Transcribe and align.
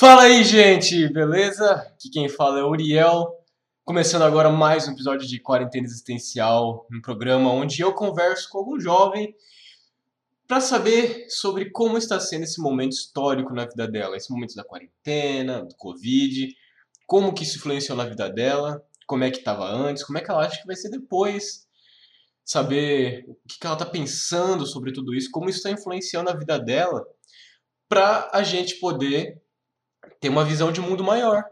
Fala 0.00 0.22
aí, 0.22 0.44
gente, 0.44 1.12
beleza? 1.12 1.72
Aqui 1.72 2.08
quem 2.08 2.28
fala 2.28 2.60
é 2.60 2.62
o 2.62 2.68
Uriel. 2.68 3.34
Começando 3.84 4.22
agora 4.22 4.48
mais 4.48 4.86
um 4.86 4.92
episódio 4.92 5.26
de 5.26 5.40
Quarentena 5.40 5.86
Existencial, 5.86 6.86
um 6.88 7.00
programa 7.00 7.50
onde 7.50 7.80
eu 7.82 7.92
converso 7.92 8.48
com 8.48 8.58
algum 8.58 8.78
jovem 8.78 9.34
para 10.46 10.60
saber 10.60 11.26
sobre 11.28 11.72
como 11.72 11.98
está 11.98 12.20
sendo 12.20 12.44
esse 12.44 12.62
momento 12.62 12.92
histórico 12.92 13.52
na 13.52 13.66
vida 13.66 13.88
dela, 13.88 14.16
esse 14.16 14.30
momento 14.30 14.54
da 14.54 14.62
quarentena, 14.62 15.64
do 15.64 15.74
Covid, 15.74 16.54
como 17.04 17.34
que 17.34 17.42
isso 17.42 17.58
influenciou 17.58 17.98
na 17.98 18.04
vida 18.04 18.30
dela, 18.30 18.80
como 19.04 19.24
é 19.24 19.32
que 19.32 19.38
estava 19.38 19.64
antes, 19.68 20.04
como 20.04 20.16
é 20.16 20.20
que 20.20 20.30
ela 20.30 20.46
acha 20.46 20.60
que 20.60 20.66
vai 20.68 20.76
ser 20.76 20.90
depois, 20.90 21.66
saber 22.44 23.24
o 23.28 23.34
que 23.48 23.66
ela 23.66 23.74
está 23.74 23.84
pensando 23.84 24.64
sobre 24.64 24.92
tudo 24.92 25.12
isso, 25.12 25.28
como 25.32 25.50
isso 25.50 25.58
está 25.58 25.72
influenciando 25.72 26.30
a 26.30 26.36
vida 26.36 26.56
dela, 26.56 27.04
para 27.88 28.30
a 28.32 28.44
gente 28.44 28.76
poder 28.76 29.42
ter 30.20 30.28
uma 30.28 30.44
visão 30.44 30.72
de 30.72 30.80
mundo 30.80 31.04
maior, 31.04 31.44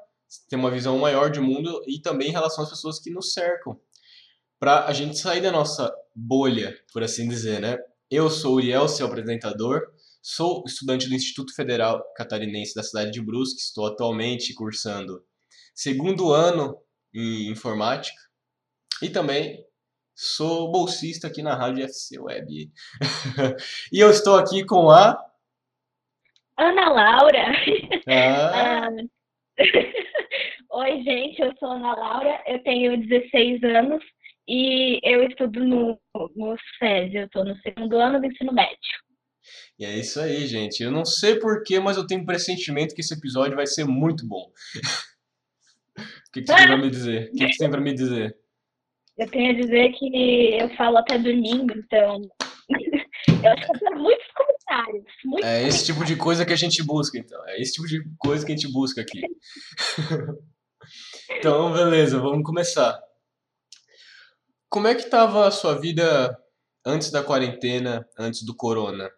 ter 0.48 0.56
uma 0.56 0.70
visão 0.70 0.98
maior 0.98 1.30
de 1.30 1.40
mundo 1.40 1.82
e 1.86 2.00
também 2.00 2.28
em 2.28 2.32
relação 2.32 2.64
às 2.64 2.70
pessoas 2.70 2.98
que 2.98 3.10
nos 3.10 3.32
cercam, 3.32 3.78
para 4.58 4.86
a 4.86 4.92
gente 4.92 5.18
sair 5.18 5.40
da 5.40 5.52
nossa 5.52 5.92
bolha, 6.14 6.76
por 6.92 7.02
assim 7.02 7.28
dizer, 7.28 7.60
né? 7.60 7.76
Eu 8.10 8.30
sou 8.30 8.54
Uriel, 8.54 8.88
seu 8.88 9.06
apresentador, 9.06 9.82
sou 10.22 10.62
estudante 10.66 11.08
do 11.08 11.14
Instituto 11.14 11.54
Federal 11.54 12.02
Catarinense 12.16 12.74
da 12.74 12.82
cidade 12.82 13.10
de 13.10 13.20
Brusque, 13.20 13.60
estou 13.60 13.86
atualmente 13.86 14.54
cursando 14.54 15.22
segundo 15.74 16.32
ano 16.32 16.78
em 17.14 17.50
informática. 17.50 18.18
E 19.02 19.10
também 19.10 19.62
sou 20.14 20.72
bolsista 20.72 21.26
aqui 21.26 21.42
na 21.42 21.54
Rádio 21.54 21.84
FC 21.84 22.18
Web. 22.18 22.72
e 23.92 24.00
eu 24.00 24.10
estou 24.10 24.36
aqui 24.36 24.64
com 24.64 24.90
a 24.90 25.22
Ana 26.58 26.88
Laura. 26.88 27.52
Ah. 28.08 28.88
Oi, 30.72 31.02
gente, 31.02 31.40
eu 31.40 31.54
sou 31.58 31.70
Ana 31.70 31.94
Laura, 31.94 32.42
eu 32.46 32.62
tenho 32.62 32.96
16 33.06 33.62
anos 33.64 34.02
e 34.48 34.98
eu 35.02 35.22
estudo 35.24 35.64
no, 35.64 35.98
no 36.34 36.56
SES, 36.78 37.14
eu 37.14 37.26
estou 37.26 37.44
no 37.44 37.56
segundo 37.56 37.98
ano 37.98 38.20
do 38.20 38.26
ensino 38.26 38.52
médio. 38.52 38.76
E 39.78 39.84
é 39.84 39.98
isso 39.98 40.20
aí, 40.20 40.46
gente. 40.46 40.82
Eu 40.82 40.90
não 40.90 41.04
sei 41.04 41.38
porquê, 41.38 41.78
mas 41.78 41.96
eu 41.96 42.06
tenho 42.06 42.22
um 42.22 42.26
pressentimento 42.26 42.94
que 42.94 43.00
esse 43.00 43.14
episódio 43.14 43.56
vai 43.56 43.66
ser 43.66 43.84
muito 43.84 44.26
bom. 44.26 44.50
o 45.96 46.32
que, 46.32 46.40
que 46.42 46.46
você 46.46 46.56
tem 46.56 46.66
pra 46.66 46.78
me 46.78 46.90
dizer? 46.90 47.28
O 47.28 47.36
que, 47.36 47.46
que 47.46 47.52
você 47.52 47.58
tem 47.58 47.70
pra 47.70 47.80
me 47.80 47.94
dizer? 47.94 48.36
Eu 49.18 49.30
tenho 49.30 49.50
a 49.50 49.60
dizer 49.60 49.92
que 49.92 50.58
eu 50.58 50.68
falo 50.76 50.98
até 50.98 51.18
domingo, 51.18 51.72
então. 51.76 52.20
eu 53.44 53.52
acho 53.52 53.66
que 53.66 53.76
eu 53.76 53.78
tenho 53.78 53.98
muitos 53.98 54.26
comentários. 54.32 54.55
Muitos 55.24 55.48
É 55.48 55.66
esse 55.66 55.84
tipo 55.84 56.04
de 56.04 56.16
coisa 56.16 56.44
que 56.44 56.52
a 56.52 56.56
gente 56.56 56.82
busca, 56.82 57.18
então. 57.18 57.40
É 57.48 57.60
esse 57.60 57.72
tipo 57.74 57.86
de 57.86 58.02
coisa 58.18 58.44
que 58.44 58.52
a 58.52 58.56
gente 58.56 58.70
busca 58.72 59.00
aqui. 59.00 59.20
então, 61.30 61.72
beleza, 61.72 62.18
vamos 62.18 62.44
começar. 62.44 63.00
Como 64.68 64.88
é 64.88 64.94
que 64.94 65.02
estava 65.02 65.46
a 65.46 65.50
sua 65.50 65.78
vida 65.78 66.36
antes 66.84 67.10
da 67.10 67.22
quarentena, 67.22 68.06
antes 68.18 68.42
do 68.42 68.54
corona? 68.54 69.10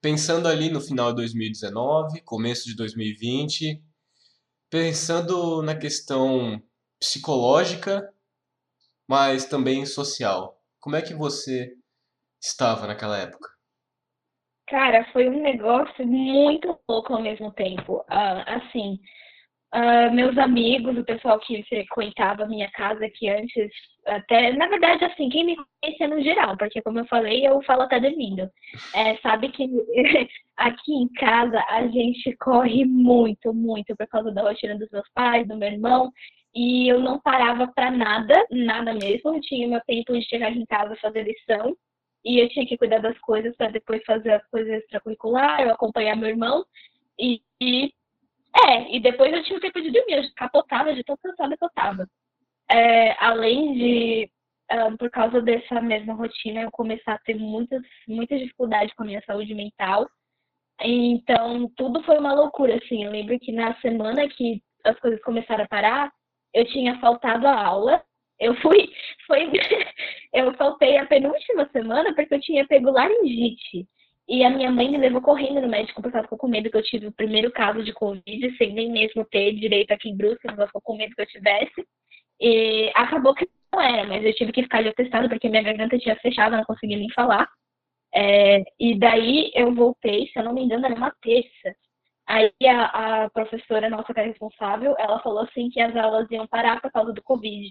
Pensando 0.00 0.48
ali 0.48 0.68
no 0.68 0.80
final 0.80 1.10
de 1.10 1.16
2019, 1.16 2.20
começo 2.22 2.64
de 2.64 2.74
2020, 2.74 3.82
pensando 4.68 5.62
na 5.62 5.76
questão 5.76 6.60
psicológica, 6.98 8.12
mas 9.08 9.44
também 9.44 9.86
social. 9.86 10.60
Como 10.80 10.96
é 10.96 11.02
que 11.02 11.14
você 11.14 11.72
estava 12.42 12.86
naquela 12.86 13.16
época? 13.16 13.55
Cara, 14.68 15.04
foi 15.12 15.28
um 15.28 15.42
negócio 15.42 16.04
muito 16.06 16.76
louco 16.88 17.14
ao 17.14 17.22
mesmo 17.22 17.52
tempo. 17.52 18.04
Ah, 18.08 18.56
assim, 18.56 18.98
ah, 19.72 20.10
meus 20.10 20.36
amigos, 20.38 20.96
o 20.96 21.04
pessoal 21.04 21.38
que 21.38 21.62
frequentava 21.64 22.44
a 22.44 22.48
minha 22.48 22.70
casa 22.72 23.08
que 23.10 23.28
antes, 23.28 23.70
até, 24.06 24.52
na 24.52 24.66
verdade, 24.68 25.04
assim, 25.04 25.28
quem 25.28 25.44
me 25.44 25.56
conhecia 25.82 26.08
no 26.08 26.22
geral, 26.22 26.56
porque 26.56 26.82
como 26.82 26.98
eu 26.98 27.06
falei, 27.06 27.46
eu 27.46 27.62
falo 27.62 27.82
até 27.82 28.00
dormindo. 28.00 28.50
É, 28.94 29.16
sabe 29.18 29.50
que 29.50 29.68
aqui 30.56 30.92
em 30.92 31.08
casa 31.14 31.62
a 31.68 31.86
gente 31.88 32.34
corre 32.38 32.84
muito, 32.84 33.52
muito 33.54 33.94
por 33.96 34.06
causa 34.08 34.32
da 34.32 34.42
rotina 34.42 34.76
dos 34.78 34.90
meus 34.90 35.08
pais, 35.14 35.46
do 35.46 35.56
meu 35.56 35.68
irmão, 35.68 36.12
e 36.54 36.88
eu 36.88 37.00
não 37.00 37.20
parava 37.20 37.68
pra 37.68 37.90
nada, 37.90 38.46
nada 38.50 38.94
mesmo. 38.94 39.34
Eu 39.34 39.40
tinha 39.42 39.68
meu 39.68 39.80
tempo 39.86 40.12
de 40.12 40.26
chegar 40.28 40.50
em 40.50 40.64
casa 40.66 40.96
fazer 40.96 41.22
lição 41.22 41.76
e 42.26 42.40
eu 42.40 42.48
tinha 42.48 42.66
que 42.66 42.76
cuidar 42.76 42.98
das 42.98 43.16
coisas 43.20 43.54
para 43.56 43.70
depois 43.70 44.02
fazer 44.04 44.32
as 44.32 44.44
coisas 44.48 44.82
extracurriculares, 44.82 45.70
acompanhar 45.70 46.16
meu 46.16 46.28
irmão. 46.28 46.64
E, 47.16 47.40
e, 47.62 47.92
é, 48.64 48.96
e 48.96 48.98
depois 48.98 49.32
eu 49.32 49.44
tinha 49.44 49.56
o 49.56 49.60
tempo 49.60 49.80
de 49.80 49.92
dormir, 49.92 50.14
eu 50.14 50.34
capotava 50.34 50.92
de 50.92 51.04
tão 51.04 51.16
cansada 51.16 51.56
que 51.56 51.64
eu 51.64 51.70
tava. 51.70 52.08
É, 52.68 53.12
além 53.24 53.74
de, 53.74 54.30
ah, 54.68 54.90
por 54.98 55.08
causa 55.08 55.40
dessa 55.40 55.80
mesma 55.80 56.14
rotina, 56.14 56.62
eu 56.62 56.70
começar 56.72 57.14
a 57.14 57.18
ter 57.18 57.34
muitas, 57.36 57.80
muitas 58.08 58.40
dificuldades 58.40 58.92
com 58.96 59.04
a 59.04 59.06
minha 59.06 59.22
saúde 59.24 59.54
mental. 59.54 60.08
Então, 60.80 61.70
tudo 61.76 62.02
foi 62.02 62.18
uma 62.18 62.34
loucura, 62.34 62.74
assim. 62.74 63.04
Eu 63.04 63.12
lembro 63.12 63.38
que 63.38 63.52
na 63.52 63.72
semana 63.80 64.28
que 64.28 64.60
as 64.84 64.98
coisas 64.98 65.22
começaram 65.22 65.62
a 65.62 65.68
parar, 65.68 66.12
eu 66.52 66.64
tinha 66.66 66.98
faltado 66.98 67.46
a 67.46 67.64
aula. 67.64 68.02
Eu 68.40 68.54
fui, 68.56 68.92
foi, 69.28 69.48
eu 70.32 70.52
faltei 70.54 70.96
a 70.98 71.06
penúltima 71.06 71.68
semana 71.72 72.14
porque 72.14 72.34
eu 72.34 72.40
tinha 72.40 72.66
pego 72.66 72.90
laringite. 72.90 73.86
E 74.28 74.44
a 74.44 74.50
minha 74.50 74.70
mãe 74.72 74.90
me 74.90 74.98
levou 74.98 75.20
correndo 75.22 75.60
no 75.60 75.68
médico 75.68 76.02
porque 76.02 76.16
ela 76.16 76.24
ficou 76.24 76.38
com 76.38 76.48
medo 76.48 76.70
que 76.70 76.76
eu 76.76 76.82
tive 76.82 77.06
o 77.06 77.12
primeiro 77.12 77.50
caso 77.52 77.82
de 77.84 77.92
Covid, 77.92 78.56
sem 78.56 78.72
nem 78.72 78.90
mesmo 78.90 79.24
ter 79.24 79.52
direito 79.54 79.92
aqui 79.92 80.08
em 80.08 80.16
Brusque, 80.16 80.48
ela 80.48 80.66
ficou 80.66 80.82
com 80.82 80.96
medo 80.96 81.14
que 81.14 81.22
eu 81.22 81.26
tivesse. 81.26 81.86
E 82.40 82.90
acabou 82.94 83.34
que 83.34 83.48
não 83.72 83.80
era, 83.80 84.04
mas 84.06 84.24
eu 84.24 84.34
tive 84.34 84.52
que 84.52 84.62
ficar 84.62 84.78
ali 84.78 84.88
atestado 84.88 85.28
porque 85.28 85.48
minha 85.48 85.62
garganta 85.62 85.98
tinha 85.98 86.16
fechado, 86.16 86.56
não 86.56 86.64
conseguia 86.64 86.96
nem 86.96 87.10
falar. 87.12 87.48
É, 88.14 88.64
e 88.80 88.98
daí 88.98 89.52
eu 89.54 89.74
voltei, 89.74 90.26
se 90.28 90.38
eu 90.38 90.44
não 90.44 90.54
me 90.54 90.62
engano, 90.62 90.86
era 90.86 90.94
uma 90.94 91.14
terça. 91.22 91.76
Aí 92.26 92.52
a, 92.66 93.24
a 93.24 93.30
professora 93.30 93.88
nossa 93.88 94.12
que 94.12 94.20
é 94.20 94.24
responsável, 94.24 94.96
ela 94.98 95.20
falou 95.20 95.40
assim 95.40 95.70
que 95.70 95.80
as 95.80 95.94
aulas 95.94 96.28
iam 96.30 96.46
parar 96.46 96.80
por 96.80 96.90
causa 96.90 97.12
do 97.12 97.22
Covid. 97.22 97.68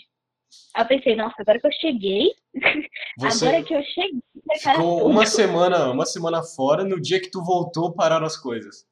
Aí 0.73 0.83
eu 0.83 0.87
pensei, 0.87 1.15
nossa, 1.15 1.35
agora 1.39 1.59
que 1.59 1.67
eu 1.67 1.71
cheguei, 1.71 2.31
Você 3.19 3.45
agora 3.45 3.63
que 3.63 3.73
eu 3.73 3.83
cheguei, 3.83 4.21
cara, 4.63 4.77
ficou 4.77 5.09
uma 5.09 5.25
semana, 5.25 5.91
uma 5.91 6.05
semana 6.05 6.43
fora, 6.43 6.83
no 6.83 6.99
dia 7.01 7.19
que 7.19 7.31
tu 7.31 7.43
voltou, 7.43 7.93
pararam 7.93 8.25
as 8.25 8.37
coisas. 8.37 8.85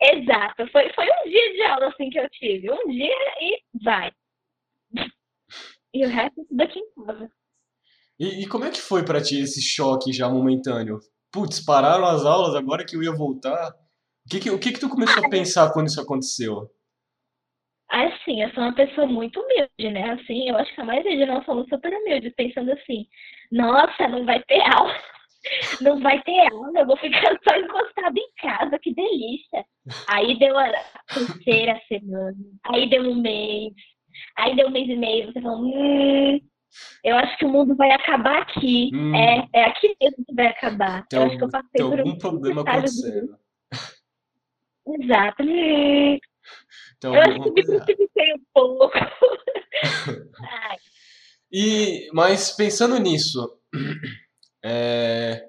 Exato, 0.00 0.66
foi, 0.72 0.90
foi 0.94 1.04
um 1.04 1.30
dia 1.30 1.52
de 1.52 1.62
aula 1.62 1.88
assim 1.88 2.08
que 2.08 2.18
eu 2.18 2.28
tive. 2.30 2.70
Um 2.70 2.88
dia 2.90 3.14
e 3.40 3.62
vai. 3.82 4.10
E 5.92 6.06
o 6.06 6.08
resto 6.08 6.44
tudo 6.48 6.62
aqui 6.62 6.78
em 6.78 7.04
casa. 7.04 7.30
E, 8.18 8.42
e 8.42 8.46
como 8.46 8.64
é 8.64 8.70
que 8.70 8.80
foi 8.80 9.04
pra 9.04 9.20
ti 9.20 9.40
esse 9.40 9.60
choque 9.60 10.12
já 10.12 10.28
momentâneo? 10.28 11.00
Putz, 11.32 11.60
pararam 11.60 12.06
as 12.06 12.24
aulas 12.24 12.54
agora 12.54 12.84
que 12.84 12.96
eu 12.96 13.02
ia 13.02 13.12
voltar? 13.12 13.70
O 14.26 14.30
que 14.30 14.40
que, 14.40 14.50
o 14.50 14.58
que 14.58 14.72
que 14.72 14.80
tu 14.80 14.88
começou 14.88 15.24
a 15.24 15.28
pensar 15.28 15.70
quando 15.72 15.88
isso 15.88 16.00
aconteceu? 16.00 16.70
Assim, 17.90 18.40
eu 18.42 18.50
sou 18.54 18.62
uma 18.62 18.74
pessoa 18.74 19.06
muito 19.06 19.40
humilde, 19.40 19.90
né? 19.92 20.12
Assim, 20.12 20.48
eu 20.48 20.56
acho 20.56 20.72
que 20.74 20.80
a 20.80 20.84
maioria 20.84 21.16
de 21.16 21.26
nós 21.26 21.44
somos 21.44 21.68
super 21.68 21.92
humildes, 21.92 22.32
pensando 22.36 22.70
assim, 22.72 23.06
nossa, 23.50 24.06
não 24.08 24.24
vai 24.24 24.40
ter 24.44 24.60
aula, 24.62 24.94
não 25.80 26.00
vai 26.00 26.22
ter 26.22 26.52
aula, 26.52 26.80
eu 26.80 26.86
vou 26.86 26.96
ficar 26.98 27.38
só 27.48 27.56
encostada 27.56 28.18
em 28.18 28.30
casa, 28.40 28.78
que 28.78 28.94
delícia. 28.94 29.64
Aí 30.06 30.38
deu 30.38 30.58
a 30.58 30.72
terceira 31.14 31.80
semana, 31.88 32.36
aí 32.66 32.88
deu 32.90 33.02
um 33.02 33.16
mês, 33.20 33.72
aí 34.36 34.56
deu 34.56 34.68
um 34.68 34.70
mês 34.72 34.88
e 34.88 34.96
meio, 34.96 35.32
você 35.32 35.40
falou, 35.42 35.60
hum, 35.64 36.40
eu 37.04 37.16
acho 37.16 37.38
que 37.38 37.44
o 37.46 37.50
mundo 37.50 37.76
vai 37.76 37.92
acabar 37.92 38.42
aqui. 38.42 38.90
Hum. 38.94 39.14
É, 39.14 39.60
é 39.60 39.64
aqui 39.64 39.96
mesmo 40.02 40.24
que 40.26 40.34
vai 40.34 40.48
acabar. 40.48 41.06
Tem, 41.08 41.18
eu 41.18 41.24
acho 41.24 41.38
que 41.38 41.44
algum, 41.44 41.46
eu 41.46 41.50
passei 41.50 41.84
por 41.84 42.00
algum 42.00 42.10
um 42.10 42.18
problema 42.18 42.62
acontecendo. 42.62 43.26
de- 43.26 43.40
Exato. 44.86 45.42
Hum, 45.42 46.18
Tem 47.00 47.14
Eu 47.14 47.20
acho 47.20 47.52
que 47.52 47.96
me 47.96 48.34
um 48.34 48.44
pouco. 48.52 48.92
E, 51.52 52.08
mas 52.12 52.52
pensando 52.52 52.96
nisso, 52.98 53.58
é, 54.64 55.44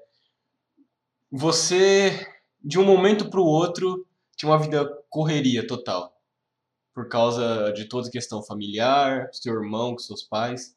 você, 1.30 2.26
de 2.60 2.76
um 2.78 2.84
momento 2.84 3.30
para 3.30 3.40
o 3.40 3.46
outro, 3.46 4.04
tinha 4.36 4.50
uma 4.50 4.58
vida 4.58 4.84
correria 5.08 5.64
total. 5.64 6.12
Por 6.92 7.08
causa 7.08 7.72
de 7.72 7.84
toda 7.84 8.08
a 8.08 8.10
questão 8.10 8.42
familiar, 8.42 9.28
seu 9.32 9.54
irmão, 9.54 9.92
com 9.92 9.98
seus 9.98 10.22
pais. 10.22 10.76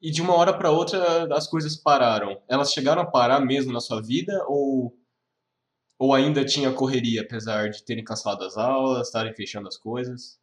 E 0.00 0.12
de 0.12 0.22
uma 0.22 0.34
hora 0.34 0.56
para 0.56 0.70
outra 0.70 1.26
as 1.34 1.48
coisas 1.48 1.76
pararam. 1.76 2.40
Elas 2.48 2.72
chegaram 2.72 3.02
a 3.02 3.10
parar 3.10 3.40
mesmo 3.40 3.72
na 3.72 3.80
sua 3.80 4.00
vida 4.00 4.44
ou, 4.46 4.96
ou 5.98 6.14
ainda 6.14 6.44
tinha 6.44 6.72
correria, 6.72 7.22
apesar 7.22 7.70
de 7.70 7.84
terem 7.84 8.04
cancelado 8.04 8.44
as 8.44 8.56
aulas, 8.56 9.08
estarem 9.08 9.34
fechando 9.34 9.68
as 9.68 9.76
coisas? 9.76 10.38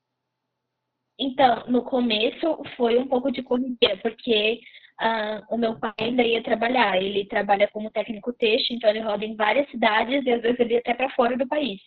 Então, 1.19 1.63
no 1.67 1.83
começo 1.83 2.57
foi 2.75 2.97
um 2.97 3.07
pouco 3.07 3.31
de 3.31 3.43
correria, 3.43 3.97
porque 4.01 4.59
ah, 4.99 5.41
o 5.49 5.57
meu 5.57 5.77
pai 5.79 5.93
ainda 5.99 6.23
ia 6.23 6.43
trabalhar. 6.43 7.01
Ele 7.01 7.25
trabalha 7.25 7.67
como 7.67 7.91
técnico 7.91 8.33
têxtil, 8.33 8.75
então 8.75 8.89
ele 8.89 9.01
roda 9.01 9.25
em 9.25 9.35
várias 9.35 9.69
cidades 9.69 10.25
e 10.25 10.31
às 10.31 10.41
vezes 10.41 10.59
ele 10.59 10.73
ia 10.73 10.79
até 10.79 10.93
para 10.93 11.09
fora 11.11 11.37
do 11.37 11.47
país. 11.47 11.79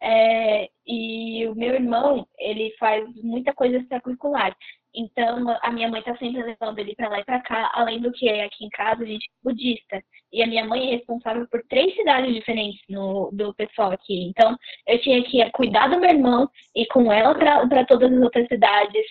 É, 0.00 0.68
e 0.86 1.46
o 1.48 1.54
meu 1.54 1.74
irmão, 1.74 2.26
ele 2.38 2.74
faz 2.78 3.04
muita 3.22 3.52
coisa 3.52 3.78
extracurricular. 3.78 4.54
Então, 4.98 5.46
a 5.62 5.70
minha 5.70 5.88
mãe 5.88 6.02
tá 6.02 6.16
sempre 6.16 6.42
levando 6.42 6.76
ele 6.80 6.92
para 6.96 7.08
lá 7.08 7.20
e 7.20 7.24
para 7.24 7.40
cá, 7.40 7.70
além 7.72 8.00
do 8.00 8.10
que 8.10 8.28
aqui 8.28 8.64
em 8.64 8.68
casa 8.70 9.04
a 9.04 9.06
gente 9.06 9.26
é 9.26 9.44
budista. 9.44 10.02
E 10.32 10.42
a 10.42 10.46
minha 10.46 10.64
mãe 10.64 10.88
é 10.88 10.96
responsável 10.96 11.46
por 11.48 11.62
três 11.68 11.94
cidades 11.94 12.34
diferentes 12.34 12.80
no, 12.88 13.30
do 13.32 13.54
pessoal 13.54 13.92
aqui. 13.92 14.24
Então, 14.24 14.56
eu 14.88 15.00
tinha 15.00 15.22
que 15.22 15.48
cuidar 15.52 15.86
do 15.86 16.00
meu 16.00 16.10
irmão 16.10 16.50
e 16.74 16.84
com 16.86 17.12
ela 17.12 17.32
para 17.32 17.84
todas 17.86 18.12
as 18.12 18.20
outras 18.20 18.48
cidades. 18.48 19.06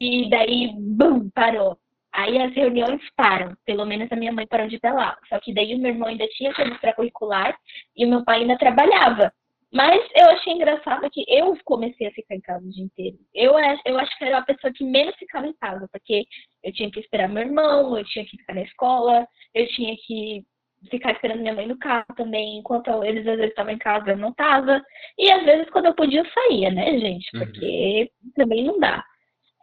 E 0.00 0.30
daí, 0.30 0.70
bum, 0.78 1.28
parou. 1.30 1.76
Aí 2.12 2.38
as 2.40 2.54
reuniões 2.54 3.00
param, 3.16 3.56
pelo 3.64 3.84
menos 3.84 4.12
a 4.12 4.16
minha 4.16 4.32
mãe 4.32 4.46
parou 4.46 4.68
de 4.68 4.76
ir 4.76 4.80
pra 4.80 4.94
lá. 4.94 5.18
Só 5.28 5.40
que 5.40 5.52
daí 5.52 5.74
o 5.74 5.78
meu 5.78 5.90
irmão 5.90 6.08
ainda 6.08 6.28
tinha 6.28 6.54
coisa 6.54 6.70
extracurricular 6.70 7.56
e 7.96 8.06
o 8.06 8.08
meu 8.08 8.24
pai 8.24 8.42
ainda 8.42 8.56
trabalhava. 8.56 9.32
Mas 9.72 10.02
eu 10.14 10.28
achei 10.30 10.52
engraçado 10.52 11.08
que 11.10 11.24
eu 11.26 11.56
comecei 11.64 12.06
a 12.06 12.12
ficar 12.12 12.34
em 12.34 12.40
casa 12.40 12.64
o 12.64 12.70
dia 12.70 12.84
inteiro. 12.84 13.16
Eu, 13.34 13.54
eu 13.86 13.98
acho 13.98 14.18
que 14.18 14.24
era 14.24 14.38
a 14.38 14.44
pessoa 14.44 14.72
que 14.72 14.84
menos 14.84 15.16
ficava 15.16 15.46
em 15.46 15.54
casa, 15.54 15.88
porque 15.90 16.24
eu 16.62 16.72
tinha 16.72 16.90
que 16.90 17.00
esperar 17.00 17.28
meu 17.28 17.42
irmão, 17.42 17.96
eu 17.96 18.04
tinha 18.04 18.24
que 18.26 18.36
ficar 18.36 18.54
na 18.54 18.62
escola, 18.62 19.26
eu 19.54 19.66
tinha 19.68 19.96
que 20.06 20.44
ficar 20.90 21.12
esperando 21.12 21.40
minha 21.40 21.54
mãe 21.54 21.66
no 21.66 21.78
carro 21.78 22.04
também, 22.16 22.58
enquanto 22.58 23.02
eles 23.02 23.26
às 23.26 23.36
vezes 23.36 23.50
estavam 23.50 23.72
em 23.72 23.78
casa, 23.78 24.10
eu 24.10 24.16
não 24.16 24.30
estava. 24.30 24.82
E 25.18 25.30
às 25.30 25.42
vezes 25.44 25.70
quando 25.70 25.86
eu 25.86 25.94
podia 25.94 26.20
eu 26.20 26.26
saía, 26.26 26.70
né, 26.70 26.98
gente? 26.98 27.26
Uhum. 27.34 27.40
Porque 27.40 28.10
uhum. 28.22 28.32
também 28.36 28.64
não 28.64 28.78
dá. 28.78 29.02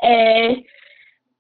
É, 0.02 0.56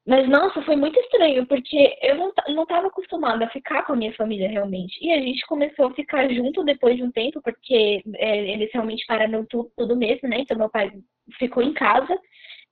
mas, 0.08 0.28
nossa, 0.28 0.62
foi 0.64 0.76
muito 0.76 1.00
estranho, 1.00 1.46
porque 1.46 1.98
eu 2.02 2.16
não, 2.16 2.34
não 2.48 2.64
acostumada 2.64 3.46
a 3.46 3.50
ficar 3.50 3.84
com 3.84 3.94
a 3.94 3.96
minha 3.96 4.14
família 4.16 4.50
realmente. 4.50 4.98
E 5.02 5.12
a 5.12 5.20
gente 5.20 5.46
começou 5.46 5.88
a 5.88 5.94
ficar 5.94 6.28
junto 6.30 6.64
depois 6.64 6.98
de 6.98 7.04
um 7.04 7.12
tempo, 7.12 7.42
porque 7.42 8.02
é, 8.16 8.38
eles 8.52 8.72
realmente 8.74 9.06
pararam 9.06 9.46
tudo, 9.46 9.72
tudo 9.78 9.96
mesmo, 9.96 10.28
né? 10.28 10.40
Então, 10.40 10.58
meu 10.58 10.70
pai 10.70 10.92
ficou 11.38 11.62
em 11.62 11.74
casa. 11.74 12.20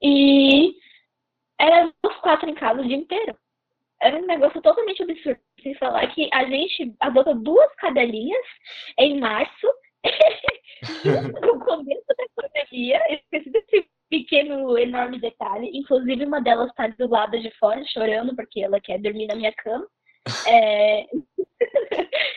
E 0.01 0.75
era 1.59 1.91
os 2.03 2.15
quatro 2.17 2.49
em 2.49 2.55
casa 2.55 2.81
o 2.81 2.87
dia 2.87 2.97
inteiro. 2.97 3.37
Era 4.01 4.17
um 4.17 4.25
negócio 4.25 4.61
totalmente 4.61 5.03
absurdo. 5.03 5.39
Sem 5.61 5.75
falar 5.75 6.07
que 6.13 6.29
a 6.33 6.45
gente 6.45 6.95
adotou 6.99 7.35
duas 7.35 7.73
cadelinhas 7.75 8.45
em 8.97 9.19
março, 9.19 9.67
no 11.41 11.59
começo 11.59 12.05
da 12.07 12.25
pandemia. 12.35 12.99
esqueci 13.13 13.49
desse 13.49 13.87
pequeno, 14.09 14.77
enorme 14.77 15.19
detalhe. 15.19 15.69
Inclusive, 15.73 16.25
uma 16.25 16.41
delas 16.41 16.73
tá 16.75 16.87
do 16.87 17.09
lado 17.09 17.39
de 17.39 17.51
fora, 17.57 17.83
chorando, 17.87 18.35
porque 18.35 18.61
ela 18.61 18.79
quer 18.79 18.99
dormir 18.99 19.27
na 19.27 19.35
minha 19.35 19.53
cama. 19.53 19.87
É... 20.47 21.05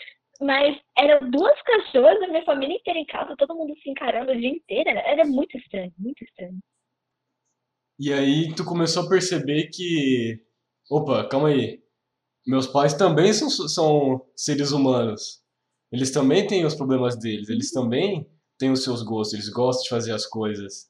Mas 0.41 0.79
eram 0.97 1.31
duas 1.31 1.61
cachorras, 1.63 2.23
a 2.23 2.29
minha 2.29 2.45
família 2.45 2.77
inteira 2.77 2.99
em 2.99 3.05
casa, 3.05 3.37
todo 3.37 3.55
mundo 3.55 3.75
se 3.83 3.91
encarando 3.91 4.33
o 4.33 4.41
dia 4.41 4.49
inteiro. 4.49 4.89
Era 4.89 5.25
muito 5.27 5.57
estranho, 5.59 5.93
muito 5.99 6.25
estranho. 6.25 6.59
E 7.99 8.11
aí 8.13 8.55
tu 8.55 8.65
começou 8.65 9.05
a 9.05 9.09
perceber 9.09 9.69
que. 9.71 10.43
Opa, 10.91 11.29
calma 11.29 11.49
aí. 11.49 11.83
Meus 12.47 12.67
pais 12.67 12.95
também 12.95 13.33
são, 13.35 13.51
são 13.51 14.27
seres 14.35 14.73
humanos. 14.73 15.41
Eles 15.93 16.11
também 16.11 16.47
têm 16.47 16.65
os 16.65 16.75
problemas 16.75 17.19
deles. 17.19 17.51
Eles 17.51 17.71
também 17.71 18.27
têm 18.59 18.71
os 18.71 18.83
seus 18.83 19.03
gostos. 19.03 19.35
Eles 19.35 19.51
gostam 19.51 19.83
de 19.83 19.91
fazer 19.91 20.13
as 20.13 20.25
coisas. 20.27 20.90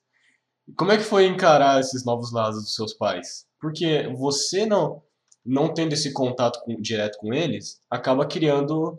Como 0.76 0.92
é 0.92 0.96
que 0.96 1.04
foi 1.04 1.26
encarar 1.26 1.80
esses 1.80 2.04
novos 2.04 2.32
lados 2.32 2.62
dos 2.62 2.74
seus 2.74 2.94
pais? 2.94 3.46
Porque 3.60 4.08
você 4.16 4.66
não 4.66 5.02
não 5.44 5.72
tendo 5.72 5.94
esse 5.94 6.12
contato 6.12 6.60
com, 6.62 6.80
direto 6.80 7.18
com 7.18 7.32
eles, 7.32 7.80
acaba 7.90 8.26
criando 8.26 8.96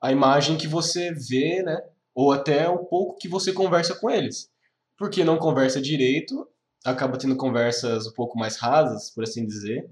a 0.00 0.10
imagem 0.10 0.58
que 0.58 0.66
você 0.66 1.12
vê, 1.12 1.62
né? 1.62 1.80
Ou 2.14 2.32
até 2.32 2.68
o 2.68 2.84
pouco 2.84 3.16
que 3.18 3.28
você 3.28 3.52
conversa 3.52 3.94
com 3.94 4.10
eles. 4.10 4.50
Porque 4.98 5.24
não 5.24 5.38
conversa 5.38 5.80
direito, 5.80 6.48
acaba 6.84 7.18
tendo 7.18 7.36
conversas 7.36 8.06
um 8.06 8.12
pouco 8.12 8.38
mais 8.38 8.56
rasas, 8.56 9.10
por 9.10 9.24
assim 9.24 9.46
dizer. 9.46 9.88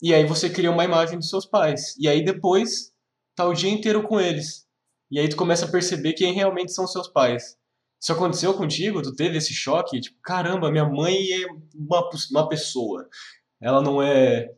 E 0.00 0.14
aí 0.14 0.24
você 0.24 0.48
cria 0.48 0.70
uma 0.70 0.84
imagem 0.84 1.18
dos 1.18 1.28
seus 1.28 1.44
pais. 1.44 1.96
E 1.98 2.08
aí 2.08 2.24
depois 2.24 2.92
tá 3.34 3.46
o 3.46 3.54
dia 3.54 3.70
inteiro 3.70 4.06
com 4.06 4.20
eles. 4.20 4.66
E 5.10 5.18
aí 5.18 5.28
tu 5.28 5.36
começa 5.36 5.64
a 5.64 5.70
perceber 5.70 6.12
quem 6.12 6.32
realmente 6.32 6.72
são 6.72 6.86
seus 6.86 7.08
pais. 7.08 7.57
Isso 8.00 8.12
aconteceu 8.12 8.54
contigo? 8.54 9.02
Tu 9.02 9.14
teve 9.14 9.38
esse 9.38 9.52
choque? 9.52 10.00
Tipo, 10.00 10.18
caramba, 10.22 10.70
minha 10.70 10.84
mãe 10.88 11.16
é 11.32 11.46
uma, 11.74 12.08
uma 12.30 12.48
pessoa. 12.48 13.08
Ela 13.60 13.82
não 13.82 14.02
é 14.02 14.54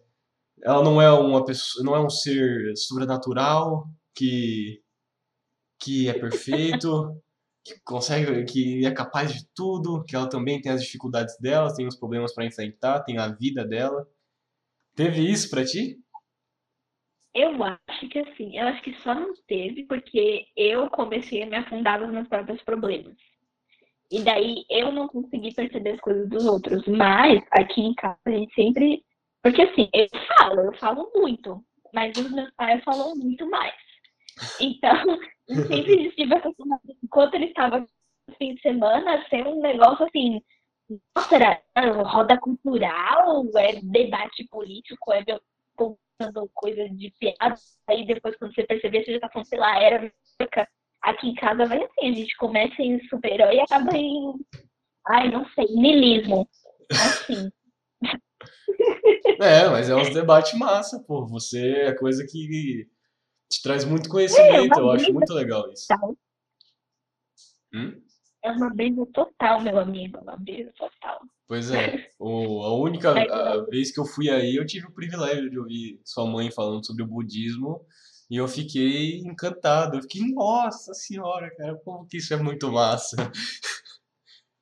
ela 0.62 0.84
não 0.84 1.00
é 1.00 1.10
uma 1.10 1.44
pessoa, 1.44 1.84
não 1.84 1.96
é 1.96 2.00
um 2.00 2.10
ser 2.10 2.76
sobrenatural 2.76 3.88
que 4.14 4.82
que 5.82 6.10
é 6.10 6.12
perfeito, 6.12 7.16
que 7.64 7.80
consegue, 7.82 8.44
que 8.44 8.84
é 8.84 8.90
capaz 8.90 9.32
de 9.32 9.48
tudo, 9.54 10.04
que 10.04 10.14
ela 10.14 10.28
também 10.28 10.60
tem 10.60 10.70
as 10.72 10.82
dificuldades 10.82 11.38
dela, 11.38 11.74
tem 11.74 11.86
os 11.86 11.96
problemas 11.96 12.34
para 12.34 12.44
enfrentar, 12.44 13.00
tem 13.00 13.16
a 13.16 13.28
vida 13.28 13.64
dela. 13.64 14.06
Teve 14.94 15.22
isso 15.22 15.48
para 15.48 15.64
ti? 15.64 15.98
Eu 17.34 17.62
acho 17.62 18.08
que 18.08 18.18
assim, 18.18 18.58
eu 18.58 18.66
acho 18.66 18.82
que 18.82 18.94
só 18.96 19.14
não 19.14 19.32
teve 19.46 19.84
porque 19.84 20.46
eu 20.56 20.90
comecei 20.90 21.42
a 21.42 21.46
me 21.46 21.56
afundar 21.56 22.00
nos 22.00 22.10
meus 22.10 22.28
próprios 22.28 22.60
problemas. 22.62 23.16
E 24.10 24.22
daí 24.22 24.64
eu 24.68 24.90
não 24.90 25.06
consegui 25.06 25.54
perceber 25.54 25.92
as 25.92 26.00
coisas 26.00 26.28
dos 26.28 26.44
outros. 26.44 26.86
Mas 26.86 27.42
aqui 27.50 27.80
em 27.80 27.94
casa 27.94 28.18
a 28.26 28.30
gente 28.30 28.54
sempre. 28.54 29.04
Porque 29.42 29.62
assim, 29.62 29.88
eu 29.92 30.08
falo, 30.36 30.60
eu 30.62 30.72
falo 30.74 31.10
muito. 31.14 31.64
Mas 31.94 32.16
os 32.16 32.30
meus 32.30 32.50
pais 32.54 32.82
falam 32.84 33.14
muito 33.14 33.48
mais. 33.48 33.74
Então, 34.60 34.92
eu 35.48 35.56
sempre 35.66 36.08
estive 36.08 36.34
acostumada. 36.34 36.82
Enquanto 37.02 37.34
ele 37.34 37.46
estava 37.46 37.80
no 37.80 38.34
fim 38.36 38.54
de 38.54 38.60
semana, 38.60 39.24
ser 39.28 39.46
um 39.46 39.60
negócio 39.60 40.04
assim. 40.06 40.40
Nossa, 41.14 41.36
era 41.36 42.02
roda 42.02 42.36
cultural, 42.38 43.44
é 43.56 43.80
debate 43.80 44.44
político, 44.50 45.12
é 45.12 45.24
contando 45.76 46.50
coisas 46.52 46.90
de 46.98 47.12
piada. 47.18 47.54
Aí 47.86 48.04
depois, 48.04 48.36
quando 48.36 48.52
você 48.52 48.64
perceber, 48.64 49.04
você 49.04 49.12
já 49.14 49.20
tá 49.20 49.28
falando, 49.28 49.46
sei 49.46 49.58
lá, 49.58 49.80
era 49.80 50.12
Aqui 51.02 51.28
em 51.28 51.34
casa 51.34 51.66
vai 51.66 51.82
assim, 51.82 52.10
a 52.10 52.12
gente 52.12 52.36
começa 52.36 52.82
em 52.82 53.00
super-herói 53.08 53.56
e 53.56 53.60
acaba 53.60 53.96
em. 53.96 54.34
Ai, 55.08 55.30
não 55.30 55.46
sei, 55.50 55.66
nilismo. 55.66 56.48
Assim. 56.90 57.50
É, 59.40 59.68
mas 59.68 59.88
é 59.88 59.96
uns 59.96 60.12
debates 60.12 60.58
massa, 60.58 61.00
pô. 61.00 61.26
Você 61.26 61.72
é 61.72 61.94
coisa 61.94 62.26
que 62.26 62.86
te 63.50 63.62
traz 63.62 63.84
muito 63.84 64.08
conhecimento. 64.08 64.78
É, 64.78 64.82
eu 64.82 64.90
acho 64.90 65.12
muito 65.12 65.32
legal 65.32 65.70
isso. 65.72 65.86
Hum? 67.74 68.02
É 68.42 68.50
uma 68.50 68.70
brisa 68.70 69.06
total, 69.12 69.60
meu 69.60 69.78
amigo. 69.78 70.18
Uma 70.18 70.36
brisa 70.36 70.72
total. 70.76 71.20
Pois 71.46 71.70
é. 71.70 72.10
O, 72.18 72.62
a 72.62 72.74
única 72.74 73.10
a 73.32 73.64
vez 73.64 73.90
que 73.90 74.00
eu 74.00 74.04
fui 74.04 74.30
aí, 74.30 74.56
eu 74.56 74.66
tive 74.66 74.86
o 74.86 74.92
privilégio 74.92 75.50
de 75.50 75.58
ouvir 75.58 76.00
sua 76.04 76.26
mãe 76.26 76.50
falando 76.50 76.86
sobre 76.86 77.02
o 77.02 77.06
budismo. 77.06 77.84
E 78.30 78.36
eu 78.36 78.46
fiquei 78.46 79.18
encantado. 79.18 79.96
Eu 79.96 80.02
fiquei, 80.02 80.22
nossa 80.32 80.94
senhora, 80.94 81.50
cara, 81.56 81.74
como 81.84 82.06
que 82.06 82.18
isso 82.18 82.32
é 82.32 82.36
muito 82.36 82.70
massa. 82.70 83.16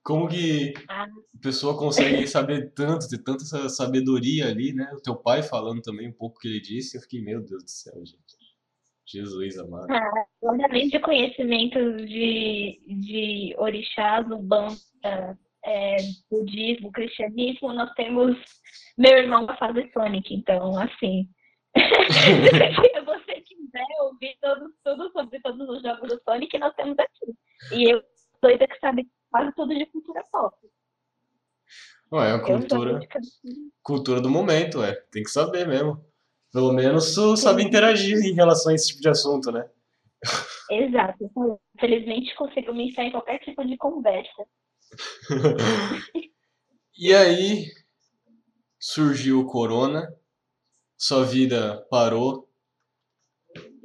Como 0.01 0.27
que 0.27 0.73
ah. 0.89 1.05
a 1.05 1.43
pessoa 1.43 1.77
consegue 1.77 2.27
saber 2.27 2.73
tanto, 2.73 3.07
ter 3.11 3.19
tanta 3.19 3.45
sabedoria 3.69 4.47
ali, 4.47 4.73
né? 4.73 4.91
O 4.95 5.03
teu 5.03 5.15
pai 5.15 5.43
falando 5.43 5.83
também 5.83 6.09
um 6.09 6.13
pouco 6.13 6.41
que 6.41 6.49
ele 6.49 6.63
disse. 6.63 6.97
Eu 6.97 7.03
fiquei, 7.03 7.21
meu 7.21 7.43
Deus 7.45 7.63
do 7.63 7.69
céu, 7.69 7.93
gente. 8.07 8.39
Jesus 9.07 9.59
amado. 9.59 9.87
Ah, 9.91 10.25
além 10.65 10.89
de 10.89 10.99
conhecimentos 11.01 12.09
de, 12.09 12.81
de 12.87 13.55
orixás, 13.59 14.27
umbanda, 14.31 15.39
é, 15.65 15.97
budismo, 16.31 16.91
cristianismo, 16.93 17.73
nós 17.73 17.93
temos 17.95 18.37
meu 18.97 19.17
irmão 19.17 19.47
fase 19.59 19.91
Sonic, 19.93 20.35
então, 20.35 20.79
assim, 20.79 21.29
se 21.77 23.01
você 23.05 23.28
quiser 23.71 23.87
ouvir 24.01 24.37
tudo, 24.41 24.75
tudo 24.85 25.13
sobre 25.13 25.41
todos 25.41 25.69
os 25.69 25.83
jogos 25.83 26.09
do 26.09 26.23
Sonic, 26.23 26.59
nós 26.59 26.75
temos 26.75 26.99
aqui. 26.99 27.35
E 27.73 27.93
eu 27.93 28.03
doida 28.43 28.67
que 28.67 28.79
sabe 28.79 29.09
quase 29.31 29.55
tudo 29.55 29.75
de 29.75 29.87
cultura 29.87 30.23
pop. 30.33 30.57
Ué, 32.13 32.31
é 32.31 32.33
a 32.33 32.41
cultura, 32.41 33.01
cultura 33.83 34.21
do 34.21 34.31
momento, 34.31 34.83
é. 34.83 34.95
Tem 35.13 35.23
que 35.23 35.31
saber 35.31 35.67
mesmo. 35.67 36.03
Pelo 36.51 36.73
menos 36.73 37.15
sabe 37.37 37.63
interagir 37.63 38.17
em 38.25 38.33
relação 38.33 38.73
a 38.73 38.75
esse 38.75 38.89
tipo 38.89 39.03
de 39.03 39.09
assunto, 39.11 39.53
né? 39.53 39.69
Exato. 40.71 41.31
Infelizmente 41.77 42.35
conseguiu 42.35 42.75
me 42.75 42.89
enfiar 42.89 43.05
em 43.05 43.11
qualquer 43.11 43.39
tipo 43.41 43.65
de 43.67 43.77
conversa. 43.77 44.47
e 46.97 47.15
aí 47.15 47.67
surgiu 48.79 49.41
o 49.41 49.47
corona 49.47 50.09
sua 50.99 51.25
vida 51.25 51.87
parou, 51.89 52.48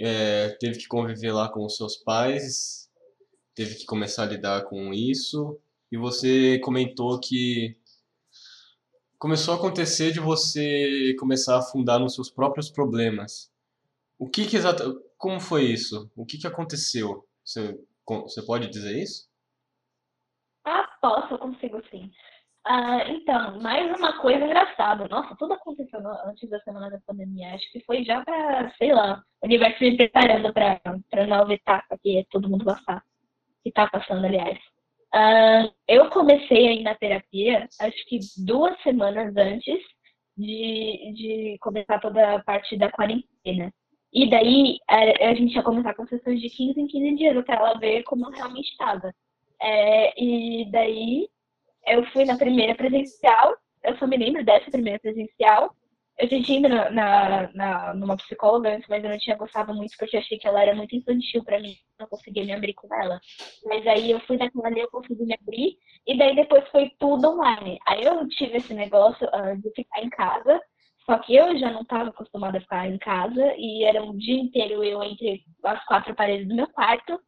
é, 0.04 0.50
teve 0.60 0.80
que 0.80 0.88
conviver 0.88 1.32
lá 1.32 1.48
com 1.48 1.66
os 1.66 1.78
seus 1.78 1.96
pais, 1.96 2.92
teve 3.56 3.76
que 3.76 3.86
começar 3.86 4.24
a 4.24 4.28
lidar 4.28 4.64
com 4.66 4.94
isso, 4.94 5.58
e 5.90 5.98
você 5.98 6.60
comentou 6.60 7.20
que 7.22 7.78
começou 9.18 9.54
a 9.54 9.58
acontecer 9.58 10.12
de 10.12 10.20
você 10.20 11.16
começar 11.18 11.56
a 11.56 11.60
afundar 11.60 12.00
nos 12.02 12.16
seus 12.16 12.30
próprios 12.30 12.70
problemas. 12.70 13.50
O 14.20 14.28
que, 14.28 14.46
que 14.46 14.58
como 15.18 15.40
foi 15.40 15.64
isso? 15.64 16.12
O 16.18 16.26
que, 16.26 16.38
que 16.38 16.48
aconteceu? 16.48 17.26
Você, 17.42 17.80
você 18.06 18.42
pode 18.42 18.68
dizer 18.70 19.02
isso? 19.02 19.30
Ah, 20.66 20.86
posso, 21.02 21.38
consigo 21.38 21.82
sim. 21.90 22.12
Ah, 22.66 23.04
então, 23.10 23.60
mais 23.60 23.86
uma 24.00 24.22
coisa 24.22 24.46
engraçada. 24.46 25.08
Nossa, 25.10 25.36
tudo 25.36 25.54
aconteceu 25.54 26.00
antes 26.26 26.50
da 26.50 26.60
semana 26.62 26.90
da 26.90 27.00
pandemia. 27.06 27.54
Acho 27.54 27.70
que 27.72 27.82
foi 27.82 28.06
já 28.06 28.24
para, 28.24 28.74
sei 28.78 28.94
lá, 28.94 29.22
o 29.42 29.46
universo 29.46 29.84
me 29.84 29.98
preparando 29.98 30.54
para 30.54 30.80
a 30.86 31.28
nova 31.28 31.54
etapa 31.54 31.98
que 32.02 32.26
todo 32.32 32.50
mundo 32.50 32.64
passar. 32.64 33.04
Que 33.64 33.70
está 33.70 33.88
passando, 33.90 34.26
aliás. 34.26 34.58
Uh, 35.14 35.72
eu 35.88 36.10
comecei 36.10 36.68
aí 36.68 36.84
na 36.84 36.96
terapia, 36.96 37.68
acho 37.80 38.06
que 38.08 38.20
duas 38.46 38.82
semanas 38.82 39.36
antes 39.38 39.80
de, 40.38 41.14
de 41.16 41.58
começar 41.60 42.00
toda 42.00 42.36
a 42.36 42.44
parte 42.44 42.78
da 42.78 42.90
quarentena. 42.92 43.72
E 44.12 44.30
daí 44.30 44.80
a, 44.90 45.30
a 45.30 45.34
gente 45.36 45.54
ia 45.54 45.64
começar 45.64 45.94
com 45.96 46.08
sessões 46.08 46.42
de 46.42 46.50
15 46.50 46.80
em 46.80 46.88
15 46.88 47.16
dias, 47.16 47.46
para 47.46 47.56
ela 47.56 47.80
ver 47.80 48.04
como 48.04 48.30
realmente 48.30 48.72
estava. 48.72 49.14
É, 49.62 50.24
e 50.24 50.72
daí 50.72 51.28
eu 51.88 52.06
fui 52.12 52.26
na 52.26 52.38
primeira 52.38 52.76
presencial, 52.76 53.56
eu 53.84 53.98
só 53.98 54.08
me 54.08 54.18
lembro 54.18 54.44
dessa 54.44 54.72
primeira 54.72 55.00
presencial. 55.00 55.76
Eu 56.18 56.28
tinha 56.28 56.60
ido 56.60 56.70
na, 56.70 56.92
na, 56.92 57.52
na, 57.54 57.94
numa 57.96 58.16
psicóloga 58.16 58.76
antes, 58.76 58.88
mas 58.88 59.04
eu 59.04 59.10
não 59.10 59.18
tinha 59.18 59.36
gostado 59.36 59.74
muito 59.74 59.96
porque 59.98 60.16
eu 60.16 60.20
achei 60.20 60.38
que 60.38 60.48
ela 60.48 60.62
era 60.62 60.76
muito 60.76 60.96
infantil 60.96 61.44
para 61.44 61.60
mim. 61.60 61.76
Não 62.00 62.08
conseguia 62.08 62.46
me 62.46 62.54
abrir 62.54 62.74
com 62.76 62.94
ela. 62.94 63.20
Mas 63.66 63.86
aí 63.88 64.12
eu 64.12 64.20
fui 64.22 64.38
naquela 64.38 64.68
ali, 64.68 64.80
eu 64.80 64.92
consegui 64.92 65.26
me 65.26 65.34
abrir. 65.34 65.76
E 66.06 66.18
daí 66.18 66.36
depois 66.36 66.68
foi 66.70 66.92
tudo 67.00 67.32
online. 67.32 67.80
Aí 67.88 68.04
eu 68.04 68.28
tive 68.30 68.58
esse 68.58 68.74
negócio 68.74 69.28
uh, 69.28 69.60
de 69.60 69.72
ficar 69.72 70.04
em 70.04 70.10
casa. 70.10 70.62
Só 71.06 71.18
que 71.18 71.36
eu 71.36 71.58
já 71.58 71.72
não 71.72 71.82
estava 71.82 72.10
acostumada 72.10 72.60
a 72.60 72.62
ficar 72.62 72.88
em 72.88 72.98
casa. 73.00 73.54
E 73.58 73.84
era 73.84 74.02
um 74.04 74.16
dia 74.16 74.40
inteiro 74.40 74.84
eu 74.84 75.02
entre 75.04 75.44
as 75.64 75.84
quatro 75.86 76.14
paredes 76.16 76.48
do 76.48 76.56
meu 76.56 76.68
quarto, 76.68 77.20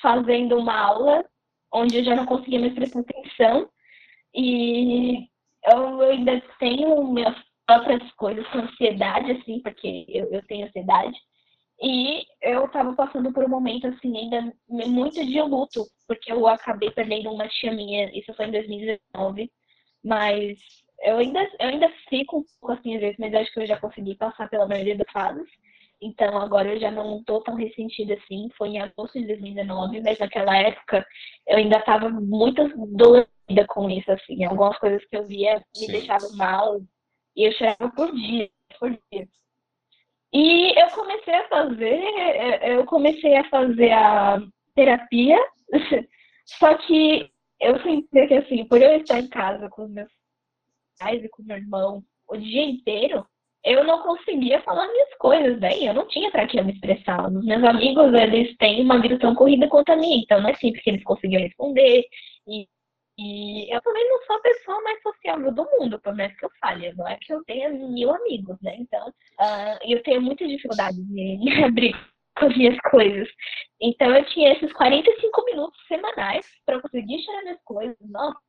fazendo 0.00 0.56
uma 0.56 0.78
aula, 0.78 1.24
onde 1.72 1.98
eu 1.98 2.04
já 2.04 2.14
não 2.14 2.26
conseguia 2.26 2.60
mais 2.60 2.74
prestar 2.74 3.00
atenção. 3.00 3.68
E 4.34 5.28
eu 5.66 6.00
ainda 6.02 6.40
tenho 6.58 7.04
minhas 7.12 7.36
próprias 7.66 8.10
coisas 8.12 8.46
com 8.48 8.58
ansiedade, 8.58 9.32
assim, 9.32 9.60
porque 9.60 10.06
eu, 10.08 10.26
eu 10.32 10.42
tenho 10.46 10.66
ansiedade. 10.66 11.16
E 11.82 12.24
eu 12.42 12.68
tava 12.68 12.94
passando 12.94 13.32
por 13.32 13.44
um 13.44 13.48
momento, 13.48 13.86
assim, 13.86 14.16
ainda 14.16 14.52
muito 14.68 15.24
de 15.24 15.40
luto, 15.40 15.86
porque 16.06 16.30
eu 16.30 16.46
acabei 16.46 16.90
perdendo 16.90 17.30
uma 17.32 17.48
tia 17.48 17.72
minha, 17.72 18.10
isso 18.16 18.34
foi 18.34 18.46
em 18.46 18.52
2019, 18.52 19.50
mas 20.04 20.58
eu 21.02 21.16
ainda, 21.16 21.40
eu 21.58 21.68
ainda 21.68 21.88
fico 22.08 22.38
um 22.38 22.44
pouco 22.60 22.72
assim 22.72 22.94
às 22.96 23.00
vezes, 23.00 23.16
mas 23.18 23.34
acho 23.34 23.52
que 23.52 23.60
eu 23.60 23.66
já 23.66 23.78
consegui 23.80 24.14
passar 24.14 24.48
pela 24.50 24.68
maioria 24.68 24.96
das 24.96 25.10
fases. 25.10 25.48
Então 26.02 26.38
agora 26.38 26.72
eu 26.72 26.80
já 26.80 26.90
não 26.90 27.22
tô 27.24 27.40
tão 27.42 27.54
ressentida 27.54 28.14
assim. 28.14 28.48
Foi 28.56 28.68
em 28.68 28.80
agosto 28.80 29.20
de 29.20 29.26
2019, 29.26 30.00
mas 30.00 30.18
naquela 30.18 30.56
época 30.56 31.06
eu 31.46 31.58
ainda 31.58 31.80
tava 31.82 32.08
muito 32.08 32.66
dolorida 32.88 33.66
com 33.68 33.90
isso, 33.90 34.10
assim. 34.10 34.44
Algumas 34.44 34.78
coisas 34.78 35.04
que 35.06 35.16
eu 35.16 35.26
via 35.26 35.62
me 35.76 35.86
Sim. 35.86 35.92
deixavam 35.92 36.30
mal, 36.36 36.80
e 37.36 37.44
eu 37.44 37.52
chorava 37.52 37.90
por 37.90 38.12
dia, 38.14 38.50
por 38.78 38.90
dia. 38.90 39.28
E 40.32 40.80
eu 40.80 40.90
comecei 40.90 41.34
a 41.34 41.48
fazer, 41.48 42.02
eu 42.62 42.84
comecei 42.86 43.36
a 43.36 43.48
fazer 43.50 43.90
a 43.90 44.40
terapia, 44.74 45.38
só 46.46 46.76
que 46.78 47.30
eu 47.60 47.82
senti 47.82 48.26
que 48.28 48.34
assim, 48.34 48.64
por 48.64 48.80
eu 48.80 48.96
estar 48.96 49.18
em 49.18 49.28
casa 49.28 49.68
com 49.68 49.84
os 49.84 49.90
meus 49.90 50.10
pais 50.98 51.22
e 51.24 51.28
com 51.28 51.42
meu 51.42 51.56
irmão 51.56 52.02
o 52.28 52.36
dia 52.36 52.62
inteiro, 52.62 53.26
eu 53.64 53.84
não 53.84 54.02
conseguia 54.02 54.60
falar 54.62 54.88
minhas 54.88 55.14
coisas, 55.18 55.58
bem, 55.58 55.86
eu 55.86 55.94
não 55.94 56.06
tinha 56.08 56.30
para 56.30 56.46
que 56.46 56.60
me 56.62 56.72
expressar. 56.72 57.26
Os 57.30 57.44
meus 57.44 57.62
amigos, 57.64 58.12
eles 58.14 58.56
têm 58.56 58.82
uma 58.82 59.00
vida 59.00 59.18
tão 59.18 59.34
corrida 59.34 59.68
quanto 59.68 59.92
a 59.92 59.96
então 59.96 60.40
não 60.40 60.50
é 60.50 60.54
sempre 60.54 60.80
que 60.80 60.90
eles 60.90 61.04
conseguiam 61.04 61.42
responder. 61.42 62.04
E 62.48 62.66
e 63.22 63.68
eu 63.70 63.82
também 63.82 64.08
não 64.08 64.22
sou 64.22 64.36
a 64.36 64.40
pessoa 64.40 64.82
mais 64.82 65.02
sociável 65.02 65.52
do 65.52 65.68
mundo, 65.78 66.00
por 66.00 66.16
mais 66.16 66.34
que 66.38 66.44
eu 66.46 66.50
fale. 66.58 66.90
Não 66.94 67.06
é 67.06 67.18
que 67.20 67.30
eu 67.30 67.44
tenha 67.44 67.68
mil 67.68 68.10
amigos, 68.14 68.56
né? 68.62 68.74
Então, 68.78 69.08
uh, 69.08 69.78
eu 69.84 70.02
tenho 70.02 70.22
muita 70.22 70.48
dificuldade 70.48 70.96
de 71.02 71.38
abrir 71.62 71.94
com 72.38 72.46
as 72.46 72.56
minhas 72.56 72.78
coisas. 72.90 73.28
Então, 73.78 74.16
eu 74.16 74.24
tinha 74.24 74.52
esses 74.52 74.72
45 74.72 75.44
minutos 75.44 75.78
semanais 75.86 76.46
para 76.64 76.80
conseguir 76.80 77.22
tirar 77.22 77.42
minhas 77.42 77.62
coisas. 77.62 77.96
Nossa, 78.00 78.40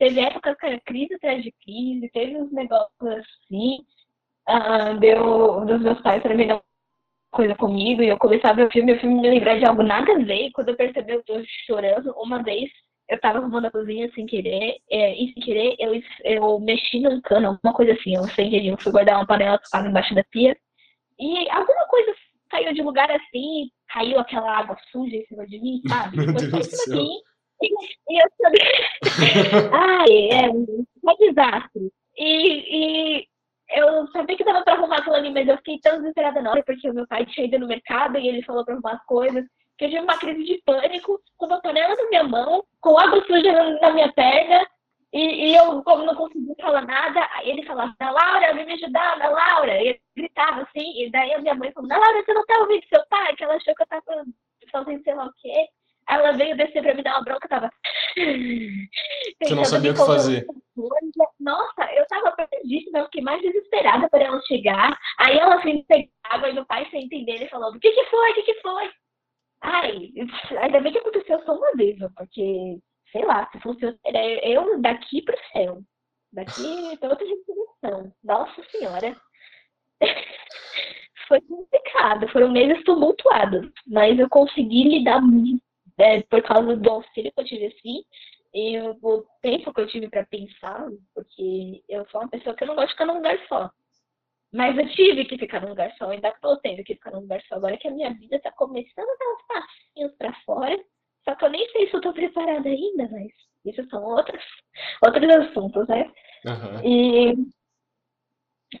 teve 0.00 0.20
épocas 0.20 0.56
que 0.58 0.66
era 0.66 0.80
crise 0.80 1.14
atrás 1.14 1.40
de 1.40 1.52
crise, 1.64 2.10
teve 2.12 2.36
uns 2.36 2.50
negócios 2.50 2.90
assim. 3.02 3.84
Uh, 4.48 4.98
deu 4.98 5.64
dos 5.64 5.80
meus 5.80 6.00
pais 6.00 6.22
mim 6.24 6.46
não 6.46 6.60
coisa 7.30 7.54
comigo 7.54 8.02
e 8.02 8.08
eu 8.08 8.18
começava 8.18 8.54
a 8.54 8.56
ver 8.56 8.66
o 8.66 8.72
filme 8.72 8.92
o 8.92 9.00
filme 9.00 9.20
me 9.20 9.30
lembrar 9.30 9.58
de 9.58 9.64
algo 9.64 9.82
nada 9.82 10.12
a 10.12 10.18
ver. 10.18 10.46
E 10.46 10.52
quando 10.52 10.70
eu 10.70 10.76
percebi, 10.76 11.12
eu 11.12 11.22
tô 11.24 11.40
chorando. 11.66 12.12
Uma 12.16 12.42
vez 12.42 12.70
eu 13.10 13.20
tava 13.20 13.38
arrumando 13.38 13.66
a 13.66 13.70
cozinha 13.70 14.10
sem 14.14 14.24
querer, 14.24 14.76
é, 14.88 15.14
e 15.14 15.32
sem 15.32 15.42
querer 15.42 15.74
eu, 15.80 16.00
eu 16.24 16.60
mexi 16.60 17.00
num 17.00 17.20
cano, 17.20 17.48
alguma 17.48 17.74
coisa 17.74 17.92
assim, 17.92 18.14
eu 18.14 18.22
sem 18.28 18.48
querer, 18.48 18.68
eu 18.68 18.78
fui 18.78 18.92
guardar 18.92 19.16
uma 19.16 19.26
panela 19.26 19.58
tocada 19.58 19.88
embaixo 19.88 20.14
da 20.14 20.22
pia, 20.30 20.56
e 21.18 21.50
alguma 21.50 21.86
coisa 21.88 22.14
saiu 22.50 22.72
de 22.72 22.82
lugar 22.82 23.10
assim, 23.10 23.68
caiu 23.88 24.18
aquela 24.18 24.58
água 24.58 24.76
suja 24.92 25.16
em 25.16 25.26
cima 25.26 25.44
de 25.46 25.58
mim, 25.58 25.82
sabe? 25.88 26.16
Meu 26.18 26.34
Deus 26.34 26.50
do 26.50 26.62
céu. 26.64 27.00
Assim, 27.00 27.20
e, 27.62 27.66
e 28.08 28.22
eu 28.22 28.30
sabia... 28.40 28.60
Ai, 29.74 30.28
é 30.30 30.48
um 30.50 30.86
desastre. 31.18 31.92
E, 32.16 33.18
e 33.18 33.26
eu 33.70 34.06
sabia 34.08 34.36
que 34.36 34.44
dava 34.44 34.62
pra 34.62 34.74
arrumar 34.74 34.98
aquilo 34.98 35.16
ali, 35.16 35.30
mas 35.30 35.48
eu 35.48 35.56
fiquei 35.58 35.78
tão 35.80 35.98
desesperada 35.98 36.40
na 36.40 36.50
hora, 36.50 36.62
porque 36.64 36.90
o 36.90 36.94
meu 36.94 37.06
pai 37.06 37.26
tinha 37.26 37.46
ido 37.46 37.58
no 37.58 37.66
mercado 37.66 38.18
e 38.18 38.28
ele 38.28 38.42
falou 38.42 38.64
pra 38.64 38.74
arrumar 38.74 38.92
as 38.92 39.04
coisas 39.04 39.44
que 39.78 39.86
eu 39.86 39.88
tive 39.88 40.02
uma 40.02 40.18
crise 40.18 40.44
de 40.44 40.62
pânico 40.66 41.18
com 41.38 41.46
uma 41.46 41.60
panela 41.62 41.96
na 41.96 42.08
minha 42.10 42.22
mão, 42.22 42.62
com 42.80 42.98
água 42.98 43.24
suja 43.24 43.50
na 43.80 43.90
minha 43.90 44.12
perna, 44.12 44.66
e, 45.12 45.48
e 45.48 45.56
eu, 45.56 45.82
como 45.82 46.04
não 46.04 46.14
conseguia 46.14 46.54
falar 46.60 46.82
nada, 46.82 47.26
aí 47.32 47.50
ele 47.50 47.64
falava, 47.64 47.94
Ana 47.98 48.10
Laura, 48.12 48.54
vem 48.54 48.66
me 48.66 48.74
ajudar, 48.74 49.14
Ana 49.14 49.28
Laura, 49.30 49.82
e 49.82 49.88
ele 49.88 50.00
gritava 50.14 50.62
assim, 50.62 51.02
e 51.02 51.10
daí 51.10 51.32
a 51.32 51.38
minha 51.38 51.54
mãe 51.54 51.72
falou, 51.72 51.90
Ana 51.90 51.98
Laura, 51.98 52.22
você 52.22 52.32
não 52.32 52.46
tá 52.46 52.58
ouvindo 52.60 52.86
seu 52.88 53.02
pai? 53.08 53.34
Que 53.34 53.44
ela 53.44 53.54
achou 53.54 53.74
que 53.74 53.82
eu 53.82 53.86
tava 53.86 54.02
fazendo 54.70 55.02
sei 55.02 55.14
lá 55.14 55.26
o 55.26 55.32
quê. 55.38 55.68
Aí 56.06 56.18
ela 56.18 56.32
veio 56.32 56.56
descer 56.56 56.82
pra 56.82 56.94
me 56.94 57.02
dar 57.02 57.16
uma 57.16 57.24
bronca, 57.24 57.46
eu 57.46 57.48
tava. 57.48 57.70
Você 59.42 59.54
não 59.54 59.64
sabia 59.64 59.90
o 59.90 59.94
que 59.94 60.00
fazer. 60.00 60.46
Nossa, 61.40 61.79
eu 62.60 62.68
perdidíssima, 62.68 62.98
eu 62.98 63.04
fiquei 63.06 63.22
mais 63.22 63.42
desesperada 63.42 64.08
para 64.08 64.24
ela 64.24 64.40
chegar. 64.42 64.98
Aí 65.18 65.38
ela 65.38 65.56
veio 65.56 65.84
pegar 65.84 66.08
água 66.24 66.48
e 66.48 66.52
meu 66.52 66.66
pai, 66.66 66.88
sem 66.90 67.04
entender, 67.04 67.32
ele 67.32 67.48
falou: 67.48 67.70
O 67.70 67.80
que 67.80 67.90
que 67.90 68.04
foi? 68.06 68.30
O 68.30 68.34
que 68.34 68.42
que 68.42 68.60
foi? 68.60 68.90
Ai, 69.62 70.10
ainda 70.58 70.80
bem 70.80 70.92
que 70.92 70.98
aconteceu 70.98 71.42
só 71.44 71.54
uma 71.54 71.72
vez, 71.72 71.98
porque, 72.16 72.78
sei 73.12 73.24
lá, 73.24 73.48
se 73.50 73.60
fosse 73.60 73.84
eu 73.84 74.80
daqui 74.80 75.22
pro 75.22 75.36
céu. 75.52 75.82
Daqui 76.32 76.96
pra 76.98 77.10
outra 77.10 77.26
dimensão. 77.26 78.12
Nossa 78.22 78.62
Senhora. 78.70 79.16
Foi 81.28 81.40
complicado, 81.42 82.28
foram 82.30 82.50
meses 82.50 82.82
tumultuados, 82.82 83.70
mas 83.86 84.18
eu 84.18 84.28
consegui 84.28 84.82
lidar 84.82 85.22
é, 85.96 86.22
por 86.22 86.42
causa 86.42 86.74
do 86.74 86.90
auxílio 86.90 87.30
que 87.32 87.40
eu 87.40 87.44
tive 87.44 87.66
assim, 87.66 88.02
e 88.52 88.78
o 88.80 89.24
tempo 89.42 89.72
que 89.72 89.80
eu 89.80 89.86
tive 89.86 90.08
para 90.08 90.26
pensar, 90.26 90.88
porque 91.14 91.82
eu 91.88 92.06
sou 92.10 92.20
uma 92.20 92.30
pessoa 92.30 92.54
que 92.54 92.64
eu 92.64 92.68
não 92.68 92.74
gosto 92.74 92.88
de 92.88 92.92
ficar 92.94 93.06
num 93.06 93.14
lugar 93.14 93.38
só. 93.48 93.70
Mas 94.52 94.76
eu 94.76 94.88
tive 94.90 95.24
que 95.26 95.38
ficar 95.38 95.60
num 95.60 95.68
lugar 95.68 95.94
só, 95.96 96.10
ainda 96.10 96.28
estou 96.28 96.56
tendo 96.56 96.82
que 96.82 96.94
ficar 96.94 97.12
num 97.12 97.20
lugar 97.20 97.40
só. 97.42 97.54
Agora 97.54 97.76
que 97.76 97.86
a 97.86 97.92
minha 97.92 98.12
vida 98.14 98.36
está 98.36 98.50
começando 98.52 99.08
a 99.08 99.16
dar 99.16 99.34
uns 99.34 99.46
passinhos 99.46 100.12
para 100.16 100.34
fora. 100.44 100.84
Só 101.24 101.34
que 101.36 101.44
eu 101.44 101.50
nem 101.50 101.68
sei 101.70 101.88
se 101.88 101.94
eu 101.94 101.98
estou 101.98 102.12
preparada 102.12 102.68
ainda, 102.68 103.08
mas 103.12 103.30
isso 103.64 103.88
são 103.88 104.02
outros, 104.02 104.42
outros 105.04 105.30
assuntos, 105.30 105.86
né? 105.86 106.10
Uhum. 106.44 106.80
E, 106.84 107.32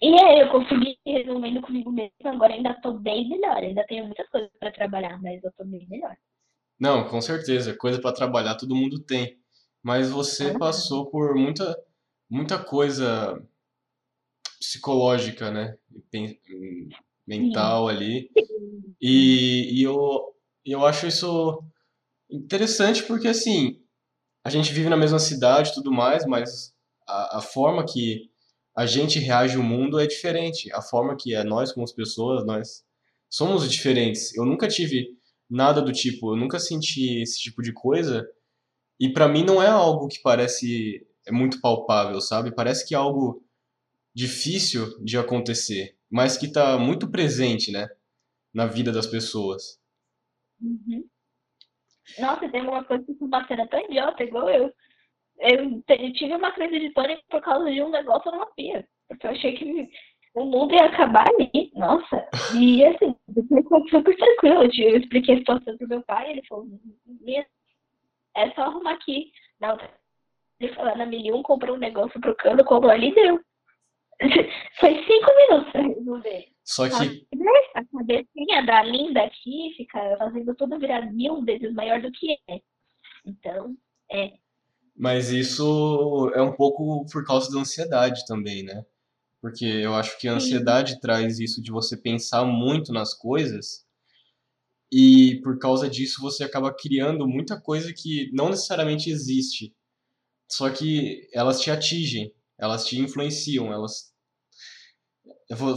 e 0.02 0.24
aí 0.24 0.40
eu 0.40 0.50
consegui 0.50 0.98
resolvendo 1.06 1.60
comigo 1.60 1.92
mesmo. 1.92 2.12
Agora 2.24 2.52
ainda 2.52 2.70
estou 2.70 2.94
bem 2.94 3.28
melhor. 3.28 3.58
Ainda 3.58 3.84
tenho 3.86 4.06
muitas 4.06 4.28
coisas 4.30 4.50
para 4.58 4.72
trabalhar, 4.72 5.22
mas 5.22 5.40
eu 5.44 5.50
estou 5.50 5.66
bem 5.66 5.86
melhor. 5.88 6.16
Não, 6.80 7.08
com 7.08 7.20
certeza. 7.20 7.76
Coisa 7.76 8.00
para 8.00 8.14
trabalhar 8.14 8.56
todo 8.56 8.74
mundo 8.74 8.98
tem. 8.98 9.38
Mas 9.82 10.10
você 10.10 10.56
passou 10.58 11.06
por 11.06 11.34
muita, 11.34 11.76
muita 12.28 12.58
coisa 12.58 13.40
psicológica, 14.58 15.50
né? 15.50 15.76
Mental 17.26 17.88
ali. 17.88 18.30
E, 19.00 19.80
e 19.80 19.82
eu, 19.82 20.34
eu 20.64 20.84
acho 20.84 21.06
isso 21.06 21.62
interessante 22.30 23.02
porque, 23.04 23.28
assim, 23.28 23.80
a 24.44 24.50
gente 24.50 24.72
vive 24.72 24.88
na 24.88 24.96
mesma 24.96 25.18
cidade 25.18 25.70
e 25.70 25.74
tudo 25.74 25.92
mais, 25.92 26.26
mas 26.26 26.74
a, 27.06 27.38
a 27.38 27.40
forma 27.40 27.84
que 27.84 28.30
a 28.76 28.86
gente 28.86 29.18
reage 29.18 29.56
ao 29.56 29.62
mundo 29.62 29.98
é 29.98 30.06
diferente. 30.06 30.72
A 30.72 30.80
forma 30.80 31.16
que 31.16 31.34
é 31.34 31.42
nós, 31.42 31.72
como 31.72 31.86
pessoas, 31.94 32.46
nós 32.46 32.84
somos 33.28 33.70
diferentes. 33.70 34.34
Eu 34.34 34.44
nunca 34.44 34.68
tive 34.68 35.08
nada 35.48 35.82
do 35.82 35.92
tipo, 35.92 36.32
eu 36.32 36.36
nunca 36.36 36.58
senti 36.58 37.20
esse 37.20 37.38
tipo 37.40 37.62
de 37.62 37.72
coisa. 37.72 38.26
E 39.00 39.12
para 39.12 39.26
mim 39.26 39.44
não 39.44 39.62
é 39.62 39.68
algo 39.68 40.08
que 40.08 40.20
parece 40.22 41.06
é 41.26 41.32
muito 41.32 41.60
palpável, 41.60 42.20
sabe? 42.20 42.54
Parece 42.54 42.86
que 42.86 42.94
é 42.94 42.98
algo 42.98 43.42
difícil 44.14 45.02
de 45.02 45.16
acontecer, 45.16 45.96
mas 46.10 46.36
que 46.36 46.46
está 46.46 46.76
muito 46.78 47.10
presente, 47.10 47.70
né, 47.70 47.88
na 48.52 48.66
vida 48.66 48.92
das 48.92 49.06
pessoas. 49.06 49.80
Uhum. 50.60 51.04
Nossa, 52.18 52.48
tem 52.48 52.60
alguma 52.60 52.84
coisa 52.84 53.04
que 53.04 53.16
uma 53.20 53.46
cena 53.46 53.66
tão 53.68 53.80
idiota, 53.80 54.24
igual 54.24 54.50
eu. 54.50 54.72
Eu, 55.38 55.82
eu 55.88 56.12
tive 56.12 56.34
uma 56.34 56.52
crise 56.52 56.78
de 56.78 56.90
pânico 56.90 57.22
por 57.30 57.40
causa 57.40 57.70
de 57.70 57.80
um 57.80 57.88
negócio 57.88 58.30
numa 58.30 58.46
pia. 58.54 58.86
Porque 59.08 59.26
eu 59.26 59.30
achei 59.30 59.56
que 59.56 59.88
o 60.34 60.44
mundo 60.44 60.74
ia 60.74 60.84
acabar 60.84 61.24
ali. 61.28 61.70
Nossa. 61.74 62.28
E 62.54 62.84
assim, 62.84 63.16
foi 63.68 63.88
super 63.88 64.16
tranquilo. 64.16 64.64
Eu 64.64 64.98
expliquei 64.98 65.36
a 65.36 65.38
situação 65.38 65.78
pro 65.78 65.88
meu 65.88 66.02
pai, 66.02 66.32
ele 66.32 66.42
falou, 66.46 66.68
é 68.36 68.50
só 68.52 68.62
arrumar 68.62 68.92
aqui. 68.92 69.32
Na 69.60 69.72
outra, 69.72 69.90
ele 70.58 70.74
falou, 70.74 70.96
na 70.96 71.06
Milium, 71.06 71.42
comprou 71.42 71.76
um 71.76 71.78
negócio 71.78 72.20
pro 72.20 72.36
cano, 72.36 72.64
como 72.64 72.88
ali 72.88 73.14
deu. 73.14 73.40
Foi 74.78 74.94
cinco 75.04 75.30
minutos 75.36 75.72
pra 75.72 75.82
resolver. 75.82 76.48
Só 76.64 76.88
que. 76.88 77.26
A 77.74 77.84
cabecinha 77.84 78.66
da 78.66 78.82
linda 78.82 79.22
aqui 79.22 79.72
fica 79.76 80.16
fazendo 80.18 80.54
tudo 80.54 80.78
virar 80.78 81.10
mil 81.12 81.42
vezes 81.42 81.72
maior 81.72 82.00
do 82.00 82.12
que 82.12 82.36
é. 82.48 82.60
Então, 83.24 83.74
é. 84.12 84.32
Mas 84.94 85.30
isso 85.30 86.30
é 86.34 86.42
um 86.42 86.52
pouco 86.52 87.06
por 87.10 87.24
causa 87.24 87.50
da 87.50 87.60
ansiedade 87.60 88.26
também, 88.26 88.62
né? 88.62 88.84
Porque 89.40 89.64
eu 89.64 89.94
acho 89.94 90.18
que 90.18 90.28
a 90.28 90.34
ansiedade 90.34 90.92
Sim. 90.92 91.00
traz 91.00 91.38
isso 91.38 91.62
de 91.62 91.70
você 91.70 91.96
pensar 91.96 92.44
muito 92.44 92.92
nas 92.92 93.14
coisas 93.14 93.86
e 94.92 95.40
por 95.42 95.58
causa 95.58 95.88
disso 95.88 96.20
você 96.20 96.42
acaba 96.42 96.74
criando 96.74 97.28
muita 97.28 97.60
coisa 97.60 97.92
que 97.96 98.30
não 98.32 98.48
necessariamente 98.48 99.10
existe. 99.10 99.72
Só 100.50 100.68
que 100.68 101.28
elas 101.32 101.60
te 101.60 101.70
atingem, 101.70 102.34
elas 102.58 102.84
te 102.86 102.98
influenciam, 102.98 103.72
elas 103.72 104.10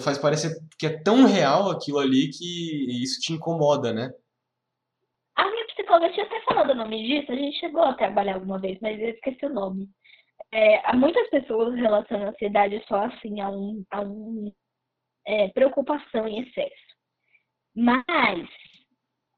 faz 0.04 0.18
parecer 0.18 0.56
que 0.78 0.88
é 0.88 1.02
tão 1.02 1.26
real 1.26 1.70
aquilo 1.70 2.00
ali 2.00 2.30
que 2.30 3.04
isso 3.04 3.20
te 3.22 3.34
incomoda, 3.34 3.94
né? 3.94 4.12
A 5.36 5.50
minha 5.50 5.66
psicóloga 5.68 6.12
tinha 6.14 6.26
até 6.26 6.42
falado 6.42 6.72
o 6.72 6.76
nome 6.76 7.04
disso, 7.04 7.32
a 7.32 7.36
gente 7.36 7.60
chegou 7.60 7.84
a 7.84 7.94
trabalhar 7.94 8.36
alguma 8.36 8.60
vez, 8.60 8.80
mas 8.82 9.00
eu 9.00 9.10
esqueci 9.10 9.46
o 9.46 9.54
nome. 9.54 9.90
É, 10.52 10.94
muitas 10.96 11.28
pessoas 11.30 11.76
relacionam 11.76 12.28
a 12.28 12.30
ansiedade 12.30 12.84
só 12.88 13.06
assim 13.06 13.40
a 13.42 13.50
um, 13.50 13.84
a 13.92 14.02
um 14.02 14.52
é, 15.26 15.48
preocupação 15.50 16.28
em 16.28 16.42
excesso. 16.42 16.94
Mas 17.76 18.48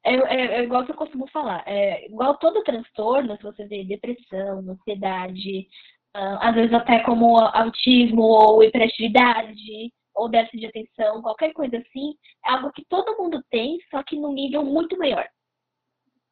é, 0.06 0.14
é, 0.14 0.46
é, 0.60 0.64
igual 0.64 0.86
que 0.86 0.92
eu 0.92 0.96
costumo 0.96 1.28
falar, 1.30 1.64
é 1.66 2.06
igual 2.06 2.38
todo 2.38 2.64
transtorno, 2.64 3.36
se 3.38 3.44
você 3.44 3.66
vê 3.66 3.84
depressão, 3.84 4.60
ansiedade, 4.70 5.68
uh, 6.16 6.38
às 6.42 6.54
vezes 6.54 6.74
até 6.74 7.00
como 7.00 7.40
autismo 7.40 8.22
ou 8.22 8.64
hiperatividade, 8.64 9.92
ou 10.14 10.30
déficit 10.30 10.60
de 10.60 10.66
atenção, 10.68 11.24
qualquer 11.24 11.52
coisa 11.54 11.78
assim, 11.78 12.14
é 12.46 12.52
algo 12.52 12.72
que 12.72 12.86
todo 12.86 13.18
mundo 13.18 13.44
tem, 13.50 13.80
só 13.90 14.04
que 14.04 14.16
num 14.16 14.32
nível 14.32 14.64
muito 14.64 14.96
maior. 14.96 15.28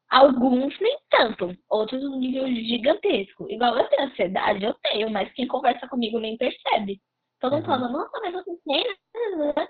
Alguns 0.08 0.80
nem 0.80 0.98
tanto, 1.10 1.58
outros 1.68 2.02
num 2.04 2.20
nível 2.20 2.48
gigantesco. 2.48 3.50
Igual 3.50 3.76
eu 3.76 3.90
tenho 3.90 4.04
ansiedade, 4.04 4.64
eu 4.64 4.76
tenho, 4.84 5.10
mas 5.10 5.34
quem 5.34 5.48
conversa 5.48 5.88
comigo 5.88 6.20
nem 6.20 6.38
percebe. 6.38 7.02
Todo 7.40 7.54
mundo 7.54 7.64
uhum. 7.64 7.68
fala, 7.68 7.90
nossa, 7.90 8.20
mas 8.22 8.34
você 8.34 8.52
tem? 8.66 8.86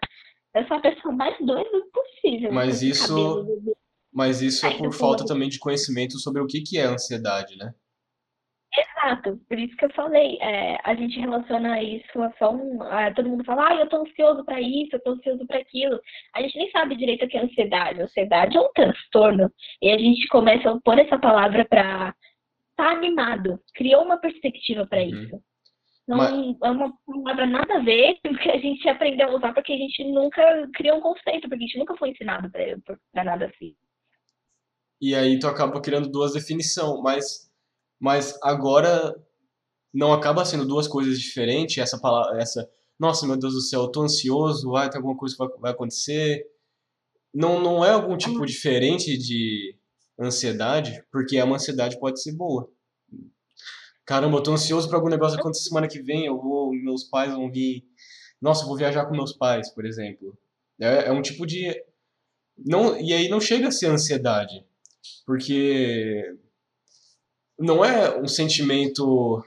Eu 0.55 0.67
sou 0.67 0.77
a 0.77 0.81
pessoa 0.81 1.11
mais 1.11 1.35
doida 1.39 1.81
possível. 1.91 2.51
Mas 2.51 2.83
isso, 2.83 3.43
mas 4.13 4.41
isso 4.41 4.65
é 4.65 4.77
por 4.77 4.93
falta 4.93 5.25
também 5.25 5.49
de 5.49 5.59
conhecimento 5.59 6.19
sobre 6.19 6.41
o 6.41 6.47
que, 6.47 6.61
que 6.61 6.77
é 6.77 6.85
ansiedade, 6.85 7.57
né? 7.57 7.73
Exato, 8.75 9.39
por 9.47 9.59
isso 9.59 9.75
que 9.75 9.85
eu 9.85 9.93
falei, 9.93 10.37
é, 10.41 10.79
a 10.83 10.95
gente 10.95 11.19
relaciona 11.19 11.81
isso 11.83 12.21
a 12.21 12.31
só 12.39 12.51
um. 12.51 12.81
A, 12.81 13.13
todo 13.13 13.29
mundo 13.29 13.43
fala, 13.43 13.67
ah, 13.69 13.75
eu 13.75 13.87
tô 13.87 13.97
ansioso 13.97 14.43
para 14.43 14.59
isso, 14.59 14.95
eu 14.95 14.99
tô 15.03 15.11
ansioso 15.11 15.45
para 15.45 15.59
aquilo. 15.59 15.99
A 16.35 16.41
gente 16.41 16.57
nem 16.57 16.71
sabe 16.71 16.95
direito 16.95 17.25
o 17.25 17.27
que 17.27 17.37
é 17.37 17.43
ansiedade. 17.43 18.01
Ansiedade 18.01 18.57
é 18.57 18.61
um 18.61 18.71
transtorno. 18.73 19.51
E 19.79 19.91
a 19.91 19.97
gente 19.97 20.27
começa 20.27 20.71
a 20.71 20.81
pôr 20.81 20.97
essa 20.97 21.19
palavra 21.19 21.61
estar 21.61 22.15
tá 22.75 22.91
animado, 22.91 23.59
criou 23.75 24.03
uma 24.03 24.17
perspectiva 24.17 24.87
para 24.87 24.99
uhum. 24.99 25.09
isso. 25.09 25.39
Não 26.07 26.17
Mas... 26.17 26.33
é 26.63 26.71
uma 26.71 26.93
palavra 27.05 27.45
nada 27.45 27.75
a 27.75 27.83
ver 27.83 28.17
com 28.23 28.33
o 28.33 28.37
que 28.37 28.49
a 28.49 28.57
gente 28.57 28.89
aprendeu 28.89 29.29
a 29.29 29.35
usar, 29.35 29.53
porque 29.53 29.71
a 29.71 29.77
gente 29.77 30.03
nunca 30.05 30.67
criou 30.73 30.97
um 30.97 31.01
conceito, 31.01 31.47
porque 31.47 31.63
a 31.63 31.67
gente 31.67 31.77
nunca 31.77 31.95
foi 31.95 32.09
ensinado 32.09 32.49
para 32.51 33.23
nada 33.23 33.45
assim. 33.45 33.75
E 35.03 35.13
aí 35.13 35.37
tu 35.37 35.47
acaba 35.47 35.81
criando 35.81 36.07
duas 36.07 36.31
definições, 36.31 37.01
mas 37.01 37.51
mas 37.99 38.39
agora 38.41 39.13
não 39.93 40.13
acaba 40.13 40.45
sendo 40.45 40.65
duas 40.65 40.87
coisas 40.87 41.19
diferentes, 41.19 41.77
essa 41.77 41.99
palavra, 41.99 42.41
essa, 42.41 42.69
nossa, 42.97 43.27
meu 43.27 43.35
Deus 43.35 43.53
do 43.53 43.59
céu, 43.59 43.81
eu 43.81 43.87
tô 43.89 44.01
ansioso, 44.01 44.71
vai 44.71 44.89
ter 44.89 44.95
alguma 44.97 45.17
coisa 45.17 45.35
que 45.35 45.39
vai, 45.39 45.49
vai 45.59 45.71
acontecer. 45.73 46.45
Não, 47.33 47.61
não 47.61 47.83
é 47.83 47.89
algum 47.91 48.15
tipo 48.15 48.39
uhum. 48.39 48.45
diferente 48.45 49.17
de 49.17 49.75
ansiedade, 50.17 51.03
porque 51.11 51.41
uma 51.41 51.55
ansiedade 51.55 51.99
pode 51.99 52.21
ser 52.21 52.31
boa. 52.31 52.69
Caramba, 54.05 54.37
eu 54.37 54.43
tô 54.43 54.53
ansioso 54.53 54.87
para 54.87 54.97
algum 54.97 55.09
negócio 55.09 55.37
acontecer 55.37 55.67
semana 55.67 55.89
que 55.89 56.01
vem, 56.01 56.25
eu 56.27 56.41
vou, 56.41 56.71
meus 56.71 57.03
pais 57.03 57.33
vão 57.33 57.51
vir. 57.51 57.83
Nossa, 58.41 58.63
eu 58.63 58.67
vou 58.67 58.77
viajar 58.77 59.05
com 59.05 59.15
meus 59.15 59.33
pais, 59.33 59.69
por 59.69 59.85
exemplo. 59.85 60.37
É, 60.79 61.07
é 61.07 61.11
um 61.11 61.21
tipo 61.21 61.45
de 61.45 61.73
não, 62.57 62.97
e 62.99 63.13
aí 63.13 63.27
não 63.27 63.41
chega 63.41 63.67
a 63.67 63.71
ser 63.71 63.87
ansiedade, 63.87 64.65
porque 65.25 66.23
não 67.59 67.83
é 67.83 68.19
um 68.19 68.27
sentimento. 68.27 69.43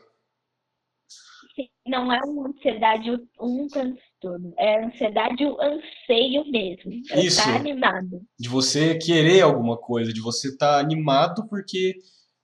Não 1.86 2.12
é 2.12 2.20
uma 2.24 2.48
ansiedade, 2.48 3.10
um 3.40 3.66
transtorno. 3.68 4.52
É 4.58 4.84
ansiedade, 4.84 5.44
o 5.44 5.60
anseio 5.60 6.44
mesmo. 6.50 6.92
É 7.10 7.20
Isso. 7.24 7.42
Tá 7.42 7.56
animado. 7.56 8.22
De 8.38 8.48
você 8.48 8.98
querer 8.98 9.40
alguma 9.40 9.76
coisa, 9.76 10.12
de 10.12 10.20
você 10.20 10.48
estar 10.48 10.74
tá 10.74 10.80
animado 10.80 11.48
porque 11.48 11.94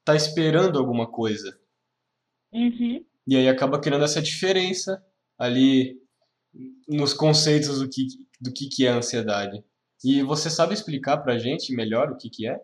tá 0.05 0.15
esperando 0.15 0.79
alguma 0.79 1.11
coisa. 1.11 1.59
Uhum. 2.53 3.05
E 3.27 3.37
aí 3.37 3.49
acaba 3.49 3.81
criando 3.81 4.05
essa 4.05 4.23
diferença 4.23 5.03
ali 5.39 5.97
nos 6.89 7.15
conceitos 7.15 7.81
do 7.81 7.89
que, 7.89 8.07
do 8.41 8.53
que, 8.53 8.69
que 8.69 8.87
é 8.87 8.91
ansiedade. 8.91 9.65
E 10.05 10.23
você 10.23 10.51
sabe 10.51 10.75
explicar 10.75 11.19
pra 11.19 11.39
gente 11.39 11.75
melhor 11.75 12.11
o 12.11 12.17
que, 12.17 12.29
que 12.29 12.49
é? 12.49 12.61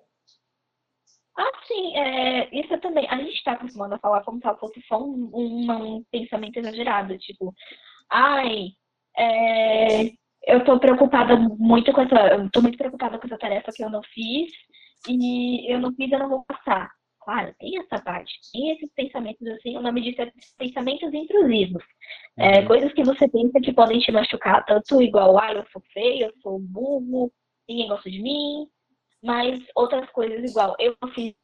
Ah, 1.39 1.53
sim, 1.69 1.97
é, 1.97 2.49
isso 2.53 2.77
também. 2.81 3.07
A 3.09 3.17
gente 3.17 3.35
está 3.35 3.53
acostumado 3.53 3.95
a 3.95 3.99
falar 4.01 4.25
como 4.25 4.41
se 4.41 4.59
fosse 4.59 4.83
só 4.89 5.01
um, 5.01 5.31
um, 5.33 5.73
um, 5.73 6.05
pensamento 6.11 6.59
exagerado, 6.59 7.17
tipo, 7.17 7.55
ai, 8.11 8.71
é, 9.17 10.07
eu 10.47 10.59
estou 10.59 10.81
preocupada 10.81 11.37
muito 11.37 11.93
com 11.93 12.01
essa. 12.01 12.45
Estou 12.45 12.63
muito 12.63 12.77
preocupada 12.77 13.19
com 13.19 13.27
essa 13.29 13.39
tarefa 13.39 13.71
que 13.73 13.85
eu 13.85 13.91
não 13.91 14.03
fiz, 14.03 14.53
e 15.09 15.73
eu 15.73 15.81
não 15.81 15.95
fiz, 15.95 16.11
eu 16.11 16.19
não 16.19 16.29
vou 16.29 16.45
passar. 16.45 16.91
Claro, 17.21 17.55
tem 17.61 17.79
essa 17.79 18.03
parte, 18.03 18.33
tem 18.53 18.71
esses 18.71 18.91
pensamentos 18.95 19.47
assim, 19.49 19.77
o 19.77 19.83
nome 19.83 20.01
disso 20.01 20.23
é 20.23 20.33
pensamentos 20.59 21.13
intrusivos. 21.15 21.85
É, 22.37 22.61
uhum. 22.61 22.67
coisas 22.67 22.93
que 22.95 23.05
você 23.05 23.29
pensa 23.29 23.61
que 23.61 23.73
podem 23.73 24.01
te 24.01 24.11
machucar, 24.11 24.65
tanto 24.65 25.01
igual, 25.03 25.39
ah, 25.39 25.53
eu 25.53 25.65
sou 25.71 25.83
feio, 25.93 26.27
eu 26.27 26.33
sou 26.43 26.59
burro, 26.59 27.31
ninguém 27.69 27.89
gosta 27.89 28.11
de 28.11 28.23
mim, 28.23 28.67
mas 29.23 29.61
outras 29.75 30.09
coisas 30.11 30.51
igual, 30.51 30.77
eu 30.79 30.95
fiz 31.15 31.35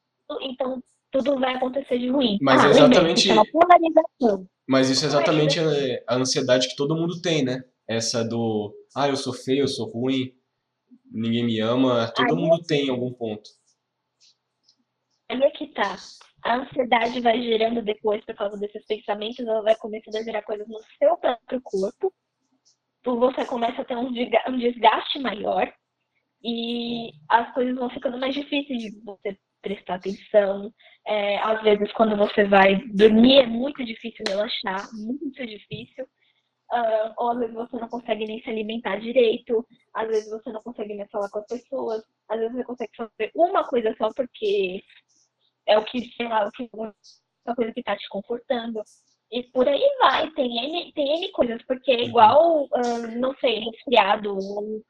então 0.43 0.83
tudo 1.11 1.39
vai 1.39 1.55
acontecer 1.55 1.99
de 1.99 2.09
ruim. 2.09 2.39
Mas 2.43 2.65
ah, 2.65 2.71
exatamente. 2.71 3.31
É 3.31 3.35
polarização. 3.53 4.47
Mas 4.67 4.91
isso 4.91 5.05
é 5.05 5.09
exatamente 5.09 5.61
a 6.09 6.17
ansiedade 6.17 6.69
que 6.69 6.77
todo 6.77 6.97
mundo 6.97 7.21
tem, 7.21 7.45
né? 7.45 7.63
Essa 7.87 8.25
do, 8.25 8.75
ah, 8.97 9.09
eu 9.09 9.17
sou 9.17 9.33
feio, 9.33 9.61
eu 9.61 9.69
sou 9.69 9.89
ruim, 9.89 10.35
ninguém 11.13 11.45
me 11.45 11.61
ama, 11.61 12.11
todo 12.17 12.35
Aí 12.35 12.43
mundo 12.43 12.61
é... 12.63 12.67
tem 12.67 12.87
em 12.87 12.91
algum 12.91 13.13
ponto. 13.13 13.49
Aí 15.31 15.41
é 15.41 15.51
que 15.51 15.69
tá. 15.69 15.97
A 16.43 16.57
ansiedade 16.57 17.21
vai 17.21 17.41
gerando 17.41 17.83
depois, 17.83 18.25
por 18.25 18.35
causa 18.35 18.59
desses 18.59 18.85
pensamentos, 18.87 19.47
ela 19.47 19.63
vai 19.63 19.77
começando 19.77 20.17
a 20.17 20.23
gerar 20.23 20.43
coisas 20.43 20.67
no 20.67 20.81
seu 20.99 21.17
próprio 21.17 21.61
corpo. 21.63 22.13
Você 23.05 23.45
começa 23.45 23.83
a 23.83 23.85
ter 23.85 23.97
um 23.97 24.13
desgaste 24.59 25.19
maior 25.21 25.73
e 26.45 27.11
as 27.31 27.53
coisas 27.55 27.75
vão 27.75 27.89
ficando 27.89 28.19
mais 28.19 28.35
difíceis 28.35 28.83
de 28.83 29.01
você 29.03 29.39
prestar 29.63 29.95
atenção. 29.95 30.71
É, 31.07 31.39
às 31.39 31.63
vezes, 31.63 31.91
quando 31.93 32.17
você 32.17 32.45
vai 32.45 32.77
dormir, 32.89 33.39
é 33.39 33.47
muito 33.47 33.83
difícil 33.83 34.23
relaxar, 34.29 34.87
muito 34.93 35.47
difícil. 35.47 36.05
Uh, 36.71 37.13
ou 37.19 37.31
às 37.31 37.39
vezes 37.39 37.55
você 37.55 37.77
não 37.79 37.89
consegue 37.89 38.27
nem 38.27 38.43
se 38.43 38.51
alimentar 38.51 38.97
direito, 38.97 39.67
às 39.95 40.09
vezes 40.09 40.31
você 40.31 40.51
não 40.51 40.63
consegue 40.63 40.95
nem 40.95 41.07
falar 41.09 41.31
com 41.31 41.39
as 41.39 41.47
pessoas, 41.47 42.03
às 42.29 42.39
vezes 42.39 42.55
você 42.55 42.65
consegue 42.65 42.93
fazer 42.97 43.31
uma 43.35 43.65
coisa 43.65 43.95
só 43.97 44.11
porque 44.15 44.83
é 45.67 45.79
o 45.79 45.85
que, 45.85 46.01
sei 46.17 46.27
lá, 46.27 46.47
o 46.47 46.51
que, 46.51 46.69
uma 46.73 47.55
coisa 47.55 47.73
que 47.73 47.83
tá 47.83 47.97
te 47.97 48.09
confortando. 48.09 48.83
E 49.31 49.43
por 49.45 49.69
aí 49.69 49.83
vai, 50.01 50.31
tem 50.33 50.59
N, 50.59 50.93
tem 50.93 51.17
N 51.17 51.33
coisas, 51.33 51.63
porque 51.67 51.91
é 51.91 52.05
igual, 52.05 52.65
uh, 52.65 53.19
não 53.19 53.35
sei, 53.37 53.61
resfriado, 53.61 54.37
ou 54.37 54.83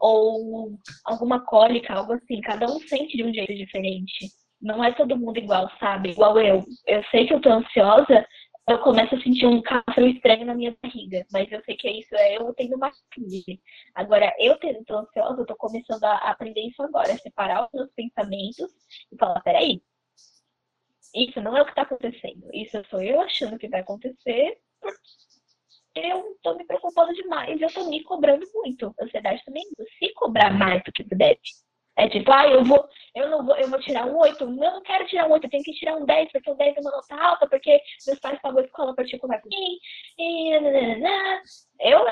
ou 0.00 0.72
alguma 1.04 1.44
cólica, 1.44 1.94
algo 1.94 2.14
assim. 2.14 2.40
Cada 2.40 2.66
um 2.66 2.80
sente 2.80 3.16
de 3.16 3.24
um 3.24 3.32
jeito 3.32 3.54
diferente. 3.54 4.28
Não 4.60 4.82
é 4.82 4.92
todo 4.92 5.16
mundo 5.16 5.38
igual, 5.38 5.70
sabe? 5.78 6.10
Igual 6.10 6.38
eu. 6.40 6.64
Eu 6.86 7.02
sei 7.10 7.26
que 7.26 7.34
eu 7.34 7.40
tô 7.40 7.50
ansiosa 7.50 8.26
eu 8.70 8.78
começo 8.78 9.14
a 9.14 9.20
sentir 9.20 9.46
um 9.46 9.60
café 9.60 10.02
estranho 10.06 10.46
na 10.46 10.54
minha 10.54 10.76
barriga. 10.80 11.26
Mas 11.32 11.50
eu 11.50 11.62
sei 11.64 11.76
que 11.76 11.90
isso 11.90 12.14
é 12.14 12.36
eu 12.36 12.54
tendo 12.54 12.76
uma 12.76 12.90
crise. 13.10 13.60
Agora, 13.94 14.32
eu 14.38 14.56
tendo 14.58 14.84
tô 14.84 14.98
ansiosa, 14.98 15.40
eu 15.40 15.46
tô 15.46 15.56
começando 15.56 16.04
a 16.04 16.16
aprender 16.30 16.60
isso 16.60 16.82
agora, 16.82 17.16
separar 17.18 17.64
os 17.64 17.70
meus 17.72 17.90
pensamentos 17.92 18.70
e 19.10 19.16
falar, 19.18 19.40
peraí, 19.40 19.82
isso 21.14 21.40
não 21.40 21.56
é 21.56 21.62
o 21.62 21.64
que 21.64 21.72
está 21.72 21.82
acontecendo. 21.82 22.48
Isso 22.54 22.80
sou 22.88 23.02
eu 23.02 23.20
achando 23.20 23.58
que 23.58 23.68
vai 23.68 23.80
acontecer 23.80 24.58
eu 25.94 26.32
estou 26.32 26.56
me 26.56 26.64
preocupando 26.64 27.12
demais. 27.14 27.60
Eu 27.60 27.68
estou 27.68 27.88
me 27.88 28.02
cobrando 28.04 28.46
muito. 28.54 28.94
A 29.00 29.04
ansiedade 29.04 29.44
também, 29.44 29.64
se 29.98 30.12
cobrar 30.14 30.52
mais 30.52 30.82
do 30.84 30.92
que 30.92 31.04
deve. 31.04 31.40
É 31.96 32.08
tipo, 32.08 32.32
ah, 32.32 32.48
eu 32.48 32.64
vou, 32.64 32.88
eu 33.14 33.28
não 33.28 33.44
vou, 33.44 33.56
eu 33.56 33.68
vou 33.68 33.78
tirar 33.80 34.06
um 34.06 34.16
8. 34.16 34.44
Eu 34.44 34.50
não 34.50 34.82
quero 34.82 35.06
tirar 35.06 35.28
um 35.28 35.32
8, 35.32 35.44
eu 35.44 35.50
tenho 35.50 35.62
que 35.62 35.72
tirar 35.74 35.96
um 35.96 36.06
10, 36.06 36.32
porque 36.32 36.50
o 36.50 36.54
10 36.54 36.76
é 36.76 36.80
uma 36.80 36.90
nota 36.92 37.14
alta, 37.14 37.48
porque 37.48 37.80
meus 38.06 38.18
pais 38.20 38.40
pagam 38.40 38.60
a 38.60 38.64
escola 38.64 38.94
particular 38.94 39.38
pra 39.40 39.48
mim. 39.48 39.78
E, 40.18 40.54
eu 41.80 42.06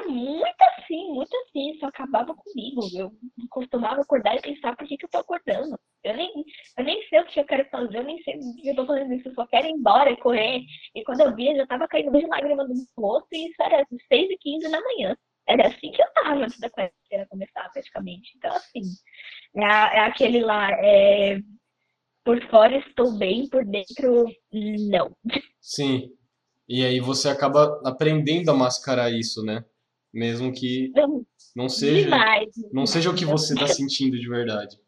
muito 0.00 0.62
assim, 0.76 1.12
muito 1.12 1.36
assim, 1.36 1.72
isso 1.72 1.86
acabava 1.86 2.34
comigo. 2.34 2.82
Eu 2.94 3.12
costumava 3.50 4.00
acordar 4.00 4.36
e 4.36 4.40
pensar 4.40 4.76
por 4.76 4.86
que, 4.86 4.96
que 4.96 5.04
eu 5.04 5.10
tô 5.10 5.18
acordando. 5.18 5.78
Eu 6.04 6.16
nem, 6.16 6.44
eu 6.78 6.84
nem 6.84 7.08
sei 7.08 7.20
o 7.20 7.26
que 7.26 7.40
eu 7.40 7.44
quero 7.44 7.68
fazer, 7.70 7.98
eu 7.98 8.04
nem 8.04 8.22
sei 8.22 8.36
o 8.36 8.56
que 8.56 8.68
eu 8.68 8.76
tô 8.76 8.86
fazendo 8.86 9.12
isso, 9.14 9.28
eu 9.28 9.34
só 9.34 9.46
quero 9.46 9.66
ir 9.66 9.70
embora 9.70 10.10
e 10.10 10.16
correr. 10.16 10.62
E 10.94 11.04
quando 11.04 11.20
eu 11.20 11.34
via, 11.34 11.56
já 11.56 11.66
tava 11.66 11.88
caindo 11.88 12.16
de 12.16 12.26
lágrimas 12.26 12.68
do 12.68 12.86
rosto 12.96 13.28
e 13.32 13.48
isso 13.48 13.62
era 13.62 13.84
6 14.08 14.30
e 14.30 14.38
15 14.38 14.70
da 14.70 14.80
manhã. 14.80 15.16
Era 15.46 15.68
assim 15.68 15.90
que 15.90 16.02
eu 16.02 16.12
tava 16.12 16.44
antes 16.44 16.58
da 16.60 16.70
quarentena 16.70 17.26
começar, 17.28 17.68
praticamente. 17.70 18.32
Então, 18.36 18.54
assim, 18.54 18.82
é, 19.56 19.62
é 19.62 20.00
aquele 20.00 20.40
lá, 20.40 20.70
é, 20.72 21.40
por 22.22 22.40
fora 22.50 22.76
estou 22.76 23.16
bem, 23.16 23.48
por 23.48 23.64
dentro, 23.64 24.26
não. 24.52 25.16
Sim. 25.60 26.10
E 26.68 26.84
aí 26.84 27.00
você 27.00 27.30
acaba 27.30 27.80
aprendendo 27.82 28.50
a 28.50 28.54
mascarar 28.54 29.10
isso, 29.10 29.42
né? 29.42 29.64
Mesmo 30.12 30.52
que 30.52 30.90
não 31.54 31.68
seja, 31.68 32.04
demais, 32.04 32.48
não 32.72 32.86
seja 32.86 33.10
o 33.10 33.14
que 33.14 33.24
você 33.24 33.54
está 33.54 33.66
sentindo 33.68 34.18
de 34.18 34.28
verdade. 34.28 34.78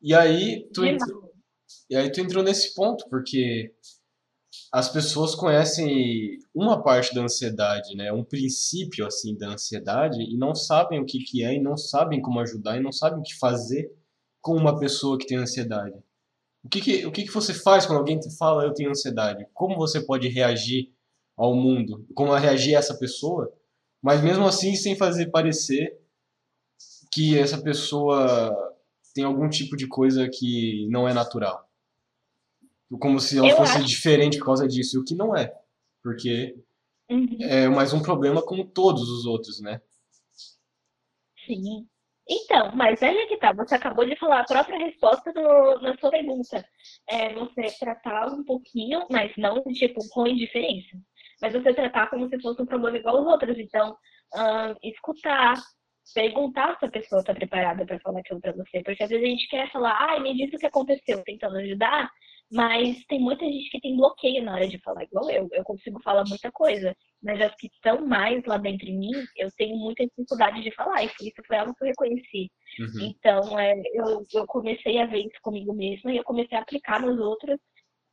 E 0.00 0.14
aí, 0.14 0.68
tu 0.72 0.84
entrou, 0.84 1.32
e 1.90 1.96
aí 1.96 2.10
tu 2.10 2.20
entrou 2.20 2.44
nesse 2.44 2.74
ponto, 2.74 3.08
porque 3.08 3.72
as 4.72 4.88
pessoas 4.90 5.34
conhecem 5.34 6.38
uma 6.54 6.82
parte 6.82 7.14
da 7.14 7.22
ansiedade, 7.22 7.96
né? 7.96 8.12
Um 8.12 8.24
princípio 8.24 9.06
assim 9.06 9.36
da 9.36 9.48
ansiedade 9.48 10.20
e 10.20 10.36
não 10.36 10.54
sabem 10.54 11.00
o 11.00 11.06
que 11.06 11.20
que 11.20 11.42
é 11.42 11.54
e 11.54 11.60
não 11.60 11.76
sabem 11.76 12.20
como 12.20 12.40
ajudar 12.40 12.76
e 12.76 12.82
não 12.82 12.92
sabem 12.92 13.20
o 13.20 13.22
que 13.22 13.34
fazer 13.38 13.90
com 14.40 14.54
uma 14.54 14.78
pessoa 14.78 15.18
que 15.18 15.26
tem 15.26 15.38
ansiedade. 15.38 15.96
O 16.62 16.68
que 16.68 16.80
que, 16.80 17.06
o 17.06 17.12
que 17.12 17.24
que 17.24 17.32
você 17.32 17.54
faz 17.54 17.86
quando 17.86 17.98
alguém 17.98 18.18
te 18.18 18.34
fala 18.36 18.64
eu 18.64 18.74
tenho 18.74 18.90
ansiedade? 18.90 19.46
Como 19.54 19.76
você 19.76 20.00
pode 20.00 20.28
reagir 20.28 20.92
ao 21.36 21.54
mundo? 21.54 22.06
Como 22.14 22.34
reagir 22.34 22.74
a 22.74 22.78
essa 22.78 22.98
pessoa 22.98 23.50
mas 24.02 24.22
mesmo 24.22 24.46
assim 24.46 24.74
sem 24.74 24.96
fazer 24.96 25.30
parecer 25.30 25.98
que 27.12 27.38
essa 27.38 27.60
pessoa 27.60 28.54
tem 29.14 29.24
algum 29.24 29.48
tipo 29.48 29.76
de 29.76 29.86
coisa 29.88 30.28
que 30.28 30.86
não 30.90 31.08
é 31.08 31.12
natural. 31.12 31.68
Como 33.00 33.20
se 33.20 33.36
ela 33.36 33.48
Eu 33.48 33.56
fosse 33.56 33.78
acho... 33.78 33.86
diferente 33.86 34.38
por 34.38 34.46
causa 34.46 34.66
disso, 34.66 35.00
o 35.00 35.04
que 35.04 35.14
não 35.14 35.36
é. 35.36 35.52
Porque 36.02 36.56
uhum. 37.10 37.36
é 37.40 37.68
mais 37.68 37.92
um 37.92 38.00
problema 38.00 38.40
como 38.40 38.64
todos 38.64 39.10
os 39.10 39.26
outros, 39.26 39.60
né? 39.60 39.80
Sim. 41.44 41.86
Então, 42.30 42.74
mas 42.76 43.02
aí 43.02 43.16
é 43.16 43.26
que 43.26 43.38
tá, 43.38 43.52
você 43.52 43.74
acabou 43.74 44.04
de 44.04 44.14
falar 44.16 44.40
a 44.40 44.44
própria 44.44 44.78
resposta 44.78 45.32
do, 45.32 45.80
na 45.80 45.96
sua 45.98 46.10
pergunta. 46.10 46.64
É 47.08 47.32
você 47.32 47.62
tratar 47.78 48.28
um 48.28 48.44
pouquinho, 48.44 49.06
mas 49.10 49.32
não 49.36 49.62
tipo 49.72 50.06
com 50.10 50.26
indiferença 50.26 50.98
mas 51.40 51.52
você 51.52 51.72
tratar 51.74 52.08
como 52.08 52.28
se 52.28 52.40
fosse 52.40 52.60
um 52.62 52.66
problema 52.66 52.98
igual 52.98 53.18
aos 53.18 53.26
outros. 53.26 53.58
Então, 53.58 53.92
uh, 54.34 54.76
escutar, 54.82 55.54
perguntar 56.14 56.78
se 56.78 56.86
a 56.86 56.90
pessoa 56.90 57.20
está 57.20 57.34
preparada 57.34 57.84
para 57.86 58.00
falar 58.00 58.20
aquilo 58.20 58.40
para 58.40 58.52
você. 58.52 58.82
Porque 58.82 59.02
às 59.02 59.08
vezes 59.08 59.24
a 59.24 59.28
gente 59.28 59.48
quer 59.48 59.70
falar, 59.70 59.96
ai, 59.98 60.20
me 60.20 60.34
diz 60.34 60.52
o 60.52 60.58
que 60.58 60.66
aconteceu, 60.66 61.22
tentando 61.24 61.58
ajudar, 61.58 62.10
mas 62.50 63.04
tem 63.06 63.20
muita 63.20 63.44
gente 63.44 63.68
que 63.70 63.80
tem 63.80 63.96
bloqueio 63.96 64.42
na 64.42 64.54
hora 64.54 64.66
de 64.66 64.78
falar, 64.78 65.04
igual 65.04 65.30
eu. 65.30 65.48
Eu 65.52 65.62
consigo 65.64 66.00
falar 66.02 66.24
muita 66.26 66.50
coisa, 66.50 66.96
mas 67.22 67.40
as 67.40 67.54
que 67.56 67.66
estão 67.66 68.06
mais 68.06 68.42
lá 68.46 68.56
dentro 68.56 68.86
de 68.86 68.92
mim, 68.92 69.10
eu 69.36 69.50
tenho 69.56 69.76
muita 69.76 70.04
dificuldade 70.06 70.62
de 70.62 70.74
falar. 70.74 71.04
E 71.04 71.06
isso 71.06 71.42
foi 71.46 71.56
algo 71.58 71.74
que 71.74 71.84
eu 71.84 71.88
reconheci. 71.88 72.50
Uhum. 72.80 73.00
Então, 73.02 73.58
é, 73.58 73.74
eu, 73.92 74.24
eu 74.32 74.46
comecei 74.46 74.98
a 74.98 75.06
ver 75.06 75.26
isso 75.26 75.38
comigo 75.42 75.74
mesma 75.74 76.12
e 76.12 76.16
eu 76.16 76.24
comecei 76.24 76.56
a 76.56 76.62
aplicar 76.62 77.00
nos 77.00 77.18
outros 77.20 77.58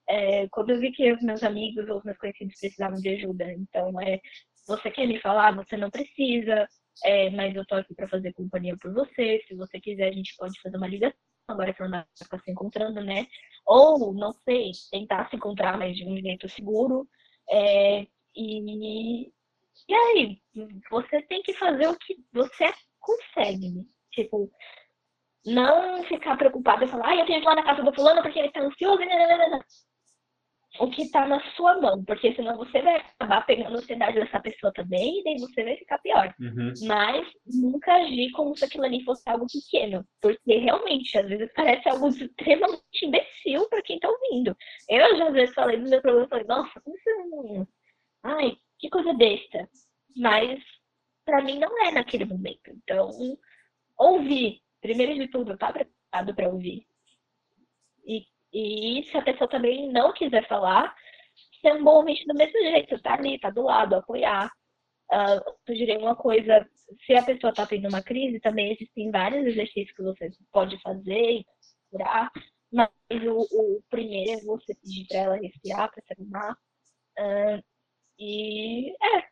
é, 0.07 0.47
quando 0.49 0.71
eu 0.71 0.79
vi 0.79 0.91
que 0.91 1.11
os 1.11 1.21
meus 1.21 1.43
amigos 1.43 1.87
ou 1.89 1.97
os 1.97 2.03
meus 2.03 2.17
conhecidos 2.17 2.59
precisavam 2.59 2.99
de 2.99 3.09
ajuda. 3.09 3.51
Então, 3.53 3.99
é, 4.01 4.19
você 4.67 4.91
quer 4.91 5.07
me 5.07 5.19
falar, 5.19 5.55
você 5.55 5.77
não 5.77 5.89
precisa, 5.89 6.67
é, 7.03 7.29
mas 7.31 7.55
eu 7.55 7.65
tô 7.65 7.75
aqui 7.75 7.93
para 7.93 8.07
fazer 8.07 8.33
companhia 8.33 8.77
por 8.77 8.93
você. 8.93 9.43
Se 9.47 9.55
você 9.55 9.79
quiser, 9.79 10.09
a 10.09 10.13
gente 10.13 10.35
pode 10.37 10.59
fazer 10.61 10.77
uma 10.77 10.87
ligação. 10.87 11.17
Agora 11.47 11.73
que 11.73 11.81
não 11.81 11.91
dá 11.91 12.07
pra 12.27 12.39
se 12.39 12.51
encontrando, 12.51 13.01
né? 13.01 13.27
Ou, 13.65 14.13
não 14.13 14.33
sei, 14.43 14.71
tentar 14.91 15.29
se 15.29 15.35
encontrar, 15.35 15.77
mas 15.77 15.95
de 15.95 16.05
um 16.05 16.17
jeito 16.17 16.49
seguro. 16.49 17.07
É, 17.49 18.07
e, 18.35 19.31
e 19.87 19.93
aí, 19.93 20.41
você 20.89 21.21
tem 21.23 21.41
que 21.43 21.53
fazer 21.53 21.87
o 21.87 21.97
que 21.97 22.15
você 22.33 22.73
consegue. 22.99 23.69
Né? 23.71 23.83
Tipo, 24.11 24.51
não 25.45 26.03
ficar 26.05 26.37
preocupado 26.37 26.83
e 26.83 26.87
falar, 26.87 27.09
ah, 27.09 27.15
eu 27.15 27.25
tenho 27.25 27.39
que 27.39 27.45
ir 27.45 27.47
lá 27.47 27.55
na 27.55 27.63
casa 27.63 27.83
do 27.83 27.93
fulano 27.93 28.21
porque 28.23 28.39
ele 28.39 28.51
tá 28.51 28.61
ansioso. 28.61 28.99
Não, 28.99 29.37
não, 29.37 29.49
não, 29.51 29.59
o 30.79 30.89
que 30.89 31.03
está 31.03 31.25
na 31.27 31.39
sua 31.51 31.79
mão, 31.79 32.03
porque 32.03 32.33
senão 32.35 32.57
você 32.57 32.81
vai 32.81 32.95
acabar 32.95 33.45
pegando 33.45 33.75
a 33.75 33.79
ansiedade 33.79 34.19
dessa 34.19 34.39
pessoa 34.39 34.73
também 34.73 35.19
e 35.19 35.23
daí 35.23 35.37
você 35.39 35.63
vai 35.63 35.77
ficar 35.77 35.97
pior. 35.99 36.33
Uhum. 36.39 36.73
Mas 36.85 37.27
nunca 37.53 37.93
agir 37.93 38.31
como 38.31 38.55
se 38.55 38.65
aquilo 38.65 38.83
ali 38.83 39.03
fosse 39.03 39.27
algo 39.29 39.45
pequeno, 39.47 40.05
porque 40.21 40.57
realmente 40.57 41.17
às 41.17 41.27
vezes 41.27 41.51
parece 41.55 41.87
algo 41.89 42.07
extremamente 42.09 43.05
imbecil 43.05 43.67
para 43.69 43.81
quem 43.81 43.95
está 43.95 44.09
ouvindo. 44.09 44.55
Eu 44.89 45.17
já 45.17 45.27
às 45.27 45.33
vezes 45.33 45.55
falei 45.55 45.77
do 45.77 45.89
meu 45.89 46.01
problema, 46.01 46.27
falei, 46.27 46.45
nossa, 46.45 46.81
como 46.81 46.95
você. 46.97 47.67
Ai, 48.23 48.57
que 48.79 48.89
coisa 48.89 49.13
besta. 49.13 49.69
Mas 50.15 50.59
para 51.25 51.41
mim 51.41 51.59
não 51.59 51.85
é 51.85 51.91
naquele 51.91 52.25
momento. 52.25 52.71
Então, 52.71 53.09
ouvir, 53.97 54.61
primeiro 54.81 55.15
de 55.15 55.27
tudo, 55.27 55.57
tá 55.57 55.73
preparado 55.73 56.35
para 56.35 56.49
ouvir. 56.49 56.85
E 58.05 58.25
e 58.55 59.03
se 59.03 59.17
a 59.17 59.21
pessoa 59.21 59.49
também 59.49 59.91
não 59.91 60.13
quiser 60.13 60.47
falar, 60.47 60.95
ser 61.59 61.73
um 61.73 61.83
bom 61.83 61.95
ouvinte 61.97 62.25
do 62.25 62.33
mesmo 62.33 62.57
jeito, 62.57 63.01
tá 63.01 63.15
ali, 63.15 63.37
tá 63.37 63.49
do 63.49 63.63
lado, 63.63 63.95
apoiar. 63.95 64.49
Uh, 65.11 65.53
sugerir 65.67 65.97
uma 65.97 66.15
coisa, 66.15 66.65
se 67.05 67.13
a 67.13 67.21
pessoa 67.21 67.51
está 67.51 67.67
tendo 67.67 67.89
uma 67.89 68.01
crise, 68.01 68.39
também 68.39 68.71
existem 68.71 69.11
vários 69.11 69.45
exercícios 69.45 69.91
que 69.91 70.01
você 70.01 70.31
pode 70.51 70.81
fazer 70.81 71.39
e 71.39 71.45
curar, 71.91 72.31
mas 72.71 72.89
o, 73.09 73.41
o, 73.41 73.83
primeiro 73.89 74.31
é 74.31 74.43
você 74.43 74.73
pedir 74.73 75.05
para 75.07 75.17
ela 75.17 75.35
respirar, 75.35 75.91
para 75.91 76.01
se 76.01 76.13
arrumar. 76.13 76.57
Uh, 77.19 77.63
e 78.17 78.91
é. 78.91 79.27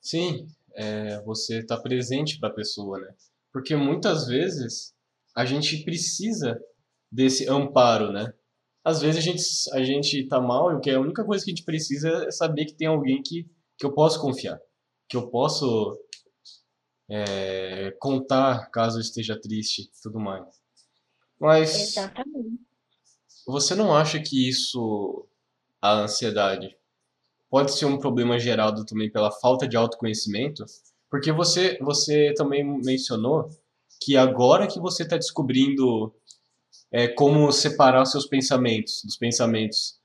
Sim, 0.00 0.46
é, 0.74 1.20
você 1.22 1.60
está 1.60 1.80
presente 1.80 2.38
para 2.38 2.50
a 2.50 2.54
pessoa, 2.54 3.00
né? 3.00 3.14
Porque 3.50 3.74
muitas 3.74 4.28
vezes 4.28 4.94
a 5.34 5.44
gente 5.44 5.82
precisa 5.84 6.60
desse 7.10 7.48
amparo, 7.48 8.12
né? 8.12 8.32
Às 8.84 9.00
vezes 9.00 9.18
a 9.18 9.20
gente, 9.20 9.42
a 9.72 9.84
gente 9.84 10.28
tá 10.28 10.40
mal 10.40 10.70
e 10.70 10.74
o 10.76 10.80
que 10.80 10.90
é 10.90 10.94
a 10.94 11.00
única 11.00 11.24
coisa 11.24 11.44
que 11.44 11.50
a 11.50 11.54
gente 11.54 11.64
precisa 11.64 12.26
é 12.26 12.30
saber 12.30 12.66
que 12.66 12.74
tem 12.74 12.86
alguém 12.86 13.20
que, 13.22 13.44
que 13.76 13.84
eu 13.84 13.92
posso 13.92 14.20
confiar, 14.20 14.58
que 15.08 15.16
eu 15.16 15.28
posso 15.28 15.98
é, 17.10 17.92
contar 17.98 18.70
caso 18.70 18.98
eu 18.98 19.02
esteja 19.02 19.40
triste 19.40 19.82
e 19.82 20.02
tudo 20.02 20.20
mais. 20.20 20.44
Mas 21.38 21.74
Exatamente. 21.74 22.60
você 23.46 23.74
não 23.74 23.94
acha 23.94 24.20
que 24.20 24.48
isso, 24.48 25.26
a 25.82 26.02
ansiedade, 26.02 26.76
pode 27.50 27.72
ser 27.72 27.86
um 27.86 27.98
problema 27.98 28.38
gerado 28.38 28.84
também 28.84 29.10
pela 29.10 29.30
falta 29.30 29.66
de 29.66 29.76
autoconhecimento? 29.76 30.64
Porque 31.10 31.30
você, 31.32 31.78
você 31.80 32.34
também 32.34 32.64
mencionou 32.64 33.48
que 34.00 34.16
agora 34.16 34.66
que 34.66 34.80
você 34.80 35.02
está 35.02 35.16
descobrindo 35.16 36.14
é, 36.92 37.08
como 37.08 37.50
separar 37.52 38.04
seus 38.04 38.26
pensamentos, 38.26 39.02
dos 39.04 39.16
pensamentos 39.16 40.00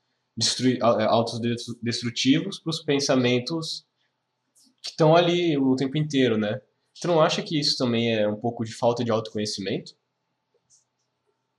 é, 0.64 1.04
autodestrutivos 1.04 2.58
para 2.58 2.70
os 2.70 2.82
pensamentos 2.82 3.86
que 4.82 4.90
estão 4.90 5.14
ali 5.14 5.56
o 5.56 5.76
tempo 5.76 5.96
inteiro, 5.96 6.36
né? 6.36 6.60
Você 6.94 7.06
não 7.06 7.20
acha 7.20 7.42
que 7.42 7.58
isso 7.58 7.76
também 7.76 8.14
é 8.14 8.28
um 8.28 8.38
pouco 8.38 8.64
de 8.64 8.74
falta 8.74 9.04
de 9.04 9.10
autoconhecimento? 9.10 9.94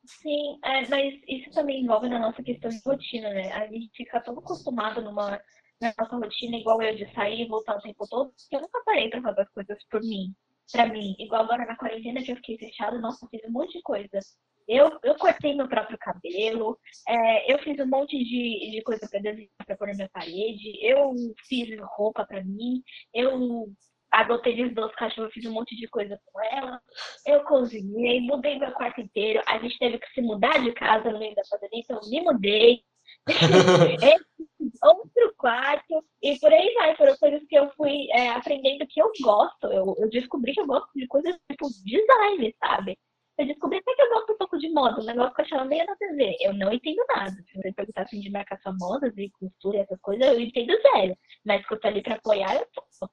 Sim, 0.05 0.59
é, 0.63 0.87
mas 0.89 1.13
isso 1.27 1.49
também 1.51 1.83
envolve 1.83 2.09
na 2.09 2.19
nossa 2.19 2.43
questão 2.43 2.69
de 2.69 2.81
rotina, 2.85 3.29
né? 3.29 3.51
A 3.53 3.67
gente 3.67 3.89
fica 3.95 4.19
tão 4.21 4.37
acostumado 4.37 5.01
numa 5.01 5.41
na 5.81 5.93
nossa 5.97 6.15
rotina, 6.15 6.57
igual 6.57 6.81
eu 6.81 6.95
de 6.95 7.11
sair 7.13 7.41
e 7.41 7.47
voltar 7.47 7.77
o 7.77 7.81
tempo 7.81 8.07
todo, 8.07 8.33
que 8.49 8.55
eu 8.55 8.61
nunca 8.61 8.81
parei 8.85 9.09
para 9.09 9.21
fazer 9.21 9.41
as 9.41 9.49
coisas 9.49 9.77
por 9.89 10.01
mim, 10.01 10.33
para 10.71 10.85
mim. 10.87 11.15
Igual 11.19 11.43
agora 11.43 11.65
na 11.65 11.75
quarentena 11.75 12.23
que 12.23 12.31
eu 12.31 12.37
fiquei 12.37 12.57
fechada, 12.57 12.97
nossa, 12.99 13.27
fiz 13.27 13.41
um 13.45 13.51
monte 13.51 13.73
de 13.73 13.81
coisa 13.81 14.19
Eu, 14.67 14.97
eu 15.03 15.15
cortei 15.15 15.53
meu 15.55 15.67
próprio 15.67 15.97
cabelo, 15.97 16.77
é, 17.07 17.53
eu 17.53 17.59
fiz 17.59 17.79
um 17.79 17.87
monte 17.87 18.17
de, 18.17 18.71
de 18.71 18.81
coisa 18.83 19.07
para 19.09 19.19
desenhar 19.19 19.49
para 19.65 19.75
pôr 19.75 19.87
na 19.87 19.93
minha 19.93 20.09
parede, 20.09 20.79
eu 20.81 21.13
fiz 21.47 21.69
roupa 21.95 22.25
para 22.25 22.43
mim, 22.43 22.81
eu 23.13 23.67
adotei 24.11 24.63
os 24.63 24.73
dois 24.73 24.93
cachorros, 24.95 25.33
fiz 25.33 25.45
um 25.45 25.53
monte 25.53 25.75
de 25.75 25.87
coisa 25.87 26.19
com 26.25 26.41
ela, 26.41 26.79
eu 27.25 27.43
cozinhei, 27.43 28.21
mudei 28.21 28.57
meu 28.59 28.71
quarto 28.71 29.01
inteiro, 29.01 29.41
a 29.47 29.57
gente 29.59 29.77
teve 29.79 29.97
que 29.97 30.07
se 30.13 30.21
mudar 30.21 30.63
de 30.63 30.71
casa 30.73 31.11
no 31.11 31.19
meio 31.19 31.35
da 31.35 31.41
pandemia, 31.49 31.81
então 31.81 31.99
eu 32.01 32.09
me 32.09 32.21
mudei. 32.21 32.83
outro 34.81 35.33
quarto, 35.37 36.03
e 36.21 36.37
por 36.39 36.51
aí 36.51 36.73
vai. 36.73 36.95
Foram 36.95 37.15
coisas 37.17 37.41
que 37.47 37.55
eu 37.55 37.69
fui 37.75 38.09
é, 38.11 38.29
aprendendo 38.29 38.87
que 38.87 39.01
eu 39.01 39.11
gosto. 39.21 39.67
Eu, 39.67 39.95
eu 39.99 40.09
descobri 40.09 40.53
que 40.53 40.61
eu 40.61 40.67
gosto 40.67 40.89
de 40.95 41.07
coisas 41.07 41.35
tipo 41.49 41.67
design, 41.83 42.55
sabe? 42.59 42.97
Eu 43.37 43.47
descobri 43.47 43.79
até 43.79 43.95
que 43.95 44.01
eu 44.01 44.09
gosto 44.09 44.33
um 44.33 44.37
pouco 44.37 44.57
de 44.59 44.69
moda, 44.69 45.01
um 45.01 45.05
negócio 45.05 45.33
que 45.33 45.41
eu 45.41 45.45
achava 45.45 45.65
meio 45.65 45.85
na 45.85 45.95
TV. 45.95 46.37
Eu 46.41 46.53
não 46.53 46.71
entendo 46.71 47.03
nada. 47.15 47.31
Se 47.31 47.55
você 47.55 47.73
perguntar 47.73 48.03
assim 48.03 48.19
de 48.19 48.29
marcação 48.29 48.75
modas 48.79 49.11
e 49.17 49.29
costura 49.31 49.77
e 49.77 49.81
essas 49.81 49.99
coisas, 50.01 50.27
eu 50.27 50.39
entendo 50.39 50.73
zero. 50.81 51.17
Mas 51.43 51.65
que 51.65 51.73
eu 51.73 51.79
tô 51.79 51.87
ali 51.87 52.03
pra 52.03 52.15
apoiar, 52.15 52.55
eu 52.55 52.67
tô. 52.73 53.09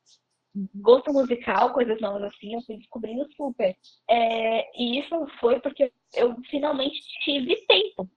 Gosto 0.74 1.12
musical, 1.12 1.72
coisas 1.72 2.00
novas 2.00 2.24
assim, 2.24 2.54
eu 2.54 2.60
fui 2.62 2.76
descobrindo 2.76 3.26
super. 3.34 3.74
É, 4.08 4.80
e 4.82 4.98
isso 4.98 5.26
foi 5.38 5.60
porque 5.60 5.92
eu 6.14 6.36
finalmente 6.50 7.00
tive 7.24 7.56
tempo. 7.66 8.10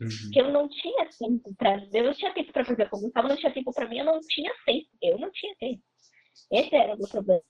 Uhum. 0.00 0.30
Que 0.32 0.40
eu 0.40 0.52
não 0.52 0.68
tinha 0.68 1.08
tempo 1.18 1.54
pra. 1.56 1.82
Eu 1.92 2.04
não 2.04 2.14
tinha 2.14 2.32
tempo 2.32 2.52
pra 2.52 2.64
fazer 2.64 2.88
como 2.88 3.08
estava, 3.08 3.28
não 3.28 3.36
tinha 3.36 3.52
tempo 3.52 3.72
pra 3.72 3.88
mim, 3.88 3.98
eu 3.98 4.04
não 4.04 4.20
tinha 4.20 4.52
tempo. 4.64 4.88
Eu 5.02 5.18
não 5.18 5.30
tinha 5.30 5.54
tempo. 5.56 5.82
Esse 6.52 6.74
era 6.74 6.94
o 6.94 6.98
meu 6.98 7.08
problema. 7.08 7.42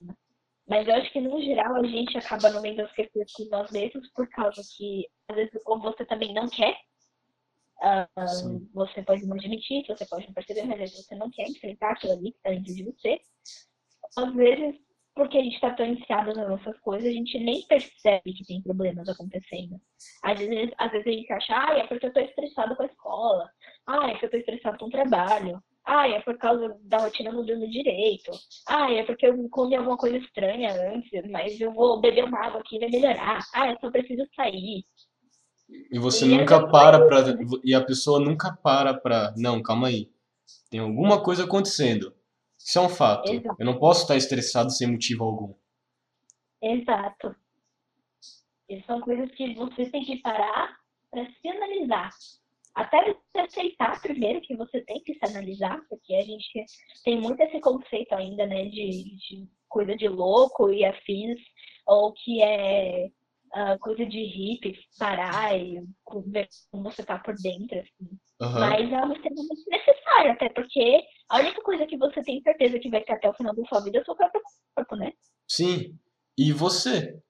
Mas 0.70 0.87
eu 0.87 0.94
acho 0.94 1.12
que, 1.12 1.20
no 1.20 1.42
geral, 1.42 1.74
a 1.74 1.83
gente 1.83 2.16
acaba 2.16 2.48
no 2.50 2.62
meio 2.62 2.76
das 2.76 2.92
questões 2.92 3.33
com 3.33 3.44
nós 3.46 3.72
mesmos 3.72 4.09
por 4.12 4.28
causa 4.28 4.62
que, 4.76 5.04
às 5.28 5.35
vezes, 5.35 5.61
ou 5.66 5.80
você 5.80 6.06
também 6.06 6.33
não 6.33 6.48
quer, 6.48 6.76
uh, 7.83 8.68
você 8.72 9.02
pode 9.02 9.26
não 9.26 9.37
admitir, 9.37 9.85
você 9.88 10.06
pode 10.06 10.28
não 10.28 10.33
perceber, 10.33 10.62
mas 10.62 10.74
às 10.74 10.90
vezes 10.90 11.06
você 11.06 11.16
não 11.16 11.28
quer 11.28 11.48
enfrentar 11.48 11.90
aquilo 11.90 12.12
ali 12.12 12.30
que 12.30 12.37
está 12.37 12.50
dentro 12.50 12.72
de 12.72 12.85
você. 12.85 13.20
Às 14.16 14.33
vezes, 14.33 14.80
porque 15.12 15.38
a 15.38 15.42
gente 15.42 15.54
está 15.54 15.74
tão 15.74 15.87
iniciado 15.87 16.33
nas 16.35 16.48
nossas 16.48 16.78
coisas, 16.78 17.09
a 17.09 17.12
gente 17.12 17.37
nem 17.40 17.66
percebe 17.66 18.33
que 18.33 18.46
tem 18.46 18.62
problemas 18.62 19.09
acontecendo. 19.09 19.80
Às 20.22 20.38
vezes, 20.38 20.72
às 20.78 20.92
vezes 20.92 21.06
a 21.09 21.11
gente 21.11 21.33
acha, 21.33 21.52
ah, 21.52 21.78
é 21.80 21.87
porque 21.88 22.06
eu 22.06 22.11
estou 22.11 22.22
estressado 22.22 22.76
com 22.76 22.85
a 22.85 22.87
escola, 22.87 23.50
ah, 23.88 24.06
é 24.06 24.12
porque 24.12 24.26
eu 24.26 24.28
estou 24.28 24.40
estressado 24.40 24.78
com 24.78 24.87
o 24.87 24.90
trabalho, 24.90 25.61
ah, 25.85 26.09
é 26.09 26.21
por 26.21 26.37
causa 26.38 26.77
da 26.83 26.99
rotina 26.99 27.33
não 27.33 27.45
dormir 27.45 27.71
direito. 27.71 28.31
Ah, 28.69 28.93
é 28.93 29.05
porque 29.05 29.27
eu 29.27 29.49
comi 29.49 29.75
alguma 29.75 29.97
coisa 29.97 30.19
estranha 30.19 30.73
antes, 30.93 31.29
mas 31.31 31.61
eu 31.61 31.73
vou 31.73 32.01
beber 32.01 32.25
uma 32.25 32.38
água 32.38 32.61
aqui 32.61 32.77
e 32.77 32.81
vai 32.81 32.88
melhorar. 32.90 33.40
Ah, 33.55 33.71
eu 33.71 33.79
só 33.81 33.90
preciso 33.90 34.23
sair. 34.35 34.85
E 35.90 35.99
você 35.99 36.27
e 36.27 36.29
nunca 36.29 36.69
para 36.69 37.07
pra. 37.07 37.25
E 37.64 37.75
a 37.75 37.85
pessoa 37.85 38.21
nunca 38.21 38.57
para 38.62 38.95
pra. 38.95 39.33
Não, 39.37 39.62
calma 39.62 39.88
aí. 39.88 40.11
Tem 40.71 40.81
alguma 40.81 41.23
coisa 41.23 41.45
acontecendo. 41.45 42.14
Isso 42.59 42.79
é 42.79 42.83
um 42.83 42.88
fato. 42.88 43.33
Exato. 43.33 43.57
Eu 43.59 43.66
não 43.66 43.79
posso 43.79 44.03
estar 44.03 44.16
estressado 44.16 44.71
sem 44.71 44.90
motivo 44.90 45.25
algum. 45.25 45.55
Exato. 46.62 47.35
E 48.69 48.83
são 48.83 49.01
coisas 49.01 49.31
que 49.33 49.55
você 49.55 49.90
tem 49.90 50.05
que 50.05 50.19
parar 50.19 50.79
para 51.11 51.25
se 51.25 51.49
analisar 51.49 52.11
até 52.74 53.12
você 53.12 53.40
aceitar 53.40 54.00
primeiro 54.00 54.40
que 54.40 54.56
você 54.56 54.80
tem 54.83 55.02
que 55.02 55.14
se 55.14 55.24
analisar, 55.24 55.80
porque 55.88 56.14
a 56.14 56.22
gente 56.22 56.64
tem 57.04 57.20
muito 57.20 57.40
esse 57.40 57.61
conceito 57.61 58.14
ainda, 58.14 58.46
né, 58.46 58.64
de, 58.66 59.16
de 59.16 59.48
coisa 59.68 59.96
de 59.96 60.09
louco 60.09 60.70
e 60.70 60.85
afins, 60.85 61.38
ou 61.87 62.12
que 62.12 62.42
é 62.42 63.09
uh, 63.54 63.78
coisa 63.80 64.04
de 64.06 64.22
hippie, 64.22 64.78
parar 64.98 65.59
e 65.59 65.80
ver 66.26 66.48
como 66.70 66.85
você 66.85 67.02
tá 67.02 67.18
por 67.18 67.35
dentro, 67.37 67.78
assim. 67.78 68.18
Uhum. 68.40 68.61
Mas 68.61 68.92
é 68.92 68.94
algo 68.94 69.12
extremamente 69.14 69.68
necessário, 69.68 70.33
até 70.33 70.48
porque 70.50 71.02
a 71.28 71.38
única 71.40 71.62
coisa 71.62 71.87
que 71.87 71.96
você 71.96 72.22
tem 72.22 72.40
certeza 72.42 72.78
que 72.78 72.90
vai 72.90 73.02
ter 73.02 73.12
até 73.12 73.28
o 73.28 73.35
final 73.35 73.54
da 73.54 73.64
sua 73.64 73.80
vida 73.80 73.98
é 73.98 74.00
o 74.00 74.04
seu 74.04 74.16
próprio 74.16 74.42
corpo, 74.74 74.96
né? 74.96 75.12
Sim. 75.48 75.98
E 76.38 76.52
você? 76.52 77.20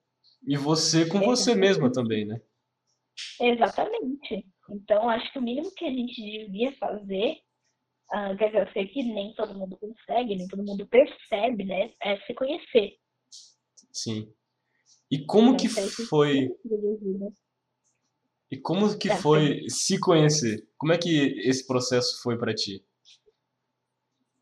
E 0.46 0.56
você 0.56 1.06
com 1.06 1.20
você 1.20 1.54
mesma 1.54 1.90
também, 1.90 2.24
né? 2.26 2.40
Exatamente. 3.40 4.46
Então, 4.70 5.08
acho 5.08 5.32
que 5.32 5.38
o 5.38 5.42
mínimo 5.42 5.70
que 5.74 5.84
a 5.84 5.90
gente 5.90 6.14
devia 6.14 6.72
fazer, 6.76 7.38
uh, 8.12 8.36
quer 8.38 8.46
dizer, 8.46 8.68
eu 8.68 8.72
sei 8.72 8.86
que 8.86 9.02
nem 9.02 9.34
todo 9.34 9.54
mundo 9.54 9.76
consegue, 9.76 10.36
nem 10.36 10.46
todo 10.46 10.64
mundo 10.64 10.86
percebe, 10.86 11.64
né? 11.64 11.92
É 12.02 12.16
se 12.20 12.32
conhecer. 12.34 12.96
Sim. 13.92 14.32
E 15.10 15.24
como 15.26 15.56
que 15.56 15.68
foi. 15.68 16.48
E 18.50 18.56
como 18.56 18.96
que 18.96 19.10
foi 19.10 19.68
se 19.68 19.98
conhecer? 19.98 20.68
Como 20.78 20.92
é 20.92 20.98
que 20.98 21.40
esse 21.40 21.66
processo 21.66 22.22
foi 22.22 22.38
para 22.38 22.54
ti? 22.54 22.84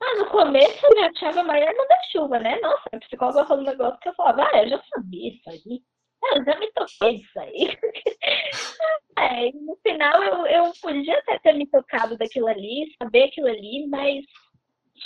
Ah, 0.01 0.19
no 0.19 0.31
começo 0.31 0.87
eu 0.87 0.91
me 0.95 1.03
achava 1.03 1.43
maior 1.43 1.75
da 1.75 2.03
chuva, 2.13 2.39
né? 2.39 2.59
Nossa, 2.61 2.89
a 2.93 2.99
psicóloga 3.01 3.47
falou 3.47 3.63
um 3.63 3.67
negócio 3.67 3.99
que 4.01 4.09
eu 4.09 4.15
falava, 4.15 4.49
ah, 4.53 4.63
eu 4.63 4.71
já 4.71 4.83
sabia 4.95 5.31
isso 5.31 5.51
aí. 5.51 5.83
Eu 6.23 6.45
já 6.45 6.59
me 6.59 6.71
toquei 6.73 7.19
disso 7.19 7.41
aí. 7.41 7.79
é, 9.19 9.53
no 9.53 9.77
final 9.83 10.23
eu, 10.23 10.47
eu 10.47 10.73
podia 10.81 11.19
até 11.19 11.39
ter 11.39 11.53
me 11.55 11.67
tocado 11.67 12.17
daquilo 12.17 12.49
ali, 12.49 12.93
saber 13.01 13.25
aquilo 13.25 13.49
ali, 13.49 13.87
mas 13.89 14.25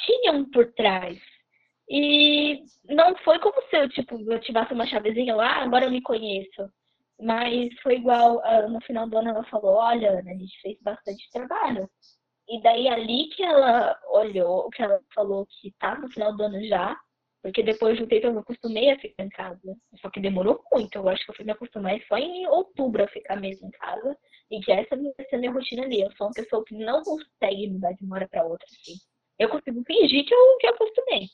tinha 0.06 0.32
um 0.32 0.44
por 0.50 0.72
trás. 0.72 1.18
E 1.88 2.64
não 2.88 3.14
foi 3.18 3.38
como 3.38 3.60
se 3.68 3.76
eu, 3.76 3.88
tipo, 3.88 4.18
eu 4.30 4.40
tivesse 4.40 4.72
uma 4.72 4.86
chavezinha 4.86 5.34
lá, 5.34 5.58
ah, 5.58 5.62
agora 5.64 5.84
eu 5.84 5.90
me 5.90 6.00
conheço. 6.02 6.70
Mas 7.20 7.68
foi 7.82 7.96
igual, 7.96 8.38
uh, 8.38 8.68
no 8.68 8.80
final 8.82 9.08
do 9.08 9.18
ano 9.18 9.30
ela 9.30 9.44
falou, 9.44 9.76
olha, 9.76 10.10
Ana, 10.10 10.30
a 10.30 10.34
gente 10.34 10.60
fez 10.62 10.78
bastante 10.80 11.30
trabalho. 11.30 11.88
E 12.48 12.60
daí 12.62 12.88
ali 12.88 13.28
que 13.28 13.42
ela 13.42 13.98
olhou, 14.10 14.68
que 14.70 14.82
ela 14.82 15.00
falou 15.14 15.46
que 15.46 15.72
tá 15.78 15.94
no 15.96 16.10
final 16.10 16.36
do 16.36 16.42
ano 16.42 16.64
já, 16.66 16.96
porque 17.42 17.62
depois 17.62 17.96
de 17.96 18.04
um 18.04 18.06
tempo 18.06 18.28
eu 18.28 18.32
me 18.32 18.38
acostumei 18.38 18.90
a 18.90 18.98
ficar 18.98 19.24
em 19.24 19.28
casa. 19.28 19.76
Só 20.00 20.08
que 20.10 20.20
demorou 20.20 20.62
muito. 20.72 20.96
Eu 20.96 21.08
acho 21.08 21.24
que 21.24 21.32
eu 21.32 21.34
fui 21.34 21.44
me 21.44 21.50
acostumar 21.50 22.00
só 22.06 22.16
em 22.16 22.46
outubro 22.46 23.02
a 23.02 23.08
ficar 23.08 23.36
mesmo 23.36 23.66
em 23.66 23.70
casa. 23.72 24.16
E 24.48 24.60
que 24.60 24.70
essa 24.70 24.94
vai 24.94 25.26
ser 25.28 25.36
a 25.36 25.38
minha 25.38 25.50
rotina 25.50 25.82
ali. 25.82 26.02
Eu 26.02 26.12
sou 26.12 26.28
uma 26.28 26.32
pessoa 26.32 26.64
que 26.64 26.74
não 26.76 27.02
consegue 27.02 27.68
mudar 27.68 27.92
de 27.92 28.04
uma 28.04 28.16
hora 28.16 28.28
para 28.28 28.44
outra. 28.44 28.64
Assim. 28.70 28.94
Eu 29.40 29.48
consigo 29.48 29.82
fingir 29.84 30.24
que 30.24 30.32
eu, 30.32 30.56
que 30.60 30.66
eu 30.68 30.70
acostumei. 30.70 31.26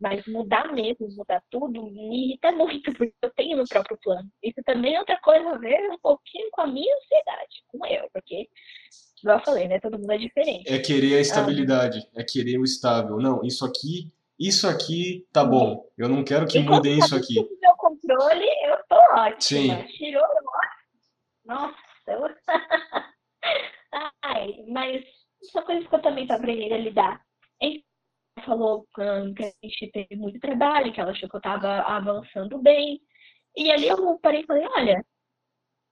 Mas 0.00 0.26
mudar 0.26 0.72
mesmo, 0.72 1.06
mudar 1.14 1.40
tudo, 1.48 1.80
me 1.92 2.24
irrita 2.24 2.50
muito, 2.50 2.92
porque 2.98 3.14
eu 3.22 3.30
tenho 3.36 3.56
meu 3.56 3.66
próprio 3.68 3.96
plano. 4.02 4.28
Isso 4.42 4.60
também 4.64 4.96
é 4.96 4.98
outra 4.98 5.16
coisa 5.20 5.48
a 5.48 5.58
ver 5.58 5.78
um 5.92 5.98
pouquinho 5.98 6.48
com 6.50 6.62
a 6.62 6.66
minha 6.66 6.92
ansiedade, 6.96 7.62
com 7.68 7.86
eu, 7.86 8.08
porque, 8.12 8.48
igual 9.22 9.38
eu 9.38 9.44
falei, 9.44 9.68
né? 9.68 9.78
Todo 9.78 10.00
mundo 10.00 10.10
é 10.10 10.18
diferente. 10.18 10.68
É 10.68 10.80
querer 10.80 11.18
a 11.18 11.20
estabilidade, 11.20 12.00
ah, 12.16 12.20
é 12.20 12.24
querer 12.24 12.58
o 12.58 12.64
estável. 12.64 13.18
Não, 13.18 13.44
isso 13.44 13.64
aqui 13.64 14.10
isso 14.38 14.68
aqui 14.68 15.26
tá 15.32 15.44
bom. 15.44 15.84
Eu 15.96 16.08
não 16.08 16.24
quero 16.24 16.46
que 16.46 16.58
mudem 16.58 16.98
isso 16.98 17.14
aqui. 17.14 17.34
Se 17.34 17.58
meu 17.60 17.76
controle, 17.76 18.46
eu 18.64 18.78
tô 18.88 18.96
ótima. 19.14 19.38
Sim. 19.40 19.86
Tirou, 19.96 20.22
nossa, 21.44 21.76
eu... 22.06 22.22
Ai, 24.22 24.64
mas 24.68 25.04
são 25.50 25.62
coisas 25.64 25.86
que 25.86 25.94
eu 25.94 26.02
também 26.02 26.26
tô 26.26 26.34
aprendendo 26.34 26.74
a 26.74 26.78
lidar. 26.78 27.24
Ele 27.60 27.84
falou 28.44 28.86
que 28.94 29.02
a 29.02 29.22
gente 29.62 29.90
teve 29.92 30.16
muito 30.16 30.40
trabalho, 30.40 30.92
que 30.92 31.00
ela 31.00 31.10
achou 31.10 31.28
que 31.28 31.36
eu 31.36 31.40
tava 31.40 31.82
avançando 31.82 32.58
bem. 32.58 33.00
E 33.56 33.70
ali 33.70 33.88
eu 33.88 34.18
parei 34.18 34.40
e 34.40 34.46
falei, 34.46 34.66
olha, 34.66 35.04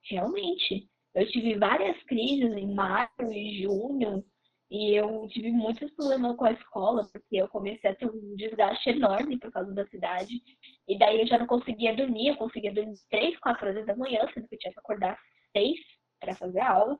realmente, 0.05 0.88
eu 1.14 1.29
tive 1.31 1.59
várias 1.59 2.00
crises 2.05 2.57
em 2.57 2.74
maio 2.74 3.09
e 3.31 3.62
junho, 3.62 4.24
e 4.70 4.94
eu 4.94 5.26
tive 5.28 5.50
muitos 5.50 5.90
problemas 5.92 6.37
com 6.37 6.44
a 6.44 6.52
escola, 6.52 7.04
porque 7.12 7.37
eu 7.37 7.48
comecei 7.48 7.90
a 7.90 7.94
ter 7.94 8.06
um 8.06 8.37
desgaste 8.37 8.90
enorme 8.90 9.37
por 9.37 9.50
causa 9.50 9.72
da 9.74 9.85
cidade. 9.88 10.40
E 10.87 10.96
daí 10.96 11.20
eu 11.20 11.26
já 11.26 11.38
não 11.38 11.46
conseguia 11.46 11.94
dormir, 11.94 12.28
eu 12.28 12.37
conseguia 12.37 12.72
dormir 12.72 12.96
três, 13.11 13.37
quatro 13.40 13.66
horas 13.66 13.85
da 13.85 13.96
manhã, 13.96 14.20
sendo 14.33 14.46
que 14.46 14.54
eu 14.54 14.59
tinha 14.61 14.72
que 14.72 14.78
acordar 14.78 15.18
seis 15.52 15.80
para 16.20 16.37
fazer 16.37 16.61
aula. 16.61 16.96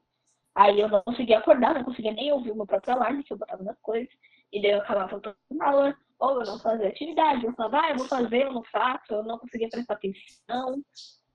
Aí 0.56 0.80
eu 0.80 0.88
não 0.88 1.00
conseguia 1.02 1.38
acordar, 1.38 1.74
não 1.74 1.85
conseguia 1.85 2.12
nem 2.12 2.33
ouvir 2.33 2.50
o 2.50 2.56
meu 2.56 2.66
próprio 2.66 2.92
alarme 2.92 3.22
que 3.22 3.33
eu 3.33 3.38
botava 3.38 3.62
nas 3.62 3.78
coisas. 3.80 4.12
E 4.52 4.61
daí 4.61 4.72
eu 4.72 4.80
acabava 4.80 5.09
faltando 5.09 5.37
aula, 5.61 5.96
ou 6.18 6.40
eu 6.40 6.46
não 6.46 6.59
fazia 6.59 6.88
atividade. 6.88 7.46
Eu 7.46 7.52
falava, 7.54 7.83
ah, 7.83 7.90
eu 7.90 7.98
vou 7.98 8.09
fazer, 8.09 8.46
eu 8.46 8.52
não 8.52 8.64
faço, 8.64 9.14
eu 9.14 9.22
não 9.22 9.38
conseguia 9.38 9.68
prestar 9.68 9.94
atenção. 9.94 10.83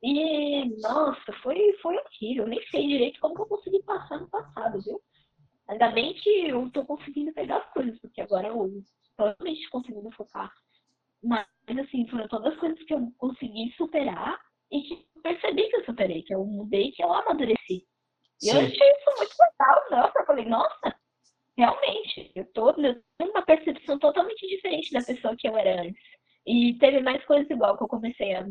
E, 0.04 0.66
nossa, 0.82 1.32
foi, 1.42 1.74
foi 1.82 1.96
horrível. 1.98 2.44
Eu 2.44 2.50
nem 2.50 2.62
sei 2.68 2.86
direito 2.88 3.22
como 3.22 3.36
que 3.36 3.42
eu 3.42 3.46
consegui 3.46 3.82
passar 3.84 4.20
no 4.20 4.28
passado, 4.30 4.82
viu? 4.82 5.02
Ainda 5.68 5.90
bem 5.90 6.14
que 6.14 6.48
eu 6.48 6.70
tô 6.72 6.86
conseguindo 6.86 7.34
pegar 7.34 7.58
as 7.58 7.74
coisas, 7.74 8.00
porque 8.00 8.22
agora 8.22 8.48
eu 8.48 8.84
tô 9.18 9.24
realmente 9.24 9.70
conseguindo 9.70 10.12
focar. 10.12 10.54
Mas, 11.24 11.48
assim, 11.80 12.08
foram 12.08 12.28
todas 12.28 12.54
as 12.54 12.60
coisas 12.60 12.82
que 12.84 12.94
eu 12.94 13.12
consegui 13.18 13.74
superar 13.76 14.40
e 14.72 14.82
que 14.82 14.94
eu 14.94 15.22
percebi 15.24 15.68
que 15.70 15.78
eu 15.78 15.86
superei, 15.86 16.22
que 16.22 16.36
eu 16.36 16.46
mudei, 16.46 16.92
que 16.92 17.04
eu 17.04 17.12
amadureci. 17.12 17.88
E 18.44 18.50
eu 18.50 18.60
achei 18.60 18.68
isso 18.68 19.18
muito 19.18 19.36
legal, 19.40 19.90
nossa. 19.90 20.20
Eu 20.20 20.26
falei, 20.26 20.46
nossa, 20.46 21.00
realmente, 21.58 22.32
eu 22.36 22.46
tô 22.54 22.74
tendo 22.74 23.02
uma 23.20 23.42
percepção 23.42 23.98
totalmente 23.98 24.48
diferente 24.48 24.92
da 24.92 25.02
pessoa 25.02 25.36
que 25.36 25.48
eu 25.48 25.58
era 25.58 25.82
antes. 25.82 26.04
E 26.46 26.78
teve 26.78 27.00
mais 27.00 27.26
coisas 27.26 27.50
igual 27.50 27.76
que 27.76 27.84
eu 27.84 27.88
comecei 27.88 28.36
a, 28.36 28.46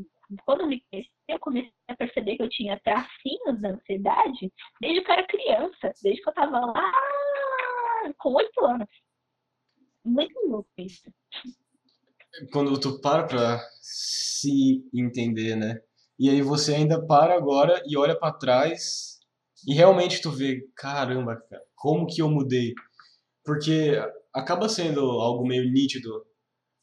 quando 0.45 0.67
me 0.67 0.83
conheci, 0.91 1.11
eu 1.29 1.39
comecei 1.39 1.73
a 1.89 1.97
perceber 1.97 2.37
que 2.37 2.43
eu 2.43 2.49
tinha 2.49 2.81
tracinhos 2.81 3.61
da 3.61 3.71
ansiedade 3.71 4.53
desde 4.81 5.03
que 5.03 5.11
eu 5.11 5.15
era 5.15 5.27
criança, 5.27 5.93
desde 6.03 6.23
que 6.23 6.29
eu 6.29 6.35
tava 6.35 6.61
lá 6.61 6.93
com 8.19 8.35
oito 8.35 8.65
anos. 8.65 8.89
Muito 10.05 10.39
louco 10.47 10.69
isso. 10.79 11.11
Quando 12.53 12.79
tu 12.79 13.01
para 13.01 13.27
pra 13.27 13.61
se 13.81 14.85
entender, 14.93 15.57
né? 15.57 15.81
E 16.19 16.29
aí 16.29 16.43
você 16.43 16.75
ainda 16.75 17.05
para 17.05 17.35
agora 17.35 17.83
e 17.87 17.97
olha 17.97 18.19
para 18.19 18.33
trás 18.33 19.21
e 19.67 19.75
realmente 19.75 20.21
tu 20.21 20.31
vê, 20.31 20.69
caramba, 20.77 21.37
cara, 21.49 21.63
como 21.75 22.07
que 22.07 22.21
eu 22.21 22.31
mudei? 22.31 22.75
Porque 23.45 23.93
acaba 24.33 24.69
sendo 24.69 25.01
algo 25.01 25.47
meio 25.47 25.71
nítido 25.71 26.27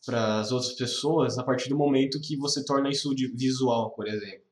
para 0.06 0.40
as 0.40 0.52
outras 0.52 0.74
pessoas 0.74 1.38
a 1.38 1.44
partir 1.44 1.70
do 1.70 1.78
momento 1.78 2.22
que 2.22 2.36
você 2.38 2.66
torna 2.66 2.90
isso 2.90 3.14
visual, 3.36 3.92
por 3.92 4.08
exemplo. 4.08 4.46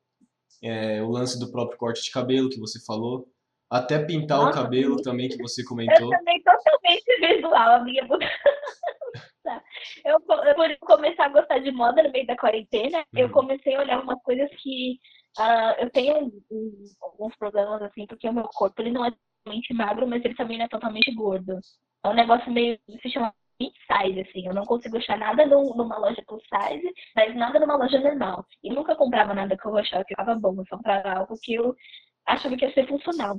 É, 0.62 1.02
o 1.02 1.08
lance 1.08 1.38
do 1.38 1.50
próprio 1.50 1.78
corte 1.78 2.02
de 2.02 2.10
cabelo 2.10 2.50
que 2.50 2.60
você 2.60 2.78
falou, 2.84 3.26
até 3.70 4.04
pintar 4.04 4.38
Nossa, 4.38 4.50
o 4.50 4.62
cabelo 4.62 4.98
sim. 4.98 5.04
também 5.04 5.28
que 5.28 5.38
você 5.38 5.64
comentou. 5.64 6.12
Eu 6.12 6.18
também 6.18 6.42
totalmente 6.42 7.20
visual, 7.20 7.76
a 7.76 7.84
minha 7.84 8.06
eu, 10.04 10.20
por 10.20 10.78
começar 10.80 11.26
a 11.26 11.30
gostar 11.30 11.58
de 11.58 11.70
moda 11.70 12.02
no 12.02 12.10
meio 12.10 12.26
da 12.26 12.36
quarentena, 12.36 12.98
uhum. 12.98 13.20
eu 13.20 13.30
comecei 13.30 13.74
a 13.74 13.80
olhar 13.80 14.02
umas 14.02 14.20
coisas 14.22 14.50
que 14.60 14.98
uh, 15.38 15.80
eu 15.80 15.90
tenho 15.90 16.32
um, 16.50 16.84
alguns 17.00 17.34
problemas 17.36 17.80
assim, 17.82 18.06
porque 18.06 18.28
o 18.28 18.32
meu 18.32 18.44
corpo 18.44 18.80
ele 18.82 18.92
não 18.92 19.04
é 19.04 19.12
totalmente 19.42 19.72
magro, 19.72 20.06
mas 20.06 20.24
ele 20.24 20.34
também 20.34 20.58
não 20.58 20.64
é 20.66 20.68
totalmente 20.68 21.12
gordo. 21.14 21.58
É 22.04 22.08
um 22.08 22.14
negócio 22.14 22.50
meio 22.50 22.78
se 23.02 23.10
chama 23.10 23.32
mid 23.60 23.72
size, 23.86 24.20
assim. 24.20 24.46
Eu 24.46 24.54
não 24.54 24.64
consigo 24.64 24.96
achar 24.96 25.18
nada 25.18 25.44
no, 25.46 25.74
numa 25.74 25.98
loja 25.98 26.22
plus 26.26 26.42
size, 26.44 26.92
mas 27.14 27.34
nada 27.36 27.60
numa 27.60 27.76
loja 27.76 28.00
normal. 28.00 28.46
E 28.62 28.70
nunca 28.70 28.96
comprava 28.96 29.34
nada 29.34 29.56
que 29.56 29.66
eu 29.66 29.76
achava 29.76 30.04
que 30.04 30.14
ficava 30.14 30.34
bom. 30.34 30.54
Eu 30.58 30.66
só 30.66 30.76
comprava 30.76 31.10
algo 31.12 31.34
que 31.42 31.54
eu 31.54 31.76
achava 32.26 32.56
que 32.56 32.64
ia 32.64 32.72
ser 32.72 32.88
funcional. 32.88 33.38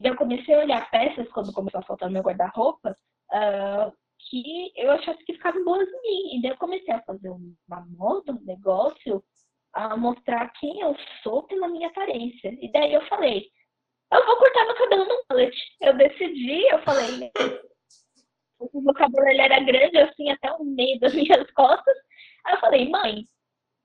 E 0.00 0.06
eu 0.06 0.16
comecei 0.16 0.54
a 0.54 0.60
olhar 0.60 0.90
peças 0.90 1.28
quando 1.30 1.52
começou 1.52 1.80
a 1.80 1.84
faltar 1.84 2.08
no 2.08 2.12
meu 2.12 2.22
guarda-roupa, 2.22 2.94
uh, 3.32 3.92
que 4.28 4.72
eu 4.76 4.90
achasse 4.90 5.24
que 5.24 5.34
ficavam 5.34 5.64
boas 5.64 5.88
em 5.88 6.02
mim. 6.02 6.38
E 6.38 6.42
daí 6.42 6.50
eu 6.50 6.58
comecei 6.58 6.92
a 6.92 7.02
fazer 7.02 7.30
uma 7.30 7.86
moda, 7.96 8.32
um 8.32 8.44
negócio, 8.44 9.24
a 9.72 9.96
mostrar 9.96 10.50
quem 10.60 10.80
eu 10.80 10.94
sou 11.22 11.44
pela 11.44 11.68
minha 11.68 11.88
aparência. 11.88 12.56
E 12.60 12.70
daí 12.72 12.92
eu 12.92 13.06
falei, 13.06 13.46
eu 14.12 14.26
vou 14.26 14.36
cortar 14.36 14.64
meu 14.64 14.76
cabelo 14.76 15.04
no 15.06 15.22
mullet. 15.30 15.56
Eu 15.80 15.96
decidi, 15.96 16.66
eu 16.70 16.82
falei, 16.82 17.32
o 18.58 18.80
meu 18.80 18.94
cabelo 18.94 19.28
ele 19.28 19.40
era 19.40 19.60
grande, 19.60 19.98
assim, 19.98 20.30
até 20.30 20.50
o 20.52 20.64
meio 20.64 20.98
das 21.00 21.12
minhas 21.14 21.50
costas. 21.52 21.96
Aí 22.44 22.54
eu 22.54 22.60
falei, 22.60 22.88
mãe, 22.88 23.26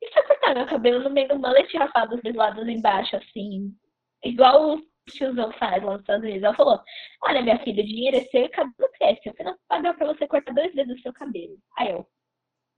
e 0.01 0.11
se 0.11 0.19
eu 0.19 0.23
cortar 0.25 0.55
meu 0.55 0.65
cabelo 0.65 1.03
no 1.03 1.09
meio 1.09 1.27
do 1.27 1.39
mullet 1.39 1.73
e 1.73 1.77
rapar 1.77 2.07
dos 2.07 2.21
dois 2.21 2.35
lados 2.35 2.67
embaixo, 2.67 3.15
assim, 3.15 3.75
igual 4.23 4.75
o 4.75 4.81
tiozão 5.09 5.51
faz 5.53 5.83
lá 5.83 5.91
nos 5.93 6.01
Estados 6.01 6.23
Unidos? 6.23 6.43
Ela 6.43 6.55
falou, 6.55 6.81
olha, 7.23 7.41
minha 7.41 7.59
filha, 7.59 7.83
o 7.83 7.85
dinheiro 7.85 8.17
é 8.17 8.21
seu 8.25 8.45
e 8.45 8.49
cabelo 8.49 8.91
cresce. 8.93 9.21
Eu 9.25 9.45
não 9.45 9.57
pagar 9.67 9.93
pra 9.95 10.07
você 10.07 10.27
cortar 10.27 10.53
dois 10.53 10.73
dedos 10.73 10.95
do 10.95 11.01
seu 11.01 11.13
cabelo. 11.13 11.57
Aí 11.77 11.91
eu, 11.91 12.07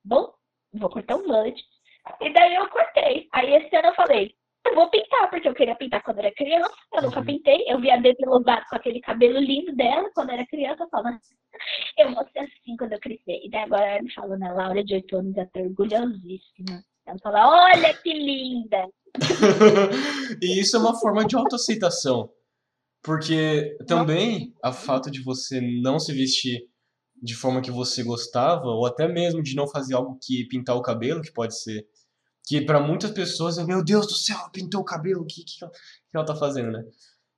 bom, 0.04 0.34
vou 0.74 0.90
cortar 0.90 1.16
um 1.16 1.28
mullet. 1.28 1.62
E 2.22 2.34
daí 2.34 2.56
eu 2.56 2.70
cortei. 2.70 3.30
Aí 3.32 3.54
esse 3.54 3.76
ano 3.76 3.88
eu 3.90 3.96
falei, 3.96 4.36
eu 4.66 4.76
vou 4.76 4.90
pintar, 4.90 5.30
porque 5.30 5.48
eu 5.48 5.54
queria 5.54 5.76
pintar 5.76 6.02
quando 6.04 6.20
era 6.20 6.34
criança, 6.34 6.74
eu 6.94 7.02
nunca 7.04 7.20
uhum. 7.20 7.26
pintei. 7.26 7.66
Eu 7.68 7.80
vi 7.80 7.92
a 7.92 7.98
Demi 7.98 8.26
Lovato 8.26 8.66
com 8.70 8.76
aquele 8.76 9.02
cabelo 9.02 9.40
lindo 9.40 9.76
dela 9.76 10.10
quando 10.14 10.32
era 10.32 10.46
criança, 10.46 10.84
eu 10.84 10.90
falava, 10.90 11.20
eu 11.98 12.14
vou 12.14 12.26
ser 12.32 12.40
assim 12.40 12.78
quando 12.78 12.94
eu 12.94 13.00
crescer. 13.00 13.42
E 13.44 13.50
daí 13.50 13.64
agora 13.64 13.86
ela 13.86 14.02
me 14.02 14.14
falou, 14.14 14.38
né, 14.38 14.52
Laura 14.52 14.84
de 14.84 14.96
8 14.96 15.18
anos, 15.18 15.36
já 15.36 15.46
tô 15.48 15.60
orgulhosíssima. 15.60 16.84
Ela 17.06 17.20
fala, 17.20 17.66
olha 17.66 17.94
que 17.94 18.14
linda! 18.14 18.88
e 20.42 20.60
isso 20.60 20.78
é 20.78 20.80
uma 20.80 20.98
forma 21.00 21.26
de 21.26 21.36
autoaceitação. 21.36 22.30
Porque 23.04 23.78
também 23.86 24.54
o 24.64 24.72
fato 24.72 25.12
de 25.12 25.22
você 25.22 25.60
não 25.60 26.00
se 26.00 26.14
vestir 26.14 26.62
de 27.22 27.36
forma 27.36 27.62
que 27.62 27.72
você 27.72 28.02
gostava, 28.04 28.66
ou 28.66 28.86
até 28.86 29.08
mesmo 29.08 29.44
de 29.44 29.56
não 29.56 29.68
fazer 29.68 29.94
algo 29.94 30.18
que 30.22 30.46
pintar 30.48 30.76
o 30.76 30.82
cabelo, 30.82 31.22
que 31.22 31.32
pode 31.32 31.58
ser 31.62 31.86
que 32.46 32.62
para 32.62 32.80
muitas 32.80 33.12
pessoas 33.12 33.58
é, 33.58 33.64
meu 33.64 33.84
Deus 33.84 34.06
do 34.08 34.14
céu, 34.14 34.38
pintou 34.52 34.82
o 34.82 34.86
cabelo, 34.86 35.22
o 35.22 35.26
que, 35.26 35.44
que, 35.44 35.60
que 35.60 35.66
ela 36.14 36.26
tá 36.26 36.36
fazendo, 36.36 36.72
né? 36.72 36.84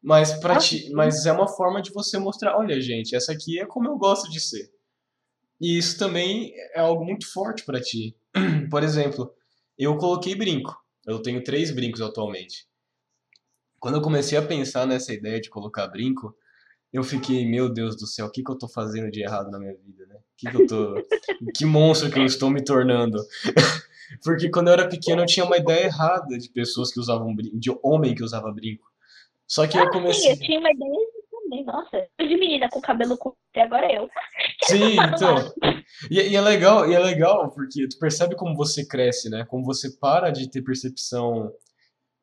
Mas, 0.02 0.34
pra 0.34 0.58
ti, 0.58 0.92
mas 0.94 1.26
é 1.26 1.32
uma 1.32 1.48
forma 1.48 1.82
de 1.82 1.92
você 1.92 2.20
mostrar, 2.20 2.58
olha, 2.58 2.80
gente, 2.80 3.16
essa 3.16 3.32
aqui 3.32 3.60
é 3.60 3.66
como 3.66 3.88
eu 3.88 3.98
gosto 3.98 4.30
de 4.30 4.40
ser. 4.40 4.72
E 5.60 5.78
isso 5.78 5.98
também 5.98 6.54
é 6.74 6.80
algo 6.80 7.04
muito 7.04 7.32
forte 7.32 7.64
para 7.64 7.82
ti. 7.82 8.16
Por 8.70 8.84
exemplo, 8.84 9.34
eu 9.78 9.98
coloquei 9.98 10.36
brinco. 10.36 10.76
Eu 11.06 11.22
tenho 11.22 11.44
três 11.44 11.72
brincos 11.72 12.02
atualmente. 12.02 12.68
Quando 13.80 13.96
eu 13.96 14.02
comecei 14.02 14.38
a 14.38 14.46
pensar 14.46 14.86
nessa 14.86 15.14
ideia 15.14 15.40
de 15.40 15.50
colocar 15.50 15.88
brinco, 15.88 16.36
eu 16.92 17.04
fiquei, 17.04 17.46
meu 17.46 17.68
Deus 17.70 17.96
do 17.96 18.08
céu, 18.08 18.28
o 18.28 18.32
que, 18.32 18.44
que 18.44 18.52
eu 18.52 18.58
tô 18.58 18.68
fazendo 18.68 19.12
de 19.12 19.22
errado 19.22 19.50
na 19.50 19.60
minha 19.60 19.76
vida, 19.76 20.06
né? 20.08 20.18
Que, 20.38 20.50
que 20.50 20.56
eu 20.56 20.68
tô. 20.68 20.94
que 21.56 21.66
monstro 21.66 22.12
que 22.12 22.20
eu 22.20 22.26
estou 22.26 22.50
me 22.50 22.64
tornando. 22.64 23.18
Porque 24.24 24.50
quando 24.50 24.68
eu 24.68 24.74
era 24.74 24.88
pequeno 24.88 25.22
eu 25.22 25.26
tinha 25.26 25.46
uma 25.46 25.58
ideia 25.58 25.86
errada 25.86 26.38
de 26.38 26.50
pessoas 26.50 26.92
que 26.92 27.00
usavam 27.00 27.36
brinco, 27.36 27.60
de 27.60 27.72
homem 27.84 28.16
que 28.16 28.24
usava 28.24 28.52
brinco. 28.52 28.86
Só 29.48 29.68
que 29.68 29.78
ah, 29.78 29.82
eu 29.82 29.90
comecei. 29.90 30.36
Sim, 30.36 30.42
eu 30.42 30.48
tinha 30.48 30.60
uma 30.60 30.72
ideia 30.72 31.08
também, 31.32 31.66
nossa. 31.66 32.08
De 32.20 32.38
menina 32.38 32.70
com 32.70 32.82
cabelo 32.82 33.18
curto, 33.18 33.38
e 33.56 33.60
agora 33.60 33.92
eu. 33.92 34.10
Sim, 34.64 34.96
então. 35.14 35.54
E, 36.10 36.20
e, 36.20 36.36
é 36.36 36.42
legal, 36.42 36.90
e 36.90 36.94
é 36.94 37.00
legal, 37.00 37.52
porque 37.52 37.88
tu 37.88 37.98
percebe 38.00 38.36
como 38.36 38.56
você 38.56 38.86
cresce, 38.86 39.30
né? 39.30 39.46
Como 39.46 39.64
você 39.64 39.96
para 39.98 40.32
de 40.32 40.50
ter 40.50 40.62
percepção 40.62 41.52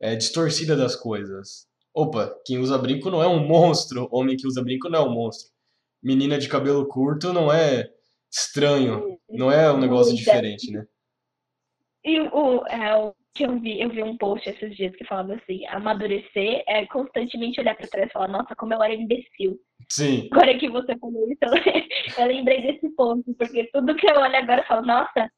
é, 0.01 0.17
distorcida 0.17 0.77
das 0.77 0.97
coisas. 0.97 1.67
Opa, 1.95 2.35
quem 2.45 2.59
usa 2.59 2.79
brinco 2.79 3.11
não 3.11 3.23
é 3.23 3.29
um 3.29 3.47
monstro. 3.47 4.09
Homem 4.11 4.37
que 4.37 4.47
usa 4.47 4.63
brinco 4.63 4.89
não 4.89 4.99
é 4.99 5.03
um 5.03 5.13
monstro. 5.13 5.51
Menina 6.03 6.39
de 6.39 6.49
cabelo 6.49 6.87
curto 6.87 7.33
não 7.33 7.53
é 7.53 7.91
estranho. 8.31 9.19
Não 9.29 9.53
é 9.53 9.71
um 9.71 9.79
negócio 9.79 10.15
diferente, 10.15 10.71
né? 10.71 10.85
E 12.05 12.21
o, 12.21 12.67
é, 12.67 12.97
o 12.97 13.15
que 13.35 13.45
eu 13.45 13.59
vi, 13.59 13.81
eu 13.81 13.89
vi 13.89 14.03
um 14.03 14.17
post 14.17 14.49
esses 14.49 14.77
dias 14.77 14.95
que 14.97 15.05
falava 15.05 15.35
assim, 15.35 15.65
amadurecer 15.67 16.65
é 16.67 16.85
constantemente 16.87 17.61
olhar 17.61 17.77
para 17.77 17.89
trás 17.89 18.09
e 18.09 18.13
falar, 18.13 18.29
nossa, 18.29 18.55
como 18.57 18.75
eu 18.75 18.83
era 18.83 18.95
imbecil. 18.95 19.59
Sim. 19.89 20.29
Agora 20.33 20.59
que 20.59 20.69
você 20.69 20.97
falou 20.99 21.27
isso, 21.31 21.39
eu 22.21 22.27
lembrei 22.27 22.63
desse 22.63 22.89
ponto, 22.97 23.33
porque 23.35 23.71
tudo 23.73 23.95
que 23.95 24.11
eu 24.11 24.17
olho 24.17 24.37
agora 24.37 24.63
eu 24.63 24.67
falo, 24.67 24.87
nossa, 24.87 25.31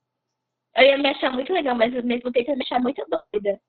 eu 0.76 0.84
ia 0.84 0.98
me 0.98 1.08
achar 1.08 1.30
muito 1.32 1.52
legal, 1.52 1.74
mas 1.76 1.94
ao 1.94 2.02
mesmo 2.02 2.32
tempo 2.32 2.50
eu 2.50 2.54
ia 2.54 2.56
me 2.56 2.64
achar 2.64 2.80
muito 2.80 3.04
doida. 3.08 3.60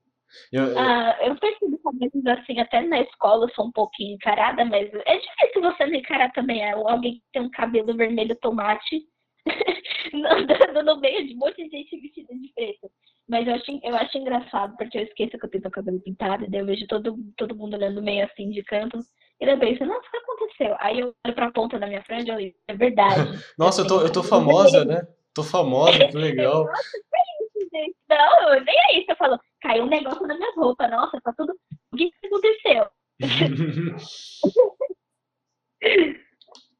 Eu, 0.51 0.63
eu... 0.63 0.79
Ah, 0.79 1.17
eu 1.21 1.35
percebo 1.35 1.77
que 1.77 2.29
assim, 2.29 2.59
até 2.59 2.81
na 2.81 3.01
escola 3.01 3.45
eu 3.45 3.53
sou 3.53 3.67
um 3.67 3.71
pouquinho 3.71 4.15
encarada, 4.15 4.65
mas 4.65 4.89
é 4.93 5.17
difícil 5.17 5.61
você 5.61 5.85
me 5.85 5.99
encarar 5.99 6.31
também. 6.31 6.63
É, 6.63 6.71
alguém 6.71 7.15
que 7.15 7.23
tem 7.31 7.41
um 7.41 7.49
cabelo 7.49 7.95
vermelho 7.95 8.35
tomate 8.41 9.05
andando 10.13 10.83
no 10.83 10.99
meio 10.99 11.27
de 11.27 11.33
um 11.33 11.37
monte 11.37 11.63
de 11.63 11.69
gente 11.69 11.99
vestida 11.99 12.33
de 12.33 12.51
preto. 12.53 12.91
Mas 13.27 13.47
eu 13.47 13.55
acho, 13.55 13.79
eu 13.83 13.95
acho 13.95 14.17
engraçado, 14.17 14.77
porque 14.77 14.97
eu 14.97 15.03
esqueço 15.03 15.37
que 15.37 15.45
eu 15.45 15.49
tenho 15.49 15.67
o 15.67 15.71
cabelo 15.71 15.99
pintado, 15.99 16.45
e 16.45 16.49
daí 16.49 16.59
eu 16.59 16.65
vejo 16.65 16.85
todo, 16.87 17.17
todo 17.37 17.55
mundo 17.55 17.75
olhando 17.75 18.01
meio 18.01 18.25
assim 18.25 18.51
de 18.51 18.63
canto. 18.63 18.99
E 19.39 19.45
daí 19.45 19.55
eu 19.55 19.59
penso, 19.59 19.85
nossa, 19.85 20.07
o 20.07 20.11
que 20.11 20.17
aconteceu? 20.17 20.75
Aí 20.79 20.99
eu 20.99 21.13
olho 21.25 21.35
pra 21.35 21.51
ponta 21.51 21.79
da 21.79 21.87
minha 21.87 22.03
frente 22.03 22.29
e 22.29 22.31
eu 22.31 22.53
é 22.67 22.75
verdade. 22.75 23.15
nossa, 23.57 23.81
eu 23.81 23.87
tô, 23.87 24.01
eu 24.01 24.11
tô 24.11 24.23
famosa, 24.23 24.85
né? 24.85 25.01
Tô 25.33 25.43
famosa, 25.43 26.07
que 26.07 26.17
legal. 26.17 26.65
nossa, 26.65 26.91
que 26.91 27.17
é 27.17 27.63
isso, 27.63 27.69
gente? 27.73 27.95
Não, 28.09 28.63
nem 28.63 28.75
é 28.89 28.99
isso. 28.99 29.11
Eu 29.11 29.15
falo, 29.17 29.39
caiu 29.61 29.83
um 29.83 29.89
negócio 29.89 30.25
na 30.27 30.35
minha 30.35 30.53
roupa, 30.55 30.87
nossa, 30.87 31.19
tá 31.21 31.33
tudo. 31.35 31.53
O 31.91 31.97
que 31.97 32.11
aconteceu? 32.25 32.87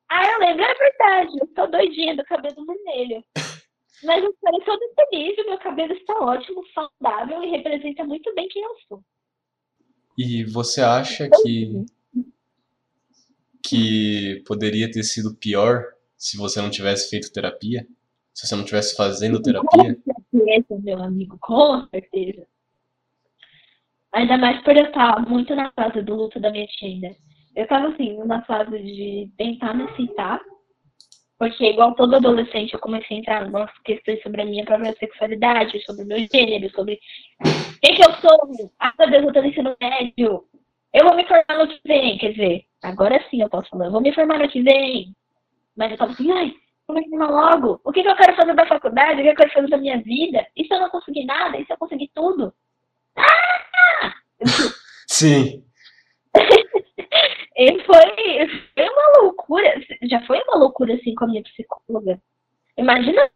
Ah, 0.10 0.32
eu 0.32 0.40
lembro, 0.40 0.64
é 0.64 0.74
verdade. 0.74 1.38
Eu 1.42 1.48
tô 1.48 1.68
doidinha 1.68 2.16
do 2.16 2.24
cabelo 2.24 2.66
vermelho. 2.66 3.24
Mas 4.04 4.24
eu 4.24 4.30
estou 4.30 4.60
toda 4.64 4.86
feliz, 4.96 5.38
o 5.40 5.50
meu 5.50 5.58
cabelo 5.58 5.94
está 5.94 6.14
ótimo, 6.20 6.64
saudável 6.74 7.44
e 7.44 7.50
representa 7.50 8.04
muito 8.04 8.34
bem 8.36 8.48
quem 8.50 8.64
eu 8.64 8.76
sou. 8.88 9.04
E 10.18 10.44
você 10.46 10.82
acha 10.82 11.30
que 11.30 11.86
que 13.68 14.44
poderia 14.46 14.90
ter 14.92 15.04
sido 15.04 15.36
pior 15.36 15.84
se 16.16 16.38
você 16.38 16.62
não 16.62 16.70
tivesse 16.70 17.10
feito 17.10 17.34
terapia? 17.34 17.88
Se 18.34 18.46
você 18.46 18.56
não 18.56 18.64
tivesse 18.64 18.96
fazendo 18.96 19.42
terapia? 19.42 19.96
Com 19.96 20.40
certeza, 20.40 20.82
meu 20.84 21.02
amigo, 21.02 21.38
com 21.40 21.88
certeza. 21.88 22.46
Ainda 24.14 24.38
mais 24.38 24.64
por 24.64 24.78
eu 24.78 24.86
estar 24.86 25.20
muito 25.28 25.56
na 25.56 25.72
fase 25.72 26.02
do 26.02 26.16
luto 26.16 26.40
da 26.40 26.52
minha 26.52 26.68
tia 26.68 27.16
eu 27.56 27.68
tava 27.68 27.88
assim, 27.88 28.18
numa 28.18 28.42
fase 28.44 28.78
de 28.80 29.32
tentar 29.38 29.74
me 29.74 29.84
aceitar, 29.84 30.42
porque 31.38 31.66
igual 31.66 31.96
todo 31.96 32.16
adolescente 32.16 32.74
eu 32.74 32.80
comecei 32.80 33.18
a 33.18 33.20
entrar 33.20 33.48
em 33.48 33.68
questões 33.84 34.22
sobre 34.22 34.42
a 34.42 34.46
minha 34.46 34.66
própria 34.66 34.94
sexualidade, 34.98 35.84
sobre 35.86 36.04
o 36.04 36.08
meu 36.08 36.20
gênero, 36.34 36.70
sobre 36.72 37.00
quem 37.82 37.96
que 37.96 38.02
eu 38.02 38.14
sou, 38.16 38.72
ah, 38.80 38.94
meu 39.00 39.10
Deus, 39.10 39.26
eu 39.26 39.34
tô 39.34 39.42
no 39.42 39.48
ensino 39.48 39.76
médio, 39.82 40.44
eu 40.94 41.06
vou 41.06 41.16
me 41.16 41.28
formar 41.28 41.58
no 41.58 41.68
que 41.68 41.80
vem, 41.86 42.18
quer 42.18 42.32
dizer, 42.32 42.66
agora 42.84 43.24
sim 43.30 43.42
eu 43.42 43.50
posso 43.50 43.70
falar, 43.70 43.86
eu 43.86 43.92
vou 43.92 44.02
me 44.02 44.14
formar 44.14 44.40
no 44.40 44.50
que 44.50 44.62
vem, 44.62 45.16
mas 45.76 45.92
eu 45.92 45.98
tava 45.98 46.12
assim, 46.12 46.32
ai, 46.32 46.54
como 46.88 47.00
é 47.00 47.04
que 47.04 47.18
logo? 47.18 47.82
O 47.84 47.92
que, 47.92 48.04
que 48.04 48.08
eu 48.08 48.16
quero 48.16 48.36
fazer 48.36 48.54
da 48.54 48.68
faculdade? 48.68 49.20
O 49.20 49.24
que 49.24 49.30
eu 49.30 49.36
quero 49.36 49.52
fazer 49.52 49.68
da 49.70 49.78
minha 49.78 50.00
vida? 50.04 50.46
E 50.56 50.66
se 50.66 50.74
eu 50.74 50.80
não 50.80 50.90
conseguir 50.90 51.26
nada? 51.26 51.58
E 51.58 51.66
se 51.66 51.74
eu 51.74 51.78
conseguir 51.78 52.12
tudo? 52.14 52.54
Sim. 55.10 55.66
e 57.58 57.84
foi, 57.84 58.48
foi 58.74 58.90
uma 58.90 59.22
loucura, 59.22 59.74
já 60.10 60.26
foi 60.26 60.42
uma 60.44 60.58
loucura 60.58 60.94
assim 60.96 61.16
com 61.16 61.26
a 61.26 61.28
minha 61.28 61.44
psicóloga. 61.44 62.20
Imagina, 62.78 63.30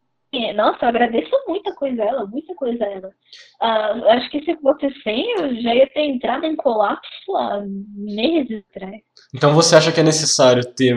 nossa, 0.55 0.85
eu 0.85 0.89
agradeço 0.89 1.31
muita 1.47 1.73
coisa 1.73 2.03
a 2.03 2.05
ela, 2.05 2.25
muita 2.25 2.53
coisa 2.53 2.83
a 2.83 2.87
ela. 2.87 3.07
Uh, 3.61 4.09
acho 4.09 4.29
que 4.29 4.43
se 4.43 4.55
fosse 4.57 4.89
sem, 5.01 5.31
eu 5.39 5.61
já 5.61 5.73
ia 5.73 5.89
ter 5.89 6.01
entrado 6.01 6.45
em 6.45 6.55
colapso 6.55 7.35
há 7.35 7.63
meses 7.65 8.63
atrás. 8.69 9.01
Então 9.33 9.53
você 9.53 9.75
acha 9.75 9.91
que 9.91 9.99
é 9.99 10.03
necessário 10.03 10.63
ter, 10.75 10.95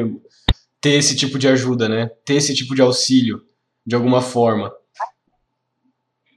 ter 0.81 0.95
esse 0.95 1.17
tipo 1.17 1.39
de 1.39 1.49
ajuda, 1.49 1.89
né? 1.89 2.11
Ter 2.25 2.35
esse 2.35 2.55
tipo 2.55 2.75
de 2.75 2.83
auxílio, 2.83 3.41
de 3.87 3.95
alguma 3.95 4.21
forma? 4.21 4.73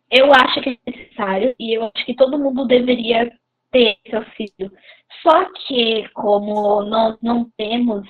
Eu 0.09 0.31
acho 0.33 0.61
que 0.61 0.69
é 0.69 0.91
necessário 0.91 1.55
e 1.59 1.75
eu 1.75 1.83
acho 1.83 2.05
que 2.05 2.15
todo 2.15 2.39
mundo 2.39 2.65
deveria 2.65 3.29
ter 3.75 3.97
esse 4.05 4.15
auxílio. 4.15 4.71
Só 5.21 5.51
que, 5.67 6.07
como 6.13 6.81
nós 6.83 7.17
não 7.21 7.51
temos 7.57 8.07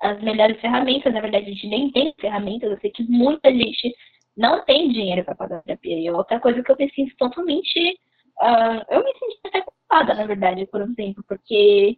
as 0.00 0.20
melhores 0.22 0.60
ferramentas, 0.60 1.14
na 1.14 1.20
verdade, 1.20 1.46
a 1.46 1.48
gente 1.50 1.68
nem 1.68 1.90
tem 1.92 2.12
ferramentas, 2.20 2.70
eu 2.70 2.80
sei 2.80 2.90
que 2.90 3.04
muita 3.04 3.50
gente 3.52 3.94
não 4.36 4.64
tem 4.64 4.90
dinheiro 4.90 5.24
para 5.24 5.36
pagar 5.36 5.62
terapia. 5.62 5.98
E 5.98 6.10
outra 6.10 6.40
coisa 6.40 6.62
que 6.62 6.72
eu 6.72 6.76
me 6.76 6.90
sinto 6.92 7.16
totalmente. 7.16 7.98
Uh, 8.40 8.82
eu 8.90 9.04
me 9.04 9.12
sinto 9.12 9.38
até 9.46 9.62
culpada, 9.62 10.14
na 10.14 10.26
verdade, 10.26 10.66
por 10.66 10.80
um 10.80 10.94
tempo, 10.94 11.22
porque 11.26 11.96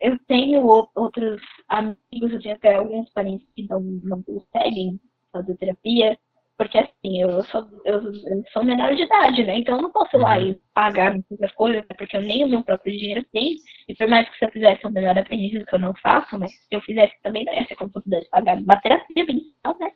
eu 0.00 0.18
tenho 0.26 0.66
outros 0.94 1.40
amigos, 1.68 2.32
eu 2.32 2.42
tenho 2.42 2.54
até 2.56 2.74
alguns 2.74 3.10
parentes 3.12 3.46
que 3.54 3.66
não, 3.68 3.80
não 3.80 4.22
conseguem 4.22 4.98
fazer 5.30 5.56
terapia, 5.56 6.18
porque 6.56 6.78
assim, 6.78 7.20
eu 7.20 7.42
sou, 7.44 7.66
eu, 7.84 8.00
eu 8.00 8.44
sou 8.52 8.64
menor 8.64 8.94
de 8.94 9.02
idade, 9.02 9.42
né? 9.44 9.58
Então 9.58 9.76
eu 9.76 9.82
não 9.82 9.90
posso 9.90 10.16
ir 10.16 10.20
lá 10.20 10.38
uhum. 10.38 10.50
e 10.50 10.60
pagar 10.72 11.12
muitas 11.12 11.52
coisas, 11.52 11.82
né? 11.82 11.96
porque 11.98 12.16
eu 12.16 12.22
nem 12.22 12.44
o 12.44 12.48
meu 12.48 12.62
próprio 12.62 12.96
dinheiro 12.96 13.26
tenho. 13.32 13.56
E 13.88 13.94
por 13.94 14.08
mais 14.08 14.28
que 14.28 14.38
se 14.38 14.44
eu 14.44 14.50
fizesse 14.50 14.86
um 14.86 14.90
melhor 14.90 15.18
aprendiz, 15.18 15.64
que 15.64 15.74
eu 15.74 15.78
não 15.80 15.94
faço, 15.96 16.38
mas 16.38 16.52
se 16.52 16.68
eu 16.70 16.80
fizesse 16.82 17.14
também 17.22 17.44
não 17.44 17.52
ia 17.52 17.66
ser 17.66 17.74
como 17.74 17.90
se 17.90 17.98
eu 17.98 18.02
pudesse 18.02 18.30
pagar 18.30 18.56
uma 18.56 18.80
terapia 18.80 19.24
mensal, 19.24 19.76
né? 19.80 19.92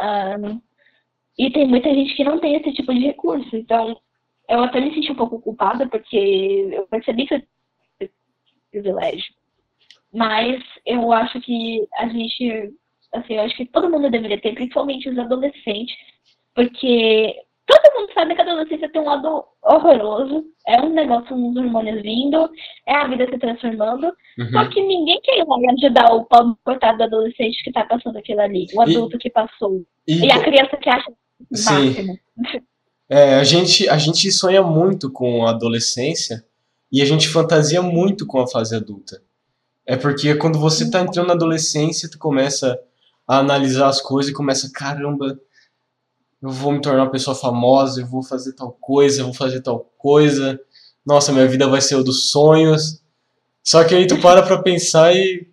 Um, 0.00 0.60
e 1.38 1.50
tem 1.52 1.66
muita 1.66 1.94
gente 1.94 2.14
que 2.16 2.24
não 2.24 2.40
tem 2.40 2.56
esse 2.56 2.72
tipo 2.72 2.92
de 2.92 3.00
recurso. 3.00 3.56
Então, 3.56 3.96
eu 4.48 4.64
até 4.64 4.80
me 4.80 4.92
senti 4.92 5.12
um 5.12 5.16
pouco 5.16 5.40
culpada, 5.40 5.88
porque 5.88 6.70
eu 6.72 6.88
percebi 6.88 7.26
que 7.26 7.34
eu 7.34 7.40
tinha 7.98 8.10
privilégio. 8.72 9.32
Mas 10.12 10.62
eu 10.84 11.12
acho 11.12 11.40
que 11.40 11.86
a 11.96 12.08
gente 12.08 12.74
assim, 13.14 13.34
eu 13.34 13.42
acho 13.42 13.56
que 13.56 13.66
todo 13.66 13.90
mundo 13.90 14.10
deveria 14.10 14.40
ter, 14.40 14.54
principalmente 14.54 15.08
os 15.08 15.18
adolescentes, 15.18 15.94
porque 16.54 17.34
todo 17.66 18.00
mundo 18.00 18.12
sabe 18.14 18.34
que 18.34 18.40
a 18.40 18.44
adolescência 18.44 18.90
tem 18.90 19.00
um 19.00 19.04
lado 19.04 19.44
horroroso, 19.62 20.44
é 20.66 20.80
um 20.80 20.92
negócio, 20.92 21.36
uns 21.36 21.56
hormônios 21.56 22.02
vindo, 22.02 22.48
é 22.86 22.96
a 22.96 23.06
vida 23.06 23.26
se 23.26 23.38
transformando, 23.38 24.06
uhum. 24.38 24.50
só 24.50 24.68
que 24.68 24.80
ninguém 24.80 25.20
quer 25.22 25.38
ir 25.38 25.44
lá 25.46 25.56
ajudar 25.72 26.14
o 26.14 26.24
pobre 26.24 26.54
coitado 26.64 26.98
do 26.98 27.04
adolescente 27.04 27.62
que 27.62 27.72
tá 27.72 27.84
passando 27.84 28.16
aquilo 28.16 28.40
ali, 28.40 28.66
o 28.74 28.80
adulto 28.80 29.16
e, 29.16 29.18
que 29.18 29.30
passou, 29.30 29.84
e, 30.06 30.26
e, 30.26 30.32
a 30.32 30.42
criança 30.42 30.76
que 30.76 30.88
acha 30.88 31.12
Sim. 31.52 32.18
É, 33.08 33.36
a 33.36 33.44
gente, 33.44 33.88
a 33.88 33.96
gente 33.96 34.30
sonha 34.32 34.62
muito 34.62 35.10
com 35.10 35.46
a 35.46 35.50
adolescência 35.50 36.44
e 36.90 37.00
a 37.00 37.04
gente 37.04 37.28
fantasia 37.28 37.80
muito 37.80 38.26
com 38.26 38.40
a 38.40 38.46
fase 38.46 38.74
adulta. 38.74 39.22
É 39.86 39.96
porque 39.96 40.34
quando 40.34 40.58
você 40.58 40.90
tá 40.90 41.00
entrando 41.00 41.28
na 41.28 41.34
adolescência, 41.34 42.10
tu 42.10 42.18
começa 42.18 42.78
a 43.28 43.38
analisar 43.38 43.88
as 43.88 44.00
coisas 44.00 44.32
e 44.32 44.34
começa, 44.34 44.70
caramba, 44.72 45.38
eu 46.40 46.50
vou 46.50 46.72
me 46.72 46.80
tornar 46.80 47.02
uma 47.02 47.10
pessoa 47.10 47.36
famosa, 47.36 48.00
eu 48.00 48.06
vou 48.06 48.22
fazer 48.22 48.54
tal 48.54 48.72
coisa, 48.72 49.20
eu 49.20 49.26
vou 49.26 49.34
fazer 49.34 49.60
tal 49.60 49.80
coisa. 49.98 50.58
Nossa, 51.04 51.32
minha 51.32 51.46
vida 51.46 51.68
vai 51.68 51.80
ser 51.80 51.96
o 51.96 52.04
dos 52.04 52.30
sonhos. 52.30 53.02
Só 53.62 53.84
que 53.84 53.94
aí 53.94 54.06
tu 54.06 54.18
para 54.20 54.42
pra 54.42 54.62
pensar 54.62 55.14
e 55.14 55.46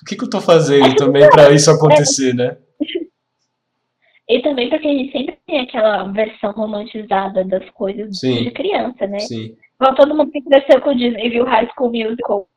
o 0.00 0.04
que, 0.06 0.16
que 0.16 0.24
eu 0.24 0.30
tô 0.30 0.40
fazendo 0.40 0.96
também 0.96 1.28
para 1.28 1.50
isso 1.52 1.70
acontecer, 1.70 2.34
né? 2.34 2.56
E 4.28 4.40
também 4.40 4.70
porque 4.70 4.88
a 4.88 4.90
gente 4.90 5.12
sempre 5.12 5.38
tem 5.46 5.60
aquela 5.60 6.04
versão 6.04 6.52
romantizada 6.52 7.44
das 7.44 7.68
coisas 7.70 8.18
Sim. 8.18 8.44
de 8.44 8.50
criança, 8.52 9.06
né? 9.06 9.18
Sim. 9.18 9.54
Todo 9.96 10.14
mundo 10.14 10.30
que 10.30 10.40
cresceu 10.40 10.80
com 10.80 10.90
o 10.90 10.94
Disney 10.94 11.28
viu 11.28 11.44
High 11.44 11.68
School 11.76 11.92
Musical. 11.92 12.48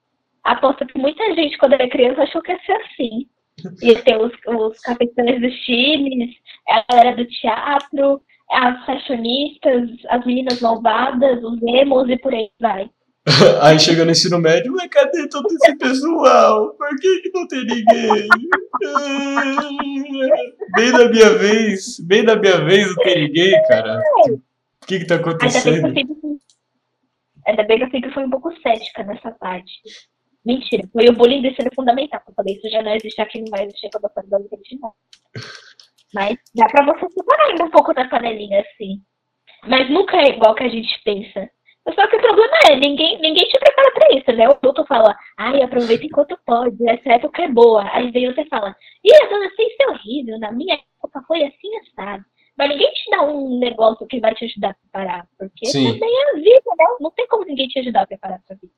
Aposto 0.43 0.85
que 0.85 0.97
muita 0.97 1.23
gente, 1.33 1.57
quando 1.57 1.73
era 1.73 1.89
criança, 1.89 2.21
achou 2.21 2.41
que 2.41 2.51
ia 2.51 2.59
ser 2.65 2.73
assim. 2.73 3.27
E 3.81 3.95
tem 3.95 4.17
os, 4.17 4.31
os 4.47 4.79
capitães 4.79 5.41
dos 5.41 5.53
times, 5.61 6.35
a 6.67 6.85
galera 6.89 7.15
do 7.15 7.25
teatro, 7.27 8.21
as 8.51 8.85
fashionistas, 8.85 9.89
as 10.09 10.25
meninas 10.25 10.61
malvadas, 10.61 11.43
os 11.43 11.61
emos 11.63 12.09
e 12.09 12.17
por 12.17 12.33
aí 12.33 12.49
vai. 12.59 12.89
Aí 13.61 13.79
chega 13.79 14.05
no 14.05 14.11
ensino 14.11 14.37
médio, 14.37 14.71
mas 14.73 14.87
cadê 14.87 15.27
todo 15.27 15.47
esse 15.47 15.75
pessoal? 15.77 16.75
Por 16.75 16.95
que, 16.99 17.21
que 17.21 17.31
não 17.33 17.47
tem 17.47 17.65
ninguém? 17.65 18.27
bem 20.75 20.91
da 20.91 21.09
minha 21.09 21.29
vez, 21.31 21.99
bem 22.01 22.23
da 22.23 22.35
minha 22.35 22.63
vez 22.63 22.87
não 22.87 22.95
tem 23.03 23.23
ninguém, 23.23 23.59
cara. 23.67 23.99
O 24.27 24.85
que 24.85 24.99
que 24.99 25.05
tá 25.05 25.15
acontecendo? 25.15 25.91
Ainda 27.47 27.63
bem 27.63 27.79
que 27.79 27.85
eu 27.85 27.91
sempre 27.91 28.13
fui 28.13 28.23
um 28.25 28.29
pouco 28.29 28.51
cética 28.61 29.03
nessa 29.03 29.31
parte. 29.31 29.71
Mentira, 30.45 30.87
foi 30.93 31.09
o 31.09 31.13
bullying 31.13 31.41
do 31.41 31.47
ensino 31.47 31.69
fundamental. 31.73 32.21
Eu 32.27 32.33
falei, 32.33 32.55
isso 32.55 32.69
já 32.69 32.81
não 32.83 32.93
existe 32.93 33.19
aqui, 33.19 33.39
não 33.41 33.49
vai 33.49 33.65
existir 33.65 33.89
quando 33.91 34.03
eu 34.03 34.09
for 34.11 34.23
adolescente, 34.23 34.79
não. 34.79 34.93
Mas 36.13 36.37
dá 36.53 36.67
pra 36.67 36.85
você 36.85 37.09
separar 37.09 37.47
ainda 37.47 37.63
um 37.65 37.71
pouco 37.71 37.93
da 37.93 38.07
panelinha, 38.07 38.61
assim. 38.61 39.01
Mas 39.67 39.89
nunca 39.89 40.17
é 40.17 40.29
igual 40.29 40.53
que 40.53 40.63
a 40.63 40.69
gente 40.69 41.01
pensa. 41.03 41.49
Só 41.93 42.07
que 42.07 42.15
o 42.15 42.21
problema 42.21 42.53
é, 42.69 42.75
ninguém, 42.75 43.19
ninguém 43.19 43.47
te 43.47 43.59
prepara 43.59 43.91
pra 43.91 44.17
isso, 44.17 44.31
né? 44.31 44.47
O 44.47 44.51
adulto 44.51 44.85
fala, 44.87 45.15
ai, 45.37 45.61
aproveita 45.61 46.05
enquanto 46.05 46.37
pode, 46.45 46.77
essa 46.89 47.13
época 47.13 47.43
é 47.43 47.47
boa. 47.47 47.87
Aí 47.91 48.09
vem 48.11 48.31
você 48.33 48.45
fala, 48.45 48.75
ih, 49.03 49.13
a 49.13 49.25
adolescência 49.25 49.77
é 49.81 49.89
horrível, 49.89 50.39
na 50.39 50.51
minha 50.51 50.75
época 50.75 51.23
foi 51.27 51.43
assim, 51.43 51.75
assado. 51.77 52.23
Mas 52.57 52.69
ninguém 52.69 52.91
te 52.91 53.09
dá 53.11 53.23
um 53.23 53.59
negócio 53.59 54.07
que 54.07 54.19
vai 54.19 54.33
te 54.33 54.45
ajudar 54.45 54.71
a 54.71 54.73
preparar, 54.73 55.27
porque 55.37 55.65
Sim. 55.67 55.93
também 55.93 56.09
é 56.09 56.31
a 56.31 56.33
vida, 56.35 56.71
né? 56.77 56.85
Não 57.01 57.11
tem 57.11 57.27
como 57.27 57.45
ninguém 57.45 57.67
te 57.67 57.79
ajudar 57.79 58.03
a 58.03 58.07
preparar 58.07 58.41
pra 58.47 58.55
vida. 58.55 58.73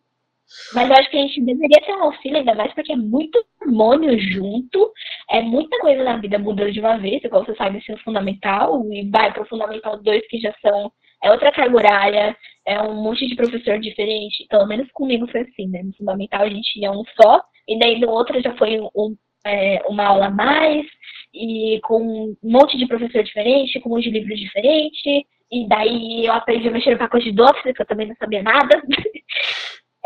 Mas 0.73 0.89
eu 0.89 0.95
acho 0.95 1.09
que 1.09 1.17
a 1.17 1.21
gente 1.21 1.41
deveria 1.41 1.81
ter 1.81 1.93
um 1.93 2.03
auxílio, 2.03 2.37
ainda 2.37 2.55
mais 2.55 2.73
porque 2.73 2.93
é 2.93 2.95
muito 2.95 3.43
hormônio 3.61 4.17
junto, 4.19 4.91
é 5.29 5.41
muita 5.41 5.77
coisa 5.79 6.03
na 6.03 6.17
vida 6.17 6.39
mudando 6.39 6.71
de 6.71 6.79
uma 6.79 6.97
vez, 6.97 7.23
igual 7.23 7.45
você 7.45 7.55
sabe, 7.55 7.77
ensino 7.77 7.97
fundamental, 7.99 8.83
e 8.91 9.09
vai 9.09 9.33
para 9.33 9.43
o 9.43 9.47
fundamental 9.47 10.01
2, 10.01 10.27
que 10.27 10.39
já 10.39 10.53
são. 10.61 10.91
É 11.23 11.31
outra 11.31 11.51
carga 11.51 11.75
horária, 11.75 12.37
é 12.65 12.81
um 12.81 13.01
monte 13.01 13.27
de 13.27 13.35
professor 13.35 13.79
diferente. 13.79 14.45
Pelo 14.49 14.67
menos 14.67 14.87
comigo 14.91 15.27
foi 15.31 15.41
assim, 15.41 15.67
né? 15.67 15.81
No 15.83 15.93
fundamental 15.93 16.41
a 16.43 16.49
gente 16.49 16.73
tinha 16.73 16.91
um 16.91 17.03
só, 17.19 17.41
e 17.67 17.77
daí 17.79 17.99
no 17.99 18.09
outro 18.09 18.41
já 18.41 18.55
foi 18.55 18.79
um, 18.79 19.15
é, 19.45 19.81
uma 19.87 20.05
aula 20.05 20.27
a 20.27 20.31
mais, 20.31 20.85
e 21.33 21.79
com 21.83 22.01
um 22.01 22.35
monte 22.43 22.77
de 22.77 22.87
professor 22.87 23.23
diferente, 23.23 23.79
com 23.79 23.89
um 23.89 23.93
monte 23.93 24.05
de 24.05 24.19
livro 24.19 24.35
diferente. 24.35 25.25
E 25.49 25.67
daí 25.67 26.25
eu 26.25 26.33
aprendi 26.33 26.67
a 26.67 26.71
mexer 26.71 26.91
no 26.91 26.97
pacote 26.97 27.31
de 27.31 27.41
Office, 27.41 27.73
que 27.73 27.81
eu 27.81 27.85
também 27.85 28.07
não 28.07 28.15
sabia 28.15 28.43
nada. 28.43 28.81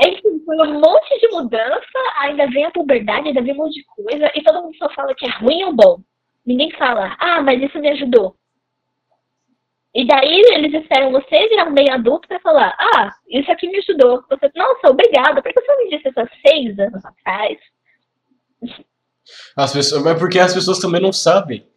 Enfim, 0.03 0.43
foi 0.45 0.57
um 0.57 0.79
monte 0.79 1.19
de 1.19 1.27
mudança, 1.29 1.99
ainda 2.19 2.47
vem 2.47 2.65
a 2.65 2.71
puberdade, 2.71 3.27
ainda 3.27 3.41
vem 3.41 3.53
um 3.53 3.57
monte 3.57 3.75
de 3.75 3.85
coisa, 3.85 4.31
e 4.35 4.43
todo 4.43 4.63
mundo 4.63 4.75
só 4.77 4.89
fala 4.93 5.13
que 5.13 5.25
é 5.25 5.29
ruim 5.37 5.63
ou 5.63 5.73
bom. 5.73 5.99
Ninguém 6.45 6.71
fala, 6.71 7.15
ah, 7.19 7.41
mas 7.41 7.61
isso 7.61 7.77
me 7.79 7.89
ajudou. 7.89 8.35
E 9.93 10.07
daí 10.07 10.41
eles 10.53 10.73
esperam 10.73 11.11
você 11.11 11.49
virar 11.49 11.65
um 11.65 11.73
bem 11.73 11.91
adulto 11.91 12.27
para 12.27 12.39
falar, 12.39 12.75
ah, 12.79 13.13
isso 13.29 13.51
aqui 13.51 13.67
me 13.67 13.77
ajudou. 13.77 14.23
Você, 14.29 14.49
nossa, 14.55 14.89
obrigada, 14.89 15.41
por 15.41 15.53
que 15.53 15.61
você 15.61 15.77
me 15.77 15.89
disse 15.89 16.09
isso 16.09 16.19
há 16.19 16.27
seis 16.47 16.79
anos 16.79 17.05
atrás? 17.05 17.57
As 19.55 19.73
pessoas, 19.73 20.03
mas 20.03 20.17
porque 20.17 20.39
as 20.39 20.53
pessoas 20.53 20.79
também 20.79 21.01
não 21.01 21.13
sabem. 21.13 21.67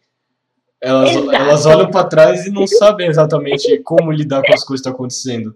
Elas, 0.81 1.15
elas 1.15 1.65
olham 1.65 1.89
para 1.89 2.07
trás 2.07 2.45
e 2.45 2.51
não 2.51 2.67
sabem 2.67 3.07
exatamente 3.07 3.81
como 3.83 4.11
lidar 4.11 4.41
com 4.43 4.53
as 4.53 4.63
coisas 4.63 4.83
que 4.83 4.89
estão 4.89 4.93
acontecendo. 4.93 5.55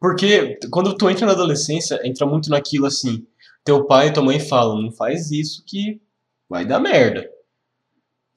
Porque 0.00 0.58
quando 0.70 0.96
tu 0.96 1.08
entra 1.08 1.26
na 1.26 1.32
adolescência, 1.32 2.00
entra 2.04 2.26
muito 2.26 2.50
naquilo 2.50 2.86
assim. 2.86 3.26
Teu 3.64 3.86
pai 3.86 4.08
e 4.08 4.12
tua 4.12 4.22
mãe 4.22 4.38
falam, 4.38 4.80
não 4.80 4.92
faz 4.92 5.30
isso 5.30 5.64
que 5.66 6.00
vai 6.48 6.64
dar 6.64 6.78
merda. 6.78 7.28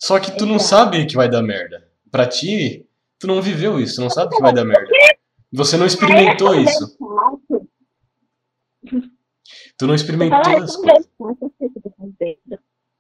Só 0.02 0.20
que 0.20 0.36
tu 0.38 0.46
não 0.46 0.58
sabe 0.58 1.06
que 1.06 1.16
vai 1.16 1.30
dar 1.30 1.42
merda. 1.42 1.88
Pra 2.10 2.26
ti, 2.26 2.88
tu 3.20 3.28
não 3.28 3.42
viveu 3.42 3.80
isso, 3.80 3.96
tu 3.96 4.02
não 4.02 4.10
sabe 4.10 4.36
que 4.36 4.42
vai 4.42 4.54
dar 4.54 4.66
merda. 4.66 4.90
Você 5.52 5.78
não 5.78 5.86
experimentou 5.86 6.56
isso. 6.56 6.98
Tu 9.78 9.88
não 9.88 9.96
experimentou 9.96 10.58
as 10.58 10.76
coisas. 10.76 11.10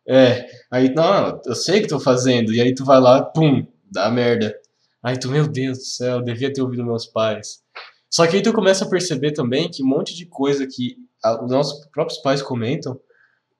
É, 0.07 0.49
aí, 0.71 0.93
não, 0.93 1.39
eu 1.45 1.55
sei 1.55 1.81
que 1.81 1.87
tô 1.87 1.99
fazendo. 1.99 2.53
E 2.53 2.59
aí 2.59 2.73
tu 2.73 2.83
vai 2.83 2.99
lá, 2.99 3.23
pum, 3.23 3.65
dá 3.91 4.09
merda. 4.09 4.55
Aí 5.03 5.17
tu, 5.17 5.29
meu 5.29 5.47
Deus 5.47 5.77
do 5.77 5.83
céu, 5.83 6.21
devia 6.21 6.51
ter 6.51 6.61
ouvido 6.61 6.83
meus 6.83 7.05
pais. 7.05 7.63
Só 8.09 8.25
que 8.25 8.37
aí 8.37 8.41
tu 8.41 8.51
começa 8.51 8.85
a 8.85 8.89
perceber 8.89 9.33
também 9.33 9.69
que 9.69 9.83
um 9.83 9.87
monte 9.87 10.15
de 10.15 10.25
coisa 10.25 10.65
que 10.65 10.97
os 11.43 11.51
nossos 11.51 11.85
próprios 11.87 12.19
pais 12.19 12.41
comentam, 12.41 12.99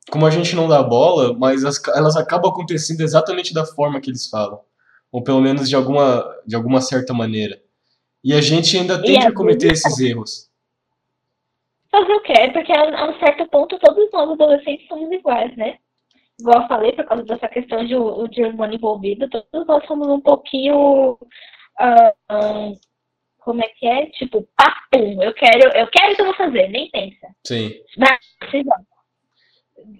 como 0.09 0.25
a 0.25 0.31
gente 0.31 0.55
não 0.55 0.67
dá 0.67 0.81
bola, 0.81 1.37
mas 1.37 1.63
as, 1.63 1.79
elas 1.89 2.17
acabam 2.17 2.51
acontecendo 2.51 3.01
exatamente 3.01 3.53
da 3.53 3.65
forma 3.65 4.01
que 4.01 4.09
eles 4.09 4.27
falam. 4.27 4.59
Ou 5.11 5.23
pelo 5.23 5.41
menos 5.41 5.69
de 5.69 5.75
alguma, 5.75 6.25
de 6.45 6.55
alguma 6.55 6.81
certa 6.81 7.13
maneira. 7.13 7.61
E 8.23 8.33
a 8.33 8.41
gente 8.41 8.77
ainda 8.77 9.01
tende 9.01 9.25
a 9.25 9.33
cometer 9.33 9.71
esses 9.71 9.99
erros. 9.99 10.49
Fazer 11.91 12.11
o 12.11 12.21
quê? 12.21 12.33
É 12.33 12.51
porque 12.51 12.71
a 12.71 13.09
um 13.09 13.19
certo 13.19 13.47
ponto 13.49 13.79
todos 13.79 14.11
nós 14.11 14.31
adolescentes 14.31 14.87
somos 14.87 15.11
iguais, 15.11 15.55
né? 15.57 15.77
Igual 16.39 16.61
eu 16.61 16.67
falei, 16.67 16.91
por 16.93 17.05
causa 17.05 17.23
dessa 17.23 17.47
questão 17.47 17.85
de 17.85 17.95
o 17.95 18.27
de 18.27 18.43
hormônio 18.43 18.75
envolvido, 18.75 19.27
todos 19.29 19.67
nós 19.67 19.85
somos 19.87 20.07
um 20.07 20.21
pouquinho. 20.21 21.17
Uh, 21.79 22.33
um, 22.33 22.75
como 23.49 23.63
é 23.63 23.67
que 23.69 23.87
é? 23.87 24.05
Tipo, 24.11 24.47
papum, 24.55 25.23
eu 25.23 25.33
quero, 25.33 25.75
eu 25.75 25.87
quero 25.87 26.15
que 26.15 26.21
eu 26.21 26.25
vou 26.25 26.35
fazer, 26.35 26.67
nem 26.67 26.87
pensa. 26.91 27.27
Sim. 27.43 27.71
Vai, 27.97 28.15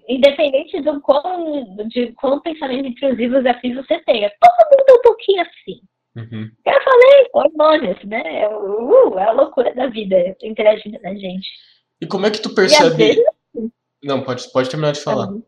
Independente 0.08 0.80
do 0.82 1.00
quão, 1.00 1.64
de 1.88 2.12
quão 2.12 2.40
pensamento 2.40 2.86
intrusivo 2.86 3.38
os 3.38 3.42
desafios 3.42 3.74
você 3.74 3.98
tenha. 4.04 4.30
Todo 4.40 4.78
mundo 4.78 4.88
é 4.88 4.92
um 4.92 5.02
pouquinho 5.02 5.42
assim. 5.42 5.80
Uhum. 6.14 6.48
Eu 6.64 6.82
falei, 6.84 7.28
hormônios, 7.32 8.04
né? 8.04 8.46
Uh, 8.46 9.18
é 9.18 9.24
a 9.24 9.32
loucura 9.32 9.74
da 9.74 9.88
vida 9.88 10.36
interagindo 10.44 11.00
na 11.02 11.12
gente. 11.14 11.48
E 12.00 12.06
como 12.06 12.26
é 12.26 12.30
que 12.30 12.40
tu 12.40 12.54
percebe. 12.54 12.94
Vezes... 12.94 13.24
Não, 14.00 14.22
pode, 14.22 14.48
pode 14.52 14.70
terminar 14.70 14.92
de 14.92 15.00
falar. 15.00 15.26
Uhum. 15.26 15.42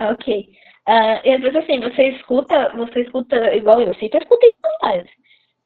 Ok. 0.00 0.48
Uh, 0.88 1.20
e 1.24 1.30
às 1.30 1.40
vezes 1.40 1.56
assim, 1.56 1.78
você 1.78 2.08
escuta, 2.08 2.72
você 2.76 3.02
escuta 3.02 3.54
igual 3.54 3.80
eu, 3.80 3.94
sempre 3.94 4.18
escutei 4.18 4.52
meus 4.60 4.78
pais. 4.78 5.06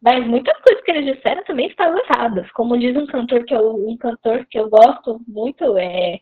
Mas 0.03 0.27
muitas 0.27 0.57
coisas 0.63 0.83
que 0.83 0.91
eles 0.91 1.17
disseram 1.17 1.45
também 1.45 1.67
estavam 1.67 1.99
erradas. 1.99 2.51
Como 2.53 2.79
diz 2.79 2.97
um 2.97 3.07
cantor 3.07 3.45
que 3.45 3.55
eu, 3.55 3.75
um 3.75 3.97
cantor 3.97 4.47
que 4.51 4.59
eu 4.59 4.69
gosto 4.71 5.21
muito, 5.29 5.77
é 5.77 6.19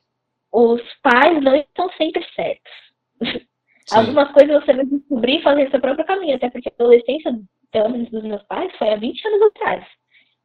os 0.52 0.82
pais 1.02 1.42
não 1.42 1.54
estão 1.54 1.90
sempre 1.92 2.24
certos. 2.34 2.72
Sim. 3.86 3.96
Algumas 3.96 4.30
coisas 4.32 4.64
você 4.64 4.72
vai 4.74 4.84
descobrir 4.84 5.42
fazendo 5.42 5.70
seu 5.70 5.80
próprio 5.80 6.04
caminho, 6.04 6.36
até 6.36 6.50
porque 6.50 6.68
a 6.68 6.72
adolescência, 6.72 7.32
pelo 7.72 7.88
menos 7.88 8.10
dos 8.10 8.22
meus 8.22 8.42
pais, 8.42 8.70
foi 8.76 8.90
há 8.90 8.96
20 8.96 9.26
anos 9.26 9.42
atrás. 9.42 9.86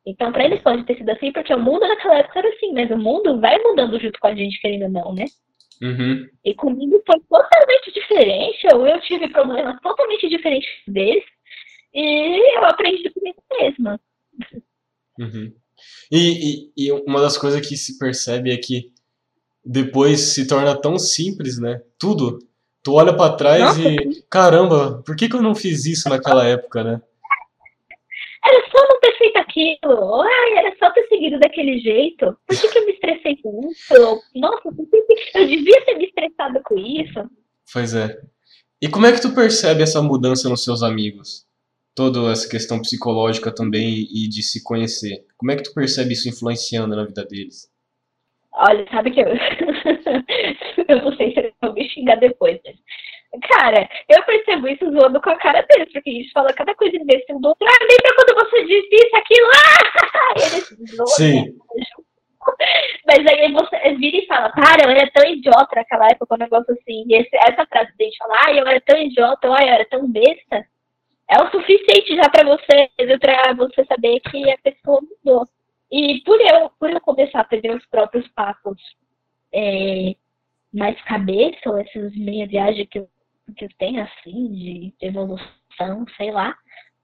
Então, 0.05 0.31
para 0.31 0.45
eles 0.45 0.61
pode 0.61 0.85
ter 0.85 0.97
sido 0.97 1.09
assim, 1.09 1.31
porque 1.31 1.53
o 1.53 1.59
mundo 1.59 1.85
naquela 1.87 2.19
época 2.19 2.39
era 2.39 2.49
assim, 2.49 2.73
mas 2.73 2.89
o 2.91 2.97
mundo 2.97 3.39
vai 3.41 3.57
mudando 3.59 3.99
junto 3.99 4.17
com 4.19 4.27
a 4.27 4.35
gente, 4.35 4.61
querendo 4.61 4.83
ou 4.83 4.89
não, 4.89 5.13
né? 5.13 5.25
Uhum. 5.81 6.25
E 6.45 6.53
comigo 6.53 7.01
foi 7.05 7.19
totalmente 7.29 7.91
diferente, 7.93 8.67
ou 8.73 8.87
eu 8.87 8.99
tive 9.01 9.27
problemas 9.29 9.79
totalmente 9.81 10.29
diferentes 10.29 10.69
deles, 10.87 11.23
e 11.93 12.57
eu 12.57 12.65
aprendi 12.65 13.09
comigo 13.11 13.41
mesma. 13.59 13.99
Uhum. 15.19 15.53
E, 16.11 16.71
e, 16.77 16.87
e, 16.87 16.91
uma 16.91 17.21
das 17.21 17.37
coisas 17.37 17.65
que 17.67 17.75
se 17.75 17.97
percebe 17.97 18.51
é 18.51 18.57
que 18.57 18.91
depois 19.63 20.19
se 20.19 20.47
torna 20.47 20.79
tão 20.79 20.97
simples, 20.97 21.59
né? 21.59 21.81
Tudo. 21.97 22.39
Tu 22.83 22.93
olha 22.93 23.15
para 23.15 23.35
trás 23.35 23.61
Nossa. 23.61 23.81
e, 23.89 24.23
caramba, 24.29 25.01
por 25.05 25.15
que, 25.15 25.29
que 25.29 25.35
eu 25.35 25.41
não 25.41 25.55
fiz 25.55 25.85
isso 25.85 26.09
naquela 26.09 26.45
época, 26.47 26.83
né? 26.83 27.01
Era 28.45 28.69
só 28.69 28.87
não 28.89 28.99
ter 28.99 29.17
feito 29.17 29.37
aquilo. 29.37 30.21
Ai, 30.21 30.57
era 30.57 30.75
só 30.77 30.91
ter 30.91 31.07
seguido 31.07 31.39
daquele 31.39 31.79
jeito. 31.79 32.37
Por 32.45 32.59
que, 32.59 32.67
que 32.67 32.77
eu 32.77 32.85
me 32.85 32.91
estressei 32.91 33.37
com 33.37 33.69
isso? 33.69 34.21
Nossa, 34.35 34.67
eu 35.35 35.47
devia 35.47 35.85
ter 35.85 35.97
me 35.97 36.05
estressado 36.05 36.59
com 36.63 36.77
isso. 36.77 37.29
Pois 37.71 37.95
é. 37.95 38.19
E 38.81 38.89
como 38.89 39.05
é 39.05 39.13
que 39.13 39.21
tu 39.21 39.33
percebe 39.33 39.81
essa 39.81 40.01
mudança 40.01 40.49
nos 40.49 40.61
seus 40.61 40.83
amigos? 40.83 41.47
Toda 41.95 42.31
essa 42.31 42.49
questão 42.49 42.81
psicológica 42.81 43.53
também 43.53 44.07
e 44.11 44.27
de 44.27 44.41
se 44.41 44.63
conhecer. 44.63 45.25
Como 45.37 45.51
é 45.51 45.55
que 45.55 45.63
tu 45.63 45.73
percebe 45.73 46.13
isso 46.13 46.27
influenciando 46.27 46.95
na 46.95 47.05
vida 47.05 47.23
deles? 47.23 47.71
Olha, 48.55 48.85
sabe 48.89 49.11
que 49.11 49.21
eu. 49.21 49.27
eu 50.87 51.01
não 51.03 51.15
sei 51.15 51.33
se 51.33 51.39
eles 51.39 51.53
vão 51.61 51.73
me 51.73 51.89
xingar 51.89 52.15
depois, 52.15 52.59
mas. 52.65 52.75
Cara, 53.49 53.89
eu 54.09 54.23
percebo 54.25 54.67
isso 54.67 54.91
zoando 54.91 55.19
com 55.19 55.31
a 55.31 55.37
cara 55.37 55.65
deles, 55.67 55.91
porque 55.91 56.09
a 56.09 56.13
gente 56.13 56.31
fala 56.31 56.53
cada 56.53 56.75
coisa 56.75 56.95
imbecil 56.95 57.39
do 57.39 57.47
outro. 57.47 57.67
Ah, 57.67 57.79
lembra 57.81 58.15
quando 58.15 58.47
você 58.47 58.63
disse 58.65 58.89
isso, 58.93 59.15
aquilo? 59.15 59.47
Ah! 59.55 60.03
E 60.35 60.41
eles 60.41 60.95
zoam. 60.95 61.07
Sim. 61.07 61.45
Né? 61.45 61.53
Mas 63.05 63.25
aí 63.27 63.51
você 63.51 63.95
vira 63.95 64.17
e 64.17 64.25
fala, 64.27 64.51
cara, 64.51 64.83
eu 64.83 64.89
era 64.89 65.09
tão 65.11 65.25
idiota 65.29 65.75
naquela 65.75 66.07
época, 66.07 66.35
um 66.35 66.37
negócio 66.37 66.73
assim. 66.73 67.03
E 67.07 67.15
esse, 67.15 67.35
essa 67.35 67.65
frase 67.65 67.91
de 67.97 68.17
falar, 68.17 68.41
ah, 68.45 68.53
eu 68.53 68.67
era 68.67 68.81
tão 68.81 68.97
idiota, 68.97 69.49
ai, 69.51 69.69
eu 69.69 69.73
era 69.73 69.85
tão 69.85 70.11
besta, 70.11 70.65
é 71.33 71.43
o 71.43 71.51
suficiente 71.51 72.15
já 72.15 72.29
pra 72.29 72.43
você, 72.45 72.89
pra 73.19 73.53
você 73.53 73.85
saber 73.85 74.19
que 74.19 74.51
a 74.51 74.57
pessoa 74.59 75.01
mudou. 75.01 75.47
E 75.91 76.21
por 76.21 76.39
eu, 76.39 76.69
por 76.79 76.89
eu 76.89 77.01
começar 77.01 77.41
a 77.41 77.43
ter 77.43 77.71
os 77.71 77.85
próprios 77.87 78.27
passos 78.29 78.77
é, 79.53 80.15
mais 80.73 80.99
cabeça, 81.03 81.69
ou 81.69 81.77
essas 81.77 82.15
minhas 82.15 82.49
viagens 82.49 82.87
que 82.89 82.99
eu, 82.99 83.07
que 83.55 83.65
eu 83.65 83.69
tenho, 83.77 84.01
assim, 84.01 84.51
de 84.53 84.93
evolução, 85.01 86.05
sei 86.17 86.31
lá, 86.31 86.55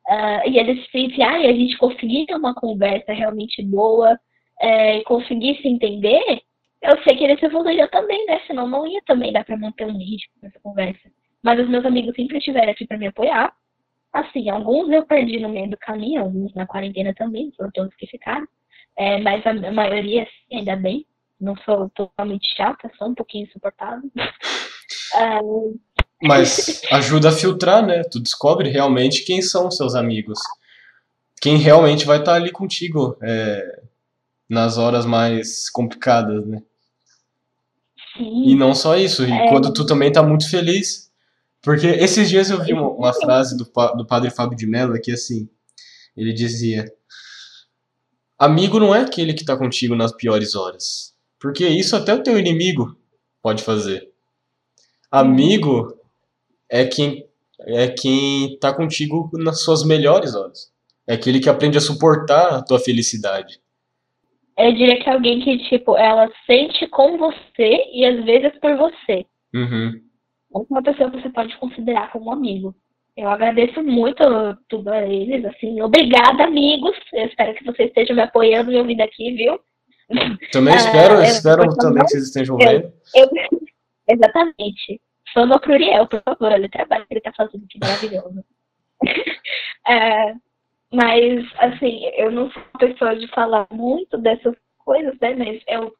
uh, 0.08 0.50
e 0.50 0.58
eles 0.58 0.88
enfiar 0.94 1.40
e 1.40 1.48
a 1.48 1.54
gente 1.54 1.78
conseguir 1.78 2.26
ter 2.26 2.36
uma 2.36 2.56
conversa 2.56 3.14
realmente 3.14 3.64
boa, 3.64 4.20
é, 4.62 5.02
conseguir 5.04 5.62
se 5.62 5.68
entender, 5.68 6.42
eu 6.82 7.02
sei 7.04 7.16
que 7.16 7.24
eles 7.24 7.42
evoluíram 7.44 7.88
também, 7.90 8.26
né? 8.26 8.40
Senão 8.48 8.68
não 8.68 8.88
ia 8.88 9.02
também 9.06 9.32
dar 9.32 9.44
para 9.44 9.58
manter 9.58 9.86
um 9.86 9.98
ritmo 9.98 10.34
nessa 10.42 10.60
conversa. 10.62 11.12
Mas 11.44 11.60
os 11.60 11.70
meus 11.70 11.86
amigos 11.86 12.16
sempre 12.16 12.38
estiveram 12.38 12.72
aqui 12.72 12.88
para 12.88 12.98
me 12.98 13.08
apoiar. 13.08 13.54
Assim, 14.12 14.50
alguns 14.50 14.90
eu 14.90 15.06
perdi 15.06 15.40
no 15.40 15.50
meio 15.50 15.70
do 15.70 15.78
caminho, 15.78 16.22
alguns 16.22 16.54
na 16.56 16.66
quarentena 16.66 17.14
também, 17.14 17.52
foram 17.56 17.72
todos 17.72 17.96
que 17.96 18.08
ficaram. 18.08 18.48
É, 18.98 19.20
mas 19.22 19.46
a 19.46 19.54
maioria, 19.72 20.28
ainda 20.52 20.76
bem. 20.76 21.06
Não 21.40 21.56
sou 21.64 21.90
totalmente 21.92 22.54
chata, 22.56 22.92
sou 22.98 23.10
um 23.10 23.16
pouquinho 23.16 23.46
insuportável. 23.46 24.12
Ah, 25.16 25.40
mas 26.22 26.82
ajuda 26.92 27.30
a 27.30 27.32
filtrar, 27.32 27.86
né? 27.86 28.04
Tu 28.04 28.20
descobre 28.20 28.70
realmente 28.70 29.24
quem 29.24 29.42
são 29.42 29.72
seus 29.72 29.96
amigos. 29.96 30.40
Quem 31.42 31.56
realmente 31.56 32.06
vai 32.06 32.20
estar 32.20 32.34
ali 32.34 32.52
contigo 32.52 33.18
é, 33.24 33.82
nas 34.50 34.78
horas 34.78 35.06
mais 35.06 35.70
complicadas, 35.70 36.46
né? 36.46 36.62
Sim. 38.18 38.50
E 38.50 38.56
não 38.56 38.76
só 38.76 38.98
isso, 38.98 39.26
e 39.26 39.32
é... 39.32 39.48
quando 39.48 39.72
tu 39.72 39.86
também 39.86 40.12
tá 40.12 40.22
muito 40.22 40.50
feliz. 40.50 41.09
Porque 41.62 41.88
esses 41.88 42.30
dias 42.30 42.50
eu 42.50 42.64
vi 42.64 42.74
uma, 42.74 42.90
uma 42.90 43.14
frase 43.14 43.58
do, 43.58 43.66
do 43.98 44.06
padre 44.06 44.30
Fábio 44.30 44.58
de 44.58 44.66
Mello 44.66 45.00
que 45.02 45.12
assim, 45.12 45.50
ele 46.16 46.34
dizia: 46.34 46.86
Amigo 48.38 48.80
não 48.80 48.96
é 48.96 49.02
aquele 49.02 49.34
que 49.34 49.42
está 49.42 49.58
contigo 49.58 49.96
nas 49.96 50.16
piores 50.16 50.56
horas. 50.56 51.14
Porque 51.40 51.68
isso 51.68 51.96
até 51.96 52.14
o 52.14 52.24
teu 52.24 52.40
inimigo 52.40 52.98
pode 53.42 53.64
fazer. 53.64 54.10
Amigo 55.12 55.98
é 56.70 56.86
quem 56.86 57.28
é 57.62 57.90
quem 57.90 58.58
tá 58.60 58.74
contigo 58.74 59.30
nas 59.34 59.62
suas 59.62 59.84
melhores 59.84 60.36
horas. 60.36 60.72
É 61.06 61.14
aquele 61.14 61.40
que 61.40 61.50
aprende 61.50 61.78
a 61.78 61.82
suportar 61.82 62.54
a 62.54 62.64
tua 62.64 62.80
felicidade. 62.80 63.60
Eu 64.58 64.74
diria 64.74 65.02
que 65.02 65.10
é 65.10 65.14
alguém 65.14 65.42
que, 65.42 65.58
tipo, 65.70 65.98
ela 65.98 66.30
sente 66.46 66.88
com 66.88 67.18
você 67.18 67.84
e 67.94 68.06
às 68.06 68.24
vezes 68.24 68.58
por 68.60 68.78
você. 68.78 69.26
Uhum. 69.54 70.02
Uma 70.52 70.82
pessoa 70.82 71.12
que 71.12 71.22
você 71.22 71.30
pode 71.30 71.56
considerar 71.58 72.12
como 72.12 72.32
amigo. 72.32 72.76
Eu 73.16 73.30
agradeço 73.30 73.84
muito 73.84 74.24
tudo 74.70 74.90
a 74.90 75.06
eles, 75.06 75.44
assim, 75.46 75.82
obrigada, 75.82 76.46
amigos. 76.46 76.96
Eu 77.14 77.26
espero 77.26 77.54
que 77.54 77.66
vocês 77.66 77.90
estejam 77.90 78.16
me 78.16 78.22
apoiando 78.22 78.72
e 78.72 78.78
ouvindo 78.78 79.02
aqui, 79.02 79.34
viu? 79.34 79.60
Também 80.52 80.76
espero, 80.76 81.20
uh, 81.20 81.22
espero 81.22 81.76
também 81.76 82.04
que 82.04 82.12
vocês 82.12 82.24
estejam 82.24 82.58
vendo. 82.58 82.92
Eu, 83.14 83.26
eu, 83.26 83.62
exatamente. 84.10 85.02
Fama 85.34 85.60
pro 85.60 85.74
Uriel, 85.74 86.08
por 86.08 86.22
favor, 86.24 86.52
olha 86.52 86.66
o 86.66 86.72
trabalho 86.72 87.06
que 87.06 87.14
ele 87.14 87.22
tá 87.22 87.32
fazendo, 87.36 87.68
que 87.68 87.78
maravilhoso. 87.80 88.40
uh, 88.40 88.44
mas, 90.92 91.46
assim, 91.58 92.06
eu 92.16 92.32
não 92.32 92.50
sou 92.52 92.64
pessoa 92.80 93.16
de 93.16 93.28
falar 93.28 93.68
muito 93.72 94.18
dessas 94.18 94.56
coisas, 94.80 95.14
né? 95.20 95.36
Mas 95.36 95.62
eu 95.68 95.94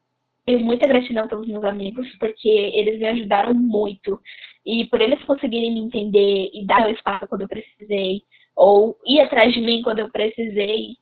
tenho 0.44 0.60
muita 0.60 0.86
gratidão 0.86 1.28
pelos 1.28 1.46
meus 1.46 1.64
amigos, 1.64 2.06
porque 2.18 2.48
eles 2.48 2.98
me 2.98 3.06
ajudaram 3.06 3.54
muito. 3.54 4.20
E 4.64 4.86
por 4.86 5.00
eles 5.00 5.22
conseguirem 5.24 5.72
me 5.72 5.80
entender 5.80 6.50
e 6.52 6.66
dar 6.66 6.86
o 6.86 6.90
espaço 6.90 7.26
quando 7.28 7.42
eu 7.42 7.48
precisei, 7.48 8.22
ou 8.56 8.96
ir 9.06 9.20
atrás 9.20 9.52
de 9.52 9.60
mim 9.60 9.82
quando 9.82 10.00
eu 10.00 10.10
precisei, 10.10 10.96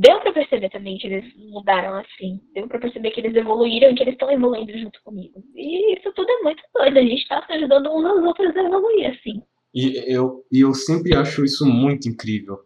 deu 0.00 0.20
para 0.20 0.32
perceber 0.32 0.70
também 0.70 0.98
que 0.98 1.06
eles 1.06 1.24
mudaram 1.50 1.96
assim. 1.96 2.40
Deu 2.54 2.68
para 2.68 2.78
perceber 2.78 3.10
que 3.10 3.20
eles 3.20 3.34
evoluíram 3.34 3.90
e 3.90 3.94
que 3.94 4.02
eles 4.02 4.14
estão 4.14 4.30
evoluindo 4.30 4.76
junto 4.78 5.02
comigo. 5.02 5.42
E 5.54 5.94
isso 5.94 6.12
tudo 6.14 6.30
é 6.30 6.42
muito 6.42 6.62
doido. 6.74 6.98
A 6.98 7.02
gente 7.02 7.28
tá 7.28 7.44
se 7.46 7.52
ajudando 7.52 7.90
uns 7.90 8.04
aos 8.04 8.24
outros 8.24 8.56
a 8.56 8.62
evoluir, 8.62 9.10
assim. 9.10 9.42
E 9.74 10.12
eu, 10.12 10.44
e 10.52 10.60
eu 10.60 10.74
sempre 10.74 11.16
acho 11.16 11.44
isso 11.44 11.66
muito 11.66 12.08
incrível. 12.08 12.58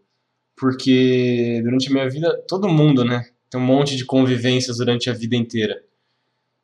Porque 0.58 1.60
durante 1.62 1.88
a 1.88 1.92
minha 1.92 2.08
vida, 2.08 2.44
todo 2.48 2.68
mundo, 2.68 3.04
né? 3.04 3.22
Tem 3.50 3.60
um 3.60 3.64
monte 3.64 3.96
de 3.96 4.04
convivências 4.04 4.78
durante 4.78 5.08
a 5.08 5.12
vida 5.12 5.36
inteira. 5.36 5.80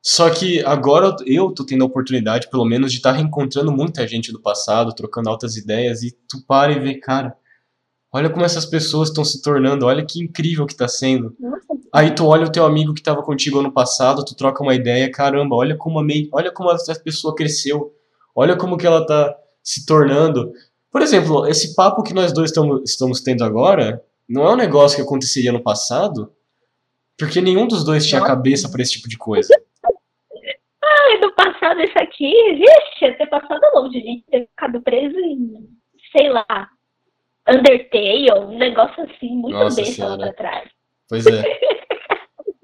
Só 0.03 0.28
que 0.30 0.64
agora 0.64 1.14
eu 1.24 1.53
tô 1.53 1.64
tendo 1.64 1.85
a 1.85 1.87
oportunidade, 1.87 2.51
pelo 2.51 2.64
menos, 2.64 2.91
de 2.91 2.99
estar 2.99 3.12
tá 3.12 3.18
reencontrando 3.18 3.70
muita 3.70 4.07
gente 4.07 4.33
do 4.33 4.41
passado, 4.41 4.93
trocando 4.93 5.28
altas 5.28 5.57
ideias, 5.57 6.03
e 6.03 6.11
tu 6.28 6.45
para 6.45 6.72
e 6.72 6.80
vê, 6.80 6.95
cara, 6.95 7.37
olha 8.12 8.28
como 8.28 8.45
essas 8.45 8.66
pessoas 8.66 9.11
estão 9.11 9.24
se 9.24 9.41
tornando, 9.41 9.87
olha 9.87 10.05
que 10.05 10.20
incrível 10.20 10.66
que 10.66 10.74
tá 10.74 10.89
sendo. 10.89 11.37
Aí 11.93 12.12
tu 12.12 12.26
olha 12.26 12.47
o 12.47 12.51
teu 12.51 12.64
amigo 12.64 12.93
que 12.93 13.01
estava 13.01 13.22
contigo 13.22 13.61
ano 13.61 13.70
passado, 13.70 14.24
tu 14.24 14.35
troca 14.35 14.62
uma 14.62 14.74
ideia, 14.74 15.09
caramba, 15.09 15.55
olha 15.55 15.76
como 15.76 16.01
a, 16.01 16.05
olha 16.33 16.51
como 16.51 16.72
essa 16.72 16.95
pessoa 16.97 17.35
cresceu, 17.35 17.95
olha 18.35 18.57
como 18.57 18.76
que 18.76 18.87
ela 18.87 19.07
tá 19.07 19.37
se 19.62 19.87
tornando. 19.87 20.53
Por 20.91 21.01
exemplo, 21.01 21.47
esse 21.47 21.76
papo 21.76 22.03
que 22.03 22.12
nós 22.12 22.33
dois 22.33 22.51
estamos, 22.51 22.91
estamos 22.91 23.20
tendo 23.20 23.45
agora, 23.45 24.03
não 24.28 24.45
é 24.45 24.53
um 24.53 24.57
negócio 24.57 24.97
que 24.97 25.03
aconteceria 25.03 25.53
no 25.53 25.62
passado, 25.62 26.33
porque 27.18 27.40
nenhum 27.40 27.66
dos 27.66 27.84
dois 27.84 28.06
tinha 28.06 28.24
cabeça 28.24 28.70
para 28.70 28.82
esse 28.82 28.92
tipo 28.92 29.08
de 29.08 29.16
coisa. 29.16 29.48
Ai, 30.84 31.20
no 31.20 31.32
passado 31.34 31.80
isso 31.80 31.98
aqui, 31.98 32.32
vixe, 32.54 33.04
ia 33.04 33.16
ter 33.16 33.26
passado 33.26 33.60
longe, 33.74 33.98
a 33.98 34.00
gente 34.00 34.24
ter 34.30 34.46
ficado 34.46 34.82
preso 34.82 35.18
em, 35.18 35.68
sei 36.16 36.28
lá, 36.28 36.68
Undertale, 37.48 38.32
um 38.32 38.58
negócio 38.58 39.02
assim, 39.04 39.36
muito 39.36 39.56
Nossa 39.56 39.82
besta 39.82 40.06
lá 40.06 40.16
pra 40.16 40.32
trás. 40.32 40.70
Pois 41.08 41.26
é. 41.26 41.42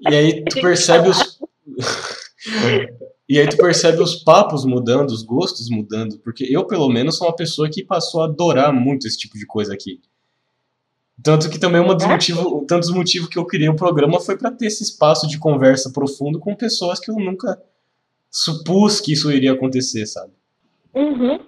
E 0.01 0.15
aí 0.15 0.45
tu 0.45 0.61
percebe 0.61 1.09
os. 1.09 1.39
e 3.27 3.37
aí 3.37 3.49
tu 3.49 3.57
percebe 3.57 4.01
os 4.01 4.23
papos 4.23 4.63
mudando, 4.63 5.09
os 5.09 5.23
gostos 5.23 5.69
mudando, 5.69 6.17
porque 6.19 6.45
eu, 6.49 6.65
pelo 6.65 6.87
menos, 6.87 7.17
sou 7.17 7.27
uma 7.27 7.35
pessoa 7.35 7.69
que 7.69 7.83
passou 7.83 8.21
a 8.21 8.25
adorar 8.25 8.73
muito 8.73 9.05
esse 9.05 9.17
tipo 9.17 9.37
de 9.37 9.45
coisa 9.45 9.73
aqui. 9.73 9.99
Tanto 11.23 11.49
que 11.49 11.59
também 11.59 11.81
um 11.81 11.93
dos 11.95 12.05
motivos, 12.05 12.65
tantos 12.67 12.91
motivos 12.91 13.27
que 13.29 13.37
eu 13.37 13.45
criei 13.45 13.67
o 13.69 13.75
programa 13.75 14.19
foi 14.19 14.37
para 14.37 14.51
ter 14.51 14.67
esse 14.67 14.83
espaço 14.83 15.27
de 15.27 15.37
conversa 15.39 15.91
profundo 15.91 16.39
com 16.39 16.55
pessoas 16.55 16.99
que 16.99 17.11
eu 17.11 17.15
nunca 17.15 17.61
supus 18.31 19.01
que 19.01 19.13
isso 19.13 19.31
iria 19.31 19.53
acontecer, 19.53 20.05
sabe? 20.05 20.31
Uhum. 20.93 21.39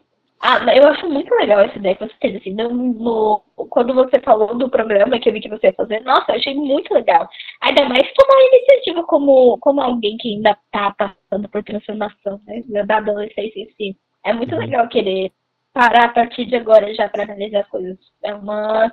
Ah, 0.44 0.58
eu 0.76 0.88
acho 0.88 1.08
muito 1.08 1.32
legal 1.36 1.60
essa 1.60 1.78
ideia 1.78 1.96
que 1.96 2.04
você 2.08 2.14
teve, 2.20 2.38
assim, 2.38 2.54
no, 2.54 2.70
no- 2.74 3.42
quando 3.70 3.94
você 3.94 4.20
falou 4.22 4.58
do 4.58 4.68
programa 4.70 5.20
que 5.20 5.30
eu 5.30 5.34
vi 5.34 5.40
que 5.40 5.48
você 5.50 5.68
ia 5.68 5.74
fazer, 5.74 6.00
nossa, 6.02 6.32
eu 6.32 6.36
achei 6.36 6.56
muito 6.56 6.92
legal. 6.96 7.30
Ainda 7.62 7.88
mais 7.88 8.12
tomar 8.14 8.36
a 8.40 8.48
iniciativa 8.56 9.04
como, 9.04 9.58
como 9.60 9.80
alguém 9.82 10.18
que 10.18 10.34
ainda 10.34 10.58
tá 10.72 10.96
passando 10.98 11.48
por 11.48 11.64
transformação, 11.64 12.42
né, 12.48 12.84
da 12.86 12.98
adolescência 12.98 13.60
em 13.62 13.70
si. 13.78 13.98
É 14.26 14.34
muito 14.34 14.54
Uhum. 14.56 14.62
legal 14.62 14.88
querer 14.90 15.32
parar 15.74 16.06
a 16.06 16.10
partir 16.10 16.46
de 16.46 16.56
agora 16.56 16.92
já 16.96 17.08
para 17.08 17.22
analisar 17.24 17.60
as 17.62 17.68
coisas. 17.70 17.98
É 18.24 18.34
uma... 18.34 18.92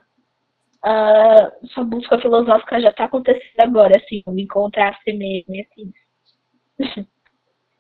ah, 0.85 1.53
sua 1.73 1.85
busca 1.85 2.19
filosófica 2.21 2.81
já 2.81 2.93
tá 2.93 3.05
acontecendo 3.05 3.61
agora, 3.61 3.97
assim, 3.97 4.23
encontrar 4.29 4.91
a 4.91 4.99
si 5.03 5.13
mesmo, 5.13 5.55
e 5.55 5.61
assim. 5.61 5.93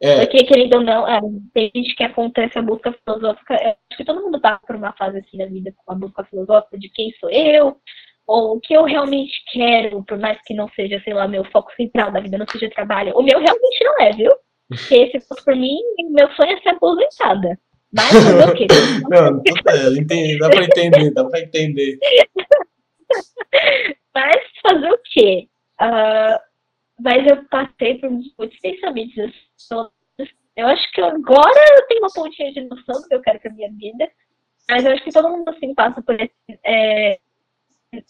É, 0.00 0.24
Porque, 0.24 0.44
querendo 0.44 0.74
ou 0.74 0.80
não, 0.80 1.08
é, 1.08 1.20
tem 1.52 1.72
gente 1.74 1.96
que 1.96 2.04
acontece 2.04 2.56
a 2.56 2.62
busca 2.62 2.94
filosófica. 3.04 3.54
é, 3.54 3.70
acho 3.70 3.96
que 3.96 4.04
todo 4.04 4.22
mundo 4.22 4.40
passa 4.40 4.60
por 4.64 4.76
uma 4.76 4.92
fase 4.92 5.18
assim 5.18 5.36
da 5.36 5.46
vida 5.46 5.74
com 5.84 5.92
a 5.92 5.96
busca 5.96 6.22
filosófica 6.22 6.78
de 6.78 6.88
quem 6.90 7.10
sou 7.18 7.28
eu, 7.28 7.76
ou 8.24 8.56
o 8.56 8.60
que 8.60 8.74
eu 8.74 8.84
realmente 8.84 9.32
quero, 9.50 10.04
por 10.04 10.16
mais 10.18 10.40
que 10.42 10.54
não 10.54 10.68
seja, 10.68 11.00
sei 11.02 11.14
lá, 11.14 11.26
meu 11.26 11.44
foco 11.46 11.72
central 11.74 12.12
da 12.12 12.20
vida, 12.20 12.38
não 12.38 12.46
seja 12.46 12.70
trabalho. 12.70 13.12
O 13.16 13.22
meu 13.22 13.40
realmente 13.40 13.84
não 13.84 13.94
é, 14.00 14.12
viu? 14.12 14.30
Porque 14.68 15.10
se 15.10 15.20
fosse 15.26 15.44
por 15.44 15.56
mim, 15.56 15.78
meu 16.10 16.30
sonho 16.32 16.52
é 16.52 16.60
ser 16.60 16.68
aposentada. 16.68 17.58
Mas 17.92 18.12
o 18.46 18.54
quê? 18.54 18.66
não, 19.08 19.42
puta, 19.42 19.76
eu 19.76 19.96
entendi, 19.96 20.38
dá 20.38 20.50
pra 20.50 20.62
entender, 20.62 21.10
dá 21.10 21.24
pra 21.24 21.40
entender. 21.40 21.98
Mas 24.14 24.36
fazer 24.62 24.90
o 24.90 24.98
quê? 25.12 25.48
Ah, 25.78 26.42
mas 26.98 27.24
eu 27.26 27.44
passei 27.48 27.98
por 27.98 28.10
muitos 28.10 28.58
pensamentos. 28.60 29.32
Eu 30.56 30.66
acho 30.66 30.92
que 30.92 31.00
agora 31.00 31.64
eu 31.76 31.86
tenho 31.86 32.00
uma 32.00 32.12
pontinha 32.12 32.52
de 32.52 32.62
noção 32.62 33.00
do 33.00 33.08
que 33.08 33.14
eu 33.14 33.22
quero 33.22 33.38
pra 33.38 33.52
minha 33.52 33.70
vida. 33.72 34.10
Mas 34.68 34.84
eu 34.84 34.92
acho 34.92 35.04
que 35.04 35.12
todo 35.12 35.30
mundo 35.30 35.48
assim 35.48 35.72
passa 35.74 36.02
por 36.02 36.20
esse, 36.20 36.60
é, 36.64 37.18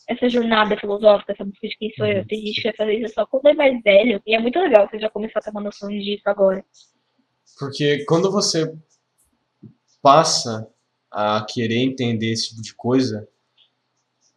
essa 0.09 0.29
jornada 0.29 0.77
filosófica, 0.79 1.33
essa 1.33 1.45
busca 1.45 1.69
de 1.69 1.77
quem 1.77 1.93
sou 1.95 2.07
eu. 2.07 2.27
Tem 2.27 2.41
gente 2.41 2.63
que 2.63 2.69
vai 2.69 2.77
fazer 2.77 2.95
isso 2.95 3.15
só 3.15 3.27
quando 3.27 3.49
é 3.49 3.55
mais 3.55 3.83
velho. 3.83 4.23
E 4.27 4.35
é 4.35 4.41
muito 4.41 4.59
legal 4.59 4.89
você 4.89 4.99
já 4.99 5.11
começar 5.11 5.41
a 5.41 5.43
ter 5.43 5.51
uma 5.51 5.61
noção 5.61 5.89
disso 5.91 6.23
agora. 6.25 6.65
Porque 7.59 8.05
quando 8.07 8.33
você 8.33 8.75
passa 10.03 10.67
a 11.11 11.45
querer 11.49 11.79
entender 11.83 12.33
esse 12.33 12.51
tipo 12.51 12.63
de 12.63 12.75
coisa, 12.75 13.29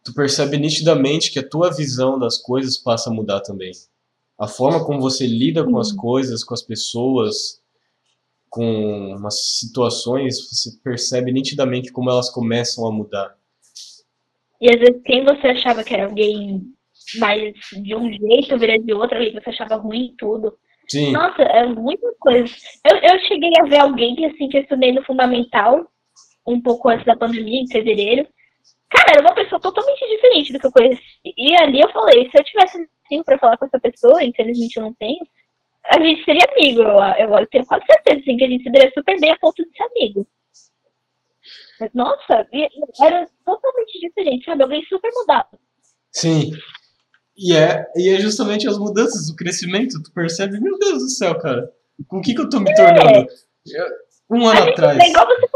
tu 0.04 0.14
percebe 0.14 0.58
nitidamente 0.58 1.30
que 1.30 1.38
a 1.38 1.48
tua 1.48 1.70
visão 1.70 2.18
das 2.18 2.38
coisas 2.38 2.76
passa 2.76 3.10
a 3.10 3.12
mudar 3.12 3.40
também. 3.40 3.72
A 4.38 4.48
forma 4.48 4.84
como 4.84 5.00
você 5.00 5.26
lida 5.26 5.64
com 5.64 5.78
as 5.78 5.92
coisas, 5.92 6.42
com 6.42 6.54
as 6.54 6.62
pessoas, 6.62 7.62
com 8.50 9.14
umas 9.16 9.58
situações, 9.58 10.38
você 10.40 10.70
percebe 10.82 11.32
nitidamente 11.32 11.92
como 11.92 12.10
elas 12.10 12.28
começam 12.28 12.86
a 12.86 12.92
mudar. 12.92 13.36
E 14.60 14.68
às 14.70 14.78
vezes 14.78 15.02
quem 15.04 15.24
você 15.24 15.48
achava 15.48 15.82
que 15.82 15.94
era 15.94 16.06
alguém 16.06 16.62
mais 17.18 17.54
de 17.72 17.94
um 17.94 18.12
jeito 18.12 18.58
vira 18.58 18.78
de 18.78 18.92
outro, 18.92 19.18
aí 19.18 19.32
você 19.32 19.50
achava 19.50 19.76
ruim 19.76 20.14
tudo. 20.18 20.56
Sim, 20.88 21.12
Nossa, 21.12 21.42
é 21.42 21.66
muita 21.66 22.12
coisa. 22.18 22.52
Eu, 22.84 22.96
eu 22.98 23.18
cheguei 23.26 23.50
a 23.60 23.64
ver 23.64 23.78
alguém 23.78 24.14
que, 24.14 24.24
assim, 24.26 24.48
que 24.48 24.58
eu 24.58 24.62
estudei 24.62 24.92
no 24.92 25.04
Fundamental, 25.04 25.86
um 26.46 26.60
pouco 26.60 26.88
antes 26.88 27.06
da 27.06 27.16
pandemia, 27.16 27.60
em 27.60 27.68
fevereiro. 27.68 28.26
Cara, 28.94 29.12
era 29.12 29.20
uma 29.22 29.34
pessoa 29.34 29.60
totalmente 29.60 30.06
diferente 30.06 30.52
do 30.52 30.58
que 30.58 30.66
eu 30.66 30.72
conheci. 30.72 31.02
E 31.24 31.56
ali 31.56 31.80
eu 31.80 31.90
falei, 31.92 32.30
se 32.30 32.38
eu 32.38 32.44
tivesse 32.44 32.88
tempo 33.08 33.24
pra 33.24 33.38
falar 33.38 33.56
com 33.56 33.64
essa 33.64 33.80
pessoa, 33.80 34.22
infelizmente 34.22 34.76
eu 34.76 34.82
não 34.82 34.94
tenho, 34.94 35.26
a 35.86 35.98
gente 35.98 36.24
seria 36.24 36.46
amigo. 36.52 36.82
Eu, 36.82 37.38
eu, 37.38 37.46
tenho 37.46 37.66
quase 37.66 37.84
certeza, 37.86 38.20
assim, 38.20 38.36
que 38.36 38.44
a 38.44 38.48
gente 38.48 38.64
se 38.64 38.70
daria 38.70 38.92
super 38.92 39.18
bem 39.18 39.30
a 39.30 39.38
ponto 39.38 39.64
de 39.64 39.76
ser 39.76 39.82
amigo. 39.84 40.26
Mas, 41.80 41.90
nossa, 41.94 42.46
era 43.02 43.26
totalmente 43.44 44.00
diferente, 44.00 44.44
sabe? 44.44 44.62
Alguém 44.62 44.84
super 44.84 45.10
mudado. 45.14 45.58
sim. 46.10 46.52
E 47.34 47.56
é, 47.56 47.86
e 47.96 48.10
é 48.10 48.20
justamente 48.20 48.68
as 48.68 48.76
mudanças, 48.78 49.30
o 49.30 49.34
crescimento, 49.34 50.02
tu 50.02 50.12
percebe, 50.12 50.60
meu 50.60 50.78
Deus 50.78 50.98
do 50.98 51.08
céu, 51.08 51.36
cara, 51.38 51.72
com 52.06 52.18
o 52.18 52.20
que, 52.20 52.34
que 52.34 52.40
eu 52.42 52.48
tô 52.48 52.60
me 52.60 52.72
tornando? 52.74 53.26
Eu- 53.66 54.02
um 54.30 54.46
ano 54.46 54.70
atrás. 54.70 54.98
é 54.98 55.08
igual 55.08 55.26
você 55.26 55.48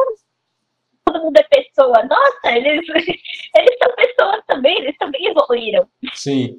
mundo 1.27 1.37
é 1.37 1.43
pessoa. 1.43 2.05
Nossa, 2.05 2.57
eles, 2.57 2.87
eles 3.57 3.77
são 3.83 3.95
pessoas 3.95 4.43
também, 4.47 4.79
eles 4.79 4.97
também 4.99 5.27
evoluíram. 5.27 5.89
Sim. 6.15 6.59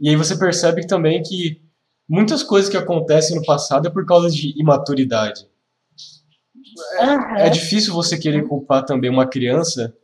E 0.00 0.08
aí 0.08 0.16
você 0.16 0.38
percebe 0.38 0.86
também 0.86 1.22
que 1.22 1.62
muitas 2.08 2.42
coisas 2.42 2.70
que 2.70 2.76
acontecem 2.76 3.36
no 3.36 3.44
passado 3.44 3.88
é 3.88 3.90
por 3.90 4.04
causa 4.04 4.30
de 4.30 4.58
imaturidade. 4.60 5.46
Aham. 7.00 7.38
É 7.38 7.48
difícil 7.48 7.94
você 7.94 8.18
querer 8.18 8.46
culpar 8.46 8.84
também 8.84 9.10
uma 9.10 9.26
criança 9.26 9.96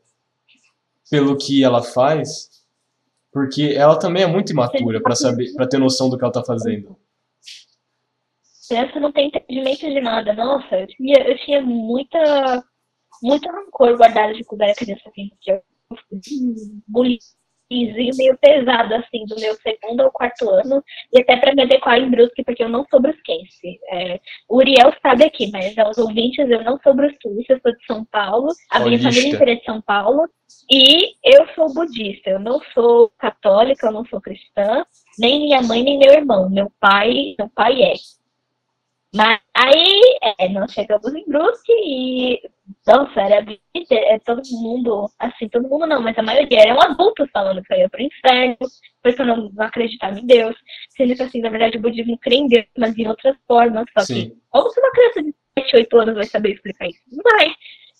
pelo 1.10 1.36
que 1.36 1.62
ela 1.62 1.82
faz, 1.82 2.48
porque 3.30 3.74
ela 3.76 3.98
também 3.98 4.22
é 4.22 4.26
muito 4.26 4.52
imatura 4.52 5.02
para 5.02 5.14
saber, 5.14 5.52
para 5.54 5.68
ter 5.68 5.78
noção 5.78 6.08
do 6.08 6.16
que 6.16 6.24
ela 6.24 6.32
tá 6.32 6.42
fazendo. 6.42 6.96
Criança 8.68 9.00
não 9.00 9.12
tem 9.12 9.28
entendimento 9.28 9.80
de 9.80 10.00
nada. 10.00 10.32
Nossa, 10.32 10.74
eu 10.76 10.86
tinha, 10.86 11.18
eu 11.28 11.36
tinha 11.44 11.60
muita, 11.60 12.64
muito 13.22 13.48
rancor 13.50 13.96
guardado 13.96 14.34
de 14.34 14.44
quando 14.44 14.62
era 14.62 14.74
criança. 14.74 15.08
Assim, 15.08 15.30
eu 15.46 15.62
bullyingzinho 16.88 18.16
meio 18.16 18.36
pesado, 18.38 18.94
assim, 18.94 19.24
do 19.26 19.38
meu 19.38 19.54
segundo 19.56 20.02
ao 20.02 20.12
quarto 20.12 20.48
ano. 20.50 20.82
E 21.12 21.20
até 21.20 21.36
para 21.36 21.54
me 21.54 21.62
adequar 21.62 21.98
em 21.98 22.10
Brusque, 22.10 22.44
porque 22.44 22.62
eu 22.62 22.68
não 22.68 22.84
sou 22.90 23.00
brusquense. 23.00 23.80
É, 23.90 24.20
o 24.48 24.56
Uriel 24.56 24.92
sabe 25.00 25.24
aqui, 25.24 25.50
mas 25.50 25.76
aos 25.78 25.98
ouvintes 25.98 26.48
eu 26.48 26.62
não 26.62 26.78
sou 26.82 26.94
brusquense, 26.94 27.46
eu 27.48 27.60
sou 27.60 27.72
de 27.72 27.86
São 27.86 28.04
Paulo. 28.06 28.48
A 28.70 28.80
minha 28.80 28.98
Paulista. 28.98 29.10
família 29.10 29.34
inteira 29.34 29.52
é 29.52 29.56
de 29.56 29.64
São 29.64 29.80
Paulo. 29.80 30.28
E 30.70 31.14
eu 31.24 31.46
sou 31.54 31.72
budista, 31.72 32.30
eu 32.30 32.38
não 32.38 32.60
sou 32.74 33.10
católica, 33.18 33.86
eu 33.86 33.92
não 33.92 34.04
sou 34.06 34.20
cristã, 34.20 34.84
nem 35.18 35.40
minha 35.40 35.62
mãe, 35.62 35.82
nem 35.82 35.98
meu 35.98 36.12
irmão. 36.12 36.50
Meu 36.50 36.70
pai, 36.78 37.34
meu 37.38 37.48
pai 37.54 37.82
é. 37.82 37.94
Mas 39.14 39.40
aí, 39.54 40.18
é, 40.38 40.48
nós 40.48 40.72
chegamos 40.72 41.14
em 41.14 41.24
Brusque 41.26 41.72
e, 41.72 42.40
nossa, 42.86 43.20
era 43.20 43.44
é, 43.90 44.18
todo 44.20 44.42
mundo, 44.50 45.10
assim, 45.18 45.48
todo 45.48 45.68
mundo 45.68 45.86
não, 45.86 46.00
mas 46.00 46.16
a 46.18 46.22
maioria 46.22 46.60
eram 46.60 46.80
adultos 46.80 47.28
falando 47.32 47.62
que 47.62 47.72
eu 47.72 47.78
ia 47.78 47.88
pro 47.88 48.02
inferno, 48.02 48.56
porque 49.02 49.20
eu 49.20 49.26
não, 49.26 49.50
não 49.50 49.64
acreditava 49.64 50.18
em 50.18 50.26
Deus. 50.26 50.56
Sendo 50.90 51.14
que, 51.14 51.22
assim, 51.22 51.40
na 51.40 51.50
verdade, 51.50 51.78
o 51.78 51.80
budismo 51.80 52.18
crê 52.18 52.36
em 52.36 52.48
Deus, 52.48 52.66
mas 52.78 52.96
em 52.96 53.08
outras 53.08 53.36
formas, 53.46 53.86
só 53.96 54.06
que 54.06 54.36
como 54.50 54.72
que 54.72 54.80
uma 54.80 54.92
criança 54.92 55.22
de 55.22 55.34
7, 55.58 55.76
8 55.76 55.98
anos 55.98 56.14
vai 56.14 56.24
saber 56.24 56.52
explicar 56.52 56.86
isso? 56.88 57.00
Não 57.10 57.22
vai. 57.22 57.52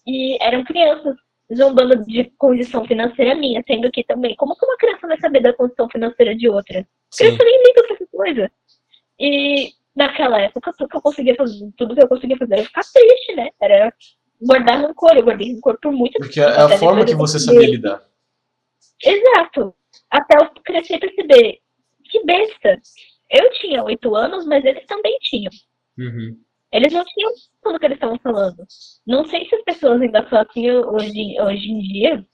E 0.07 0.39
eram 0.43 0.65
crianças 0.65 1.17
zombando 1.55 2.05
de 2.05 2.25
condição 2.39 2.85
financeira 2.87 3.35
minha, 3.35 3.63
sendo 3.67 3.91
que 3.91 4.05
também, 4.05 4.35
como 4.37 4.57
que 4.57 4.65
uma 4.65 4.77
criança 4.77 5.07
vai 5.07 5.19
saber 5.19 5.41
da 5.41 5.53
condição 5.53 5.89
financeira 5.89 6.35
de 6.35 6.49
outra? 6.49 6.87
Sim. 7.11 7.25
Criança 7.25 7.45
nem 7.45 7.63
liga 7.67 7.83
pra 7.83 7.95
essa 7.95 8.07
coisa. 8.11 8.53
E 9.19 9.73
naquela 9.95 10.41
época, 10.41 10.73
tudo 10.77 10.89
que 10.89 10.97
eu 10.97 11.03
conseguia 11.03 11.35
fazer, 11.35 11.71
tudo 11.77 11.95
que 11.95 12.03
eu 12.03 12.09
conseguia 12.09 12.37
fazer 12.37 12.55
era 12.55 12.65
ficar 12.65 12.83
triste, 12.93 13.35
né? 13.35 13.51
Era 13.61 13.93
guardar 14.47 14.81
rancor. 14.81 15.17
Eu 15.17 15.25
guardei 15.25 15.55
rancor 15.55 15.79
por 15.81 15.93
muito 15.93 16.19
Porque 16.19 16.41
é 16.41 16.45
a 16.45 16.67
Até 16.67 16.79
forma 16.79 17.05
depois 17.05 17.33
que 17.33 17.37
eu 17.37 17.41
você 17.41 17.47
sabia 17.47 17.71
lidar. 17.71 18.03
Exato. 19.05 19.75
Até 20.11 20.37
eu 20.37 20.51
crescer 20.65 20.97
e 20.97 21.01
perceber. 21.01 21.59
Que 22.11 22.25
besta. 22.25 22.81
Eu 23.31 23.51
tinha 23.53 23.83
oito 23.85 24.15
anos, 24.15 24.47
mas 24.47 24.65
eles 24.65 24.85
também 24.87 25.17
tinham. 25.21 25.51
Uhum. 25.99 26.39
Eles 26.73 26.93
não 26.93 27.05
tinham 27.05 27.31
tudo 27.63 27.79
que 27.79 27.87
eles 27.87 27.97
estavam 27.97 28.19
falando. 28.19 28.67
Não 29.07 29.25
sei 29.27 29.47
se 29.47 29.55
as 29.55 29.63
pessoas 29.63 30.01
ainda 30.01 30.27
são 30.29 30.41
assim 30.41 30.71
hoje, 30.71 31.41
hoje 31.41 31.71
em 31.71 31.81
dia, 31.81 32.27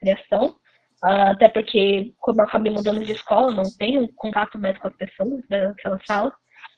criação, 0.00 0.56
ah, 1.02 1.30
até 1.30 1.48
porque, 1.48 2.12
como 2.18 2.40
eu 2.40 2.44
acabei 2.44 2.72
mudando 2.72 3.04
de 3.04 3.12
escola, 3.12 3.52
não 3.52 3.64
tenho 3.78 4.08
contato 4.14 4.58
mais 4.58 4.76
com 4.78 4.88
as 4.88 4.96
pessoas 4.96 5.46
daquela 5.48 6.00
sala. 6.06 6.32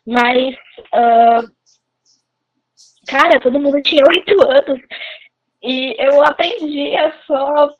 Mas, 0.07 0.57
ah, 0.93 1.43
cara, 3.07 3.41
todo 3.41 3.59
mundo 3.61 3.83
tinha 3.83 4.05
oito 4.07 4.43
anos. 4.43 4.81
E 5.63 5.95
eu 5.99 6.23
aprendi 6.25 6.97
a 6.97 7.13
só 7.27 7.71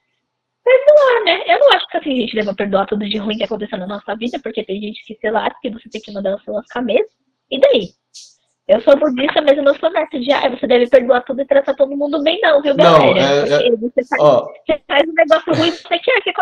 perdoar, 0.65 1.25
né? 1.25 1.43
Eu 1.47 1.59
não 1.59 1.69
acho 1.71 1.89
que 1.89 1.97
assim, 1.97 2.11
a 2.11 2.21
gente 2.21 2.35
deva 2.35 2.55
perdoar 2.55 2.87
tudo 2.87 3.09
de 3.09 3.17
ruim 3.19 3.37
que 3.37 3.45
aconteceu 3.45 3.79
na 3.79 3.87
nossa 3.87 4.15
vida, 4.17 4.39
porque 4.43 4.65
tem 4.65 4.81
gente 4.81 5.05
que, 5.05 5.17
sei 5.21 5.31
lá, 5.31 5.51
que 5.61 5.71
você 5.71 5.89
tem 5.89 6.01
que 6.01 6.13
mandar 6.13 6.39
lascar 6.47 6.83
mesmo. 6.83 7.09
E 7.51 7.59
daí? 7.59 7.89
Eu 8.69 8.81
sou 8.83 8.97
budista, 8.97 9.43
mas 9.43 9.57
eu 9.57 9.65
não 9.65 9.75
sou 9.75 9.91
nessa 9.91 10.17
de, 10.21 10.33
ah, 10.33 10.49
você 10.49 10.65
deve 10.65 10.89
perdoar 10.89 11.25
tudo 11.25 11.41
e 11.41 11.47
tratar 11.47 11.75
todo 11.75 11.97
mundo 11.97 12.23
bem, 12.23 12.41
não, 12.41 12.63
viu, 12.63 12.77
galera? 12.77 13.15
Não, 13.15 13.17
é, 13.17 13.67
é, 13.67 13.77
você, 13.77 14.05
faz, 14.07 14.23
ó, 14.23 14.47
você 14.47 14.81
faz 14.87 15.03
um 15.09 15.13
negócio 15.13 15.55
ruim, 15.55 15.71
você 15.73 15.99
quer 15.99 16.21
que 16.23 16.33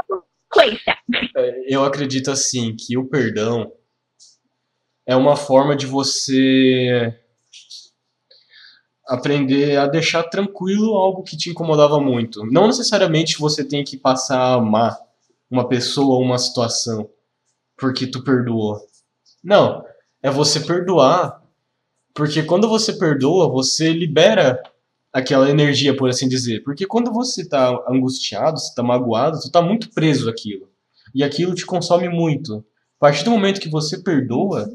consequência. 0.51 0.99
É, 1.37 1.75
eu 1.75 1.85
acredito, 1.85 2.31
assim, 2.31 2.77
que 2.77 2.99
o 2.99 3.09
perdão 3.09 3.73
é 5.07 5.17
uma 5.17 5.37
forma 5.37 5.75
de 5.75 5.87
você 5.87 7.19
aprender 9.09 9.77
a 9.77 9.87
deixar 9.87 10.25
tranquilo 10.25 10.95
algo 10.95 11.23
que 11.23 11.37
te 11.37 11.51
incomodava 11.51 11.99
muito. 12.01 12.45
Não 12.47 12.67
necessariamente 12.67 13.39
você 13.39 13.65
tem 13.65 13.83
que 13.83 13.97
passar 13.97 14.39
a 14.39 14.55
amar 14.55 14.99
uma 15.51 15.67
pessoa 15.67 16.17
ou 16.17 16.23
uma 16.23 16.39
situação 16.39 17.09
porque 17.77 18.07
tu 18.07 18.23
perdoou. 18.23 18.81
Não, 19.43 19.85
é 20.23 20.31
você 20.31 20.61
perdoar 20.61 21.43
porque 22.19 22.43
quando 22.43 22.69
você 22.69 22.93
perdoa, 22.93 23.49
você 23.49 23.93
libera 23.93 24.61
aquela 25.13 25.49
energia, 25.49 25.97
por 25.97 26.11
assim 26.11 26.29
dizer. 26.29 26.65
Porque 26.65 26.85
quando 26.85 27.13
você 27.13 27.43
está 27.43 27.71
angustiado, 27.89 28.59
você 28.59 28.71
está 28.71 28.83
magoado, 28.83 29.37
você 29.37 29.47
está 29.47 29.63
muito 29.63 29.91
preso 29.91 30.29
àquilo. 30.29 30.69
E 31.15 31.23
aquilo 31.23 31.55
te 31.55 31.65
consome 31.65 32.09
muito. 32.09 32.65
A 32.97 33.07
partir 33.07 33.23
do 33.23 33.31
momento 33.31 33.61
que 33.61 33.71
você 33.71 34.03
perdoa, 34.03 34.69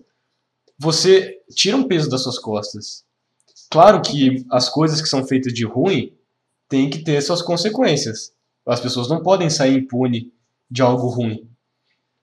você 0.79 1.37
tira 1.53 1.75
um 1.75 1.83
peso 1.83 2.09
das 2.09 2.21
suas 2.23 2.39
costas. 2.39 3.03
Claro 3.73 4.03
que 4.03 4.45
as 4.51 4.69
coisas 4.69 5.01
que 5.01 5.09
são 5.09 5.25
feitas 5.25 5.51
de 5.51 5.65
ruim 5.65 6.15
têm 6.69 6.91
que 6.91 7.03
ter 7.03 7.19
suas 7.23 7.41
consequências. 7.41 8.31
As 8.67 8.79
pessoas 8.79 9.09
não 9.09 9.23
podem 9.23 9.49
sair 9.49 9.75
impune 9.75 10.31
de 10.69 10.83
algo 10.83 11.07
ruim. 11.07 11.49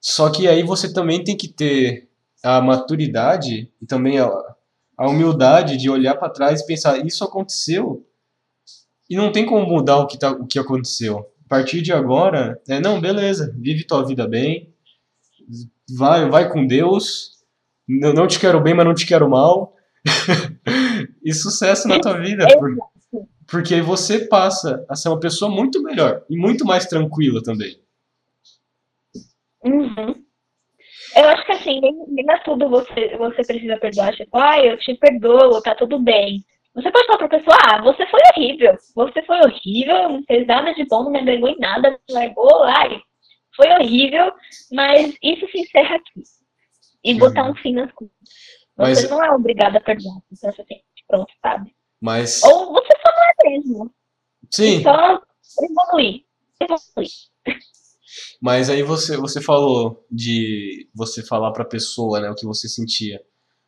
Só 0.00 0.30
que 0.30 0.46
aí 0.46 0.62
você 0.62 0.92
também 0.92 1.24
tem 1.24 1.36
que 1.36 1.48
ter 1.48 2.08
a 2.40 2.60
maturidade 2.60 3.68
e 3.82 3.84
também 3.84 4.20
a, 4.20 4.30
a 4.96 5.08
humildade 5.08 5.76
de 5.76 5.90
olhar 5.90 6.14
para 6.14 6.30
trás 6.30 6.60
e 6.60 6.66
pensar: 6.66 7.04
isso 7.04 7.24
aconteceu 7.24 8.06
e 9.10 9.16
não 9.16 9.32
tem 9.32 9.44
como 9.44 9.66
mudar 9.66 9.96
o 9.96 10.06
que, 10.06 10.16
tá, 10.16 10.30
o 10.30 10.46
que 10.46 10.56
aconteceu. 10.56 11.18
A 11.46 11.48
partir 11.48 11.82
de 11.82 11.92
agora, 11.92 12.62
é 12.68 12.78
não, 12.78 13.00
beleza, 13.00 13.52
vive 13.58 13.84
tua 13.84 14.06
vida 14.06 14.28
bem, 14.28 14.72
vai, 15.98 16.30
vai 16.30 16.48
com 16.48 16.64
Deus. 16.64 17.40
Não, 17.88 18.12
não 18.12 18.28
te 18.28 18.38
quero 18.38 18.62
bem, 18.62 18.72
mas 18.72 18.86
não 18.86 18.94
te 18.94 19.04
quero 19.04 19.28
mal. 19.28 19.74
e 21.24 21.32
sucesso 21.32 21.88
na 21.88 22.00
tua 22.00 22.18
vida. 22.18 22.46
Por, 22.58 22.76
porque 23.50 23.80
você 23.80 24.26
passa 24.26 24.84
a 24.88 24.94
ser 24.94 25.08
uma 25.08 25.20
pessoa 25.20 25.50
muito 25.50 25.82
melhor 25.82 26.22
e 26.30 26.36
muito 26.36 26.64
mais 26.64 26.86
tranquila 26.86 27.42
também. 27.42 27.76
Uhum. 29.64 30.24
Eu 31.16 31.28
acho 31.28 31.44
que 31.44 31.52
assim, 31.52 31.80
nem, 31.80 32.04
nem 32.08 32.24
é 32.30 32.38
tudo 32.38 32.68
você, 32.68 33.16
você 33.16 33.42
precisa 33.42 33.76
perdoar. 33.78 34.14
Tipo, 34.14 34.38
ah, 34.38 34.64
eu 34.64 34.78
te 34.78 34.94
perdoo, 34.94 35.60
tá 35.60 35.74
tudo 35.74 35.98
bem. 35.98 36.44
Você 36.74 36.90
pode 36.92 37.06
falar 37.06 37.18
pra 37.18 37.38
pessoa, 37.38 37.56
ah, 37.64 37.82
você 37.82 38.06
foi 38.06 38.20
horrível. 38.32 38.76
Você 38.94 39.22
foi 39.22 39.40
horrível, 39.40 40.08
não 40.08 40.22
fez 40.22 40.46
nada 40.46 40.72
de 40.72 40.86
bom, 40.86 41.02
não 41.02 41.10
me 41.10 41.18
agregou 41.18 41.48
em 41.48 41.58
nada, 41.58 41.90
me 41.90 42.14
largou, 42.14 42.62
ai, 42.62 43.00
foi 43.56 43.68
horrível, 43.72 44.32
mas 44.70 45.16
isso 45.22 45.46
se 45.50 45.60
encerra 45.60 45.96
aqui. 45.96 46.22
E 47.02 47.14
botar 47.14 47.50
um 47.50 47.54
fim 47.56 47.72
nas 47.72 47.90
coisas. 47.92 48.14
Você 48.80 49.02
mas... 49.02 49.10
não 49.10 49.24
é 49.24 49.30
obrigado 49.30 49.76
a 49.76 49.80
perdoar. 49.80 50.16
Então 50.32 50.50
você 50.52 50.64
tem 50.64 50.78
que 50.96 51.04
pronto, 51.06 51.32
sabe? 51.42 51.74
Mas... 52.00 52.42
Ou 52.42 52.72
você 52.72 52.92
só 53.02 53.12
não 53.12 53.22
é 53.22 53.50
mesmo. 53.50 53.94
Sim. 54.50 54.82
Só 54.82 55.22
evoluir. 55.62 56.24
Evoluir. 56.60 57.10
Mas 58.40 58.70
aí 58.70 58.82
você, 58.82 59.16
você 59.16 59.40
falou 59.40 60.04
de 60.10 60.88
você 60.94 61.22
falar 61.22 61.52
para 61.52 61.62
a 61.62 61.68
pessoa 61.68 62.20
né, 62.20 62.30
o 62.30 62.34
que 62.34 62.46
você 62.46 62.68
sentia. 62.68 63.22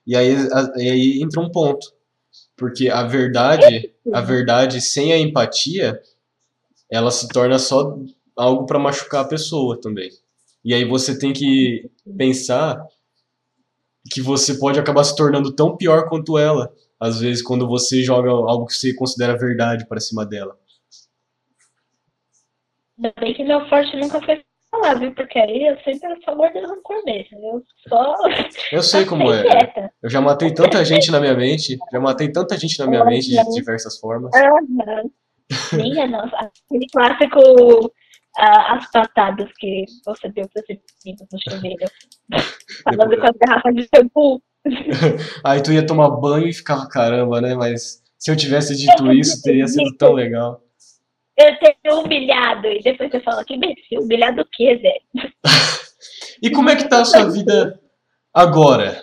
E 0.06 0.16
aí, 0.16 0.34
a, 0.34 0.72
e 0.80 0.90
aí 0.90 1.22
entra 1.22 1.40
um 1.40 1.50
ponto. 1.50 1.86
Porque 2.56 2.88
a 2.88 3.02
verdade, 3.02 3.92
a 4.12 4.20
verdade 4.20 4.80
sem 4.80 5.12
a 5.12 5.18
empatia, 5.18 6.00
ela 6.90 7.10
se 7.10 7.28
torna 7.28 7.58
só 7.58 7.98
algo 8.36 8.66
para 8.66 8.78
machucar 8.78 9.24
a 9.24 9.28
pessoa 9.28 9.80
também. 9.80 10.10
E 10.64 10.72
aí 10.72 10.84
você 10.84 11.18
tem 11.18 11.32
que 11.32 11.90
pensar 12.16 12.82
que 14.10 14.20
você 14.20 14.54
pode 14.58 14.78
acabar 14.78 15.04
se 15.04 15.16
tornando 15.16 15.54
tão 15.54 15.76
pior 15.76 16.08
quanto 16.08 16.38
ela, 16.38 16.72
às 16.98 17.20
vezes 17.20 17.42
quando 17.42 17.66
você 17.66 18.02
joga 18.02 18.30
algo 18.30 18.66
que 18.66 18.74
você 18.74 18.94
considera 18.94 19.38
verdade 19.38 19.86
para 19.86 20.00
cima 20.00 20.24
dela. 20.26 20.56
Ainda 22.98 23.12
bem 23.20 23.34
que 23.34 23.44
meu 23.44 23.68
forte 23.68 23.96
nunca 23.96 24.20
foi 24.22 24.42
falar, 24.70 24.94
viu? 24.94 25.14
Porque 25.14 25.38
aí 25.38 25.66
eu 25.66 25.76
sempre 25.84 26.08
só 26.24 26.34
guardei 26.34 26.62
rancor 26.62 27.04
mesmo. 27.04 27.38
Eu 27.38 27.62
só. 27.88 28.16
Eu 28.70 28.82
sei 28.82 29.04
como 29.04 29.32
é. 29.32 29.44
Eu 30.02 30.08
já 30.10 30.20
matei 30.20 30.52
tanta 30.52 30.84
gente 30.84 31.10
na 31.10 31.20
minha 31.20 31.34
mente. 31.34 31.78
Já 31.92 32.00
matei 32.00 32.30
tanta 32.30 32.56
gente 32.56 32.78
na 32.78 32.86
minha 32.86 33.04
mente 33.04 33.28
de 33.28 33.54
diversas 33.54 33.98
formas. 33.98 34.32
Aham. 34.34 35.10
Minha 35.72 36.06
nossa. 36.06 36.36
Aquele 36.36 36.86
clássico. 36.92 37.92
As 38.38 38.90
patadas 38.90 39.50
que 39.58 39.84
você 40.04 40.28
deu 40.30 40.48
para 40.52 40.62
ser 40.62 40.80
no 41.30 41.38
chuveiro. 41.48 41.84
Falando 42.84 43.20
com 43.20 43.26
as 43.26 43.36
garrafas 43.36 43.74
de 43.74 43.88
shampoo. 43.94 44.42
Aí 45.44 45.62
tu 45.62 45.72
ia 45.72 45.84
tomar 45.84 46.10
banho 46.10 46.48
e 46.48 46.52
ficava, 46.52 46.88
caramba, 46.88 47.40
né? 47.40 47.54
Mas 47.54 48.02
se 48.18 48.30
eu 48.30 48.36
tivesse 48.36 48.76
dito 48.76 49.12
isso, 49.12 49.42
teria 49.42 49.66
sido 49.66 49.94
tão 49.96 50.12
legal 50.12 50.62
eu 51.36 51.58
ter 51.58 51.92
humilhado. 51.92 52.66
E 52.68 52.82
depois 52.82 53.10
você 53.10 53.20
fala, 53.20 53.44
que 53.44 53.54
imbecil, 53.54 54.00
humilhado 54.00 54.42
o 54.42 54.46
quê, 54.50 54.78
Zé? 54.80 55.00
e 56.42 56.50
como 56.50 56.70
é 56.70 56.76
que 56.76 56.88
tá 56.88 57.00
a 57.00 57.04
sua 57.04 57.30
vida 57.30 57.80
agora? 58.32 59.02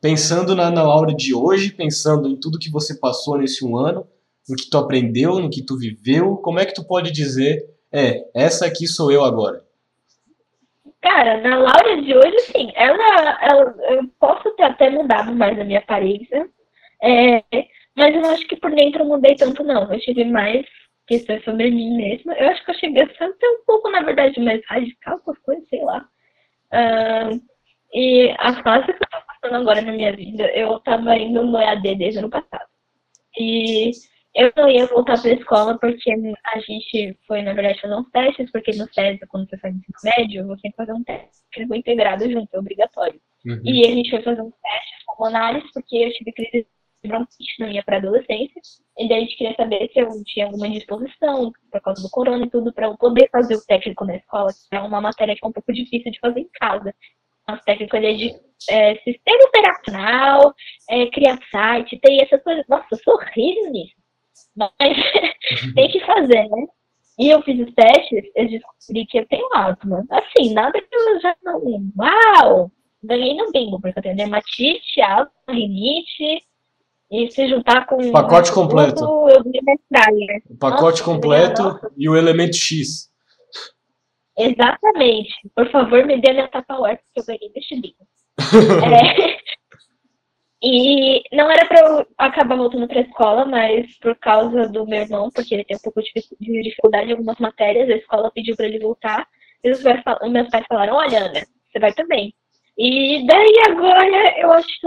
Pensando 0.00 0.54
na, 0.54 0.70
na 0.70 0.82
Laura 0.82 1.14
de 1.14 1.34
hoje, 1.34 1.72
pensando 1.72 2.28
em 2.28 2.38
tudo 2.38 2.58
que 2.58 2.70
você 2.70 2.98
passou 2.98 3.38
nesse 3.38 3.64
um 3.64 3.76
ano, 3.76 4.06
no 4.48 4.56
que 4.56 4.68
tu 4.68 4.76
aprendeu, 4.76 5.38
no 5.38 5.50
que 5.50 5.64
tu 5.64 5.78
viveu, 5.78 6.36
como 6.36 6.58
é 6.58 6.66
que 6.66 6.74
tu 6.74 6.84
pode 6.84 7.12
dizer, 7.12 7.64
é, 7.92 8.24
essa 8.34 8.66
aqui 8.66 8.86
sou 8.86 9.10
eu 9.12 9.24
agora? 9.24 9.62
Cara, 11.00 11.40
na 11.40 11.56
Laura 11.56 12.00
de 12.00 12.16
hoje, 12.16 12.38
sim, 12.40 12.70
ela, 12.76 13.38
ela 13.42 13.74
eu 13.90 14.08
posso 14.20 14.50
ter 14.52 14.62
até 14.62 14.88
mudado 14.88 15.34
mais 15.34 15.58
a 15.58 15.64
minha 15.64 15.80
aparência, 15.80 16.48
é, 17.02 17.42
mas 17.96 18.14
eu 18.14 18.24
acho 18.30 18.46
que 18.46 18.56
por 18.56 18.70
dentro 18.70 19.02
eu 19.02 19.06
mudei 19.06 19.34
tanto 19.34 19.64
não. 19.64 19.92
Eu 19.92 20.00
tive 20.00 20.24
mais 20.24 20.64
questões 21.06 21.44
sobre 21.44 21.70
mim 21.70 21.96
mesma. 21.96 22.34
Eu 22.34 22.48
acho 22.48 22.64
que 22.64 22.70
eu 22.70 22.78
cheguei 22.78 23.02
a 23.02 23.14
ser 23.14 23.24
até 23.24 23.48
um 23.48 23.64
pouco, 23.66 23.90
na 23.90 24.00
verdade, 24.00 24.40
mais 24.40 24.62
radical 24.66 25.18
com 25.20 25.32
as 25.32 25.38
coisas, 25.40 25.68
sei 25.68 25.82
lá. 25.82 26.08
Uh, 26.72 27.42
e 27.92 28.34
as 28.38 28.58
fases 28.60 28.86
que 28.86 28.92
eu 28.92 28.98
tô 28.98 29.18
passando 29.26 29.60
agora 29.60 29.82
na 29.82 29.92
minha 29.92 30.14
vida, 30.14 30.50
eu 30.52 30.78
tava 30.80 31.16
indo 31.16 31.42
no 31.42 31.58
EAD 31.58 31.96
desde 31.96 32.20
ano 32.20 32.30
passado. 32.30 32.66
E 33.38 33.90
eu 34.34 34.52
não 34.56 34.68
ia 34.68 34.86
voltar 34.86 35.20
pra 35.20 35.32
escola 35.32 35.78
porque 35.78 36.10
a 36.10 36.58
gente 36.60 37.16
foi, 37.26 37.42
na 37.42 37.52
verdade, 37.52 37.80
fazer 37.80 37.94
uns 37.94 38.10
testes, 38.10 38.50
porque 38.50 38.72
no 38.72 38.86
SESI, 38.92 39.26
quando 39.28 39.48
você 39.48 39.58
faz 39.58 39.74
ensino 39.74 39.98
médio, 40.04 40.46
você 40.46 40.62
tem 40.62 40.70
que 40.70 40.76
fazer 40.76 40.92
um 40.92 41.04
teste 41.04 41.42
integrado 41.74 42.30
junto, 42.30 42.48
é 42.54 42.58
obrigatório. 42.58 43.20
Uhum. 43.44 43.60
E 43.64 43.86
a 43.86 43.90
gente 43.90 44.10
foi 44.10 44.22
fazer 44.22 44.40
uns 44.40 44.54
testes 44.54 45.04
pulmonares, 45.06 45.70
porque 45.72 45.96
eu 45.96 46.12
tive 46.12 46.32
crise 46.32 46.66
bronquite 47.04 47.60
na 47.60 47.66
minha 47.66 47.82
pré-adolescência. 47.82 48.60
E 48.98 49.08
daí 49.08 49.18
a 49.18 49.20
gente 49.20 49.36
queria 49.36 49.56
saber 49.56 49.90
se 49.92 49.98
eu 50.00 50.08
tinha 50.24 50.46
alguma 50.46 50.70
disposição, 50.70 51.52
por 51.70 51.80
causa 51.80 52.02
do 52.02 52.10
corona 52.10 52.46
e 52.46 52.50
tudo, 52.50 52.72
para 52.72 52.86
eu 52.86 52.96
poder 52.96 53.28
fazer 53.30 53.56
o 53.56 53.64
técnico 53.66 54.04
na 54.04 54.16
escola, 54.16 54.50
que 54.52 54.76
é 54.76 54.80
uma 54.80 55.00
matéria 55.00 55.34
que 55.34 55.44
é 55.44 55.48
um 55.48 55.52
pouco 55.52 55.72
difícil 55.72 56.10
de 56.10 56.20
fazer 56.20 56.40
em 56.40 56.48
casa. 56.54 56.94
Nosso 57.46 57.62
técnico 57.64 57.96
ele 57.96 58.06
é 58.06 58.12
de 58.14 58.34
é, 58.70 58.94
sistema 58.96 59.44
operacional, 59.46 60.54
é, 60.88 61.06
criar 61.06 61.38
site, 61.50 61.98
tem 61.98 62.22
essas 62.22 62.42
coisas. 62.42 62.64
Nossa, 62.68 62.86
eu 62.92 62.98
sou 62.98 63.14
horrível 63.14 63.70
nisso. 63.72 64.01
Mas 64.56 64.70
tem 65.74 65.90
que 65.90 66.00
fazer, 66.00 66.48
né? 66.48 66.66
E 67.18 67.28
eu 67.28 67.42
fiz 67.42 67.60
os 67.60 67.74
testes, 67.74 68.24
eu 68.34 68.48
descobri 68.48 69.06
que 69.06 69.18
eu 69.18 69.26
tenho 69.26 69.48
asma. 69.54 70.04
Assim, 70.10 70.52
nada 70.54 70.72
que 70.72 70.94
eu 70.94 71.20
já 71.20 71.36
não. 71.42 71.60
Uau! 71.98 72.70
Ganhei 73.04 73.34
no 73.34 73.50
bingo, 73.50 73.80
porque 73.80 73.98
eu 73.98 74.02
tenho 74.02 74.16
dermatite, 74.16 75.00
asma, 75.02 75.30
rinite, 75.48 76.42
e 77.10 77.30
se 77.30 77.46
juntar 77.48 77.86
com. 77.86 78.10
Pacote 78.10 78.50
completo. 78.52 79.04
Tudo, 79.04 79.28
eu 79.28 79.44
né? 79.44 80.40
O 80.48 80.56
pacote 80.56 81.00
nossa, 81.00 81.04
completo 81.04 81.62
nossa. 81.62 81.92
e 81.96 82.08
o 82.08 82.16
elemento 82.16 82.56
X. 82.56 83.10
Exatamente. 84.38 85.30
Por 85.54 85.70
favor, 85.70 86.06
me 86.06 86.18
dê 86.20 86.32
minha 86.32 86.48
tapa 86.48 86.74
porque 86.74 87.20
eu 87.20 87.24
ganhei 87.26 87.52
deste 87.52 87.74
bingo. 87.74 88.06
é... 88.40 89.41
E 90.62 91.22
não 91.32 91.50
era 91.50 91.66
para 91.66 91.80
eu 91.80 92.06
acabar 92.16 92.56
voltando 92.56 92.86
para 92.86 93.00
a 93.00 93.02
escola, 93.02 93.44
mas 93.44 93.98
por 93.98 94.16
causa 94.16 94.68
do 94.68 94.86
meu 94.86 95.00
irmão, 95.00 95.30
porque 95.34 95.54
ele 95.54 95.64
tem 95.64 95.76
um 95.76 95.80
pouco 95.80 96.00
de 96.02 96.62
dificuldade 96.62 97.08
em 97.08 97.12
algumas 97.12 97.38
matérias, 97.38 97.90
a 97.90 97.96
escola 97.96 98.30
pediu 98.32 98.54
para 98.56 98.66
ele 98.66 98.78
voltar. 98.78 99.26
E 99.64 99.70
os 99.70 99.82
meus 99.82 100.48
pais 100.50 100.66
falaram: 100.68 100.94
Olha, 100.94 101.24
Ana, 101.26 101.42
você 101.70 101.78
vai 101.80 101.92
também. 101.92 102.32
E 102.78 103.26
daí 103.26 103.58
agora 103.68 104.40
eu 104.40 104.52
acho 104.52 104.68
que 104.80 104.86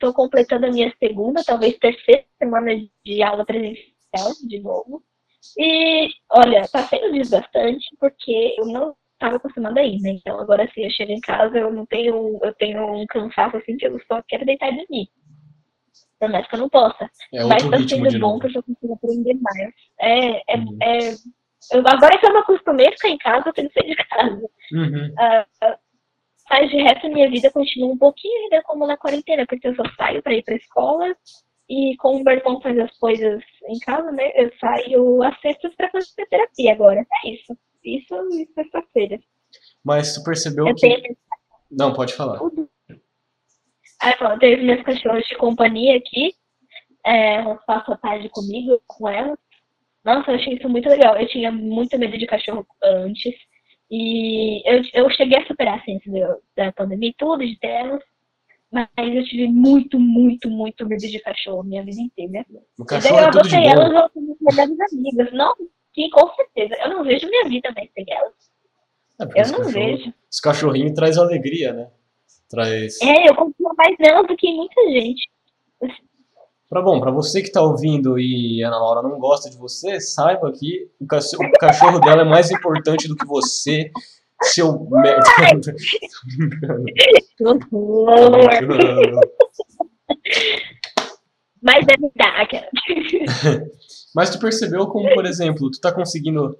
Estou 0.00 0.14
completando 0.14 0.64
a 0.64 0.70
minha 0.70 0.90
segunda, 0.98 1.44
talvez 1.44 1.76
terceira 1.76 2.24
semana 2.38 2.70
de 3.04 3.22
aula 3.22 3.44
presencial 3.44 4.32
de 4.48 4.58
novo. 4.58 5.04
E, 5.58 6.08
olha, 6.30 6.66
tá 6.68 6.82
sendo 6.84 7.12
desgastante 7.12 7.86
porque 7.98 8.56
eu 8.58 8.64
não 8.64 8.96
estava 9.20 9.36
acostumada 9.36 9.80
aí, 9.80 10.00
né? 10.00 10.10
Então 10.12 10.40
agora 10.40 10.64
assim, 10.64 10.82
eu 10.84 10.90
chego 10.90 11.12
em 11.12 11.20
casa, 11.20 11.58
eu 11.58 11.70
não 11.70 11.84
tenho, 11.84 12.38
eu 12.42 12.54
tenho 12.54 13.02
um 13.02 13.06
cansaço 13.06 13.58
assim 13.58 13.76
que 13.76 13.86
eu 13.86 14.00
só 14.08 14.22
quero 14.26 14.46
deitar 14.46 14.72
e 14.72 14.76
dormir. 14.78 15.08
Por 16.18 16.28
mais 16.30 16.46
que 16.48 16.54
eu 16.54 16.60
não 16.60 16.68
possa. 16.68 17.10
É 17.32 17.44
Mas 17.44 17.64
outro 17.64 17.82
tá 17.82 17.88
sendo 17.88 18.18
bom 18.18 18.38
porque 18.38 18.58
eu 18.58 18.62
consigo 18.62 18.94
aprender 18.94 19.34
mais. 19.40 19.74
É, 19.98 20.54
é, 20.54 20.56
Uhum. 20.56 20.78
é 20.82 20.98
eu, 21.72 21.86
agora 21.86 22.18
que 22.18 22.26
eu 22.26 22.32
me 22.32 22.38
acostumei 22.38 22.88
a 22.88 22.92
ficar 22.92 23.08
em 23.08 23.18
casa, 23.18 23.48
eu 23.48 23.52
tenho 23.52 23.70
que 23.70 23.80
sair 23.80 23.94
de 23.94 24.04
casa. 24.04 24.50
Uhum. 24.72 25.14
Mas 26.48 26.70
de 26.70 26.76
resto, 26.82 27.08
minha 27.08 27.30
vida 27.30 27.50
continua 27.50 27.92
um 27.92 27.98
pouquinho 27.98 28.42
ainda 28.44 28.62
como 28.64 28.86
na 28.86 28.96
quarentena, 28.96 29.46
porque 29.46 29.68
eu 29.68 29.74
só 29.76 29.84
saio 29.96 30.22
para 30.22 30.34
ir 30.34 30.42
para 30.42 30.56
escola 30.56 31.14
e 31.68 31.96
como 31.98 32.18
o 32.18 32.24
meu 32.24 32.34
irmão 32.34 32.60
faz 32.60 32.76
as 32.78 32.90
coisas 32.98 33.40
em 33.68 33.78
casa, 33.78 34.10
né? 34.10 34.32
Eu 34.34 34.50
saio 34.58 35.22
às 35.22 35.38
sextas 35.40 35.72
para 35.76 35.90
fazer 35.90 36.26
terapia 36.28 36.72
agora. 36.72 37.06
É 37.24 37.30
isso. 37.30 37.56
Isso 37.84 38.14
e 38.32 38.48
sexta-feira. 38.54 39.18
Mas 39.84 40.14
tu 40.14 40.22
percebeu 40.22 40.66
Eu 40.66 40.74
que. 40.74 40.80
tenho 40.80 41.16
Não, 41.70 41.92
pode 41.92 42.14
falar. 42.14 42.40
Aí 44.00 44.14
eu 44.20 44.38
tenho 44.38 44.64
meus 44.64 44.82
cachorros 44.82 45.26
de 45.26 45.36
companhia 45.36 45.96
aqui. 45.96 46.34
É, 47.04 47.42
passam 47.66 47.94
a 47.94 47.98
tarde 47.98 48.28
comigo, 48.28 48.80
com 48.86 49.08
elas. 49.08 49.38
Nossa, 50.04 50.30
eu 50.30 50.36
achei 50.36 50.54
isso 50.54 50.68
muito 50.68 50.88
legal. 50.88 51.16
Eu 51.16 51.26
tinha 51.28 51.50
muito 51.50 51.98
medo 51.98 52.16
de 52.16 52.26
cachorro 52.26 52.66
antes. 52.82 53.34
E 53.90 54.62
eu, 54.64 54.82
eu 54.94 55.10
cheguei 55.10 55.38
a 55.38 55.46
superar 55.46 55.78
assim, 55.80 55.96
antes 55.96 56.12
da, 56.56 56.72
pandemia 56.72 57.10
e 57.10 57.14
tudo, 57.14 57.44
de 57.44 57.58
ter 57.58 57.68
elas. 57.68 58.02
Mas 58.70 58.88
eu 58.96 59.24
tive 59.24 59.48
muito, 59.48 59.98
muito, 59.98 60.48
muito 60.48 60.86
medo 60.86 61.00
de 61.00 61.18
cachorro 61.20 61.64
minha 61.64 61.84
vida 61.84 62.00
inteira. 62.00 62.46
O 62.78 62.82
E 62.82 62.86
daí 62.86 62.86
cachorro 62.86 63.18
eu 63.18 63.24
é 63.24 63.30
tudo 63.30 63.40
adotei 63.40 63.66
elas, 63.66 64.10
minhas 64.14 64.38
melhores 64.40 64.92
amigas. 64.92 65.32
Não, 65.32 65.54
com 66.10 66.28
certeza. 66.34 66.74
Eu 66.82 66.88
não 66.90 67.04
vejo 67.04 67.28
minha 67.28 67.44
vida 67.48 67.70
mais 67.76 67.90
sem 67.92 68.04
elas. 68.08 68.32
É, 69.20 69.24
Eu 69.24 69.26
não 69.26 69.34
cachorro- 69.58 69.68
vejo. 69.70 70.14
Os 70.30 70.40
cachorrinhos 70.40 70.92
traz 70.94 71.18
alegria, 71.18 71.72
né? 71.74 71.90
Traz. 72.48 72.98
É, 73.02 73.28
eu 73.28 73.34
confio 73.34 73.70
mais 73.76 73.94
nelas 73.98 74.26
do 74.26 74.34
que 74.36 74.50
muita 74.52 74.80
gente. 74.90 75.28
Pra 76.68 76.80
bom, 76.80 77.00
pra 77.00 77.10
você 77.10 77.42
que 77.42 77.50
tá 77.50 77.60
ouvindo 77.60 78.16
e 78.18 78.62
a 78.62 78.68
Ana 78.68 78.78
Laura 78.78 79.02
não 79.02 79.18
gosta 79.18 79.50
de 79.50 79.58
você, 79.58 80.00
saiba 80.00 80.52
que 80.52 80.88
o 81.00 81.06
cachorro, 81.06 81.44
o 81.48 81.58
cachorro 81.58 81.98
dela 81.98 82.22
é 82.22 82.24
mais 82.24 82.50
importante 82.52 83.08
do 83.08 83.16
que 83.16 83.26
você, 83.26 83.90
seu 84.42 84.78
merda. 84.88 85.24
Mas 91.62 91.84
é 91.88 91.96
verdade. 91.98 92.66
Mas 94.14 94.30
tu 94.30 94.38
percebeu 94.38 94.86
como, 94.86 95.12
por 95.14 95.24
exemplo, 95.24 95.70
tu 95.70 95.80
tá 95.80 95.92
conseguindo 95.92 96.56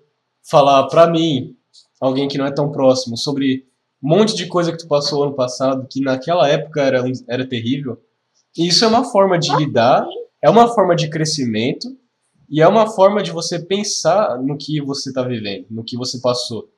falar 0.49 0.87
pra 0.89 1.09
mim, 1.09 1.57
alguém 2.01 2.29
que 2.29 2.39
não 2.39 2.47
é 2.47 2.53
tão 2.53 2.71
próximo, 2.71 3.17
sobre 3.17 3.67
um 4.03 4.09
monte 4.09 4.35
de 4.35 4.47
coisa 4.47 4.73
que 4.73 4.79
tu 4.79 4.89
passou 4.89 5.25
ano 5.25 5.35
passado, 5.35 5.87
que 5.89 6.01
naquela 6.01 6.49
época 6.49 6.81
era, 6.83 7.03
era 7.29 7.49
terrível. 7.49 8.01
E 8.57 8.69
isso 8.69 8.85
é 8.85 8.89
uma 8.89 9.05
forma 9.05 9.39
de 9.39 9.55
lidar, 9.57 10.07
é 10.43 10.49
uma 10.49 10.69
forma 10.69 10.97
de 10.97 11.09
crescimento, 11.11 11.89
e 12.49 12.61
é 12.61 12.67
uma 12.67 12.89
forma 12.89 13.23
de 13.23 13.31
você 13.31 13.59
pensar 13.59 14.37
no 14.43 14.57
que 14.57 14.81
você 14.81 15.13
tá 15.13 15.23
vivendo, 15.23 15.67
no 15.71 15.85
que 15.85 15.97
você 15.97 16.21
passou. 16.21 16.69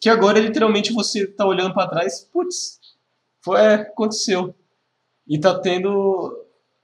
Que 0.00 0.08
agora, 0.08 0.40
literalmente, 0.40 0.92
você 0.92 1.26
tá 1.26 1.46
olhando 1.46 1.74
pra 1.74 1.86
trás, 1.86 2.28
putz, 2.32 2.80
foi, 3.44 3.60
é, 3.60 3.74
aconteceu. 3.74 4.54
E 5.28 5.38
tá 5.38 5.58
tendo 5.58 6.41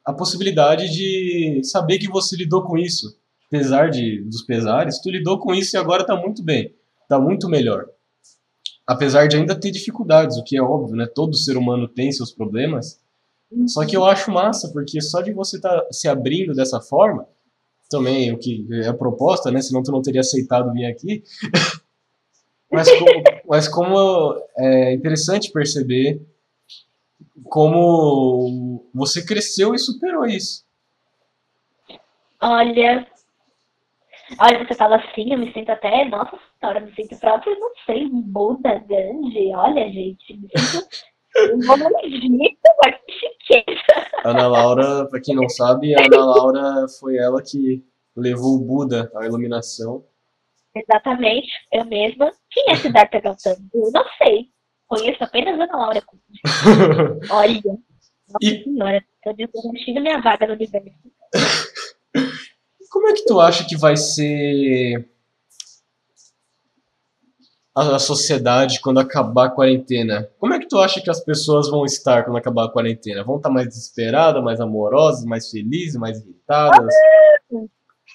a 0.08 0.12
possibilidade 0.14 0.88
de 0.88 1.60
saber 1.62 1.98
que 1.98 2.08
você 2.08 2.34
lidou 2.34 2.62
com 2.62 2.78
isso. 2.78 3.14
Apesar 3.46 3.90
de, 3.90 4.22
dos 4.22 4.40
pesares, 4.40 5.02
tu 5.02 5.10
lidou 5.10 5.38
com 5.38 5.54
isso 5.54 5.76
e 5.76 5.78
agora 5.78 6.02
tá 6.02 6.16
muito 6.16 6.42
bem. 6.42 6.74
Tá 7.06 7.20
muito 7.20 7.46
melhor. 7.46 7.84
Apesar 8.86 9.26
de 9.26 9.36
ainda 9.36 9.54
ter 9.54 9.70
dificuldades, 9.70 10.38
o 10.38 10.44
que 10.44 10.56
é 10.56 10.62
óbvio, 10.62 10.96
né? 10.96 11.06
Todo 11.06 11.36
ser 11.36 11.58
humano 11.58 11.86
tem 11.86 12.10
seus 12.10 12.32
problemas. 12.32 12.98
Só 13.66 13.84
que 13.84 13.94
eu 13.94 14.06
acho 14.06 14.30
massa, 14.30 14.70
porque 14.72 14.98
só 15.02 15.20
de 15.20 15.30
você 15.30 15.56
estar 15.56 15.86
se 15.90 16.08
abrindo 16.08 16.54
dessa 16.54 16.80
forma, 16.80 17.28
também 17.90 18.32
o 18.32 18.38
que 18.38 18.66
é 18.82 18.88
a 18.88 18.94
proposta, 18.94 19.50
né? 19.50 19.60
Senão 19.60 19.82
tu 19.82 19.92
não 19.92 20.00
teria 20.00 20.22
aceitado 20.22 20.72
vir 20.72 20.86
aqui. 20.86 21.22
mas, 22.72 22.88
como, 22.90 23.22
mas 23.46 23.68
como 23.68 24.42
é 24.56 24.94
interessante 24.94 25.52
perceber 25.52 26.18
como 27.44 28.88
você 28.94 29.24
cresceu 29.24 29.74
e 29.74 29.78
superou 29.78 30.26
isso. 30.26 30.64
Olha. 32.40 33.06
Olha, 34.38 34.66
você 34.66 34.74
fala 34.74 34.96
assim, 34.96 35.32
eu 35.32 35.38
me 35.38 35.52
sinto 35.52 35.70
até. 35.70 36.04
Nossa 36.04 36.38
senhora, 36.60 36.80
me 36.80 36.94
sinto 36.94 37.18
próprio, 37.18 37.58
não 37.58 37.70
sei, 37.86 38.04
um 38.06 38.20
Buda 38.20 38.78
grande. 38.86 39.52
Olha, 39.54 39.90
gente, 39.90 40.34
me 40.34 40.48
sinto. 40.56 40.88
Um. 41.38 41.60
Ana 44.24 44.48
Laura, 44.48 45.06
pra 45.08 45.20
quem 45.20 45.36
não 45.36 45.48
sabe, 45.48 45.94
a 45.94 46.04
Ana 46.04 46.24
Laura 46.24 46.86
foi 46.98 47.16
ela 47.16 47.40
que 47.40 47.84
levou 48.16 48.56
o 48.56 48.64
Buda 48.64 49.10
à 49.14 49.24
iluminação. 49.24 50.04
Exatamente, 50.74 51.48
eu 51.72 51.84
mesma. 51.84 52.32
Quem 52.50 52.64
é 52.70 52.76
Siddhartha 52.76 53.20
Gautama? 53.20 53.58
Eu 53.72 53.90
não 53.92 54.04
sei. 54.16 54.48
Conheço 54.88 55.22
apenas 55.22 55.54
Ana 55.60 55.76
Laura. 55.76 56.02
Olha. 57.30 57.62
Nossa 57.64 58.38
E- 58.42 58.64
senhora, 58.64 59.04
eu 59.24 59.34
desistindo 59.34 60.00
minha 60.00 60.20
vaga 60.20 60.46
no 60.46 60.54
universo. 60.54 60.88
Como 62.90 63.08
é 63.08 63.12
que 63.12 63.24
tu 63.26 63.38
acha 63.38 63.66
que 63.66 63.76
vai 63.76 63.96
ser 63.98 65.06
a, 67.74 67.96
a 67.96 67.98
sociedade 67.98 68.80
quando 68.80 68.98
acabar 68.98 69.46
a 69.46 69.50
quarentena? 69.50 70.28
Como 70.38 70.54
é 70.54 70.58
que 70.58 70.66
tu 70.66 70.78
acha 70.78 71.00
que 71.00 71.10
as 71.10 71.22
pessoas 71.22 71.68
vão 71.70 71.84
estar 71.84 72.24
quando 72.24 72.38
acabar 72.38 72.64
a 72.64 72.70
quarentena? 72.70 73.22
Vão 73.22 73.36
estar 73.36 73.50
mais 73.50 73.68
desesperadas, 73.68 74.42
mais 74.42 74.58
amorosas, 74.60 75.24
mais 75.24 75.50
felizes, 75.50 75.96
mais 76.00 76.18
irritadas? 76.20 76.94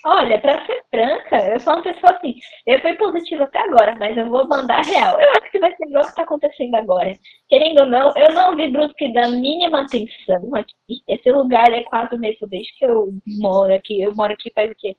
Olha, 0.06 0.40
pra 0.42 0.66
ser 0.66 0.84
franca, 0.90 1.38
eu 1.48 1.60
sou 1.62 1.74
uma 1.74 1.84
pessoa 1.84 2.12
assim. 2.12 2.36
Eu 2.68 2.82
fui 2.82 2.94
positiva 2.96 3.46
até 3.46 3.60
agora, 3.60 3.96
mas 3.96 4.18
eu 4.18 4.30
vou 4.30 4.46
mandar 4.48 4.84
real. 4.84 5.20
Eu 5.20 5.30
acho 5.32 5.50
que 5.50 5.60
vai 5.60 5.74
ser 5.76 5.86
igual 5.88 6.04
o 6.04 6.08
que 6.08 6.16
tá 6.16 6.24
acontecendo 6.24 6.76
agora. 6.76 7.18
Querendo 7.48 7.80
ou 7.82 7.86
não, 7.86 8.14
eu 8.18 8.34
não 8.34 8.56
vi 8.56 8.70
Brusque 8.70 9.14
da 9.14 9.30
mínima 9.30 9.84
atenção 9.84 10.54
aqui. 10.56 11.02
Esse 11.08 11.32
lugar 11.32 11.72
é 11.72 11.84
quase 11.84 12.16
o 12.16 12.20
mesmo 12.20 12.48
desde 12.48 12.74
que 12.78 12.86
eu 12.86 13.14
moro 13.40 13.74
aqui. 13.74 14.02
Eu 14.02 14.14
moro 14.14 14.34
aqui 14.34 14.52
faz 14.54 14.72
o 14.72 14.76
quê? 14.76 14.98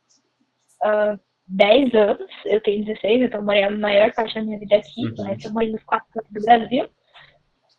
10 1.49 1.95
anos. 1.95 2.31
Eu 2.47 2.63
tenho 2.63 2.85
16, 2.87 3.23
então 3.23 3.41
eu 3.41 3.45
morei 3.45 3.63
a 3.63 3.71
maior 3.71 4.11
parte 4.15 4.35
da 4.35 4.43
minha 4.43 4.59
vida 4.59 4.77
aqui. 4.77 5.05
Uhum. 5.05 5.25
Né? 5.25 5.37
Eu 5.45 5.53
morei 5.53 5.71
nos 5.71 5.85
quatro 5.85 6.09
cantos 6.15 6.33
do 6.33 6.41
Brasil. 6.41 6.89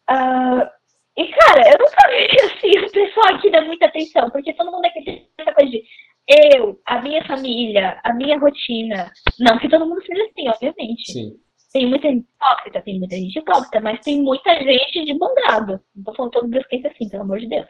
Ah, 0.07 0.71
e, 1.17 1.27
cara, 1.27 1.61
eu 1.69 1.77
nunca 1.79 2.09
vi 2.09 2.27
assim, 2.45 2.85
o 2.85 2.91
pessoal 2.91 3.35
aqui 3.35 3.49
dá 3.49 3.61
muita 3.61 3.85
atenção, 3.85 4.29
porque 4.29 4.53
todo 4.53 4.71
mundo 4.71 4.85
aqui 4.85 5.03
tem 5.03 5.29
essa 5.39 5.53
coisa 5.53 5.71
de 5.71 5.83
eu, 6.27 6.79
a 6.85 7.01
minha 7.01 7.25
família, 7.25 7.99
a 8.03 8.13
minha 8.13 8.37
rotina. 8.39 9.11
Não 9.39 9.59
que 9.59 9.69
todo 9.69 9.87
mundo 9.87 10.03
seja 10.05 10.23
assim, 10.23 10.49
obviamente. 10.49 11.11
Sim. 11.11 11.39
Tem 11.71 11.87
muita 11.87 12.07
gente 12.07 12.25
hipócrita, 12.25 12.81
tem 12.81 12.99
muita 12.99 13.15
gente 13.15 13.39
hipócrita, 13.39 13.81
mas 13.81 13.99
tem 13.99 14.21
muita 14.21 14.55
gente 14.55 15.05
de 15.05 15.13
bom 15.13 15.33
grado. 15.35 15.79
Não 15.95 16.03
tô 16.03 16.15
falando 16.15 16.31
todo 16.31 16.47
brusquense 16.47 16.87
assim, 16.87 17.09
pelo 17.09 17.23
amor 17.23 17.39
de 17.39 17.47
Deus. 17.47 17.67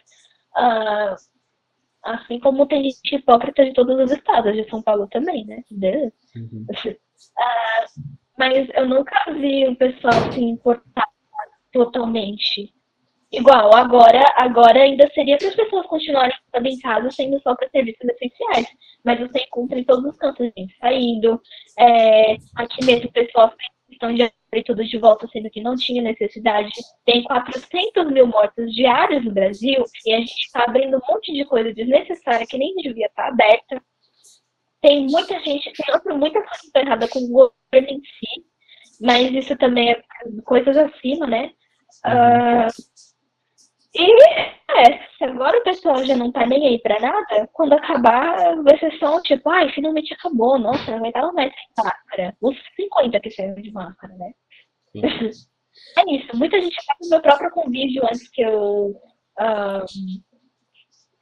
Ah, 0.56 1.16
assim 2.04 2.40
como 2.40 2.68
tem 2.68 2.84
gente 2.84 3.16
hipócrita 3.16 3.66
de 3.66 3.74
todos 3.74 4.00
os 4.00 4.12
estados, 4.12 4.54
de 4.54 4.70
São 4.70 4.82
Paulo 4.82 5.08
também, 5.08 5.46
né? 5.46 5.64
Deus. 5.72 6.14
Uhum. 6.36 6.66
Ah, 7.38 7.86
mas 8.38 8.68
eu 8.76 8.88
nunca 8.88 9.16
vi 9.34 9.68
o 9.68 9.76
pessoal 9.76 10.32
se 10.32 10.42
importar 10.42 11.08
totalmente. 11.72 12.74
Igual, 13.36 13.76
agora, 13.76 14.24
agora 14.38 14.82
ainda 14.82 15.10
seria 15.14 15.38
para 15.38 15.50
as 15.50 15.56
pessoas 15.56 15.86
continuarem 15.88 16.34
ficando 16.46 16.68
em 16.68 16.80
casa 16.80 17.12
sendo 17.12 17.38
só 17.42 17.54
para 17.54 17.70
serviços 17.70 18.08
essenciais. 18.08 18.66
Mas 19.04 19.20
você 19.20 19.40
encontra 19.40 19.78
em 19.78 19.84
todos 19.84 20.06
os 20.06 20.18
cantos 20.18 20.50
gente 20.58 20.74
saindo. 20.80 21.42
É, 21.78 22.38
aqui 22.56 22.86
mesmo 22.86 23.12
pessoal 23.12 23.50
fez 23.50 23.76
questão 23.90 24.14
de 24.14 24.24
abrir 24.24 24.64
tudo 24.64 24.86
de 24.86 24.98
volta, 24.98 25.28
sendo 25.28 25.50
que 25.50 25.60
não 25.60 25.76
tinha 25.76 26.02
necessidade. 26.02 26.72
Tem 27.06 27.24
400 27.24 28.10
mil 28.10 28.26
mortos 28.26 28.74
diários 28.74 29.26
no 29.26 29.32
Brasil 29.32 29.84
e 30.06 30.14
a 30.14 30.20
gente 30.20 30.46
está 30.46 30.64
abrindo 30.64 30.96
um 30.96 31.14
monte 31.14 31.34
de 31.34 31.44
coisa 31.44 31.74
desnecessária 31.74 32.48
que 32.48 32.58
nem 32.58 32.74
devia 32.76 33.08
estar 33.08 33.28
aberta. 33.28 33.82
Tem 34.82 35.08
muita 35.08 35.38
gente, 35.42 35.74
tem 35.74 35.94
outra, 35.94 36.16
muita 36.16 36.40
coisa 36.42 36.88
errada 36.88 37.08
com 37.10 37.20
o 37.20 37.28
governo 37.28 37.98
em 37.98 38.02
si, 38.02 38.46
mas 39.02 39.30
isso 39.34 39.58
também 39.58 39.92
é 39.92 40.02
coisas 40.46 40.78
acima, 40.78 41.28
né? 41.28 41.52
Ah, 42.04 42.68
e 43.96 44.56
é, 44.78 45.08
se 45.18 45.24
agora 45.24 45.58
o 45.58 45.64
pessoal 45.64 46.04
já 46.04 46.16
não 46.16 46.32
tá 46.32 46.46
nem 46.46 46.68
aí 46.68 46.80
pra 46.80 47.00
nada, 47.00 47.48
quando 47.54 47.74
acabar 47.74 48.56
vai 48.62 48.78
ser 48.80 48.92
só 49.00 49.18
um 49.18 49.22
tipo, 49.22 49.50
ai, 49.50 49.72
finalmente 49.72 50.14
acabou, 50.14 50.60
nossa, 50.60 50.92
não 50.92 51.00
vai 51.00 51.12
dar 51.12 51.32
mais 51.32 51.54
sem 51.54 51.86
máscara. 51.86 52.36
Os 52.42 52.58
50 52.76 53.20
que 53.20 53.32
saíram 53.32 53.56
de 53.56 53.72
máscara, 53.72 54.14
né? 54.16 54.32
É 55.98 56.10
isso, 56.10 56.38
muita 56.38 56.62
gente 56.62 56.74
faz 56.86 57.00
o 57.06 57.10
meu 57.10 57.22
próprio 57.22 57.52
convívio 57.52 58.06
antes 58.06 58.30
que 58.30 58.42
eu, 58.42 58.96
ah, 59.38 59.84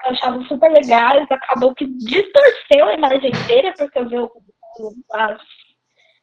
eu 0.06 0.12
achava 0.12 0.44
super 0.44 0.72
legais, 0.72 1.26
acabou 1.32 1.74
que 1.74 1.88
distorceu 1.88 2.86
a 2.86 2.94
imagem 2.94 3.32
inteira, 3.32 3.74
porque 3.76 3.98
eu 3.98 4.08
vi 4.08 4.20
o 4.20 4.32
as, 5.12 5.42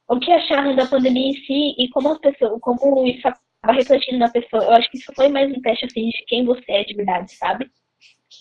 o 0.09 0.19
que 0.19 0.33
acharam 0.33 0.75
da 0.75 0.87
pandemia 0.87 1.31
em 1.31 1.45
si 1.45 1.75
e 1.79 1.89
como 1.91 2.13
as 2.13 2.19
pessoas, 2.19 2.61
como 2.61 3.07
isso 3.07 3.27
acaba 3.63 3.79
refletindo 3.79 4.19
na 4.19 4.31
pessoa. 4.31 4.65
Eu 4.65 4.73
acho 4.73 4.91
que 4.91 4.99
isso 4.99 5.13
foi 5.15 5.29
mais 5.29 5.51
um 5.51 5.61
teste 5.61 5.85
assim 5.85 6.09
de 6.09 6.25
quem 6.27 6.45
você 6.45 6.73
é 6.73 6.85
de 6.85 6.95
verdade, 6.95 7.35
sabe? 7.35 7.71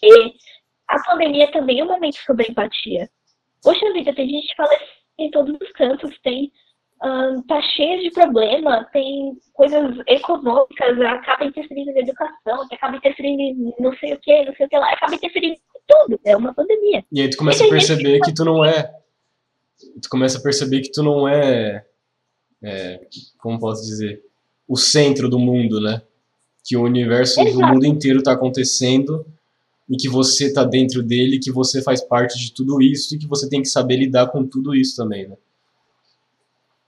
E 0.02 0.34
a 0.88 1.04
pandemia 1.04 1.52
também 1.52 1.80
é 1.80 1.84
um 1.84 1.88
momento 1.88 2.18
sobre 2.26 2.48
empatia. 2.50 3.10
Poxa 3.62 3.94
vida, 3.94 4.14
tem 4.16 4.30
gente 4.30 4.48
que 4.48 4.56
fala 4.56 4.78
em 5.18 5.30
todos 5.32 5.56
os 5.62 5.72
cantos, 5.74 6.18
tem 6.24 6.52
tá 7.48 7.62
cheio 7.62 8.02
de 8.02 8.12
problema, 8.12 8.84
tem 8.92 9.38
coisas 9.54 9.98
econômicas, 10.06 11.00
acaba 11.02 11.46
interferindo 11.46 11.94
na 11.94 12.00
educação, 12.02 12.68
acaba 12.72 12.98
interferindo 12.98 13.42
em 13.42 13.74
não 13.80 13.96
sei 13.98 14.14
o 14.14 14.20
que, 14.20 14.46
não 14.46 14.54
sei 14.56 14.66
o 14.66 14.70
que 14.70 14.78
lá, 14.78 14.92
acaba 14.92 15.16
interferindo 15.16 15.56
em 15.56 15.82
tudo. 15.88 16.20
É 16.26 16.36
uma 16.36 16.54
pandemia. 16.54 17.04
E 17.12 17.22
aí 17.22 17.30
tu 17.30 17.38
começa 17.38 17.66
a 17.66 17.70
perceber 17.70 18.20
que 18.20 18.34
tu 18.34 18.44
não 18.44 18.66
é. 18.66 18.94
Tu 20.02 20.10
começa 20.10 20.40
a 20.40 20.42
perceber 20.42 20.82
que 20.82 20.92
tu 20.92 21.02
não 21.02 21.26
é, 21.26 21.86
é 22.62 23.00
como 23.38 23.60
posso 23.60 23.82
dizer, 23.84 24.22
o 24.70 24.78
centro 24.78 25.28
do 25.28 25.40
mundo, 25.40 25.82
né? 25.82 26.04
Que 26.64 26.78
o 26.78 26.84
universo 26.84 27.42
Exato. 27.42 27.58
do 27.58 27.66
mundo 27.66 27.86
inteiro 27.88 28.20
está 28.20 28.34
acontecendo 28.34 29.26
e 29.90 29.98
que 29.98 30.08
você 30.08 30.46
está 30.46 30.64
dentro 30.64 31.02
dele, 31.02 31.40
que 31.40 31.52
você 31.52 31.82
faz 31.82 32.00
parte 32.06 32.38
de 32.38 32.54
tudo 32.54 32.80
isso 32.80 33.16
e 33.16 33.18
que 33.18 33.26
você 33.26 33.50
tem 33.50 33.64
que 33.64 33.68
saber 33.68 33.98
lidar 33.98 34.28
com 34.28 34.46
tudo 34.46 34.76
isso 34.76 34.96
também, 34.96 35.28
né? 35.28 35.36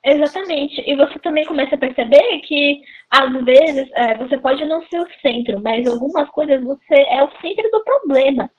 Exatamente. 0.05 0.81
E 0.85 0.95
você 0.95 1.17
também 1.19 1.45
começa 1.45 1.75
a 1.75 1.77
perceber 1.77 2.39
que, 2.41 2.81
às 3.09 3.43
vezes, 3.43 3.89
é, 3.93 4.17
você 4.17 4.37
pode 4.37 4.63
não 4.65 4.83
ser 4.87 4.99
o 4.99 5.07
centro, 5.21 5.59
mas 5.61 5.87
algumas 5.87 6.29
coisas 6.29 6.63
você 6.63 6.95
é 6.95 7.23
o 7.23 7.31
centro 7.41 7.69
do 7.71 7.83
problema. 7.83 8.49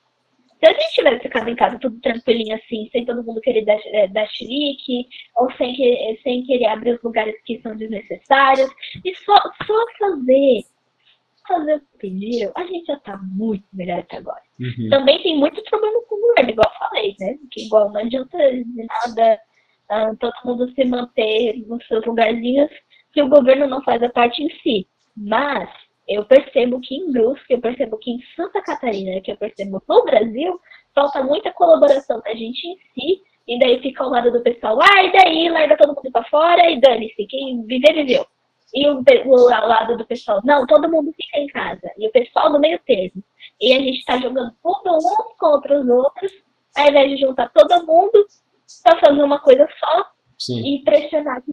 Se 0.63 0.69
a 0.69 0.71
gente 0.71 0.93
tivesse 0.93 1.19
ficado 1.23 1.49
em 1.49 1.55
casa 1.57 1.77
tudo 1.77 1.99
tranquilinho 1.99 2.55
assim, 2.55 2.87
sem 2.93 3.03
todo 3.03 3.21
mundo 3.21 3.41
querer 3.41 3.65
dar, 3.65 3.77
é, 3.87 4.07
dar 4.07 4.25
chilique, 4.29 5.09
ou 5.35 5.51
sem, 5.57 5.75
que, 5.75 6.19
sem 6.23 6.41
querer 6.45 6.67
abrir 6.67 6.95
os 6.95 7.03
lugares 7.03 7.35
que 7.43 7.59
são 7.59 7.75
desnecessários, 7.75 8.71
e 9.03 9.13
só, 9.13 9.35
só 9.67 9.85
fazer, 9.99 10.61
fazer 11.45 11.75
o 11.75 11.79
que 11.81 11.97
pediram, 11.99 12.53
a 12.55 12.65
gente 12.65 12.85
já 12.85 12.97
tá 13.01 13.17
muito 13.17 13.65
melhor 13.73 13.99
até 13.99 14.15
agora. 14.15 14.41
Uhum. 14.57 14.89
Também 14.89 15.21
tem 15.21 15.37
muito 15.37 15.61
problema 15.65 16.01
com 16.07 16.15
o 16.15 16.21
governo, 16.29 16.51
igual 16.51 16.71
eu 16.71 16.79
falei, 16.79 17.15
né? 17.19 17.37
Que 17.51 17.65
igual 17.65 17.91
não 17.91 17.99
adianta 17.99 18.37
de 18.37 18.87
nada 18.87 19.39
uh, 19.91 20.15
todo 20.15 20.33
mundo 20.45 20.71
se 20.71 20.85
manter 20.85 21.57
nos 21.67 21.85
seus 21.87 22.05
lugarzinhos 22.05 22.71
se 23.13 23.21
o 23.21 23.27
governo 23.27 23.67
não 23.67 23.83
faz 23.83 24.01
a 24.01 24.07
parte 24.07 24.41
em 24.41 24.49
si. 24.61 24.87
Mas 25.17 25.69
eu 26.07 26.25
percebo 26.25 26.79
que 26.81 26.95
em 26.95 27.11
Brusque, 27.11 27.53
eu 27.53 27.61
percebo 27.61 27.97
que 27.97 28.11
em 28.11 28.19
Santa 28.35 28.61
Catarina, 28.61 29.21
que 29.21 29.31
eu 29.31 29.37
percebo 29.37 29.81
no 29.87 30.03
Brasil, 30.03 30.59
falta 30.93 31.23
muita 31.23 31.51
colaboração 31.51 32.21
da 32.21 32.33
gente 32.33 32.67
em 32.67 32.77
si, 32.93 33.21
e 33.47 33.59
daí 33.59 33.81
fica 33.81 34.03
ao 34.03 34.09
lado 34.09 34.31
do 34.31 34.41
pessoal, 34.41 34.79
ah, 34.81 35.03
e 35.03 35.11
daí 35.11 35.49
larga 35.49 35.77
todo 35.77 35.95
mundo 35.95 36.11
para 36.11 36.23
fora 36.25 36.69
e 36.69 36.79
dane-se, 36.79 37.25
quem 37.25 37.63
viver, 37.65 37.93
viveu. 37.93 38.25
E 38.73 38.87
o, 38.87 39.03
o, 39.25 39.53
ao 39.53 39.67
lado 39.67 39.97
do 39.97 40.05
pessoal, 40.05 40.41
não, 40.43 40.65
todo 40.65 40.89
mundo 40.89 41.13
fica 41.15 41.37
em 41.37 41.47
casa. 41.47 41.91
E 41.97 42.07
o 42.07 42.11
pessoal 42.11 42.51
no 42.51 42.59
meio 42.59 42.79
termo. 42.79 43.23
E 43.61 43.71
a 43.71 43.77
gente 43.77 43.99
está 43.99 44.17
jogando 44.17 44.51
tudo 44.63 44.97
uns 44.97 45.05
contra 45.37 45.79
os 45.79 45.87
outros, 45.87 46.31
ao 46.75 46.87
invés 46.87 47.11
de 47.11 47.17
juntar 47.17 47.51
todo 47.53 47.85
mundo 47.85 48.25
para 48.83 48.99
fazer 48.99 49.21
uma 49.21 49.39
coisa 49.39 49.67
só 49.79 50.07
Sim. 50.39 50.75
e 50.75 50.83
pressionar 50.83 51.43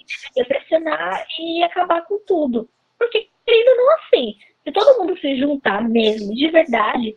pressionar 0.48 1.26
e 1.38 1.62
acabar 1.62 2.06
com 2.06 2.18
tudo. 2.26 2.68
Porque, 3.00 3.26
querendo 3.46 3.76
não 3.78 3.94
assim, 3.94 4.36
se 4.62 4.72
todo 4.72 5.00
mundo 5.00 5.18
se 5.18 5.36
juntar 5.38 5.82
mesmo, 5.82 6.34
de 6.34 6.50
verdade, 6.50 7.16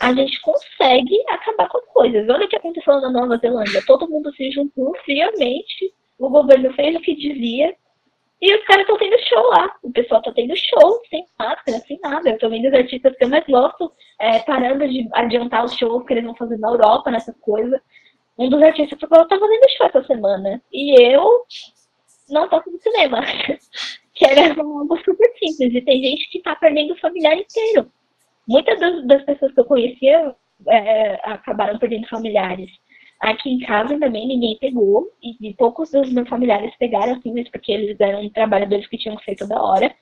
a 0.00 0.14
gente 0.14 0.40
consegue 0.40 1.22
acabar 1.28 1.68
com 1.68 1.80
coisas. 1.92 2.26
Olha 2.28 2.46
o 2.46 2.48
que 2.48 2.56
aconteceu 2.56 3.00
na 3.00 3.10
Nova 3.10 3.36
Zelândia. 3.36 3.84
Todo 3.86 4.08
mundo 4.08 4.32
se 4.34 4.50
juntou 4.50 4.96
friamente, 5.04 5.92
o 6.18 6.30
governo 6.30 6.72
fez 6.72 6.96
o 6.96 7.00
que 7.00 7.14
dizia, 7.14 7.76
e 8.40 8.54
os 8.54 8.64
caras 8.64 8.82
estão 8.82 8.96
tendo 8.96 9.18
show 9.28 9.42
lá. 9.50 9.76
O 9.82 9.92
pessoal 9.92 10.20
está 10.20 10.32
tendo 10.32 10.56
show, 10.56 11.02
sem 11.10 11.26
máscara, 11.38 11.78
sem 11.80 12.00
nada. 12.02 12.30
Eu 12.30 12.38
tô 12.38 12.48
vendo 12.48 12.68
os 12.68 12.74
artistas 12.74 13.14
que 13.14 13.24
eu 13.24 13.28
mais 13.28 13.44
gosto 13.46 13.92
é, 14.18 14.38
parando 14.38 14.88
de 14.88 15.06
adiantar 15.12 15.62
os 15.62 15.74
shows 15.74 16.06
que 16.06 16.14
eles 16.14 16.24
vão 16.24 16.34
fazer 16.34 16.58
na 16.58 16.70
Europa, 16.70 17.10
nessas 17.10 17.36
coisas 17.38 17.78
um 18.40 18.48
dos 18.48 18.62
artistas 18.62 18.98
falou, 18.98 19.24
eu 19.24 19.28
tava 19.28 19.42
fazendo 19.42 19.70
show 19.76 19.86
essa 19.86 20.02
semana. 20.04 20.62
E 20.72 20.98
eu 20.98 21.44
não 22.30 22.48
toco 22.48 22.70
no 22.70 22.80
cinema. 22.80 23.20
que 24.20 24.26
era 24.26 24.60
algo 24.60 24.96
super 24.98 25.32
simples. 25.38 25.74
E 25.74 25.80
tem 25.80 26.02
gente 26.02 26.30
que 26.30 26.42
tá 26.42 26.54
perdendo 26.54 26.92
o 26.92 27.00
familiar 27.00 27.34
inteiro. 27.34 27.90
Muitas 28.46 28.78
das, 28.78 29.06
das 29.06 29.24
pessoas 29.24 29.52
que 29.54 29.60
eu 29.60 29.64
conhecia 29.64 30.36
é, 30.68 31.14
acabaram 31.24 31.78
perdendo 31.78 32.06
familiares. 32.06 32.70
Aqui 33.18 33.50
em 33.50 33.60
casa 33.60 33.98
também 33.98 34.28
ninguém 34.28 34.58
pegou, 34.58 35.10
e, 35.22 35.54
poucos 35.54 35.90
dos 35.90 36.10
meus 36.12 36.28
familiares 36.28 36.74
pegaram, 36.78 37.14
assim, 37.14 37.32
mas 37.32 37.50
porque 37.50 37.70
eles 37.72 38.00
eram 38.00 38.28
trabalhadores 38.30 38.86
que 38.88 38.96
tinham 38.96 39.16
que 39.16 39.24
ser 39.24 39.36
toda 39.36 39.62
hora. 39.62 39.94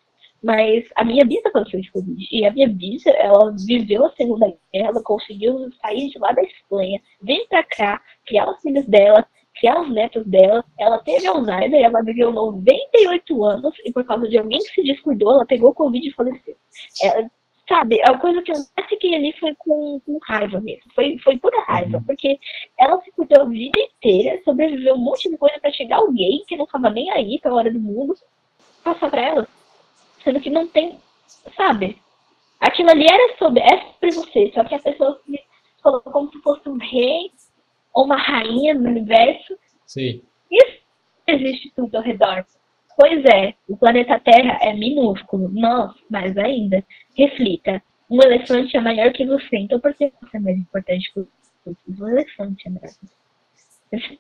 Mas 0.43 0.85
a 0.95 1.05
minha 1.05 1.25
bisa 1.25 1.51
passou 1.51 1.81
de 1.81 1.91
Covid. 1.91 2.29
E 2.31 2.45
a 2.45 2.53
minha 2.53 2.69
bisa, 2.69 3.11
ela 3.11 3.55
viveu 3.67 4.05
a 4.05 4.13
Segunda 4.13 4.47
Guerra, 4.73 4.89
ela 4.89 5.03
conseguiu 5.03 5.71
sair 5.81 6.09
de 6.11 6.19
lá 6.19 6.33
da 6.33 6.43
Espanha, 6.43 7.01
vir 7.23 7.47
pra 7.49 7.63
cá, 7.65 8.01
criar 8.25 8.49
os 8.49 8.61
filhos 8.61 8.87
dela, 8.87 9.27
criar 9.59 9.81
os 9.81 9.91
netos 9.91 10.25
dela. 10.27 10.65
Ela 10.79 10.99
teve 10.99 11.27
Alzheimer, 11.27 11.83
ela 11.83 12.03
viveu 12.03 12.33
98 12.33 13.45
anos, 13.45 13.75
e 13.85 13.93
por 13.93 14.05
causa 14.05 14.29
de 14.29 14.39
alguém 14.39 14.59
que 14.59 14.75
se 14.75 14.83
descuidou, 14.83 15.33
ela 15.33 15.47
pegou 15.47 15.75
Covid 15.75 16.07
e 16.07 16.13
faleceu. 16.13 16.57
Ela, 17.03 17.31
sabe, 17.69 18.01
a 18.03 18.17
coisa 18.19 18.43
que 18.43 18.53
eu 18.53 18.57
mais 18.77 18.89
fiquei 18.89 19.15
ali 19.15 19.33
foi 19.39 19.55
com, 19.57 20.01
com 20.05 20.19
raiva 20.23 20.61
mesmo. 20.61 20.91
Foi, 20.95 21.19
foi 21.19 21.39
pura 21.39 21.61
raiva, 21.65 21.99
uhum. 21.99 22.05
porque 22.05 22.39
ela 22.79 23.01
se 23.03 23.11
cuidou 23.13 23.43
a 23.43 23.45
vida 23.45 23.79
inteira, 23.79 24.41
sobreviveu 24.45 24.95
um 24.95 24.99
monte 24.99 25.29
de 25.31 25.37
coisa 25.37 25.59
para 25.61 25.73
chegar 25.73 25.97
alguém 25.97 26.45
que 26.47 26.57
não 26.57 26.67
tava 26.67 26.91
nem 26.91 27.11
aí 27.11 27.39
pra 27.41 27.55
hora 27.55 27.71
do 27.71 27.81
mundo, 27.81 28.15
passar 28.83 29.11
pra 29.11 29.21
ela 29.21 29.49
sendo 30.29 30.41
que 30.41 30.51
não 30.51 30.67
tem, 30.67 30.99
sabe? 31.57 31.99
Aquilo 32.61 32.91
ali 32.91 33.07
era 33.07 33.37
sobre, 33.39 33.61
é 33.61 33.93
sobre 33.93 34.11
você, 34.13 34.53
só 34.55 34.65
que 34.65 34.75
a 34.75 34.79
pessoa 34.79 35.21
se 35.25 35.41
colocou 35.83 36.13
como 36.13 36.31
se 36.31 36.39
fosse 36.41 36.69
um 36.69 36.77
rei 36.77 37.31
ou 37.95 38.05
uma 38.05 38.17
rainha 38.17 38.75
no 38.75 38.89
universo. 38.89 39.57
Sim. 39.87 40.23
Isso 40.51 40.79
existe 41.27 41.73
tudo 41.75 41.97
ao 41.97 42.03
redor. 42.03 42.45
Pois 42.97 43.25
é, 43.25 43.55
o 43.69 43.77
planeta 43.77 44.19
Terra 44.19 44.59
é 44.61 44.75
minúsculo. 44.75 45.49
Nossa, 45.49 45.99
mais 46.11 46.37
ainda. 46.37 46.85
Reflita. 47.17 47.83
Um 48.11 48.23
elefante 48.23 48.77
é 48.77 48.81
maior 48.81 49.13
que 49.13 49.27
você, 49.27 49.57
então 49.57 49.79
por 49.79 49.95
que 49.95 50.13
você 50.21 50.37
é 50.37 50.41
mais 50.41 50.57
importante 50.57 51.13
que 51.13 51.21
um 51.21 52.09
elefante 52.09 52.69
é 52.69 53.99
que 53.99 54.17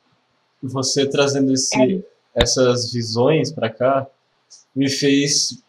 você? 0.62 1.08
trazendo 1.08 1.52
esse, 1.52 1.80
é. 1.80 2.02
essas 2.34 2.92
visões 2.92 3.50
para 3.50 3.70
cá 3.70 4.06
me 4.74 4.90
fez 4.90 5.64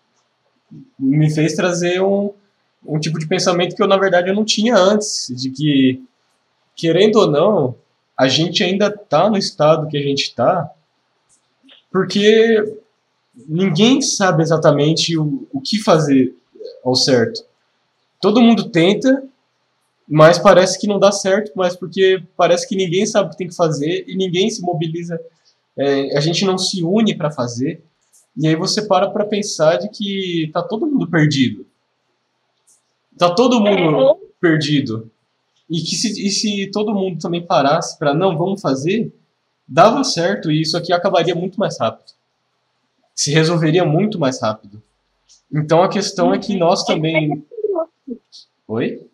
me 0.99 1.33
fez 1.33 1.55
trazer 1.55 2.01
um, 2.01 2.33
um 2.85 2.99
tipo 2.99 3.19
de 3.19 3.27
pensamento 3.27 3.75
que 3.75 3.81
eu, 3.81 3.87
na 3.87 3.97
verdade, 3.97 4.29
eu 4.29 4.35
não 4.35 4.45
tinha 4.45 4.75
antes, 4.75 5.27
de 5.35 5.49
que, 5.49 6.03
querendo 6.75 7.17
ou 7.17 7.27
não, 7.29 7.75
a 8.19 8.27
gente 8.27 8.61
ainda 8.61 8.87
está 8.87 9.29
no 9.29 9.37
estado 9.37 9.87
que 9.87 9.97
a 9.97 10.01
gente 10.01 10.23
está, 10.23 10.69
porque 11.89 12.77
ninguém 13.47 14.01
sabe 14.01 14.43
exatamente 14.43 15.17
o, 15.17 15.47
o 15.53 15.61
que 15.61 15.79
fazer 15.79 16.35
ao 16.83 16.95
certo. 16.95 17.45
Todo 18.21 18.41
mundo 18.41 18.69
tenta, 18.71 19.23
mas 20.05 20.37
parece 20.37 20.77
que 20.77 20.85
não 20.85 20.99
dá 20.99 21.13
certo, 21.13 21.53
mas 21.55 21.77
porque 21.77 22.21
parece 22.35 22.67
que 22.67 22.75
ninguém 22.75 23.05
sabe 23.05 23.29
o 23.29 23.31
que 23.31 23.37
tem 23.37 23.47
que 23.47 23.55
fazer 23.55 24.03
e 24.05 24.17
ninguém 24.17 24.49
se 24.49 24.61
mobiliza, 24.61 25.17
é, 25.77 26.17
a 26.17 26.19
gente 26.19 26.43
não 26.43 26.57
se 26.57 26.83
une 26.83 27.15
para 27.15 27.31
fazer. 27.31 27.81
E 28.35 28.49
aí 28.49 28.55
você 28.57 28.81
para 28.81 29.09
para 29.09 29.25
pensar 29.25 29.77
de 29.77 29.87
que 29.87 30.49
tá 30.51 30.61
todo 30.61 30.85
mundo 30.85 31.09
perdido. 31.09 31.65
Tá 33.17 33.33
todo 33.33 33.61
mundo 33.61 34.11
é. 34.11 34.15
perdido. 34.41 35.09
E 35.69 35.81
que 35.81 35.95
se, 35.95 36.25
e 36.25 36.29
se 36.31 36.71
todo 36.71 36.93
mundo 36.93 37.19
também 37.19 37.45
parasse 37.45 37.97
para 37.99 38.13
não, 38.13 38.37
vamos 38.37 38.61
fazer, 38.61 39.13
dava 39.67 40.03
certo 40.03 40.51
e 40.51 40.61
isso 40.61 40.75
aqui 40.75 40.91
acabaria 40.91 41.35
muito 41.35 41.59
mais 41.59 41.79
rápido. 41.79 42.11
Se 43.13 43.31
resolveria 43.31 43.85
muito 43.85 44.17
mais 44.17 44.41
rápido. 44.41 44.81
Então 45.51 45.83
a 45.83 45.89
questão 45.89 46.33
é 46.33 46.39
que 46.39 46.57
nós 46.57 46.83
também. 46.85 47.45
Oi? 48.67 49.07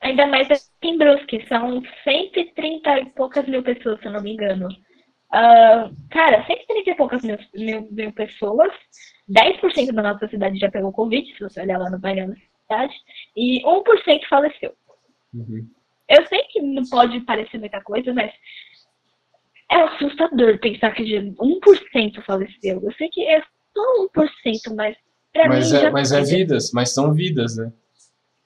Ainda 0.00 0.26
mais 0.26 0.50
aqui 0.50 0.62
em 0.82 0.98
Brusque, 0.98 1.44
são 1.48 1.82
130 2.04 3.00
e 3.00 3.06
poucas 3.10 3.46
mil 3.46 3.62
pessoas, 3.62 4.00
se 4.00 4.06
eu 4.06 4.12
não 4.12 4.22
me 4.22 4.32
engano. 4.32 4.68
Uh, 5.32 5.90
cara, 6.10 6.46
130 6.46 6.90
e 6.90 6.94
poucas 6.94 7.22
mil, 7.22 7.36
mil, 7.54 7.88
mil 7.90 8.12
pessoas, 8.12 8.72
10% 9.28 9.92
da 9.92 10.02
nossa 10.02 10.28
cidade 10.28 10.58
já 10.58 10.70
pegou 10.70 10.92
Covid, 10.92 11.26
se 11.34 11.42
você 11.42 11.60
olhar 11.60 11.78
lá 11.78 11.90
no 11.90 11.98
da 11.98 12.10
cidade, 12.12 12.94
e 13.36 13.62
1% 13.64 14.20
faleceu. 14.28 14.72
Uhum. 15.36 15.68
Eu 16.08 16.26
sei 16.26 16.42
que 16.44 16.60
não 16.60 16.84
pode 16.84 17.20
parecer 17.20 17.58
muita 17.58 17.80
coisa, 17.82 18.12
mas 18.14 18.32
é 19.70 19.76
assustador 19.82 20.58
pensar 20.60 20.92
que 20.92 21.02
1% 21.02 22.22
faleceu. 22.24 22.80
Eu 22.82 22.92
sei 22.92 23.08
que 23.08 23.26
é 23.26 23.42
só 23.74 24.06
1%, 24.06 24.74
mas 24.74 24.96
pra 25.32 25.48
mas 25.48 25.72
mim. 25.72 25.78
É, 25.78 25.90
mas 25.90 26.12
é 26.12 26.22
vidas, 26.22 26.70
mas 26.72 26.94
são 26.94 27.12
vidas, 27.12 27.56
né? 27.56 27.72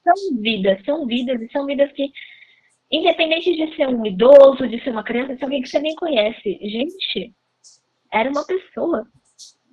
São 0.03 0.41
vidas, 0.41 0.83
são 0.83 1.05
vidas, 1.05 1.41
e 1.41 1.51
são 1.51 1.65
vidas 1.65 1.91
que 1.91 2.11
Independente 2.91 3.55
de 3.55 3.73
ser 3.75 3.87
um 3.87 4.05
idoso, 4.05 4.67
de 4.67 4.83
ser 4.83 4.89
uma 4.89 5.03
criança, 5.03 5.35
de 5.35 5.43
alguém 5.43 5.61
que 5.61 5.69
você 5.69 5.79
nem 5.79 5.95
conhece. 5.95 6.59
Gente, 6.61 7.33
era 8.11 8.29
uma 8.29 8.45
pessoa. 8.45 9.07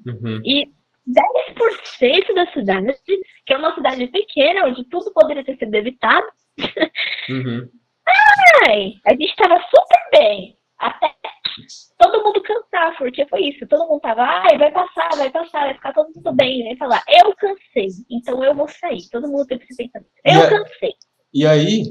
Uhum. 0.06 0.40
E 0.44 0.66
10% 1.04 2.34
da 2.34 2.52
cidade, 2.52 2.96
que 3.44 3.52
é 3.52 3.56
uma 3.56 3.74
cidade 3.74 4.06
pequena, 4.06 4.66
onde 4.66 4.84
tudo 4.84 5.12
poderia 5.12 5.44
ter 5.44 5.58
sido 5.58 5.74
evitado, 5.74 6.28
Uhum. 7.30 7.68
ai, 8.66 8.94
a 9.06 9.10
gente 9.12 9.36
tava 9.36 9.60
super 9.70 10.10
bem. 10.12 10.56
Até 10.78 11.14
todo 11.98 12.22
mundo 12.22 12.42
cansar, 12.42 12.96
porque 12.96 13.26
foi 13.26 13.48
isso. 13.48 13.66
Todo 13.66 13.88
mundo 13.88 14.00
tava, 14.00 14.22
ai, 14.22 14.56
vai 14.56 14.70
passar, 14.70 15.08
vai 15.16 15.30
passar, 15.30 15.66
vai 15.66 15.74
ficar 15.74 15.92
todo 15.92 16.12
mundo 16.14 16.32
bem. 16.32 16.64
Né? 16.64 16.76
Falar, 16.76 17.02
eu 17.08 17.34
cansei, 17.36 17.88
então 18.10 18.42
eu 18.44 18.54
vou 18.54 18.68
sair. 18.68 19.08
Todo 19.10 19.28
mundo 19.28 19.46
teve 19.46 19.64
esse 19.64 19.76
pensamento. 19.76 20.10
Eu 20.24 20.40
E 20.40 20.48
cansei. 20.48 20.94
E 21.34 21.46
aí, 21.46 21.82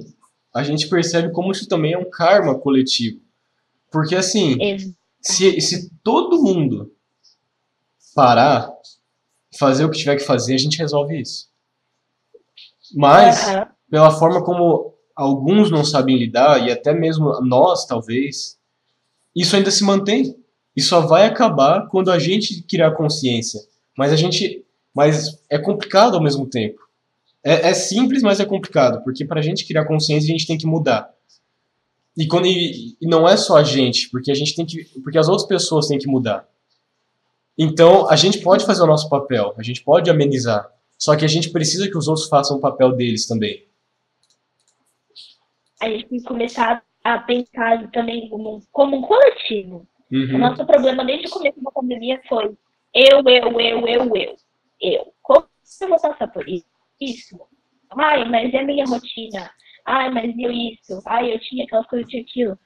a 0.53 0.63
gente 0.63 0.89
percebe 0.89 1.31
como 1.31 1.51
isso 1.51 1.67
também 1.67 1.93
é 1.93 1.97
um 1.97 2.09
karma 2.09 2.59
coletivo. 2.59 3.21
Porque 3.91 4.15
assim, 4.15 4.57
se, 5.21 5.61
se 5.61 5.89
todo 6.03 6.41
mundo 6.41 6.91
parar, 8.15 8.71
fazer 9.57 9.85
o 9.85 9.91
que 9.91 9.99
tiver 9.99 10.15
que 10.15 10.23
fazer, 10.23 10.55
a 10.55 10.57
gente 10.57 10.77
resolve 10.77 11.19
isso. 11.21 11.47
Mas. 12.95 13.45
Pela 13.89 14.11
forma 14.11 14.43
como 14.43 14.93
alguns 15.15 15.71
não 15.71 15.83
sabem 15.83 16.17
lidar, 16.17 16.65
e 16.65 16.71
até 16.71 16.93
mesmo 16.93 17.41
nós, 17.41 17.85
talvez, 17.85 18.57
isso 19.35 19.55
ainda 19.55 19.71
se 19.71 19.83
mantém. 19.83 20.35
E 20.75 20.81
só 20.81 21.01
vai 21.01 21.25
acabar 21.25 21.87
quando 21.87 22.11
a 22.11 22.19
gente 22.19 22.61
criar 22.63 22.91
consciência. 22.91 23.59
Mas 23.97 24.13
a 24.13 24.15
gente. 24.15 24.63
Mas 24.93 25.39
é 25.49 25.57
complicado 25.57 26.15
ao 26.15 26.21
mesmo 26.21 26.47
tempo. 26.47 26.79
É, 27.43 27.69
é 27.69 27.73
simples, 27.73 28.21
mas 28.21 28.39
é 28.39 28.45
complicado, 28.45 29.03
porque 29.03 29.25
pra 29.25 29.41
gente 29.41 29.65
criar 29.65 29.85
consciência, 29.85 30.27
a 30.27 30.31
gente 30.31 30.45
tem 30.45 30.57
que 30.57 30.67
mudar. 30.67 31.09
E, 32.15 32.27
quando, 32.27 32.47
e, 32.47 32.97
e 32.99 33.07
não 33.07 33.27
é 33.27 33.37
só 33.37 33.57
a 33.57 33.63
gente, 33.63 34.09
porque 34.09 34.31
a 34.31 34.35
gente 34.35 34.55
tem 34.55 34.65
que. 34.65 34.83
Porque 35.03 35.17
as 35.17 35.27
outras 35.27 35.47
pessoas 35.47 35.87
têm 35.87 35.99
que 35.99 36.07
mudar. 36.07 36.47
Então, 37.57 38.09
a 38.09 38.15
gente 38.15 38.39
pode 38.39 38.65
fazer 38.65 38.83
o 38.83 38.87
nosso 38.87 39.09
papel, 39.09 39.53
a 39.57 39.63
gente 39.63 39.83
pode 39.83 40.09
amenizar. 40.09 40.67
Só 40.97 41.15
que 41.15 41.25
a 41.25 41.27
gente 41.27 41.49
precisa 41.49 41.87
que 41.87 41.97
os 41.97 42.07
outros 42.07 42.27
façam 42.27 42.57
o 42.57 42.59
papel 42.59 42.91
deles 42.93 43.27
também. 43.27 43.66
A 45.81 45.89
gente 45.89 46.07
tem 46.07 46.19
que 46.19 46.25
começar 46.25 46.83
a 47.03 47.19
pensar 47.19 47.89
também 47.91 48.29
como, 48.29 48.61
como 48.71 48.97
um 48.97 49.01
coletivo. 49.01 49.87
O 50.11 50.15
Uhum. 50.15 50.37
nosso 50.37 50.65
problema 50.65 51.03
desde 51.03 51.27
o 51.27 51.31
começo 51.31 51.61
da 51.61 51.69
pandemia 51.71 52.21
foi 52.29 52.55
eu, 52.93 53.19
eu, 53.25 53.59
eu, 53.59 53.87
eu, 53.87 54.15
eu. 54.15 54.35
Eu. 54.81 55.13
Como 55.21 55.45
eu 55.81 55.87
vou 55.89 55.99
passar 56.01 56.27
por 56.27 56.47
isso? 56.47 56.65
Isso. 56.99 57.37
Ai, 57.91 58.23
mas 58.25 58.53
é 58.53 58.59
a 58.59 58.63
minha 58.63 58.85
rotina. 58.85 59.51
Ai, 59.85 60.09
mas 60.09 60.33
eu 60.37 60.51
isso. 60.51 61.01
Ai, 61.05 61.33
eu 61.33 61.39
tinha 61.39 61.65
aquelas 61.65 61.85
coisas, 61.87 62.05
eu 62.05 62.09
tinha 62.09 62.23
aquilo. 62.23 62.59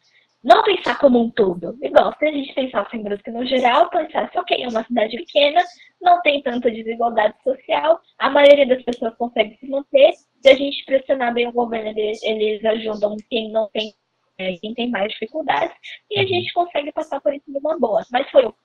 Não 0.44 0.64
pensar 0.64 0.98
como 1.00 1.20
um 1.22 1.30
todo. 1.30 1.78
Igual, 1.82 2.16
se 2.18 2.28
a 2.28 2.32
gente 2.32 2.54
pensasse 2.54 2.96
em 2.98 3.04
Brusque 3.04 3.30
no 3.30 3.46
geral, 3.46 3.90
pensasse, 3.90 4.38
ok, 4.38 4.64
é 4.64 4.68
uma 4.68 4.84
cidade 4.84 5.16
pequena, 5.18 5.62
não 6.02 6.20
tem 6.22 6.42
tanta 6.42 6.72
desigualdade 6.72 7.36
social, 7.44 8.00
a 8.18 8.30
maioria 8.30 8.66
das 8.68 8.82
pessoas 8.84 9.16
consegue 9.18 9.56
se 9.60 9.68
manter, 9.68 10.14
se 10.42 10.50
a 10.50 10.56
gente 10.56 10.84
pressionar 10.86 11.34
bem 11.34 11.48
o 11.48 11.52
governo, 11.52 11.90
eles, 11.90 12.22
eles 12.24 12.64
ajudam 12.66 13.16
quem 13.30 13.52
não 13.52 13.70
tem, 13.72 13.94
é, 14.38 14.54
quem 14.58 14.74
tem 14.74 14.90
mais 14.90 15.12
dificuldades, 15.12 15.76
e 16.10 16.20
a 16.20 16.26
gente 16.26 16.52
consegue 16.54 16.92
passar 16.92 17.22
por 17.22 17.34
isso 17.34 17.46
de 17.48 17.58
uma 17.58 17.78
boa. 17.80 18.04
Mas 18.12 18.30
foi 18.30 18.46
o 18.46 18.56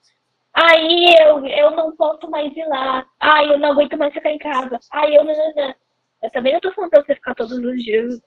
Aí 0.59 1.13
eu, 1.19 1.45
eu 1.45 1.71
não 1.71 1.95
posso 1.95 2.27
mais 2.31 2.55
ir 2.55 2.65
lá. 2.65 3.05
Ai, 3.19 3.53
eu 3.53 3.59
não 3.59 3.73
aguento 3.73 3.95
mais 3.95 4.11
ficar 4.11 4.31
em 4.31 4.39
casa. 4.39 4.79
Ai, 4.91 5.15
eu 5.15 5.23
não, 5.23 5.31
não, 5.31 5.53
não. 5.53 5.75
Eu 6.23 6.31
também 6.31 6.53
não 6.53 6.59
tô 6.59 6.73
falando 6.73 6.89
pra 6.89 7.03
você 7.03 7.13
ficar 7.13 7.35
todos 7.35 7.59
os 7.59 7.83
dias 7.83 8.19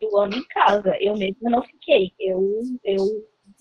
do 0.00 0.16
ano 0.16 0.36
em 0.36 0.44
casa. 0.44 0.96
Eu 1.00 1.16
mesma 1.16 1.50
não 1.50 1.62
fiquei. 1.62 2.12
Eu, 2.20 2.60
eu, 2.84 3.04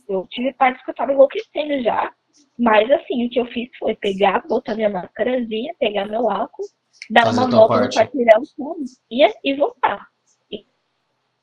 eu 0.07 0.27
tive 0.29 0.53
partes 0.53 0.84
que 0.86 0.91
eu 0.91 0.95
tava 0.95 1.11
enlouquecendo 1.11 1.81
já. 1.81 2.13
Mas 2.57 2.89
assim, 2.91 3.25
o 3.25 3.29
que 3.31 3.39
eu 3.39 3.47
fiz 3.47 3.69
foi 3.79 3.95
pegar, 3.95 4.45
botar 4.47 4.75
minha 4.75 4.89
máscarazinha, 4.89 5.73
pegar 5.79 6.05
meu 6.05 6.29
álcool, 6.29 6.65
dar 7.10 7.32
uma 7.32 7.49
volta 7.49 7.82
no 7.82 7.89
quarteirão, 7.89 8.41
tudo, 8.56 8.84
ia 9.10 9.34
e 9.43 9.56
voltar. 9.56 10.08
E 10.51 10.66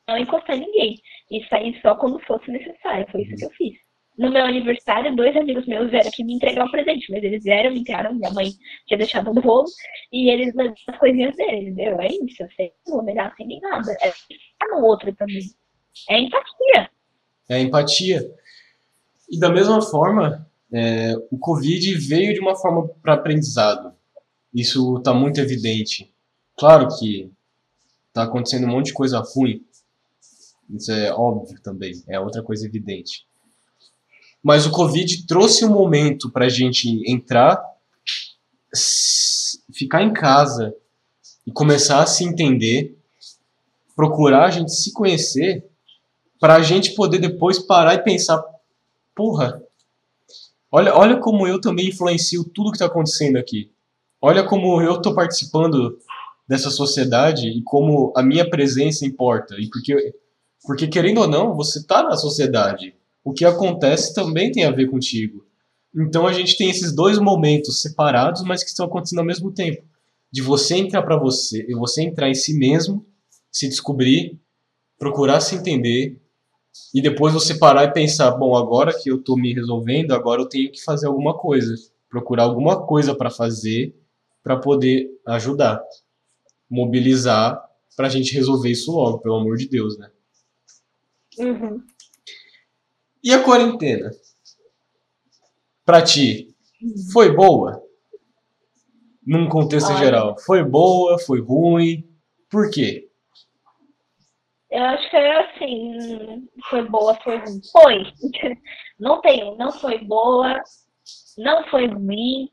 não 0.09 0.19
encostar 0.19 0.57
ninguém. 0.57 1.01
E 1.31 1.47
sair 1.49 1.79
só 1.81 1.95
quando 1.95 2.19
fosse 2.21 2.51
necessário. 2.51 3.07
Foi 3.11 3.23
isso 3.23 3.37
que 3.37 3.45
eu 3.45 3.51
fiz. 3.51 3.79
No 4.19 4.31
meu 4.31 4.45
aniversário, 4.45 5.17
dois 5.17 5.35
amigos 5.35 5.67
meus 5.67 5.91
vieram 5.91 6.09
aqui 6.09 6.23
me 6.23 6.35
entregar 6.35 6.67
um 6.67 6.71
presente, 6.71 7.11
mas 7.11 7.23
eles 7.23 7.43
vieram, 7.43 7.73
me 7.73 7.81
entregaram, 7.81 8.15
minha 8.15 8.31
mãe 8.33 8.51
tinha 8.87 8.99
deixado 8.99 9.31
um 9.31 9.35
bolo, 9.35 9.65
e 10.13 10.29
eles 10.29 10.55
levaram 10.55 10.75
as 10.89 10.99
coisinhas 10.99 11.35
deles, 11.37 11.73
entendeu? 11.73 11.99
É 12.01 12.09
isso, 12.09 12.43
eu 12.43 12.49
sei, 12.55 12.73
não 12.87 12.97
vou 12.97 13.05
me 13.05 13.15
dar 13.15 13.29
assim 13.29 13.47
nem 13.47 13.61
nada. 13.61 13.91
É 13.93 14.11
pensar 14.11 14.77
no 14.77 14.85
outro 14.85 15.15
também. 15.15 15.41
É 16.09 16.19
empatia. 16.19 16.91
É 17.49 17.61
empatia. 17.61 18.35
E 19.31 19.39
da 19.39 19.49
mesma 19.49 19.81
forma, 19.81 20.47
é, 20.73 21.15
o 21.31 21.39
Covid 21.39 21.95
veio 22.07 22.35
de 22.35 22.41
uma 22.41 22.57
forma 22.57 22.89
para 23.03 23.15
aprendizado. 23.15 23.95
Isso 24.55 24.99
está 24.99 25.15
muito 25.15 25.41
evidente. 25.41 26.13
Claro 26.59 26.89
que 26.99 27.31
está 28.09 28.25
acontecendo 28.25 28.67
um 28.67 28.71
monte 28.71 28.87
de 28.87 28.93
coisa 28.93 29.21
ruim. 29.21 29.65
Isso 30.69 30.93
é 30.93 31.13
óbvio 31.13 31.61
também. 31.61 32.03
É 32.09 32.19
outra 32.19 32.43
coisa 32.43 32.67
evidente. 32.67 33.27
Mas 34.43 34.67
o 34.67 34.71
Covid 34.71 35.27
trouxe 35.27 35.65
um 35.65 35.71
momento 35.71 36.31
para 36.31 36.47
a 36.47 36.49
gente 36.49 37.03
entrar, 37.11 37.63
ficar 39.73 40.03
em 40.03 40.13
casa 40.13 40.75
e 41.47 41.53
começar 41.53 42.03
a 42.03 42.07
se 42.07 42.25
entender, 42.25 42.97
procurar 43.95 44.47
a 44.47 44.51
gente 44.51 44.73
se 44.73 44.93
conhecer 44.93 45.65
para 46.39 46.55
a 46.55 46.63
gente 46.63 46.95
poder 46.95 47.19
depois 47.19 47.59
parar 47.59 47.95
e 47.95 48.03
pensar, 48.03 48.43
porra, 49.15 49.63
olha, 50.73 50.97
olha 50.97 51.17
como 51.19 51.47
eu 51.47 51.61
também 51.61 51.89
influencio 51.89 52.45
tudo 52.45 52.71
que 52.71 52.77
está 52.77 52.87
acontecendo 52.87 53.37
aqui. 53.37 53.71
Olha 54.21 54.45
como 54.45 54.83
eu 54.83 54.97
estou 54.97 55.15
participando 55.15 55.99
dessa 56.47 56.71
sociedade 56.71 57.49
e 57.49 57.63
como 57.63 58.13
a 58.17 58.23
minha 58.23 58.49
presença 58.49 59.07
importa. 59.07 59.55
E 59.59 59.69
porque, 59.69 60.15
porque 60.67 60.89
querendo 60.89 61.23
ou 61.23 61.29
não, 61.29 61.55
você 61.55 61.79
está 61.79 62.03
na 62.03 62.17
sociedade. 62.17 62.95
O 63.25 63.33
que 63.33 63.45
acontece 63.45 64.15
também 64.15 64.53
tem 64.53 64.65
a 64.65 64.71
ver 64.71 64.91
contigo. 64.91 65.47
Então 65.95 66.27
a 66.27 66.33
gente 66.33 66.57
tem 66.57 66.69
esses 66.69 66.95
dois 66.95 67.19
momentos 67.19 67.81
separados, 67.81 68.43
mas 68.43 68.63
que 68.63 68.71
estão 68.71 68.87
acontecendo 68.87 69.21
ao 69.21 69.25
mesmo 69.25 69.53
tempo. 69.53 69.83
De 70.31 70.43
você 70.43 70.77
entrar 70.77 71.03
para 71.03 71.17
você, 71.17 71.65
e 71.69 71.75
você 71.75 72.03
entrar 72.03 72.29
em 72.29 72.35
si 72.35 72.57
mesmo, 72.57 73.05
se 73.51 73.69
descobrir, 73.69 74.39
procurar 74.99 75.41
se 75.41 75.57
entender 75.57 76.21
e 76.95 77.03
depois 77.03 77.33
você 77.33 77.55
parar 77.55 77.85
e 77.85 77.93
pensar, 77.93 78.31
bom, 78.33 78.57
agora 78.57 78.93
que 78.97 79.11
eu 79.11 79.23
tô 79.23 79.37
me 79.37 79.53
resolvendo, 79.53 80.13
agora 80.13 80.43
eu 80.43 80.49
tenho 80.49 80.71
que 80.71 80.83
fazer 80.83 81.07
alguma 81.07 81.37
coisa, 81.37 81.75
procurar 82.09 82.45
alguma 82.45 82.87
coisa 82.87 83.15
para 83.15 83.31
fazer 83.31 83.95
para 84.43 84.57
poder 84.57 85.09
ajudar, 85.27 85.83
mobilizar 86.69 87.63
pra 87.97 88.09
gente 88.09 88.35
resolver 88.35 88.71
isso 88.71 88.93
logo, 88.93 89.19
pelo 89.19 89.37
amor 89.37 89.57
de 89.57 89.69
Deus, 89.69 89.99
né? 89.99 90.11
Uhum. 91.39 91.85
E 93.23 93.33
a 93.33 93.43
quarentena? 93.43 94.11
Pra 95.85 96.03
ti, 96.03 96.55
foi 97.13 97.35
boa? 97.35 97.83
Num 99.27 99.49
contexto 99.49 99.91
Olha. 99.91 99.99
geral, 99.99 100.37
foi 100.41 100.65
boa, 100.65 101.19
foi 101.19 101.41
ruim? 101.41 102.09
Por 102.49 102.71
quê? 102.71 103.11
Eu 104.71 104.85
acho 104.85 105.11
que 105.11 105.17
é 105.17 105.41
assim, 105.41 106.49
foi 106.69 106.89
boa, 106.89 107.15
foi 107.23 107.39
ruim. 107.39 107.61
Foi. 107.73 108.05
Não 108.99 109.21
tenho, 109.23 109.57
não 109.57 109.73
foi 109.73 109.97
boa, 110.05 110.63
não 111.39 111.67
foi 111.71 111.87
ruim. 111.87 112.51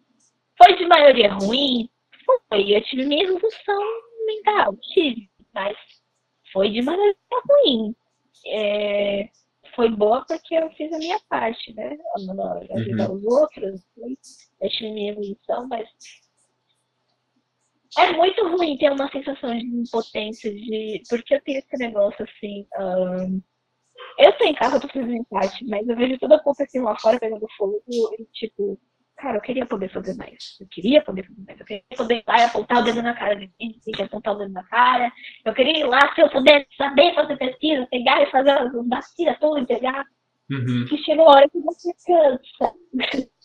Foi 0.58 0.76
de 0.76 0.86
maioria 0.86 1.34
ruim? 1.34 1.90
Foi. 2.26 2.76
Eu 2.76 2.84
tive 2.84 3.06
minha 3.06 3.24
evolução 3.24 3.80
mental, 4.26 4.76
tive, 4.94 5.30
mas 5.54 5.78
foi 6.52 6.70
de 6.72 6.82
maioria 6.82 7.16
ruim. 7.50 7.96
É, 8.48 9.30
foi 9.76 9.90
boa 9.90 10.26
porque 10.28 10.56
eu 10.56 10.70
fiz 10.72 10.92
a 10.94 10.98
minha 10.98 11.20
parte, 11.30 11.74
né? 11.74 11.98
Ajudar 12.16 13.12
os 13.12 13.24
outros, 13.24 13.82
né? 13.98 14.16
eu 14.62 14.70
tive 14.70 14.92
minha 14.92 15.12
evolução, 15.12 15.68
mas 15.68 15.88
é 17.98 18.12
muito 18.14 18.48
ruim 18.50 18.78
ter 18.78 18.92
uma 18.92 19.10
sensação 19.12 19.58
de 19.58 19.66
impotência, 19.66 20.54
de. 20.54 21.02
Porque 21.10 21.36
eu 21.36 21.42
tenho 21.42 21.60
esse 21.60 21.78
negócio 21.78 22.24
assim. 22.24 22.68
ahn, 22.78 23.40
Eu 24.20 24.38
tô 24.38 24.44
em 24.46 24.54
casa, 24.54 24.76
eu 24.78 24.82
tô 24.82 24.88
fazendo 24.88 25.14
empate, 25.16 25.66
mas 25.66 25.88
eu 25.88 25.96
vejo 25.96 26.20
toda 26.20 26.36
a 26.36 26.40
culpa 26.44 26.64
assim 26.64 26.82
lá 26.82 26.98
fora 27.00 27.20
pegando 27.20 27.48
fogo 27.58 27.82
e 27.88 28.26
tipo, 28.34 28.80
cara, 29.18 29.38
eu 29.38 29.42
queria 29.42 29.66
poder 29.66 29.90
fazer 29.90 30.16
mais. 30.16 30.58
Eu 30.60 30.68
queria 30.68 31.02
poder 31.02 31.24
fazer 31.24 31.42
mais. 31.46 31.60
Eu 31.60 31.66
queria 31.66 31.84
poder 31.96 32.16
ir 32.16 32.24
lá 32.28 32.40
e 32.40 32.44
apontar 32.44 32.80
o 32.80 32.84
dedo 32.84 33.02
na 33.02 33.14
cara 33.14 33.36
de 33.36 33.52
gente, 33.60 33.82
tem 33.82 33.94
que 33.94 34.04
apontar 34.04 34.36
o 34.36 34.38
dedo 34.38 34.54
na 34.54 34.64
cara. 34.64 35.12
Eu 35.44 35.54
queria 35.54 35.80
ir 35.80 35.84
lá, 35.86 36.14
se 36.14 36.22
eu 36.22 36.30
puder 36.30 36.66
saber 36.78 37.14
fazer 37.16 37.38
pesquisa, 37.38 37.88
pegar 37.88 38.22
e 38.22 38.32
fazer 38.32 38.52
as 38.52 38.72
bacias 38.86 39.38
todas, 39.40 39.64
entregar. 39.64 40.06
Uhum. 40.50 40.86
Que 40.88 40.98
chega 41.00 41.22
uma 41.22 41.32
hora 41.32 41.50
que 41.50 41.60
você 41.60 41.92
cansa. 42.06 42.74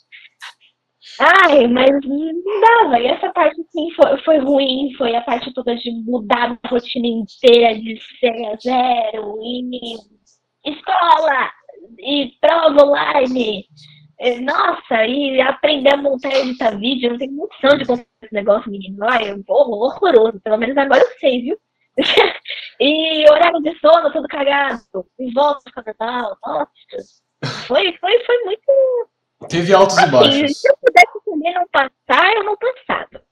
Ai, 1.20 1.66
mas 1.66 1.90
não 2.04 2.60
dava. 2.60 3.00
E 3.00 3.06
essa 3.06 3.30
parte, 3.32 3.60
sim, 3.70 3.90
foi, 3.92 4.16
foi 4.22 4.38
ruim. 4.38 4.94
Foi 4.96 5.14
a 5.14 5.20
parte 5.22 5.52
toda 5.52 5.74
de 5.74 5.90
mudar 6.04 6.58
a 6.62 6.68
rotina 6.68 7.06
inteira, 7.06 7.74
de 7.74 8.00
ser 8.18 8.46
a 8.46 8.56
zero, 8.56 9.38
e 9.42 9.96
escola 10.64 11.50
e 11.98 12.32
prova 12.40 12.84
online. 12.84 13.66
Nossa, 14.40 15.04
e 15.04 15.40
aprender 15.40 15.94
a 15.94 15.96
montar 15.96 16.28
e 16.30 16.42
editar 16.42 16.78
vídeo, 16.78 17.06
eu 17.06 17.10
não 17.10 17.18
tenho 17.18 17.32
noção 17.32 17.76
de 17.76 17.84
como 17.84 18.06
esse 18.22 18.32
negócio, 18.32 18.70
menino. 18.70 19.04
Ai, 19.04 19.30
é 19.30 19.34
horroroso. 19.48 20.40
Pelo 20.40 20.58
menos 20.58 20.76
agora 20.76 21.02
eu 21.02 21.18
sei, 21.18 21.42
viu? 21.42 21.58
e 22.80 23.28
horário 23.28 23.60
de 23.62 23.76
sono, 23.80 24.12
tudo 24.12 24.28
cagado. 24.28 24.80
E 25.18 25.32
volta 25.32 25.68
para 25.74 25.82
Natal. 25.86 26.38
Nossa. 26.46 26.70
Foi, 27.66 27.96
foi, 27.98 28.24
foi 28.24 28.44
muito. 28.44 28.62
Teve 29.48 29.74
altos 29.74 29.98
assim, 29.98 30.06
e 30.06 30.10
baixos. 30.12 30.60
Se 30.60 30.68
eu 30.68 30.76
pudesse 30.76 31.18
escolher 31.18 31.54
não 31.54 31.66
passar, 31.72 32.32
eu 32.36 32.44
não 32.44 32.56
passava. 32.56 33.24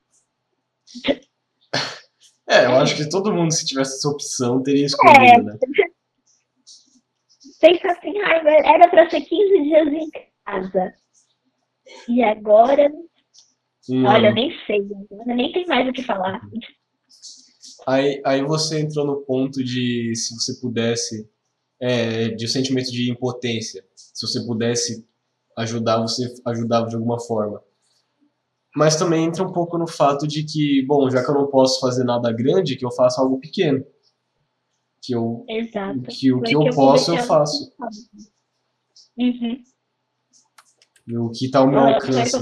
É, 2.48 2.66
eu 2.66 2.76
acho 2.78 2.96
que 2.96 3.08
todo 3.08 3.32
mundo, 3.32 3.52
se 3.52 3.64
tivesse 3.64 3.98
essa 3.98 4.08
opção, 4.08 4.60
teria 4.60 4.86
escolhido, 4.86 5.20
é. 5.20 5.40
né? 5.40 5.58
Pensa 7.60 7.92
assim, 7.92 8.18
era 8.18 8.88
para 8.88 9.08
ser 9.08 9.20
15 9.20 9.62
dias 9.62 9.86
em 9.86 10.10
casa. 10.50 10.94
E 12.08 12.22
agora. 12.22 12.90
Hum. 13.88 14.04
Olha, 14.04 14.32
nem 14.32 14.52
sei, 14.66 14.86
nem 15.26 15.52
tem 15.52 15.66
mais 15.66 15.88
o 15.88 15.92
que 15.92 16.02
falar. 16.02 16.40
Aí, 17.86 18.20
aí 18.24 18.42
você 18.42 18.80
entrou 18.80 19.06
no 19.06 19.22
ponto 19.22 19.64
de 19.64 20.14
se 20.14 20.34
você 20.34 20.60
pudesse, 20.60 21.28
é, 21.80 22.28
de 22.28 22.44
um 22.44 22.48
sentimento 22.48 22.90
de 22.92 23.10
impotência. 23.10 23.84
Se 23.94 24.26
você 24.26 24.44
pudesse 24.46 25.08
ajudar, 25.56 26.00
você 26.00 26.32
ajudava 26.46 26.88
de 26.88 26.94
alguma 26.94 27.18
forma. 27.18 27.62
Mas 28.76 28.96
também 28.96 29.24
entra 29.24 29.42
um 29.42 29.52
pouco 29.52 29.76
no 29.76 29.88
fato 29.88 30.28
de 30.28 30.44
que, 30.44 30.84
bom, 30.86 31.10
já 31.10 31.24
que 31.24 31.30
eu 31.30 31.34
não 31.34 31.48
posso 31.48 31.80
fazer 31.80 32.04
nada 32.04 32.32
grande, 32.32 32.76
que 32.76 32.84
eu 32.84 32.92
faça 32.92 33.20
algo 33.20 33.40
pequeno. 33.40 33.84
Que 35.02 35.14
eu, 35.14 35.44
Exato. 35.48 36.02
Que 36.02 36.32
o 36.32 36.40
que 36.42 36.54
eu, 36.54 36.66
eu 36.66 36.74
posso, 36.74 37.12
eu 37.12 37.22
faço. 37.24 37.72
Uhum. 39.18 39.60
E 41.10 41.16
o 41.16 41.30
que 41.30 41.46
está 41.46 41.58
ao 41.58 41.66
meu 41.66 41.80
alcance. 41.80 42.38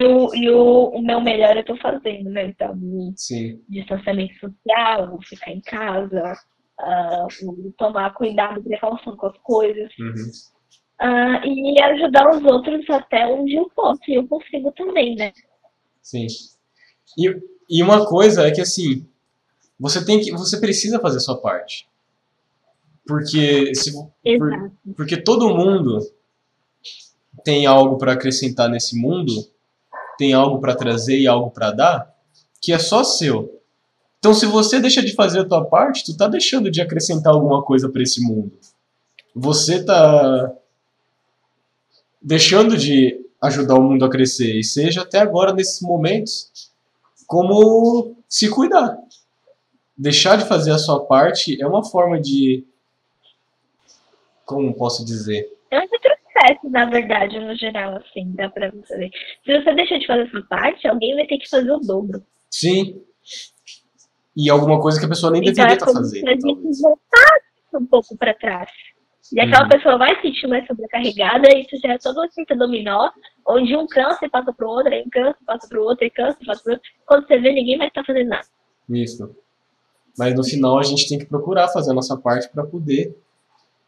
E, 0.00 0.04
o, 0.04 0.34
e 0.34 0.50
o, 0.50 0.88
o 0.94 1.02
meu 1.02 1.20
melhor 1.20 1.56
eu 1.56 1.60
estou 1.60 1.76
fazendo, 1.76 2.30
né? 2.30 2.46
Então, 2.46 2.74
Sim. 3.16 3.62
distanciamento 3.68 4.32
social, 4.40 5.18
ficar 5.22 5.50
em 5.50 5.60
casa, 5.60 6.32
uh, 6.80 7.72
tomar 7.76 8.14
cuidado, 8.14 8.62
precaução 8.62 9.14
com 9.14 9.26
as 9.26 9.36
coisas. 9.42 9.92
Uhum. 9.98 10.30
Uh, 11.02 11.46
e 11.46 11.82
ajudar 11.82 12.30
os 12.30 12.42
outros 12.44 12.88
até 12.88 13.26
onde 13.26 13.56
eu 13.56 13.68
posso. 13.76 14.00
E 14.08 14.14
eu 14.14 14.26
consigo 14.26 14.72
também, 14.72 15.14
né? 15.14 15.30
Sim. 16.00 16.26
E, 17.18 17.28
e 17.68 17.82
uma 17.82 18.06
coisa 18.06 18.48
é 18.48 18.50
que 18.50 18.62
assim, 18.62 19.06
você 19.78 20.02
tem 20.02 20.18
que. 20.18 20.32
Você 20.32 20.58
precisa 20.58 20.98
fazer 20.98 21.18
a 21.18 21.20
sua 21.20 21.38
parte. 21.42 21.86
Porque, 23.06 23.74
se, 23.74 23.92
por, 23.92 24.72
porque 24.96 25.16
todo 25.16 25.54
mundo 25.54 26.00
tem 27.44 27.66
algo 27.66 27.98
para 27.98 28.12
acrescentar 28.12 28.68
nesse 28.68 28.96
mundo, 28.96 29.32
tem 30.16 30.32
algo 30.32 30.60
para 30.60 30.74
trazer 30.74 31.18
e 31.18 31.26
algo 31.26 31.50
para 31.50 31.70
dar, 31.70 32.14
que 32.60 32.72
é 32.72 32.78
só 32.78 33.04
seu. 33.04 33.62
Então, 34.18 34.34
se 34.34 34.46
você 34.46 34.80
deixa 34.80 35.00
de 35.02 35.14
fazer 35.14 35.40
a 35.40 35.44
tua 35.44 35.64
parte, 35.64 36.04
tu 36.04 36.16
tá 36.16 36.26
deixando 36.26 36.70
de 36.70 36.80
acrescentar 36.80 37.32
alguma 37.32 37.62
coisa 37.62 37.88
para 37.88 38.02
esse 38.02 38.20
mundo. 38.20 38.52
Você 39.34 39.84
tá 39.84 40.52
deixando 42.20 42.76
de 42.76 43.24
ajudar 43.40 43.76
o 43.76 43.82
mundo 43.82 44.04
a 44.04 44.10
crescer, 44.10 44.58
e 44.58 44.64
seja 44.64 45.02
até 45.02 45.20
agora 45.20 45.52
nesses 45.52 45.80
momentos 45.80 46.50
como 47.26 48.16
se 48.28 48.50
cuidar. 48.50 48.98
Deixar 49.96 50.36
de 50.36 50.44
fazer 50.44 50.72
a 50.72 50.78
sua 50.78 51.04
parte 51.04 51.60
é 51.60 51.66
uma 51.66 51.84
forma 51.84 52.20
de 52.20 52.64
como 54.44 54.72
posso 54.74 55.04
dizer? 55.04 55.46
É 55.70 55.78
um 55.78 55.88
retrocesso, 56.48 56.70
na 56.70 56.84
verdade, 56.86 57.38
no 57.38 57.54
geral, 57.56 57.96
assim, 57.96 58.32
dá 58.34 58.48
pra 58.48 58.70
você 58.70 58.96
ver. 58.96 59.10
Se 59.44 59.60
você 59.60 59.74
deixar 59.74 59.98
de 59.98 60.06
fazer 60.06 60.22
a 60.22 60.30
sua 60.30 60.42
parte, 60.44 60.88
alguém 60.88 61.14
vai 61.14 61.26
ter 61.26 61.38
que 61.38 61.48
fazer 61.48 61.70
o 61.70 61.80
dobro. 61.80 62.22
Sim. 62.50 63.00
E 64.36 64.48
alguma 64.48 64.80
coisa 64.80 64.98
que 64.98 65.06
a 65.06 65.08
pessoa 65.08 65.32
nem 65.32 65.42
então, 65.42 65.52
deveria 65.52 65.74
estar 65.74 65.86
é 65.86 65.88
tá 65.88 65.98
fazendo. 65.98 66.20
Se 66.20 66.28
a 66.28 66.32
gente 66.32 66.82
voltar 66.82 67.80
um 67.80 67.86
pouco 67.86 68.16
para 68.16 68.34
trás. 68.34 68.70
E 69.32 69.40
aquela 69.40 69.64
uhum. 69.64 69.68
pessoa 69.68 69.98
vai 69.98 70.14
se 70.16 70.22
sentir 70.22 70.46
mais 70.46 70.66
sobrecarregada, 70.66 71.48
e 71.54 71.60
isso 71.60 71.76
já 71.82 71.92
é 71.92 71.98
todo 71.98 72.20
um 72.20 72.24
efeito 72.24 72.56
dominó, 72.56 73.10
onde 73.46 73.76
um 73.76 73.86
câncer 73.86 74.30
passa 74.30 74.52
pro 74.52 74.68
outro, 74.68 74.92
aí 74.92 75.02
um 75.02 75.10
câncer 75.10 75.44
passa 75.44 75.68
pro 75.68 75.82
outro, 75.82 76.04
e 76.06 76.10
câncer 76.10 76.44
passa 76.46 76.62
pro 76.62 76.72
outro. 76.72 76.88
Quando 77.04 77.26
você 77.26 77.38
vê, 77.38 77.52
ninguém 77.52 77.76
vai 77.76 77.88
estar 77.88 78.04
fazendo 78.04 78.28
nada. 78.28 78.46
Isso. 78.88 79.36
Mas 80.16 80.34
no 80.34 80.42
final 80.42 80.78
a 80.78 80.82
gente 80.82 81.08
tem 81.08 81.18
que 81.18 81.26
procurar 81.26 81.68
fazer 81.68 81.90
a 81.90 81.94
nossa 81.94 82.16
parte 82.16 82.48
para 82.48 82.64
poder 82.64 83.14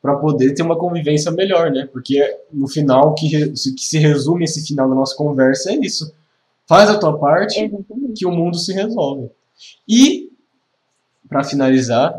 para 0.01 0.17
poder 0.17 0.55
ter 0.55 0.63
uma 0.63 0.79
convivência 0.79 1.31
melhor, 1.31 1.71
né? 1.71 1.89
Porque 1.93 2.19
no 2.51 2.67
final, 2.67 3.15
que, 3.15 3.51
que 3.51 3.83
se 3.83 3.99
resume 3.99 4.45
esse 4.45 4.67
final 4.67 4.89
da 4.89 4.95
nossa 4.95 5.15
conversa 5.15 5.73
é 5.73 5.77
isso. 5.77 6.13
Faz 6.67 6.89
a 6.89 6.99
tua 6.99 7.19
parte 7.19 7.61
Exatamente. 7.61 8.15
que 8.15 8.27
o 8.27 8.31
mundo 8.31 8.57
se 8.57 8.73
resolve. 8.73 9.31
E, 9.87 10.31
para 11.29 11.45
finalizar, 11.45 12.19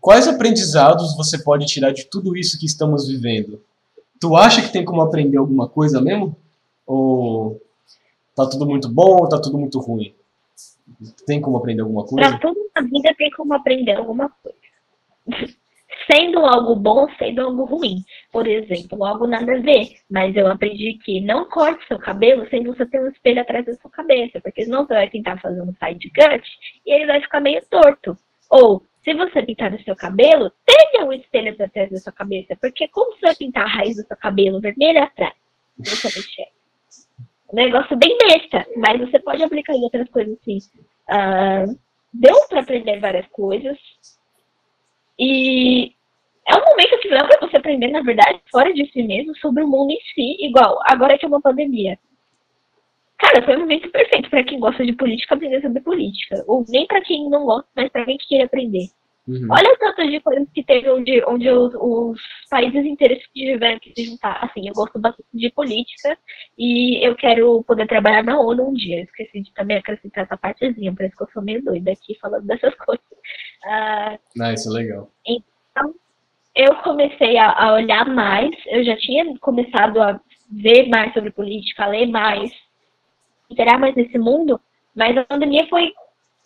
quais 0.00 0.26
aprendizados 0.26 1.16
você 1.16 1.42
pode 1.42 1.66
tirar 1.66 1.92
de 1.92 2.04
tudo 2.04 2.36
isso 2.36 2.58
que 2.58 2.66
estamos 2.66 3.08
vivendo? 3.08 3.62
Tu 4.18 4.36
acha 4.36 4.62
que 4.62 4.72
tem 4.72 4.84
como 4.84 5.02
aprender 5.02 5.36
alguma 5.36 5.68
coisa 5.68 6.00
mesmo? 6.00 6.34
Ou 6.86 7.60
tá 8.34 8.46
tudo 8.46 8.66
muito 8.66 8.88
bom 8.88 9.18
ou 9.20 9.28
tá 9.28 9.38
tudo 9.38 9.58
muito 9.58 9.78
ruim? 9.80 10.14
Tem 11.26 11.40
como 11.40 11.58
aprender 11.58 11.82
alguma 11.82 12.04
coisa? 12.04 12.30
Pra 12.30 12.38
tudo 12.38 12.60
na 12.74 12.82
vida 12.82 13.14
tem 13.18 13.30
como 13.32 13.52
aprender 13.52 13.92
alguma 13.92 14.30
coisa 14.42 14.56
sendo 16.10 16.40
algo 16.40 16.74
bom, 16.74 17.06
sendo 17.18 17.42
algo 17.42 17.64
ruim. 17.64 18.04
Por 18.30 18.46
exemplo, 18.46 19.04
algo 19.04 19.26
nada 19.26 19.52
a 19.52 19.60
ver, 19.60 19.88
mas 20.10 20.34
eu 20.36 20.46
aprendi 20.46 20.94
que 21.04 21.20
não 21.20 21.48
corte 21.48 21.86
seu 21.86 21.98
cabelo 21.98 22.48
sem 22.48 22.64
você 22.64 22.84
ter 22.86 23.00
um 23.00 23.08
espelho 23.08 23.40
atrás 23.40 23.64
da 23.64 23.74
sua 23.74 23.90
cabeça, 23.90 24.40
porque 24.40 24.64
senão 24.64 24.86
você 24.86 24.94
vai 24.94 25.08
tentar 25.08 25.38
fazer 25.40 25.60
um 25.62 25.74
side 25.74 26.10
cut 26.10 26.48
e 26.86 26.92
ele 26.92 27.06
vai 27.06 27.20
ficar 27.20 27.40
meio 27.40 27.62
torto. 27.70 28.16
Ou, 28.50 28.82
se 29.04 29.14
você 29.14 29.42
pintar 29.42 29.70
no 29.70 29.82
seu 29.82 29.96
cabelo, 29.96 30.52
tenha 30.64 31.04
um 31.04 31.12
espelho 31.12 31.52
atrás 31.58 31.90
da 31.90 31.98
sua 31.98 32.12
cabeça, 32.12 32.56
porque 32.60 32.88
como 32.88 33.14
você 33.14 33.26
vai 33.26 33.34
pintar 33.34 33.64
a 33.64 33.68
raiz 33.68 33.96
do 33.96 34.06
seu 34.06 34.16
cabelo 34.16 34.60
vermelho 34.60 35.02
atrás? 35.02 35.34
Você 35.78 36.06
mexer. 36.08 36.48
Um 37.52 37.56
negócio 37.56 37.96
bem 37.96 38.16
besta, 38.18 38.66
mas 38.76 38.98
você 38.98 39.18
pode 39.18 39.42
aplicar 39.42 39.74
em 39.74 39.82
outras 39.82 40.08
coisas 40.08 40.38
assim. 40.40 40.58
Uh, 41.08 41.78
deu 42.12 42.36
para 42.48 42.60
aprender 42.60 42.98
várias 42.98 43.26
coisas. 43.28 43.78
E 45.24 45.94
é 46.48 46.56
um 46.56 46.64
momento 46.64 46.98
que 46.98 47.08
dá 47.08 47.24
para 47.24 47.46
você 47.46 47.56
aprender, 47.56 47.92
na 47.92 48.02
verdade, 48.02 48.40
fora 48.50 48.74
de 48.74 48.90
si 48.90 49.04
mesmo, 49.04 49.36
sobre 49.36 49.62
o 49.62 49.68
mundo 49.68 49.92
em 49.92 50.00
si, 50.12 50.44
igual 50.44 50.80
agora 50.86 51.16
que 51.16 51.24
é 51.24 51.28
uma 51.28 51.40
pandemia. 51.40 51.96
Cara, 53.18 53.40
foi 53.44 53.56
um 53.56 53.60
momento 53.60 53.88
perfeito 53.92 54.28
para 54.28 54.42
quem 54.42 54.58
gosta 54.58 54.84
de 54.84 54.92
política 54.94 55.36
aprender 55.36 55.62
sobre 55.62 55.80
política. 55.80 56.42
Ou 56.48 56.64
nem 56.68 56.88
para 56.88 57.00
quem 57.02 57.30
não 57.30 57.44
gosta, 57.44 57.68
mas 57.76 57.88
para 57.90 58.04
quem 58.04 58.18
queira 58.18 58.46
aprender. 58.46 58.88
Uhum. 59.26 59.46
Olha 59.50 59.72
o 59.72 59.78
tanto 59.78 60.04
de 60.08 60.18
coisas 60.20 60.48
que 60.52 60.64
teve 60.64 60.90
onde, 60.90 61.24
onde 61.26 61.48
os, 61.48 61.72
os, 61.74 62.20
países 62.50 62.84
inteiros 62.84 63.22
tiveram 63.32 63.78
que 63.78 63.92
se 63.94 64.04
juntar. 64.04 64.44
Assim, 64.44 64.66
eu 64.66 64.74
gosto 64.74 64.98
bastante 64.98 65.28
de 65.32 65.50
política 65.50 66.18
e 66.58 67.06
eu 67.06 67.14
quero 67.14 67.62
poder 67.62 67.86
trabalhar 67.86 68.24
na 68.24 68.40
ONU 68.40 68.70
um 68.70 68.74
dia. 68.74 68.98
Eu 68.98 69.04
esqueci 69.04 69.40
de 69.40 69.54
também 69.54 69.76
acrescentar 69.76 70.24
essa 70.24 70.36
partezinha, 70.36 70.92
parece 70.96 71.16
que 71.16 71.22
eu 71.22 71.28
sou 71.32 71.42
meio 71.42 71.62
doida 71.62 71.92
aqui 71.92 72.18
falando 72.20 72.46
dessas 72.46 72.74
coisas. 72.84 73.04
Uh, 73.64 74.52
isso 74.52 74.70
é 74.70 74.82
legal. 74.82 75.10
Então, 75.24 75.94
eu 76.54 76.74
comecei 76.76 77.38
a, 77.38 77.50
a, 77.50 77.74
olhar 77.74 78.04
mais, 78.06 78.50
eu 78.66 78.84
já 78.84 78.96
tinha 78.96 79.38
começado 79.38 80.02
a 80.02 80.20
ver 80.50 80.88
mais 80.88 81.12
sobre 81.14 81.30
política, 81.30 81.86
ler 81.86 82.06
mais, 82.06 82.50
entrar 83.48 83.78
mais 83.78 83.94
nesse 83.94 84.18
mundo, 84.18 84.60
mas 84.94 85.16
a 85.16 85.24
pandemia 85.24 85.66
foi, 85.68 85.92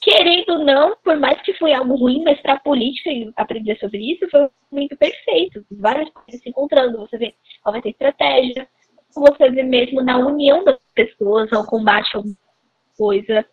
querendo 0.00 0.50
ou 0.50 0.58
não, 0.60 0.96
por 1.02 1.16
mais 1.16 1.40
que 1.42 1.54
foi 1.54 1.72
algo 1.72 1.96
ruim, 1.96 2.22
mas 2.22 2.40
para 2.40 2.54
a 2.54 2.60
política 2.60 3.10
e 3.10 3.32
aprender 3.36 3.78
sobre 3.78 3.98
isso 3.98 4.28
foi 4.30 4.44
um 4.44 4.50
momento 4.70 4.96
perfeito. 4.96 5.64
Várias 5.70 6.10
coisas 6.10 6.40
se 6.40 6.48
encontrando, 6.48 6.98
você 6.98 7.18
vê 7.18 7.34
qual 7.62 7.72
vai 7.72 7.82
ter 7.82 7.90
estratégia, 7.90 8.68
você 9.14 9.50
vê 9.50 9.62
mesmo 9.62 10.02
na 10.02 10.18
união 10.18 10.62
das 10.64 10.78
pessoas 10.94 11.52
ao 11.52 11.66
combate 11.66 12.14
a 12.14 12.18
alguma 12.18 12.36
coisa. 12.96 13.44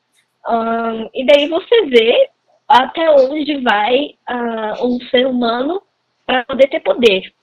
Um, 0.48 1.10
e 1.14 1.26
daí 1.26 1.48
você 1.48 1.86
vê 1.86 2.30
até 2.68 3.10
onde 3.10 3.62
vai 3.62 4.16
uh, 4.30 4.86
um 4.86 5.00
ser 5.10 5.26
humano 5.26 5.82
para 6.26 6.44
poder 6.46 6.68
ter 6.68 6.82
poder. 6.82 7.34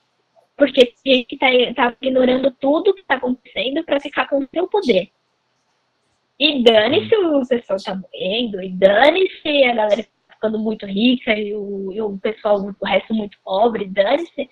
Porque 0.55 0.81
a 0.81 1.09
gente 1.09 1.33
está 1.33 1.47
tá 1.73 1.97
ignorando 2.01 2.51
tudo 2.59 2.93
que 2.93 3.01
está 3.01 3.15
acontecendo 3.15 3.83
para 3.83 3.99
ficar 3.99 4.27
com 4.29 4.39
o 4.39 4.47
seu 4.53 4.67
poder. 4.67 5.09
E 6.41 6.63
dane-se 6.63 7.15
o 7.15 7.47
pessoal 7.47 7.77
tá 7.85 7.93
morrendo, 7.93 8.63
e 8.63 8.69
dane-se 8.69 9.63
a 9.63 9.75
galera 9.75 10.03
ficando 10.27 10.57
muito 10.57 10.87
rica 10.87 11.37
e 11.37 11.53
o, 11.53 11.91
e 11.93 12.01
o 12.01 12.17
pessoal, 12.17 12.57
o 12.57 12.83
resto 12.83 13.13
muito 13.13 13.37
pobre, 13.43 13.85
dane-se. 13.85 14.49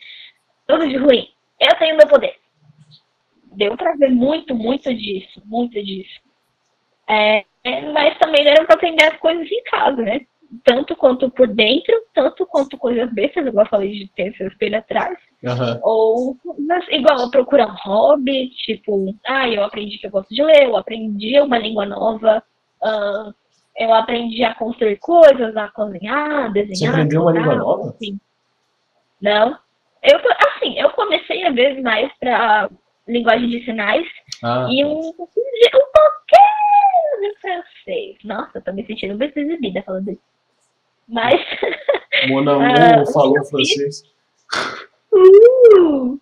Tudo 0.68 0.88
de 0.88 0.98
ruim. 0.98 1.28
Eu 1.60 1.76
tenho 1.80 1.98
meu 1.98 2.07
poder. 2.07 2.36
Deu 3.53 3.76
para 3.76 3.95
ver 3.95 4.11
muito, 4.11 4.53
muito 4.53 4.94
disso, 4.94 5.41
muito 5.45 5.84
disso. 5.84 6.22
É, 7.10 7.44
mas 7.91 8.20
também 8.20 8.44
deram 8.44 8.68
para 8.68 8.76
aprender 8.76 9.06
as 9.06 9.18
coisas 9.18 9.52
em 9.52 9.64
casa, 9.64 10.03
né? 10.03 10.22
tanto 10.64 10.95
quanto 10.95 11.28
por 11.32 11.48
dentro, 11.48 11.94
tanto 12.14 12.45
quanto 12.45 12.78
coisas 12.78 13.11
bestas, 13.11 13.48
igual 13.48 13.66
eu 13.66 13.70
falei 13.70 13.91
de 13.94 14.07
ter 14.10 14.36
seu 14.36 14.48
espelho 14.48 14.78
atrás. 14.78 15.18
Aham. 15.45 15.80
Ou, 15.84 16.38
mas, 16.68 16.86
igual, 16.90 17.20
eu 17.20 17.32
procurar 17.32 17.68
um 17.68 17.76
hobby, 17.76 18.49
tipo, 18.49 19.16
ah, 19.26 19.48
eu 19.48 19.64
aprendi 19.64 19.98
que 19.98 20.07
eu 20.07 20.11
gosto 20.11 20.34
de 20.34 20.44
ler, 20.44 20.64
eu 20.64 20.76
aprendi 20.76 21.40
uma 21.40 21.57
língua 21.57 21.86
nova, 21.86 22.44
ah, 22.84 23.32
eu 23.78 23.94
aprendi 23.94 24.44
a 24.44 24.53
construir 24.56 24.98
coisas, 24.98 25.56
a 25.56 25.70
cozinhar, 25.70 26.52
desenhar. 26.52 26.76
Você 26.76 26.88
aprendeu 26.88 27.22
uma 27.22 27.32
língua 27.32 27.56
nova? 27.56 27.90
assim. 27.90 28.20
Não. 29.22 29.57
Eu, 30.03 30.20
assim, 30.48 30.80
eu 30.80 30.90
comecei 30.91 31.45
a 31.45 31.52
ver 31.52 31.82
mais 31.82 32.11
pra 32.20 32.70
linguagem 33.07 33.49
de 33.49 33.64
sinais 33.66 34.06
Ah, 34.44 34.68
e 34.70 34.84
um, 34.86 34.99
um 34.99 35.14
pouquinho 35.14 35.45
de 35.61 35.70
francês. 37.41 38.18
Nossa, 38.24 38.57
eu 38.57 38.61
tô 38.61 38.72
me 38.74 38.86
sentindo 38.86 39.18
bem 39.18 39.32
exibida 39.36 39.82
falando 39.84 40.11
isso. 40.11 40.22
Mas. 41.07 41.41
Mon 42.28 42.48
amour 42.48 42.61
Ah, 43.10 43.11
falou 43.11 43.45
francês. 43.45 44.03
Uh! 45.20 46.20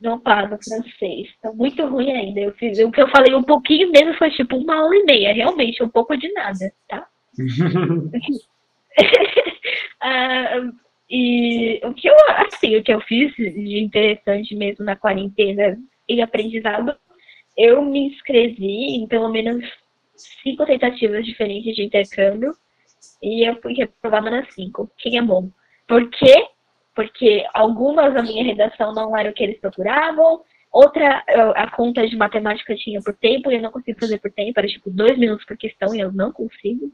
Não 0.00 0.18
pago 0.18 0.58
francês. 0.62 1.28
Tá 1.42 1.52
muito 1.52 1.84
ruim 1.86 2.10
ainda. 2.10 2.40
Eu 2.40 2.52
fiz, 2.54 2.78
o 2.78 2.90
que 2.90 3.02
eu 3.02 3.08
falei 3.08 3.34
um 3.34 3.42
pouquinho 3.42 3.90
mesmo 3.90 4.14
foi 4.14 4.30
tipo 4.30 4.56
uma 4.56 4.76
aula 4.76 4.96
e 4.96 5.04
meia. 5.04 5.34
Realmente, 5.34 5.82
um 5.82 5.88
pouco 5.88 6.16
de 6.16 6.32
nada, 6.32 6.72
tá? 6.88 7.06
Ah, 10.02 10.72
e 11.10 11.78
o 11.84 11.92
que 11.92 12.08
eu, 12.08 12.14
assim, 12.36 12.76
o 12.76 12.82
que 12.82 12.92
eu 12.92 13.00
fiz 13.02 13.34
de 13.34 13.78
interessante 13.78 14.54
mesmo 14.54 14.84
na 14.84 14.96
quarentena 14.96 15.78
e 16.08 16.22
aprendizado, 16.22 16.96
eu 17.56 17.82
me 17.82 18.06
inscrevi 18.08 18.96
em 18.96 19.06
pelo 19.06 19.28
menos 19.28 19.64
cinco 20.42 20.64
tentativas 20.64 21.24
diferentes 21.24 21.74
de 21.76 21.82
intercâmbio 21.82 22.54
e 23.22 23.46
eu 23.46 23.60
fui 23.60 23.74
reprovada 23.74 24.30
nas 24.30 24.54
cinco, 24.54 24.90
que 24.96 25.16
é 25.16 25.22
bom. 25.22 25.50
Por 25.86 26.08
quê? 26.10 26.46
Porque 27.00 27.46
algumas 27.54 28.12
da 28.12 28.22
minha 28.22 28.44
redação 28.44 28.92
não 28.92 29.16
eram 29.16 29.30
o 29.30 29.32
que 29.32 29.42
eles 29.42 29.58
procuravam, 29.58 30.42
outra 30.70 31.24
a 31.56 31.70
conta 31.70 32.06
de 32.06 32.14
matemática 32.14 32.76
tinha 32.76 33.00
por 33.00 33.16
tempo 33.16 33.50
e 33.50 33.54
eu 33.54 33.62
não 33.62 33.70
consigo 33.70 33.98
fazer 33.98 34.18
por 34.18 34.30
tempo, 34.30 34.60
era 34.60 34.68
tipo 34.68 34.90
dois 34.90 35.16
minutos 35.16 35.46
por 35.46 35.56
questão 35.56 35.94
e 35.94 36.00
eu 36.00 36.12
não 36.12 36.30
consigo. 36.30 36.92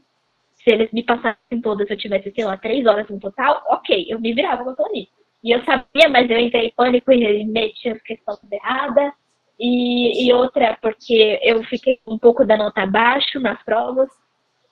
Se 0.63 0.71
eles 0.71 0.89
me 0.93 1.03
passassem 1.03 1.59
todas, 1.61 1.89
eu 1.89 1.97
tivesse, 1.97 2.31
sei 2.31 2.45
lá, 2.45 2.55
três 2.55 2.85
horas 2.85 3.09
no 3.09 3.19
total, 3.19 3.61
ok, 3.67 4.05
eu 4.07 4.17
me 4.17 4.33
virava 4.33 4.63
com 4.63 4.69
aquilo 4.69 4.87
ali. 4.87 5.09
E 5.43 5.51
eu 5.51 5.61
sabia, 5.65 6.07
mas 6.09 6.29
eu 6.29 6.39
entrei 6.39 6.67
em 6.67 6.73
pânico 6.73 7.11
e 7.11 7.43
meti 7.43 7.89
as 7.89 8.01
questões 8.01 8.39
tudo 8.39 8.53
errada. 8.53 9.13
E, 9.59 10.25
e 10.25 10.31
outra, 10.31 10.77
porque 10.81 11.37
eu 11.43 11.61
fiquei 11.65 11.99
um 12.07 12.17
pouco 12.17 12.45
da 12.45 12.55
nota 12.55 12.83
abaixo 12.83 13.41
nas 13.41 13.61
provas. 13.63 14.07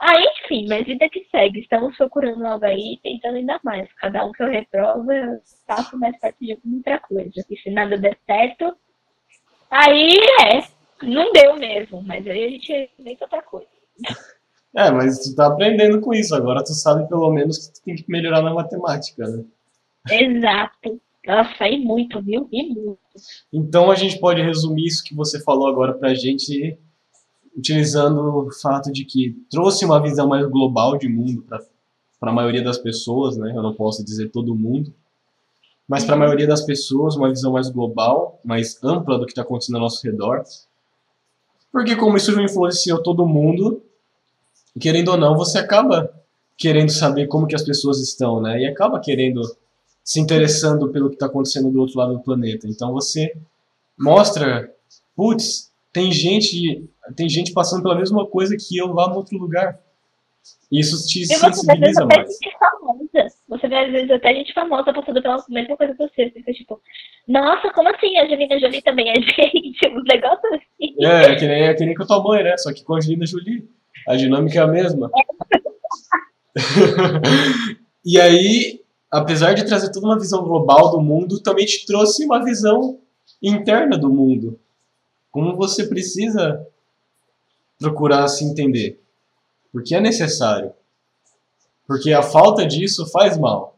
Ah, 0.07 0.21
enfim, 0.21 0.67
mas 0.69 0.85
vida 0.85 1.09
que 1.09 1.25
segue. 1.31 1.61
Estamos 1.61 1.97
procurando 1.97 2.45
algo 2.45 2.63
aí, 2.63 2.99
tentando 3.01 3.37
ainda 3.37 3.59
mais. 3.63 3.91
Cada 3.93 4.23
um 4.23 4.31
que 4.31 4.43
eu 4.43 4.47
reprovo, 4.47 5.11
eu 5.11 5.39
passo 5.65 5.97
mais 5.97 6.15
perto 6.19 6.37
de 6.39 6.55
outra 6.75 6.99
coisa. 6.99 7.31
E 7.49 7.57
se 7.57 7.71
nada 7.71 7.97
der 7.97 8.15
certo, 8.27 8.75
aí 9.71 10.13
é. 10.43 10.63
Não 11.01 11.33
deu 11.33 11.57
mesmo, 11.57 12.03
mas 12.03 12.25
aí 12.27 12.45
a 12.45 12.49
gente 12.49 12.89
inventa 12.99 13.25
outra 13.25 13.41
coisa. 13.41 13.67
É, 14.75 14.91
mas 14.91 15.19
tu 15.19 15.35
tá 15.35 15.47
aprendendo 15.47 15.99
com 15.99 16.13
isso. 16.13 16.35
Agora 16.35 16.63
tu 16.63 16.73
sabe 16.73 17.09
pelo 17.09 17.31
menos 17.31 17.57
que 17.57 17.73
tu 17.73 17.83
tem 17.83 17.95
que 17.95 18.05
melhorar 18.07 18.43
na 18.43 18.53
matemática, 18.53 19.25
né? 19.27 19.43
Exato. 20.11 21.01
Nossa, 21.25 21.67
e 21.67 21.79
muito, 21.79 22.21
viu? 22.21 22.47
E 22.51 22.63
muito. 22.63 22.99
Então 23.51 23.89
a 23.89 23.95
gente 23.95 24.19
pode 24.19 24.41
resumir 24.41 24.85
isso 24.85 25.03
que 25.03 25.15
você 25.15 25.41
falou 25.43 25.67
agora 25.67 25.95
pra 25.95 26.13
gente 26.13 26.77
utilizando 27.55 28.47
o 28.47 28.51
fato 28.51 28.91
de 28.91 29.05
que 29.05 29.35
trouxe 29.49 29.85
uma 29.85 30.01
visão 30.01 30.27
mais 30.27 30.45
global 30.47 30.97
de 30.97 31.07
mundo 31.07 31.43
para 31.43 32.31
a 32.31 32.33
maioria 32.33 32.63
das 32.63 32.77
pessoas, 32.77 33.37
né? 33.37 33.53
Eu 33.55 33.63
não 33.63 33.73
posso 33.73 34.03
dizer 34.03 34.29
todo 34.29 34.55
mundo, 34.55 34.93
mas 35.87 36.03
para 36.03 36.15
a 36.15 36.19
maioria 36.19 36.47
das 36.47 36.61
pessoas 36.61 37.15
uma 37.15 37.29
visão 37.29 37.53
mais 37.53 37.69
global, 37.69 38.39
mais 38.43 38.83
ampla 38.83 39.17
do 39.17 39.25
que 39.25 39.31
está 39.31 39.43
acontecendo 39.43 39.75
ao 39.75 39.83
nosso 39.83 40.05
redor. 40.05 40.43
Porque 41.71 41.95
como 41.95 42.17
isso 42.17 42.39
influenciou 42.41 43.01
todo 43.01 43.25
mundo, 43.25 43.81
querendo 44.79 45.09
ou 45.09 45.17
não, 45.17 45.35
você 45.35 45.57
acaba 45.57 46.11
querendo 46.57 46.89
saber 46.89 47.27
como 47.27 47.47
que 47.47 47.55
as 47.55 47.63
pessoas 47.63 47.99
estão, 48.01 48.41
né? 48.41 48.61
E 48.61 48.65
acaba 48.65 48.99
querendo 48.99 49.41
se 50.03 50.19
interessando 50.19 50.89
pelo 50.89 51.09
que 51.09 51.15
está 51.15 51.25
acontecendo 51.25 51.69
do 51.69 51.79
outro 51.79 51.97
lado 51.97 52.13
do 52.13 52.19
planeta. 52.19 52.67
Então 52.67 52.93
você 52.93 53.35
mostra, 53.97 54.71
putz, 55.15 55.71
tem 55.91 56.11
gente, 56.11 56.87
tem 57.15 57.29
gente 57.29 57.53
passando 57.53 57.83
pela 57.83 57.95
mesma 57.95 58.25
coisa 58.25 58.55
que 58.57 58.77
eu 58.77 58.93
lá 58.93 59.09
no 59.09 59.15
outro 59.15 59.37
lugar. 59.37 59.79
Isso 60.71 61.07
te 61.07 61.21
E 61.21 61.25
você 61.25 61.65
vê, 61.65 61.73
às 61.73 61.79
vezes, 61.79 62.05
mais. 62.05 62.29
gente 62.29 62.57
famosa. 62.57 63.27
Você 63.49 63.67
vê, 63.67 63.75
às 63.75 63.91
vezes, 63.91 64.11
até 64.11 64.33
gente 64.33 64.53
famosa 64.53 64.93
passando 64.93 65.21
pela 65.21 65.43
mesma 65.49 65.77
coisa 65.77 65.93
que 65.93 65.97
você. 65.97 66.29
Você 66.29 66.31
fica 66.31 66.53
tipo, 66.53 66.81
nossa, 67.27 67.71
como 67.71 67.89
assim? 67.89 68.17
A 68.17 68.25
Angelina 68.25 68.59
Jolie 68.59 68.81
também 68.81 69.09
é 69.09 69.15
gente. 69.21 69.87
Uns 69.89 70.03
negócios 70.03 70.53
assim. 70.53 70.95
É, 71.01 71.31
é 71.31 71.35
que 71.35 71.47
nem, 71.47 71.63
é 71.63 71.73
que 71.73 71.85
nem 71.85 71.95
com 71.95 72.03
a 72.03 72.07
tua 72.07 72.23
mãe, 72.23 72.43
né? 72.43 72.57
Só 72.57 72.73
que 72.73 72.83
com 72.83 72.93
a 72.93 72.97
Angelina 72.97 73.25
Jolie. 73.25 73.67
A 74.07 74.15
dinâmica 74.15 74.59
é 74.59 74.61
a 74.61 74.67
mesma. 74.67 75.09
e 78.05 78.21
aí, 78.21 78.81
apesar 79.09 79.53
de 79.53 79.65
trazer 79.65 79.91
toda 79.91 80.05
uma 80.05 80.19
visão 80.19 80.43
global 80.43 80.91
do 80.91 81.01
mundo, 81.01 81.41
também 81.41 81.65
te 81.65 81.85
trouxe 81.87 82.23
uma 82.23 82.43
visão 82.43 82.99
interna 83.41 83.97
do 83.97 84.09
mundo. 84.09 84.59
Como 85.31 85.55
você 85.55 85.87
precisa 85.87 86.65
procurar 87.79 88.27
se 88.27 88.43
entender. 88.43 89.01
Porque 89.71 89.95
é 89.95 89.99
necessário. 89.99 90.73
Porque 91.87 92.13
a 92.13 92.21
falta 92.21 92.65
disso 92.65 93.05
faz 93.11 93.37
mal. 93.37 93.77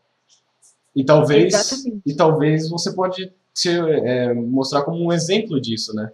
E 0.95 1.03
talvez, 1.03 1.53
Exatamente. 1.53 2.01
e 2.05 2.15
talvez 2.15 2.69
você 2.69 2.93
pode 2.93 3.31
se, 3.53 3.69
é, 3.69 4.33
mostrar 4.33 4.83
como 4.83 5.03
um 5.03 5.11
exemplo 5.11 5.59
disso, 5.59 5.93
né? 5.93 6.11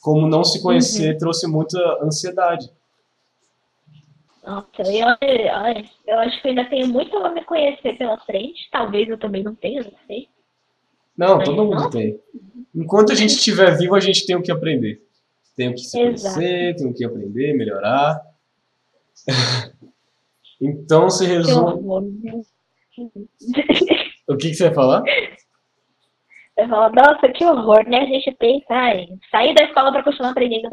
Como 0.00 0.26
não 0.26 0.44
se 0.44 0.62
conhecer 0.62 1.18
trouxe 1.18 1.46
muita 1.46 1.78
ansiedade. 2.02 2.70
Nossa, 4.44 4.66
eu, 4.82 5.06
olha, 5.06 5.84
eu 6.06 6.18
acho 6.20 6.40
que 6.40 6.48
eu 6.48 6.50
ainda 6.50 6.64
tenho 6.68 6.88
muito 6.88 7.16
a 7.18 7.30
me 7.30 7.44
conhecer 7.44 7.96
pela 7.98 8.18
frente. 8.24 8.68
Talvez 8.72 9.08
eu 9.08 9.18
também 9.18 9.42
não 9.42 9.54
tenha, 9.54 9.82
não 9.82 9.92
sei. 10.06 10.28
Não, 11.16 11.36
Mas 11.36 11.48
todo 11.48 11.64
mundo 11.64 11.82
não. 11.82 11.90
tem. 11.90 12.18
Enquanto 12.74 13.12
a 13.12 13.14
gente 13.14 13.34
estiver 13.34 13.76
vivo, 13.76 13.94
a 13.94 14.00
gente 14.00 14.24
tem 14.24 14.36
o 14.36 14.42
que 14.42 14.50
aprender. 14.50 15.02
Tem 15.60 15.68
o 15.68 15.74
que 15.74 15.80
se 15.80 15.98
conhecer, 15.98 16.74
tem 16.74 16.86
o 16.86 16.94
que 16.94 17.04
aprender, 17.04 17.52
melhorar. 17.52 18.18
então 20.58 21.10
se 21.10 21.26
resume. 21.26 22.42
O 24.26 24.38
que, 24.38 24.48
que 24.48 24.54
você 24.54 24.64
vai 24.64 24.74
falar? 24.74 25.02
Eu 26.56 26.66
falo, 26.66 26.94
nossa, 26.94 27.28
que 27.28 27.44
horror, 27.44 27.86
né? 27.86 27.98
A 27.98 28.06
gente 28.06 28.34
pensa, 28.36 28.64
ai, 28.70 29.06
sair 29.30 29.54
da 29.54 29.64
escola 29.64 29.92
pra 29.92 30.02
continuar 30.02 30.30
aprendendo. 30.30 30.70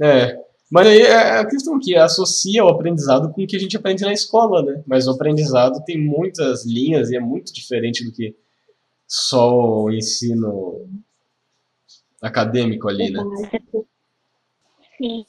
É. 0.00 0.38
Mas 0.70 0.86
aí 0.86 1.02
é 1.02 1.40
a 1.40 1.48
questão 1.48 1.80
que 1.80 1.96
associa 1.96 2.64
o 2.64 2.68
aprendizado 2.68 3.32
com 3.32 3.42
o 3.42 3.46
que 3.48 3.56
a 3.56 3.58
gente 3.58 3.76
aprende 3.76 4.04
na 4.04 4.12
escola, 4.12 4.62
né? 4.62 4.84
Mas 4.86 5.08
o 5.08 5.10
aprendizado 5.10 5.82
tem 5.84 6.00
muitas 6.00 6.64
linhas 6.64 7.10
e 7.10 7.16
é 7.16 7.20
muito 7.20 7.52
diferente 7.52 8.04
do 8.04 8.12
que 8.12 8.36
só 9.08 9.82
o 9.82 9.90
ensino 9.90 10.88
acadêmico 12.20 12.88
ali, 12.88 13.10
né? 13.10 13.22
Sim. 14.96 15.26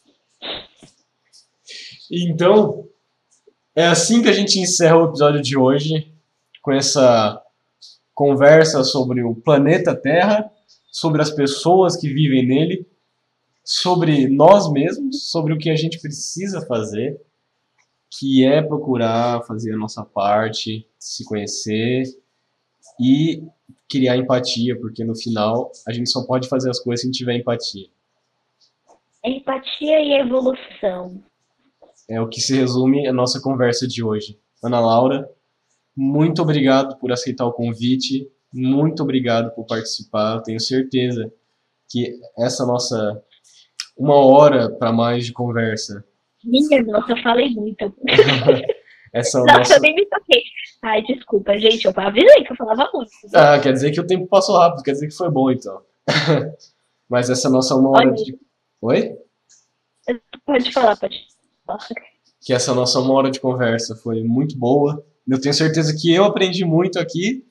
Então, 2.12 2.88
é 3.76 3.88
assim 3.88 4.22
que 4.22 4.28
a 4.28 4.34
gente 4.34 4.60
encerra 4.60 4.98
o 4.98 5.08
episódio 5.08 5.42
de 5.42 5.58
hoje, 5.58 6.14
com 6.62 6.72
essa 6.72 7.42
conversa 8.14 8.84
sobre 8.84 9.24
o 9.24 9.34
planeta 9.34 9.96
Terra, 9.96 10.52
sobre 10.92 11.22
as 11.22 11.32
pessoas 11.32 11.96
que 11.96 12.10
vivem 12.10 12.46
nele, 12.46 12.86
sobre 13.64 14.28
nós 14.28 14.70
mesmos, 14.72 15.30
sobre 15.30 15.54
o 15.54 15.58
que 15.58 15.70
a 15.70 15.76
gente 15.76 16.00
precisa 16.00 16.66
fazer, 16.66 17.20
que 18.10 18.46
é 18.46 18.62
procurar 18.62 19.44
fazer 19.44 19.74
a 19.74 19.78
nossa 19.78 20.04
parte, 20.04 20.86
se 21.00 21.24
conhecer 21.24 22.04
e 23.00 23.42
criar 23.92 24.16
empatia, 24.16 24.80
porque 24.80 25.04
no 25.04 25.14
final 25.14 25.70
a 25.86 25.92
gente 25.92 26.10
só 26.10 26.26
pode 26.26 26.48
fazer 26.48 26.70
as 26.70 26.80
coisas 26.80 27.02
se 27.02 27.08
a 27.08 27.10
gente 27.10 27.18
tiver 27.18 27.36
empatia. 27.36 27.88
Empatia 29.24 30.00
e 30.00 30.14
evolução. 30.14 31.22
É 32.10 32.20
o 32.22 32.30
que 32.30 32.40
se 32.40 32.56
resume 32.56 33.06
a 33.08 33.14
nossa 33.14 33.42
conversa 33.42 33.86
de 33.86 34.02
hoje. 34.02 34.40
Ana 34.64 34.80
Laura, 34.80 35.30
muito 35.96 36.42
obrigado 36.42 36.98
por 36.98 37.12
aceitar 37.12 37.46
o 37.46 37.52
convite, 37.52 38.28
muito 38.54 39.04
obrigado 39.04 39.54
por 39.54 39.66
participar. 39.66 40.38
Eu 40.38 40.44
tenho 40.44 40.60
certeza 40.60 41.32
que 41.90 42.18
essa 42.38 42.66
nossa 42.66 43.22
uma 43.98 44.16
hora 44.16 44.70
para 44.70 44.92
mais 44.92 45.26
de 45.26 45.34
conversa, 45.34 46.04
Minha 46.44 46.82
nossa, 46.84 47.12
eu 47.12 47.22
falei 47.22 47.50
muito. 47.50 47.94
essa 49.14 49.40
Nossa, 49.40 49.58
nossa... 49.58 49.76
eu 49.76 49.82
nem 49.82 49.96
me 49.96 50.06
toquei. 50.06 50.42
Ai, 50.82 51.04
desculpa, 51.04 51.58
gente, 51.60 51.86
eu 51.86 51.94
avisei 51.96 52.44
que 52.44 52.52
eu 52.52 52.56
falava 52.56 52.90
muito. 52.94 53.12
Ah, 53.36 53.60
quer 53.60 53.72
dizer 53.72 53.92
que 53.92 54.00
o 54.00 54.08
tempo 54.08 54.28
passou 54.28 54.58
rápido, 54.58 54.84
quer 54.84 54.94
dizer 54.94 55.08
que 55.08 55.16
foi 55.16 55.30
bom 55.30 55.52
então. 55.52 55.82
Mas 57.08 57.30
essa 57.30 57.50
nossa 57.50 57.76
uma 57.76 57.90
hora 57.90 58.08
Olha. 58.08 58.16
de 58.16 58.38
Oi? 58.82 59.16
Pode 60.44 60.72
falar, 60.72 60.98
pode 60.98 61.20
falar. 61.66 61.88
que 62.42 62.52
essa 62.52 62.74
nossa 62.74 63.00
uma 63.00 63.14
hora 63.14 63.30
de 63.30 63.40
conversa 63.40 63.96
foi 63.96 64.24
muito 64.24 64.58
boa. 64.58 65.06
Eu 65.28 65.40
tenho 65.40 65.54
certeza 65.54 65.96
que 65.96 66.12
eu 66.12 66.24
aprendi 66.24 66.66
muito 66.66 66.98
aqui. 66.98 67.46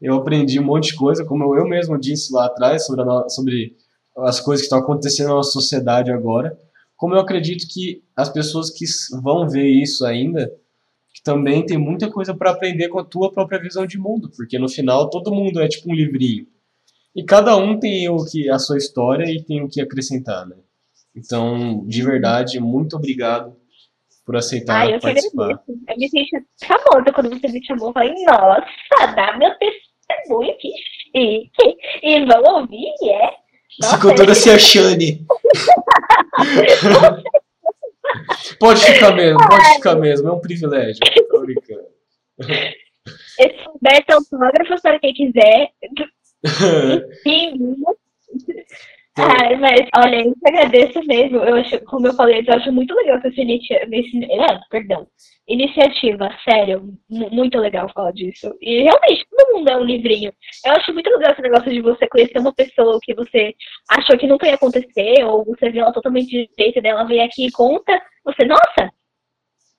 Eu 0.00 0.16
aprendi 0.16 0.60
um 0.60 0.64
monte 0.64 0.88
de 0.88 0.96
coisa, 0.96 1.24
como 1.24 1.56
eu 1.56 1.66
mesmo 1.66 1.98
disse 1.98 2.32
lá 2.32 2.46
atrás, 2.46 2.84
sobre, 2.84 3.02
sobre 3.30 3.76
as 4.18 4.40
coisas 4.40 4.60
que 4.62 4.66
estão 4.66 4.78
acontecendo 4.78 5.28
na 5.28 5.36
nossa 5.36 5.52
sociedade 5.52 6.12
agora. 6.12 6.56
Como 6.96 7.14
eu 7.14 7.20
acredito 7.20 7.66
que 7.66 8.04
as 8.14 8.28
pessoas 8.28 8.70
que 8.70 8.84
vão 9.22 9.48
ver 9.48 9.66
isso 9.66 10.04
ainda, 10.04 10.52
que 11.14 11.22
também 11.22 11.64
tem 11.64 11.78
muita 11.78 12.10
coisa 12.10 12.34
para 12.34 12.50
aprender 12.50 12.88
com 12.88 12.98
a 12.98 13.04
tua 13.04 13.32
própria 13.32 13.60
visão 13.60 13.86
de 13.86 13.98
mundo, 13.98 14.30
porque 14.36 14.58
no 14.58 14.68
final 14.68 15.10
todo 15.10 15.34
mundo 15.34 15.60
é 15.60 15.68
tipo 15.68 15.90
um 15.90 15.94
livrinho. 15.94 16.46
E 17.14 17.24
cada 17.24 17.56
um 17.56 17.78
tem 17.78 18.08
o 18.08 18.24
que 18.24 18.48
a 18.48 18.58
sua 18.58 18.76
história 18.76 19.24
e 19.24 19.42
tem 19.42 19.62
o 19.62 19.68
que 19.68 19.80
acrescentar, 19.80 20.46
né? 20.46 20.56
Então, 21.16 21.84
de 21.86 22.02
verdade, 22.02 22.60
muito 22.60 22.96
obrigado 22.96 23.56
por 24.24 24.36
aceitar 24.36 24.82
ah, 24.82 24.90
eu 24.90 25.00
participar. 25.00 25.58
Que. 25.58 25.72
Eu 25.72 25.96
me 25.96 26.08
senti 26.08 26.46
famosa 26.64 27.12
quando 27.12 27.30
você 27.30 27.48
me 27.48 27.64
chamou. 27.64 27.88
Eu 27.88 27.92
falei, 27.94 28.14
nossa, 28.24 28.66
dá 29.16 29.36
meu 29.36 29.50
testemunho, 29.58 30.54
que 30.58 30.70
chique. 30.70 31.76
E 32.02 32.24
vão 32.26 32.60
ouvir, 32.60 32.92
é. 33.04 33.30
Nossa, 33.80 33.96
Ficou 33.96 34.14
toda 34.14 34.34
se 34.34 34.50
achando. 34.50 34.98
Pode 38.58 38.84
ficar 38.84 39.14
mesmo, 39.14 39.38
pode 39.48 39.74
ficar 39.74 39.94
mesmo. 39.96 40.28
É 40.28 40.32
um 40.32 40.40
privilégio. 40.40 41.00
Tô 41.30 41.40
brincando. 41.40 41.86
Esse 43.38 43.68
Humberto 43.68 44.12
autógrafo 44.14 44.82
para 44.82 44.98
quem 45.00 45.14
quiser. 45.14 45.70
Sim, 47.22 47.76
Ai, 49.18 49.56
mas 49.56 49.80
olha, 49.96 50.24
eu 50.24 50.32
te 50.32 50.48
agradeço 50.48 51.02
mesmo. 51.06 51.38
Eu 51.38 51.56
acho, 51.56 51.80
como 51.86 52.06
eu 52.06 52.14
falei, 52.14 52.44
eu 52.46 52.54
acho 52.54 52.70
muito 52.72 52.94
legal 52.94 53.18
essa 53.18 53.40
iniciativa. 53.40 53.86
Ah, 54.48 54.60
perdão. 54.70 55.06
Iniciativa, 55.48 56.30
sério, 56.44 56.94
muito 57.08 57.58
legal 57.58 57.90
falar 57.92 58.12
disso. 58.12 58.54
E 58.60 58.82
realmente, 58.82 59.26
todo 59.30 59.54
mundo 59.54 59.68
é 59.68 59.76
um 59.76 59.84
livrinho. 59.84 60.32
Eu 60.64 60.72
acho 60.72 60.92
muito 60.92 61.10
legal 61.10 61.32
esse 61.32 61.42
negócio 61.42 61.72
de 61.72 61.80
você 61.80 62.06
conhecer 62.06 62.38
uma 62.38 62.54
pessoa 62.54 62.98
que 63.02 63.14
você 63.14 63.54
achou 63.88 64.16
que 64.18 64.26
nunca 64.26 64.46
ia 64.46 64.54
acontecer, 64.54 65.24
ou 65.24 65.44
você 65.44 65.70
vê 65.70 65.78
ela 65.78 65.92
totalmente 65.92 66.28
de 66.28 66.48
jeito 66.58 66.80
dela 66.82 67.04
vem 67.04 67.22
aqui 67.22 67.46
e 67.46 67.52
conta. 67.52 68.00
Você, 68.24 68.44
nossa, 68.44 68.90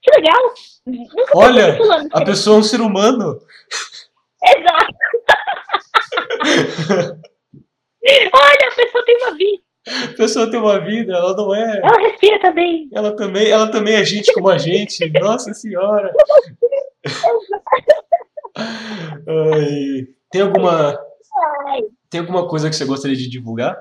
que 0.02 0.12
legal! 0.20 0.54
Nunca 0.86 1.38
Olha, 1.38 1.78
a 2.14 2.26
pessoa 2.26 2.56
é 2.58 2.60
um 2.60 2.64
ser 2.64 2.82
humano. 2.82 3.40
Exato. 4.44 4.96
Olha, 8.04 8.68
a 8.68 8.76
pessoa 8.76 9.06
tem 9.06 9.18
uma 9.18 9.38
vida. 9.38 9.64
A 9.88 10.16
pessoa 10.16 10.52
tem 10.52 10.60
uma 10.60 10.80
vida, 10.80 11.14
ela 11.14 11.36
não 11.36 11.56
é. 11.56 11.80
Ela 11.80 12.10
respira 12.10 12.40
também. 12.40 12.90
Ela 12.94 13.16
também, 13.16 13.50
ela 13.50 13.72
também 13.72 13.96
é 13.96 14.06
gente 14.06 14.34
como 14.34 14.50
a 14.50 14.58
gente. 14.58 15.10
Nossa 15.20 15.54
senhora. 15.54 16.14
Ai, 19.28 20.08
tem 20.32 20.42
alguma 20.42 20.98
tem 22.10 22.22
alguma 22.22 22.48
coisa 22.48 22.70
que 22.70 22.76
você 22.76 22.86
gostaria 22.86 23.16
de 23.16 23.30
divulgar? 23.30 23.78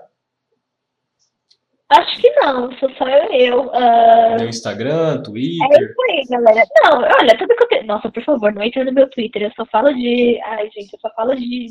Acho 1.91 2.21
que 2.21 2.31
não, 2.33 2.71
sou 2.79 2.91
só 2.97 3.09
eu. 3.09 3.63
Uh... 3.69 4.37
Meu 4.39 4.49
Instagram, 4.49 5.23
Twitter. 5.23 5.67
É 5.71 5.83
isso 5.83 6.03
aí, 6.11 6.25
galera. 6.29 6.67
Não, 6.85 6.99
olha, 7.01 7.39
tudo 7.39 7.57
que 7.57 7.65
eu 7.65 7.69
tenho. 7.69 7.87
Nossa, 7.87 8.11
por 8.11 8.23
favor, 8.25 8.53
não 8.53 8.63
entre 8.63 8.85
no 8.85 8.93
meu 8.93 9.09
Twitter. 9.09 9.43
Eu 9.43 9.53
só 9.57 9.65
falo 9.73 9.91
de. 9.95 10.39
Ai, 10.45 10.69
gente, 10.71 10.93
eu 10.93 11.01
só 11.01 11.11
falo 11.15 11.35
de 11.35 11.69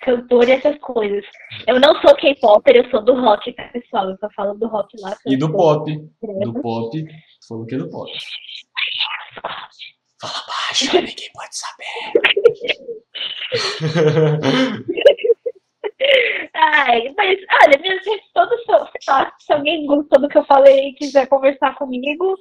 cantor 0.00 0.48
e 0.48 0.52
essas 0.52 0.78
coisas. 0.78 1.24
Eu 1.66 1.80
não 1.80 2.00
sou 2.00 2.14
K-Popper, 2.16 2.76
eu 2.76 2.90
sou 2.90 3.04
do 3.04 3.14
rock, 3.20 3.52
tá, 3.52 3.64
pessoal? 3.68 4.10
Eu 4.10 4.16
só 4.18 4.28
falo 4.34 4.54
do 4.54 4.66
rock 4.66 4.96
lá. 5.00 5.16
E 5.26 5.36
do 5.36 5.52
pop. 5.52 5.90
Do 6.42 6.54
pop. 6.60 7.04
Falou 7.48 7.66
que 7.66 7.74
é 7.74 7.78
do 7.78 7.90
pop. 7.90 8.10
Fala 10.20 10.44
baixo, 10.48 10.96
ninguém 10.96 11.30
pode 11.34 11.56
saber. 11.56 11.86
Ai, 16.54 17.12
mas 17.16 17.38
olha, 17.64 17.78
minhas 17.80 18.04
redes 18.04 18.30
todas 18.32 18.62
são. 18.64 18.88
Se 19.38 19.52
alguém 19.52 19.86
gostou 19.86 20.20
do 20.20 20.28
que 20.28 20.38
eu 20.38 20.44
falei 20.44 20.88
e 20.88 20.94
quiser 20.94 21.26
conversar 21.26 21.74
comigo, 21.76 22.36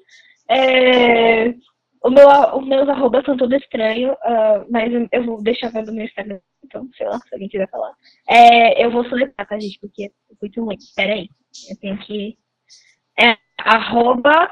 é, 0.49 1.53
o 2.05 2.09
meu, 2.11 2.29
os 2.29 2.67
meus 2.67 2.87
arrobas 2.87 3.25
são 3.25 3.35
tudo 3.35 3.55
estranho, 3.55 4.13
uh, 4.13 4.63
mas 4.69 4.93
eu 5.11 5.25
vou 5.25 5.41
deixar 5.41 5.73
no 5.73 5.91
meu 5.91 6.05
Instagram, 6.05 6.39
então, 6.63 6.87
sei 6.95 7.07
lá, 7.07 7.17
se 7.17 7.33
alguém 7.33 7.49
quiser 7.49 7.67
falar. 7.67 7.93
É, 8.29 8.85
eu 8.85 8.91
vou 8.91 9.03
soletrar, 9.09 9.47
tá, 9.47 9.57
gente? 9.57 9.79
Porque 9.79 10.05
é 10.05 10.09
muito 10.39 10.63
ruim. 10.63 10.77
Pera 10.95 11.13
aí. 11.13 11.27
Eu 11.67 11.75
tenho 11.79 11.97
que. 11.97 12.37
É 13.19 13.35
arroba 13.59 14.51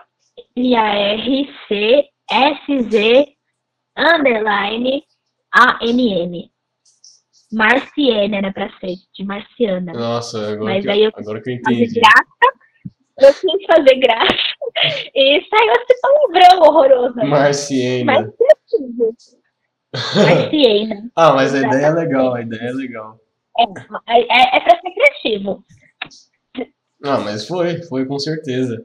I-A-R-C-S-Z 0.56 2.08
underline 3.96 5.04
A-N-N. 5.52 6.52
Marciana 7.52 8.38
era 8.38 8.52
pra 8.52 8.68
ser, 8.80 8.96
de 9.14 9.24
Marciana. 9.24 9.94
Nossa, 9.94 10.54
agora, 10.54 10.74
Mas 10.74 10.84
que, 10.84 10.90
eu, 10.90 11.12
agora 11.14 11.40
que 11.40 11.52
eu 11.52 11.54
entendi. 11.54 12.00
Graça, 12.00 12.54
eu 13.18 13.34
quis 13.34 13.66
fazer 13.68 13.96
graça 14.00 14.34
e 15.16 15.42
saiu 15.50 15.74
esse 15.74 16.02
palavrão 16.02 16.62
horroroso. 16.68 17.16
Marciena. 17.28 18.34
Marciena. 20.16 21.12
ah, 21.16 21.34
mas 21.34 21.54
a 21.54 21.60
ideia 21.60 21.86
é 21.86 21.92
legal, 21.92 22.34
a 22.34 22.42
ideia 22.42 22.70
é 22.70 22.74
legal. 22.74 23.20
É, 23.58 23.64
é, 24.20 24.58
é 24.58 24.60
pra 24.60 24.80
ser 24.82 24.92
criativo. 24.92 25.64
Ah, 27.04 27.20
mas 27.20 27.48
foi, 27.48 27.84
foi 27.84 28.06
com 28.06 28.18
certeza. 28.18 28.84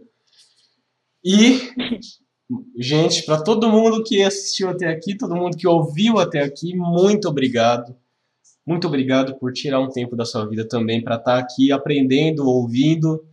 E, 1.25 1.59
gente, 2.79 3.25
para 3.25 3.43
todo 3.43 3.71
mundo 3.71 4.05
que 4.05 4.23
assistiu 4.23 4.69
até 4.69 4.89
aqui, 4.89 5.17
todo 5.17 5.37
mundo 5.37 5.57
que 5.57 5.67
ouviu 5.67 6.19
até 6.19 6.41
aqui, 6.43 6.77
muito 6.77 7.29
obrigado. 7.29 7.97
Muito 8.67 8.87
obrigado 8.87 9.39
por 9.39 9.53
tirar 9.53 9.81
um 9.81 9.89
tempo 9.89 10.15
da 10.15 10.27
sua 10.27 10.47
vida 10.47 10.69
também 10.69 11.03
para 11.03 11.17
estar 11.17 11.37
tá 11.37 11.39
aqui 11.39 11.73
aprendendo, 11.73 12.47
ouvindo 12.47 13.25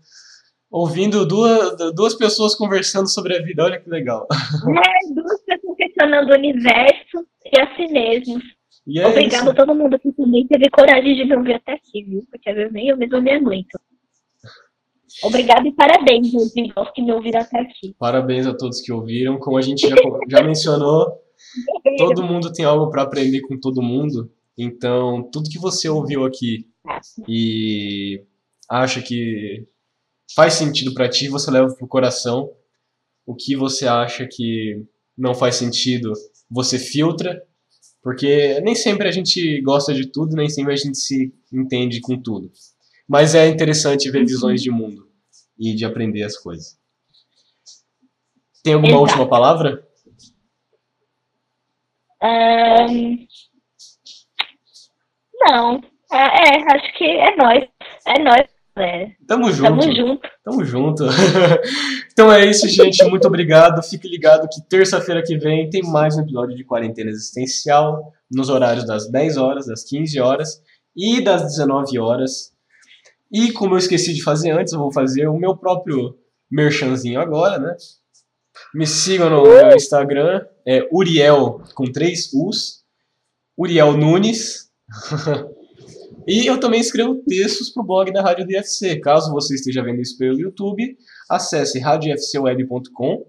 ouvindo 0.75 1.25
duas, 1.25 1.77
duas 1.95 2.13
pessoas 2.15 2.53
conversando 2.53 3.07
sobre 3.07 3.37
a 3.37 3.41
vida. 3.41 3.63
Olha 3.63 3.79
que 3.79 3.89
legal. 3.89 4.27
É, 4.29 5.13
duas 5.13 5.41
pessoas 5.45 5.77
questionando 5.77 6.29
o 6.29 6.35
universo 6.35 7.25
e 7.45 7.61
a 7.61 7.75
si 7.77 7.87
mesmos. 7.87 8.43
E 8.85 8.99
é 8.99 9.07
Obrigado 9.07 9.51
a 9.51 9.53
todo 9.53 9.73
mundo 9.73 9.97
que 9.97 10.11
também 10.11 10.45
teve 10.45 10.69
coragem 10.69 11.15
de 11.15 11.23
me 11.23 11.35
ouvir 11.37 11.53
até 11.53 11.73
aqui, 11.73 12.03
viu? 12.03 12.27
Porque 12.29 12.49
às 12.49 12.55
vezes 12.57 12.73
nem 12.73 12.89
eu 12.89 12.97
mesmo 12.97 13.21
me 13.21 13.31
aguento. 13.31 13.79
Obrigado 15.23 15.65
e 15.65 15.71
parabéns 15.71 16.35
aos 16.75 16.91
que 16.91 17.01
me 17.01 17.13
ouviram 17.13 17.39
até 17.39 17.61
aqui. 17.61 17.95
Parabéns 17.97 18.45
a 18.45 18.53
todos 18.53 18.81
que 18.81 18.91
ouviram. 18.91 19.39
Como 19.39 19.57
a 19.57 19.61
gente 19.61 19.87
já, 19.87 19.95
já 20.29 20.43
mencionou, 20.43 21.07
todo 21.97 22.21
mundo 22.21 22.51
tem 22.51 22.65
algo 22.65 22.91
para 22.91 23.03
aprender 23.03 23.39
com 23.41 23.57
todo 23.57 23.81
mundo. 23.81 24.29
Então, 24.57 25.23
tudo 25.31 25.49
que 25.49 25.57
você 25.57 25.87
ouviu 25.87 26.25
aqui 26.25 26.67
e 27.29 28.21
acha 28.69 29.01
que 29.01 29.65
faz 30.33 30.53
sentido 30.53 30.93
para 30.93 31.09
ti, 31.09 31.27
você 31.27 31.51
leva 31.51 31.73
pro 31.73 31.87
coração. 31.87 32.51
O 33.25 33.35
que 33.35 33.55
você 33.55 33.87
acha 33.87 34.27
que 34.27 34.85
não 35.17 35.33
faz 35.33 35.55
sentido, 35.55 36.13
você 36.49 36.77
filtra, 36.77 37.41
porque 38.01 38.59
nem 38.61 38.75
sempre 38.75 39.07
a 39.07 39.11
gente 39.11 39.61
gosta 39.61 39.93
de 39.93 40.11
tudo, 40.11 40.35
nem 40.35 40.47
sempre 40.49 40.73
a 40.73 40.75
gente 40.75 40.97
se 40.97 41.33
entende 41.51 41.99
com 42.01 42.21
tudo. 42.21 42.51
Mas 43.07 43.33
é 43.33 43.47
interessante 43.47 44.09
ver 44.09 44.19
uhum. 44.19 44.25
visões 44.25 44.61
de 44.61 44.69
mundo 44.69 45.09
e 45.57 45.73
de 45.73 45.85
aprender 45.85 46.23
as 46.23 46.37
coisas. 46.37 46.77
Tem 48.63 48.73
alguma 48.73 48.93
Exato. 48.93 49.03
última 49.03 49.29
palavra? 49.29 49.87
Um... 52.21 53.27
Não. 55.39 55.81
É, 56.11 56.17
é, 56.17 56.75
acho 56.75 56.97
que 56.97 57.05
é 57.05 57.35
nós. 57.35 57.63
É 58.07 58.19
nós. 58.19 58.54
É. 58.77 59.11
Tamo 59.25 59.51
junto. 59.51 59.79
Tamo 59.79 59.95
junto. 59.95 60.29
Tamo 60.43 60.63
junto. 60.65 61.05
então 62.11 62.31
é 62.31 62.45
isso, 62.45 62.67
gente. 62.67 63.03
Muito 63.05 63.25
obrigado. 63.25 63.81
Fique 63.81 64.07
ligado 64.07 64.49
que 64.49 64.61
terça-feira 64.67 65.23
que 65.23 65.37
vem 65.37 65.69
tem 65.69 65.81
mais 65.81 66.17
um 66.17 66.21
episódio 66.21 66.57
de 66.57 66.65
Quarentena 66.65 67.09
Existencial, 67.09 68.11
nos 68.29 68.49
horários 68.49 68.85
das 68.85 69.09
10 69.09 69.37
horas, 69.37 69.67
das 69.67 69.83
15 69.85 70.19
horas 70.19 70.61
e 70.95 71.21
das 71.21 71.43
19 71.43 71.97
horas. 71.99 72.53
E 73.31 73.53
como 73.53 73.75
eu 73.75 73.77
esqueci 73.77 74.13
de 74.13 74.21
fazer 74.21 74.51
antes, 74.51 74.73
eu 74.73 74.79
vou 74.79 74.91
fazer 74.91 75.27
o 75.27 75.37
meu 75.37 75.55
próprio 75.55 76.17
merchanzinho 76.51 77.21
agora, 77.21 77.57
né? 77.57 77.75
Me 78.73 78.85
sigam 78.85 79.29
no 79.29 79.43
meu 79.43 79.75
Instagram, 79.75 80.45
é 80.67 80.87
Uriel 80.91 81.61
com 81.73 81.85
três 81.85 82.29
U's, 82.33 82.83
Uriel 83.57 83.95
Nunes. 83.95 84.69
E 86.27 86.45
eu 86.45 86.59
também 86.59 86.79
escrevo 86.79 87.15
textos 87.27 87.69
para 87.69 87.83
o 87.83 87.85
blog 87.85 88.11
da 88.11 88.21
Rádio 88.21 88.47
DFC. 88.47 88.99
Caso 88.99 89.31
você 89.31 89.55
esteja 89.55 89.83
vendo 89.83 90.01
isso 90.01 90.17
pelo 90.17 90.39
YouTube, 90.39 90.97
acesse 91.29 91.79
radiofcweb.com. 91.79 93.25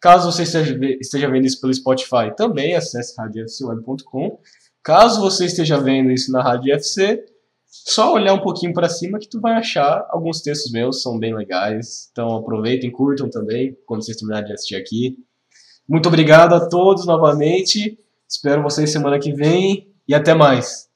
Caso 0.00 0.30
você 0.30 0.42
esteja 0.42 1.30
vendo 1.30 1.46
isso 1.46 1.60
pelo 1.60 1.72
Spotify, 1.72 2.34
também 2.36 2.74
acesse 2.74 3.14
radiofcweb.com. 3.16 4.38
Caso 4.82 5.20
você 5.22 5.46
esteja 5.46 5.78
vendo 5.78 6.10
isso 6.10 6.30
na 6.30 6.42
Rádio 6.42 6.74
FC, 6.74 7.24
só 7.66 8.12
olhar 8.12 8.34
um 8.34 8.42
pouquinho 8.42 8.74
para 8.74 8.88
cima 8.88 9.18
que 9.18 9.28
tu 9.28 9.40
vai 9.40 9.54
achar 9.54 10.06
alguns 10.10 10.42
textos 10.42 10.70
meus, 10.70 11.00
são 11.00 11.18
bem 11.18 11.34
legais. 11.34 12.08
Então 12.12 12.36
aproveitem, 12.36 12.90
curtam 12.90 13.30
também 13.30 13.74
quando 13.86 14.04
vocês 14.04 14.18
terminarem 14.18 14.46
de 14.46 14.52
assistir 14.52 14.76
aqui. 14.76 15.16
Muito 15.88 16.06
obrigado 16.06 16.54
a 16.54 16.68
todos 16.68 17.06
novamente. 17.06 17.98
Espero 18.28 18.62
vocês 18.62 18.90
semana 18.92 19.18
que 19.18 19.32
vem 19.32 19.92
e 20.06 20.14
até 20.14 20.34
mais. 20.34 20.93